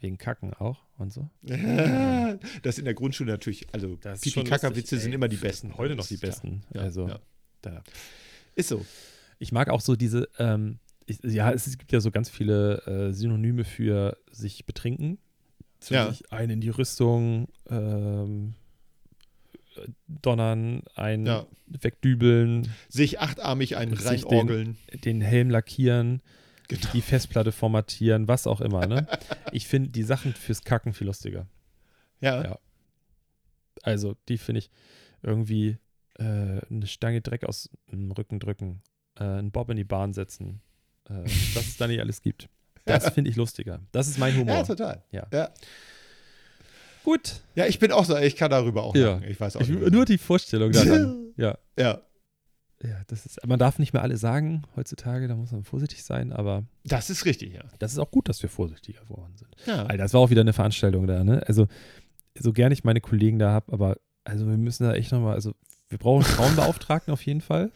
Wegen 0.00 0.18
Kacken 0.18 0.52
auch 0.54 0.80
und 0.98 1.12
so. 1.12 1.30
Das 2.62 2.78
in 2.78 2.84
der 2.86 2.94
Grundschule 2.94 3.30
natürlich, 3.32 3.72
also 3.72 3.96
Pipi-Kaka-Witze 3.96 4.80
lustig, 4.96 5.00
sind 5.00 5.12
immer 5.12 5.28
die 5.28 5.36
besten. 5.36 5.76
heute 5.76 5.94
noch 5.96 6.06
die 6.06 6.16
besten. 6.16 6.64
Ja, 6.74 6.80
also, 6.82 7.08
ja. 7.08 7.20
da. 7.60 7.82
Ist 8.56 8.68
so. 8.68 8.84
Ich 9.38 9.52
mag 9.52 9.68
auch 9.68 9.80
so 9.80 9.96
diese, 9.96 10.28
ähm, 10.38 10.78
ich, 11.06 11.20
ja, 11.22 11.50
es 11.52 11.76
gibt 11.78 11.92
ja 11.92 12.00
so 12.00 12.10
ganz 12.10 12.28
viele 12.30 12.78
äh, 12.86 13.12
Synonyme 13.12 13.64
für 13.64 14.16
sich 14.30 14.64
betrinken. 14.66 15.18
Zu 15.80 15.94
Ja. 15.94 16.08
sich 16.10 16.30
ein 16.32 16.50
in 16.50 16.60
die 16.60 16.68
Rüstung, 16.68 17.48
ähm, 17.68 18.54
äh, 19.76 19.88
donnern, 20.06 20.82
ein 20.94 21.26
Ja. 21.26 21.46
wegdübeln, 21.66 22.68
Sich 22.88 23.20
achtarmig 23.20 23.76
einen 23.76 23.94
reinorgeln. 23.94 24.76
den 25.04 25.20
Helm 25.20 25.50
lackieren, 25.50 26.22
Genau. 26.68 26.86
die 26.92 27.00
Festplatte 27.02 27.50
formatieren, 27.52 28.28
was 28.28 28.46
auch 28.46 28.60
immer. 28.60 28.86
Ne? 28.86 29.06
Ich 29.52 29.66
finde 29.66 29.90
die 29.90 30.04
Sachen 30.04 30.32
fürs 30.34 30.62
Kacken 30.64 30.92
viel 30.92 31.06
lustiger. 31.08 31.46
Ja. 32.20 32.42
Ja. 32.44 32.58
Also, 33.82 34.14
die 34.28 34.38
finde 34.38 34.60
ich 34.60 34.70
irgendwie 35.22 35.78
äh, 36.18 36.60
eine 36.70 36.86
Stange 36.86 37.20
Dreck 37.20 37.44
aus 37.44 37.68
dem 37.90 38.12
Rücken 38.12 38.38
drücken, 38.38 38.82
äh, 39.18 39.24
einen 39.24 39.50
Bob 39.50 39.68
in 39.70 39.76
die 39.76 39.84
Bahn 39.84 40.12
setzen, 40.12 40.60
äh, 41.08 41.14
was 41.54 41.66
es 41.66 41.76
da 41.76 41.86
nicht 41.86 42.00
alles 42.00 42.22
gibt. 42.22 42.48
Das 42.84 43.10
finde 43.10 43.30
ich 43.30 43.36
lustiger. 43.36 43.80
Das 43.92 44.08
ist 44.08 44.18
mein 44.18 44.36
Humor. 44.36 44.56
Ja, 44.56 44.62
total. 44.64 45.02
Ja. 45.12 45.26
ja. 45.32 45.50
Gut. 47.04 47.40
Ja, 47.54 47.66
ich 47.66 47.78
bin 47.78 47.90
auch 47.92 48.04
so, 48.04 48.16
ich 48.16 48.36
kann 48.36 48.50
darüber 48.50 48.84
auch 48.84 48.94
Ja. 48.94 49.12
lachen. 49.14 49.24
Ich 49.28 49.40
weiß 49.40 49.56
auch 49.56 49.60
Ich, 49.60 49.68
nicht. 49.68 49.90
nur 49.92 50.04
die 50.04 50.18
Vorstellung 50.18 50.70
daran. 50.72 51.32
ja. 51.36 51.56
ja, 51.78 52.00
Ja, 52.82 53.02
das 53.08 53.26
ist, 53.26 53.44
man 53.46 53.58
darf 53.58 53.78
nicht 53.78 53.92
mehr 53.92 54.02
alle 54.02 54.16
sagen 54.16 54.62
heutzutage, 54.76 55.26
da 55.28 55.34
muss 55.34 55.50
man 55.52 55.64
vorsichtig 55.64 56.04
sein, 56.04 56.32
aber 56.32 56.64
das 56.84 57.10
ist 57.10 57.24
richtig, 57.24 57.54
ja. 57.54 57.62
das 57.78 57.92
ist 57.92 57.98
auch 57.98 58.10
gut, 58.10 58.28
dass 58.28 58.42
wir 58.42 58.50
vorsichtiger 58.50 59.00
geworden 59.02 59.36
sind. 59.36 59.54
ja. 59.66 59.82
Alter, 59.84 59.96
das 59.98 60.14
war 60.14 60.20
auch 60.20 60.30
wieder 60.30 60.40
eine 60.42 60.52
Veranstaltung 60.52 61.06
da, 61.06 61.24
ne? 61.24 61.42
Also, 61.46 61.66
so 62.38 62.52
gern 62.52 62.72
ich 62.72 62.82
meine 62.84 63.00
Kollegen 63.00 63.38
da 63.38 63.50
habe, 63.52 63.72
aber 63.72 63.96
also 64.24 64.46
wir 64.46 64.56
müssen 64.56 64.84
da 64.84 64.94
echt 64.94 65.12
nochmal, 65.12 65.34
also 65.34 65.54
wir 65.88 65.98
brauchen 65.98 66.24
einen 66.24 66.34
Frauenbeauftragten 66.34 67.12
auf 67.12 67.24
jeden 67.26 67.40
Fall. 67.42 67.70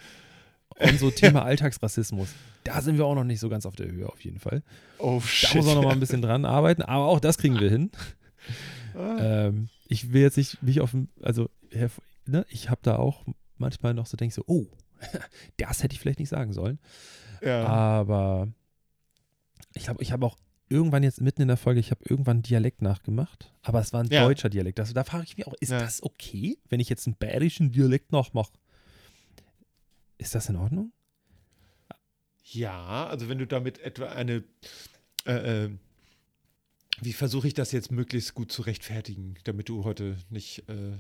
Und 0.79 0.99
so 0.99 1.11
Thema 1.13 1.43
Alltagsrassismus. 1.45 2.29
Da 2.65 2.83
sind 2.83 2.97
wir 2.99 3.05
auch 3.07 3.15
noch 3.15 3.25
nicht 3.25 3.41
so 3.41 3.49
ganz 3.49 3.65
auf 3.67 3.77
der 3.77 3.87
Höhe, 3.91 4.09
auf 4.09 4.21
jeden 4.25 4.39
Fall. 4.39 4.63
Oh, 4.99 5.19
Da 5.21 5.27
shit. 5.27 5.55
muss 5.55 5.69
auch 5.69 5.75
noch 5.77 5.85
mal 5.85 5.93
ein 5.93 6.01
bisschen 6.01 6.23
dran 6.23 6.45
arbeiten, 6.45 6.83
aber 6.83 7.07
auch 7.07 7.21
das 7.21 7.39
kriegen 7.39 7.59
wir 7.61 7.71
hin. 7.71 7.91
Ah. 8.95 9.47
Ähm, 9.47 9.69
ich 9.89 10.13
will 10.13 10.23
jetzt 10.23 10.37
nicht, 10.37 10.63
nicht 10.63 10.81
auf 10.81 10.91
dem, 10.93 11.09
also 11.23 11.49
ne, 12.27 12.45
ich 12.49 12.71
habe 12.71 12.81
da 12.83 12.97
auch 12.97 13.25
manchmal 13.59 13.95
noch 13.95 14.07
so, 14.07 14.17
denke 14.17 14.35
so, 14.35 14.43
oh, 14.47 14.67
das 15.59 15.83
hätte 15.83 15.95
ich 15.95 16.01
vielleicht 16.01 16.19
nicht 16.19 16.29
sagen 16.31 16.53
sollen. 16.53 16.79
ja. 17.43 17.65
Aber 17.67 18.49
ich 19.75 19.89
habe 19.89 20.03
ich 20.03 20.13
hab 20.13 20.23
auch 20.23 20.37
irgendwann 20.69 21.03
jetzt 21.05 21.21
mitten 21.21 21.43
in 21.43 21.49
der 21.49 21.57
Folge, 21.57 21.79
ich 21.79 21.91
habe 21.91 22.01
irgendwann 22.09 22.39
einen 22.39 22.43
Dialekt 22.43 22.83
nachgemacht, 22.83 23.53
aber 23.63 23.81
es 23.81 23.93
war 23.93 24.03
ein 24.03 24.09
Ja. 24.11 24.25
deutscher 24.25 24.49
Dialekt. 24.49 24.81
Also 24.81 24.95
da 24.95 25.05
frage 25.05 25.25
ich 25.25 25.37
mich 25.37 25.47
auch, 25.47 25.55
ist 25.61 25.71
Ja. 25.71 25.79
das 25.79 26.03
okay, 26.03 26.59
wenn 26.69 26.81
ich 26.81 26.89
jetzt 26.89 27.07
einen 27.07 27.17
bayerischen 27.17 27.71
Dialekt 27.71 28.11
nachmache? 28.13 28.53
Ist 30.19 30.35
das 30.35 30.49
in 30.49 30.57
Ordnung? 30.57 30.93
Ja, 32.45 33.07
also 33.09 33.29
wenn 33.29 33.39
du 33.39 33.47
damit 33.47 33.79
etwa 33.79 34.07
eine, 34.07 34.45
äh, 35.27 35.65
äh, 35.65 35.71
wie 37.01 37.13
versuche 37.13 37.49
ich 37.49 37.55
das 37.55 37.73
jetzt 37.73 37.91
möglichst 37.91 38.35
gut 38.35 38.53
zu 38.53 38.63
rechtfertigen, 38.63 39.35
damit 39.45 39.69
du 39.69 39.85
heute 39.85 40.17
nicht, 40.31 40.65
äh, 40.69 40.93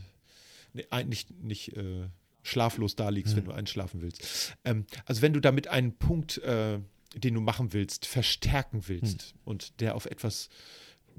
ne- 0.72 1.04
nicht, 1.04 1.30
nicht 1.42 1.76
äh, 1.76 2.08
schlaflos 2.42 2.96
da 2.96 3.08
liegst, 3.08 3.32
Hm. 3.32 3.38
wenn 3.38 3.44
du 3.46 3.52
einschlafen 3.52 4.02
willst. 4.02 4.56
Ähm, 4.64 4.86
also 5.04 5.22
wenn 5.22 5.32
du 5.32 5.40
damit 5.40 5.68
einen 5.68 5.96
Punkt, 5.96 6.38
äh, 6.38 6.78
den 7.14 7.34
du 7.34 7.40
machen 7.40 7.72
willst, 7.72 8.06
verstärken 8.06 8.88
willst 8.88 9.30
Hm. 9.32 9.38
und 9.44 9.80
der 9.80 9.94
auf 9.94 10.06
etwas 10.06 10.48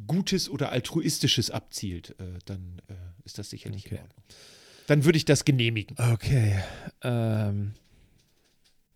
Gutes 0.06 0.48
oder 0.50 0.72
Altruistisches 0.72 1.50
abzielt, 1.50 2.12
äh, 2.20 2.38
dann 2.46 2.82
äh, 2.88 2.94
ist 3.24 3.40
das 3.40 3.50
sicherlich 3.50 3.86
in 3.88 3.94
Okay. 3.94 4.02
Ordnung. 4.04 4.24
Dann 4.88 5.06
würde 5.06 5.18
ich 5.18 5.26
das 5.26 5.44
genehmigen. 5.44 5.98
Okay. 5.98 6.62
Ähm, 7.02 7.74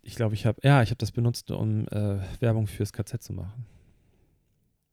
ich 0.01 0.15
glaube, 0.15 0.35
ich 0.35 0.45
habe, 0.45 0.59
ja, 0.63 0.81
ich 0.83 0.89
habe 0.89 0.97
das 0.97 1.11
benutzt, 1.11 1.51
um 1.51 1.87
äh, 1.89 2.19
Werbung 2.39 2.67
fürs 2.67 2.91
KZ 2.93 3.21
zu 3.21 3.33
machen. 3.33 3.65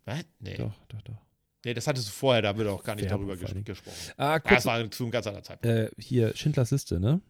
Was? 0.05 0.25
Nee. 0.41 0.57
Doch, 0.57 0.73
doch, 0.89 1.03
doch. 1.03 1.19
nee, 1.65 1.75
das 1.75 1.87
hattest 1.87 2.09
du 2.09 2.13
vorher, 2.13 2.43
da 2.43 2.49
haben 2.49 2.59
wir 2.59 2.65
doch 2.65 2.83
gar 2.83 2.95
nicht 2.95 3.09
Werbung 3.11 3.29
darüber 3.29 3.37
ges 3.37 3.65
gesprochen. 3.65 3.97
Ah, 4.17 4.33
Ja, 4.33 4.41
kurz, 4.41 4.55
das 4.55 4.67
war 4.67 4.91
zu 4.91 5.05
einem 5.05 5.11
ganz 5.11 5.27
anderen 5.27 5.45
Zeitpunkt. 5.45 5.77
äh, 5.77 5.91
hier, 5.99 6.35
Schindlers 6.37 6.71
Liste, 6.71 6.99
ne? 7.01 7.21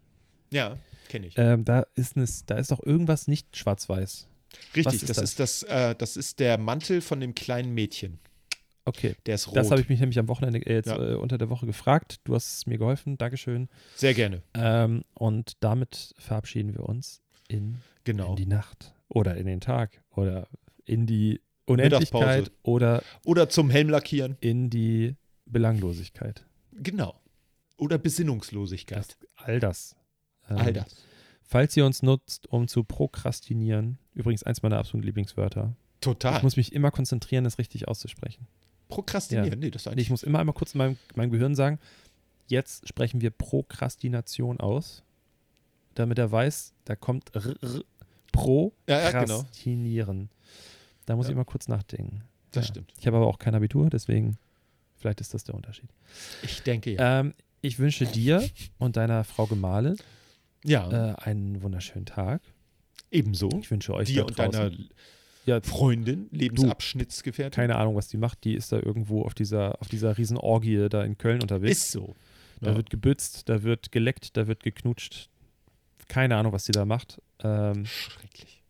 Ja, 0.50 0.78
kenne 1.08 1.26
ich. 1.26 1.34
Ähm, 1.36 1.64
da, 1.64 1.86
ist 1.94 2.16
ne, 2.16 2.26
da 2.46 2.56
ist 2.56 2.70
doch 2.70 2.82
irgendwas 2.82 3.28
nicht 3.28 3.56
schwarz-weiß. 3.56 4.28
Richtig, 4.76 5.02
ist 5.02 5.08
das, 5.10 5.16
das? 5.16 5.24
ist 5.30 5.40
das, 5.40 5.62
äh, 5.64 5.94
das 5.96 6.16
ist 6.16 6.38
der 6.40 6.56
Mantel 6.58 7.00
von 7.00 7.20
dem 7.20 7.34
kleinen 7.34 7.74
Mädchen. 7.74 8.18
Okay. 8.86 9.14
Der 9.26 9.34
ist 9.34 9.48
rot. 9.48 9.56
Das 9.56 9.70
habe 9.70 9.82
ich 9.82 9.90
mich 9.90 10.00
nämlich 10.00 10.18
am 10.18 10.28
Wochenende, 10.28 10.60
äh, 10.60 10.72
jetzt 10.76 10.86
Ja. 10.86 10.96
äh, 10.98 11.14
unter 11.16 11.36
der 11.36 11.50
Woche 11.50 11.66
gefragt. 11.66 12.20
Du 12.24 12.34
hast 12.34 12.66
mir 12.66 12.78
geholfen, 12.78 13.18
Dankeschön. 13.18 13.68
Sehr 13.96 14.14
gerne. 14.14 14.40
Ähm, 14.54 15.04
und 15.12 15.52
damit 15.60 16.14
verabschieden 16.18 16.72
wir 16.72 16.84
uns 16.88 17.20
in, 17.48 17.78
Genau. 18.04 18.30
in 18.30 18.36
die 18.36 18.46
Nacht 18.46 18.94
oder 19.08 19.36
in 19.36 19.46
den 19.46 19.60
Tag 19.60 20.02
oder 20.14 20.48
in 20.84 21.06
die 21.06 21.40
Unendlichkeit 21.66 22.50
oder 22.62 23.02
Oder 23.24 23.48
zum 23.48 23.68
Helm 23.70 23.90
lackieren. 23.90 24.36
in 24.40 24.70
die 24.70 25.16
Belanglosigkeit. 25.46 26.46
Genau. 26.72 27.20
Oder 27.76 27.98
Besinnungslosigkeit. 27.98 28.98
Das, 28.98 29.18
all 29.36 29.60
das. 29.60 29.96
Ähm, 30.48 30.56
All 30.58 30.72
das. 30.72 31.04
Falls 31.42 31.76
ihr 31.76 31.84
uns 31.86 32.02
nutzt, 32.02 32.46
um 32.48 32.68
zu 32.68 32.84
prokrastinieren, 32.84 33.98
übrigens 34.14 34.42
eins 34.42 34.62
meiner 34.62 34.78
absoluten 34.78 35.06
Lieblingswörter. 35.06 35.74
Total. 36.00 36.36
Ich 36.38 36.42
muss 36.42 36.56
mich 36.56 36.72
immer 36.72 36.90
konzentrieren, 36.90 37.44
das 37.44 37.58
richtig 37.58 37.88
auszusprechen. 37.88 38.46
Prokrastinieren. 38.88 39.50
Ja. 39.50 39.56
Nee, 39.56 39.70
das 39.70 39.82
ist 39.82 39.88
eigentlich. 39.88 40.06
ich 40.06 40.10
muss 40.10 40.22
immer 40.22 40.38
einmal 40.38 40.54
kurz 40.54 40.74
in 40.74 40.78
meinem, 40.78 40.98
meinem 41.14 41.30
Gehirn 41.30 41.54
sagen, 41.54 41.78
jetzt 42.46 42.86
sprechen 42.88 43.20
wir 43.20 43.30
Prokrastination 43.30 44.60
aus, 44.60 45.02
damit 45.98 46.18
er 46.18 46.30
weiß, 46.30 46.74
da 46.84 46.96
kommt 46.96 47.34
R, 47.34 47.46
R, 47.46 47.82
Ja, 48.88 49.00
ja, 49.00 49.10
genau. 49.22 49.38
Prokrastinieren. 49.38 50.30
Da 51.06 51.16
muss 51.16 51.26
Ja. 51.26 51.30
ich 51.30 51.34
immer 51.34 51.44
kurz 51.44 51.68
nachdenken. 51.68 52.22
Das 52.52 52.66
Ja. 52.66 52.68
stimmt. 52.72 52.92
Ich 52.98 53.06
habe 53.06 53.16
aber 53.16 53.26
auch 53.26 53.38
kein 53.38 53.54
Abitur, 53.54 53.90
deswegen 53.90 54.36
vielleicht 54.96 55.20
ist 55.20 55.34
das 55.34 55.44
der 55.44 55.54
Unterschied. 55.54 55.88
Ich 56.42 56.62
denke 56.62 56.92
ja. 56.94 57.20
Ähm, 57.20 57.34
ich 57.60 57.78
wünsche 57.78 58.06
dir 58.06 58.44
und 58.78 58.96
deiner 58.96 59.24
Frau 59.24 59.46
Gemahle 59.46 59.96
ja, 60.64 61.12
äh, 61.12 61.14
einen 61.16 61.62
wunderschönen 61.62 62.06
Tag. 62.06 62.40
ebenso. 63.10 63.48
Ich 63.60 63.70
wünsche 63.70 63.94
euch 63.94 64.08
Dir 64.08 64.26
und 64.26 64.38
deiner 64.38 64.70
ja, 65.46 65.60
Freundin, 65.62 66.28
Lebensabschnittsgefährtin. 66.30 67.56
keine 67.56 67.76
Ahnung, 67.76 67.94
was 67.96 68.08
die 68.08 68.18
macht. 68.18 68.44
Die 68.44 68.54
ist 68.54 68.70
da 68.70 68.76
irgendwo 68.76 69.22
auf 69.22 69.32
dieser, 69.34 69.80
auf 69.80 69.88
dieser 69.88 70.18
Riesenorgie 70.18 70.88
da 70.90 71.02
in 71.04 71.16
Köln 71.16 71.40
unterwegs. 71.40 71.78
Ist 71.84 71.92
so. 71.92 72.14
Da 72.60 72.70
Ja. 72.72 72.76
wird 72.76 72.90
gebützt, 72.90 73.48
da 73.48 73.62
wird 73.62 73.90
geleckt, 73.92 74.36
da 74.36 74.46
wird 74.46 74.62
geknutscht. 74.62 75.30
Keine 76.08 76.36
Ahnung, 76.36 76.52
was 76.52 76.64
sie 76.64 76.72
da 76.72 76.84
macht. 76.84 77.20
Ähm, 77.42 77.84
Schrecklich. 77.86 78.62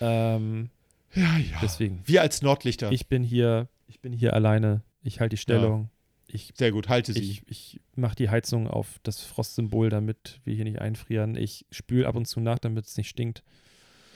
ähm, 0.00 0.70
Ja, 1.14 1.36
ja. 1.36 1.58
deswegen. 1.60 2.02
Wir 2.06 2.22
als 2.22 2.42
Nordlichter. 2.42 2.90
Ich 2.92 3.08
bin 3.08 3.22
hier, 3.22 3.68
ich 3.86 4.00
bin 4.00 4.12
hier 4.12 4.32
alleine. 4.34 4.82
Ich 5.02 5.20
halte 5.20 5.34
die 5.36 5.40
Stellung. 5.40 5.90
Ich, 6.28 6.52
Sehr 6.56 6.70
gut, 6.72 6.88
halte 6.88 7.12
sie. 7.12 7.20
ich, 7.20 7.42
ich 7.46 7.80
mache 7.94 8.14
die 8.16 8.30
Heizung 8.30 8.66
auf 8.66 8.98
das 9.02 9.20
Frostsymbol, 9.20 9.90
damit 9.90 10.40
wir 10.44 10.54
hier 10.54 10.64
nicht 10.64 10.80
einfrieren. 10.80 11.36
Ich 11.36 11.66
spüle 11.70 12.06
ab 12.06 12.14
und 12.14 12.24
zu 12.26 12.40
nach, 12.40 12.58
damit 12.58 12.86
es 12.86 12.96
nicht 12.96 13.08
stinkt. 13.10 13.42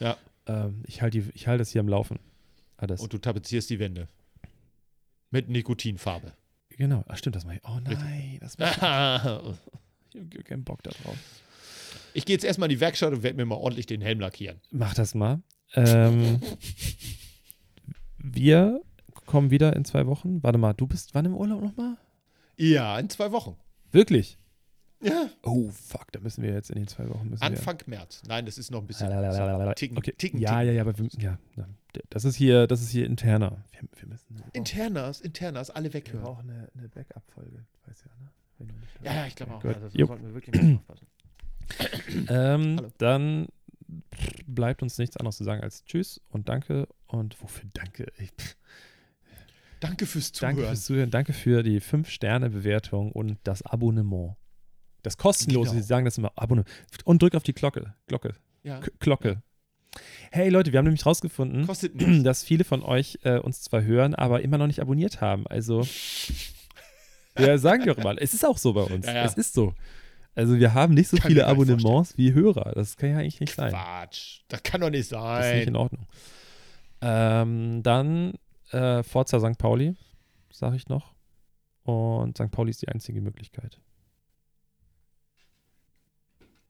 Ja. 0.01 0.17
Ähm, 0.47 0.83
ich 0.87 1.03
halte 1.03 1.21
die- 1.21 1.47
halte 1.47 1.61
es 1.63 1.71
hier 1.73 1.81
am 1.81 1.89
Laufen. 1.89 2.19
Alles. 2.79 3.01
und 3.01 3.13
du 3.13 3.19
tapezierst 3.19 3.69
die 3.71 3.79
Wände. 3.79 4.07
Mit 5.31 5.49
Nikotinfarbe. 5.49 6.33
genau. 6.71 7.05
Ach, 7.09 7.17
stimmt, 7.17 7.37
das 7.37 7.45
mache 7.45 7.57
ich. 7.57 7.65
Oh 7.65 7.79
nein, 7.83 8.39
das 8.41 8.57
mach 8.59 9.43
ich. 9.43 9.59
Ich 10.15 10.21
habe 10.35 10.45
keinen 10.45 10.65
Bock 10.65 10.83
da 10.83 10.91
drauf. 10.93 11.17
Ich 12.15 12.25
gehe 12.25 12.35
jetzt 12.35 12.45
erstmal 12.45 12.71
in 12.71 12.77
die 12.77 12.81
Werkstatt 12.81 13.13
und 13.13 13.23
werde 13.23 13.37
mir 13.37 13.47
mal 13.47 13.57
ordentlich 13.57 13.87
den 13.87 14.01
Helm 14.01 14.21
lackieren. 14.21 14.61
Mach 14.71 14.95
das 14.95 15.15
mal. 15.15 15.41
Ähm, 15.75 16.41
wir 18.19 18.81
kommen 19.27 19.51
wieder 19.51 19.75
in 19.75 19.85
zwei 19.85 20.07
Wochen. 20.07 20.43
Warte 20.43 20.59
mal, 20.59 20.73
du 20.73 20.87
bist 20.87 21.15
wann 21.15 21.25
im 21.25 21.35
Urlaub 21.35 21.63
nochmal? 21.63 21.97
Ja, 22.57 22.99
in 22.99 23.11
zwei 23.11 23.33
Wochen. 23.33 23.57
Wirklich? 23.93 24.39
Ja. 25.03 25.29
Oh, 25.43 25.69
fuck, 25.71 26.11
da 26.13 26.21
müssen 26.21 26.43
wir 26.43 26.53
jetzt 26.53 26.71
in 26.71 26.77
den 26.77 26.89
zwei 26.89 27.09
Wochen 27.11 27.29
müssen 27.29 27.43
Anfang 27.43 27.79
März. 27.87 28.23
Nein, 28.27 28.47
das 28.47 28.57
ist 28.57 28.71
noch 28.71 28.81
ein 28.81 28.87
bisschen. 28.87 29.11
wir. 29.11 29.75
Ticken, 29.75 29.99
okay. 29.99 30.15
ticken, 30.17 30.41
ja, 30.41 30.51
ticken. 30.51 30.67
ja, 30.67 30.73
ja, 30.73 30.83
aber 30.83 30.99
wir, 30.99 31.09
ja, 31.19 31.39
ja, 31.57 31.69
das 32.09 32.25
ist 32.25 32.37
hier, 32.37 32.67
das 32.67 32.81
ist 32.81 32.91
hier 32.91 33.05
interner. 33.07 33.65
Wir, 33.73 33.83
wir 34.01 34.09
müssen. 34.09 34.37
Wir 34.37 34.45
Internas, 34.55 35.21
Internas, 35.21 35.71
alle 35.71 35.93
wir 35.93 35.95
weghören. 35.95 36.25
brauchen 36.25 36.51
eine, 36.51 36.69
eine 36.77 36.89
Backup-Folge, 36.89 37.67
weißt 37.87 38.05
du 38.05 38.09
ja, 38.09 38.15
ne? 38.23 38.75
Ja, 39.05 39.15
ja, 39.15 39.27
ich 39.27 39.37
glaube 39.37 39.55
auch. 39.55 39.63
Gut. 39.63 39.75
Also, 39.75 40.07
sollten 40.07 40.27
wir 40.27 40.35
wirklich 40.35 40.55
mal 40.55 40.77
aufpassen. 40.77 41.07
Ähm, 42.29 42.81
dann 42.99 43.47
bleibt 44.47 44.83
uns 44.83 44.99
nichts 44.99 45.17
anderes 45.17 45.37
zu 45.37 45.45
sagen 45.45 45.63
als 45.63 45.85
Tschüss 45.85 46.21
und 46.31 46.49
Danke. 46.49 46.89
Und 47.07 47.41
wofür 47.43 47.69
Danke? 47.75 48.07
Ich, 48.19 48.31
Danke 49.81 50.07
fürs 50.07 50.33
Zuhören. 50.33 50.57
Danke 50.57 50.69
fürs 50.69 50.85
Zuhören, 50.85 51.11
danke 51.11 51.33
für 51.33 51.63
die 51.63 51.81
5-Sterne-Bewertung 51.81 53.13
und 53.13 53.39
das 53.45 53.63
Abonnement. 53.63 54.37
Das 55.03 55.17
kostenlose, 55.19 55.71
Genau. 55.71 55.83
sie 55.83 55.87
sagen 55.87 56.05
das 56.05 56.19
immer, 56.19 56.33
Abonnement. 56.37 56.69
Und 57.05 57.23
drück 57.23 57.35
auf 57.35 57.43
die 57.43 57.53
Glocke. 57.53 57.95
Glocke. 58.07 58.35
ja. 58.65 58.81
Glocke. 58.99 59.43
Hey 60.31 60.49
Leute, 60.51 60.73
wir 60.73 60.79
haben 60.79 60.85
nämlich 60.87 61.07
rausgefunden, 61.07 61.67
dass 62.25 62.43
viele 62.45 62.65
von 62.65 62.83
euch 62.83 63.19
äh, 63.23 63.39
uns 63.39 63.63
zwar 63.63 63.83
hören, 63.83 64.15
aber 64.15 64.43
immer 64.43 64.59
noch 64.59 64.67
nicht 64.67 64.81
abonniert 64.81 65.21
haben. 65.21 65.47
Also, 65.47 65.87
wir 67.37 67.59
sagen 67.59 67.85
wir 67.85 67.93
auch 67.93 67.99
immer, 67.99 68.21
es 68.21 68.35
ist 68.35 68.45
auch 68.45 68.59
so 68.59 68.73
bei 68.73 68.83
uns. 68.83 69.07
Ja, 69.07 69.15
ja. 69.15 69.25
Es 69.25 69.35
ist 69.35 69.55
so. 69.55 69.75
Also, 70.37 70.59
wir 70.59 70.75
haben 70.75 70.95
nicht 70.95 71.09
so 71.09 71.17
Kann 71.17 71.29
viele 71.31 71.47
Abonnements 71.47 72.17
wie 72.17 72.33
Hörer. 72.33 72.73
Das 72.75 72.97
kann 72.97 73.11
ja 73.11 73.19
eigentlich 73.19 73.41
nicht 73.41 73.55
sein. 73.55 73.71
Quatsch. 73.73 74.43
Das 74.49 74.63
kann 74.63 74.83
doch 74.83 74.91
nicht 74.91 75.11
Das 75.11 75.47
ist 75.47 75.53
nicht 75.55 75.65
sein. 75.65 75.69
in 75.69 75.77
Ordnung. 75.77 76.07
Ähm, 77.01 77.83
dann 77.83 78.35
äh, 78.71 79.03
Forza 79.03 79.41
St. 79.41 79.59
Pauli, 79.59 79.97
sage 80.53 80.77
ich 80.77 80.89
noch. 80.89 81.15
Und 81.85 82.37
St. 82.37 82.51
Pauli 82.51 82.71
ist 82.71 82.83
die 82.83 82.89
einzige 82.89 83.21
Möglichkeit. 83.21 83.81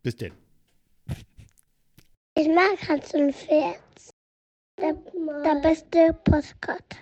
Bis 0.03 0.16
denn. 0.16 0.32
Ich 2.36 2.49
mag 2.49 2.89
Hans 2.89 3.12
und 3.15 3.35
Pferd. 3.35 3.81
Der, 4.78 4.93
der 5.43 5.61
beste 5.62 6.12
Postkarte. 6.24 6.99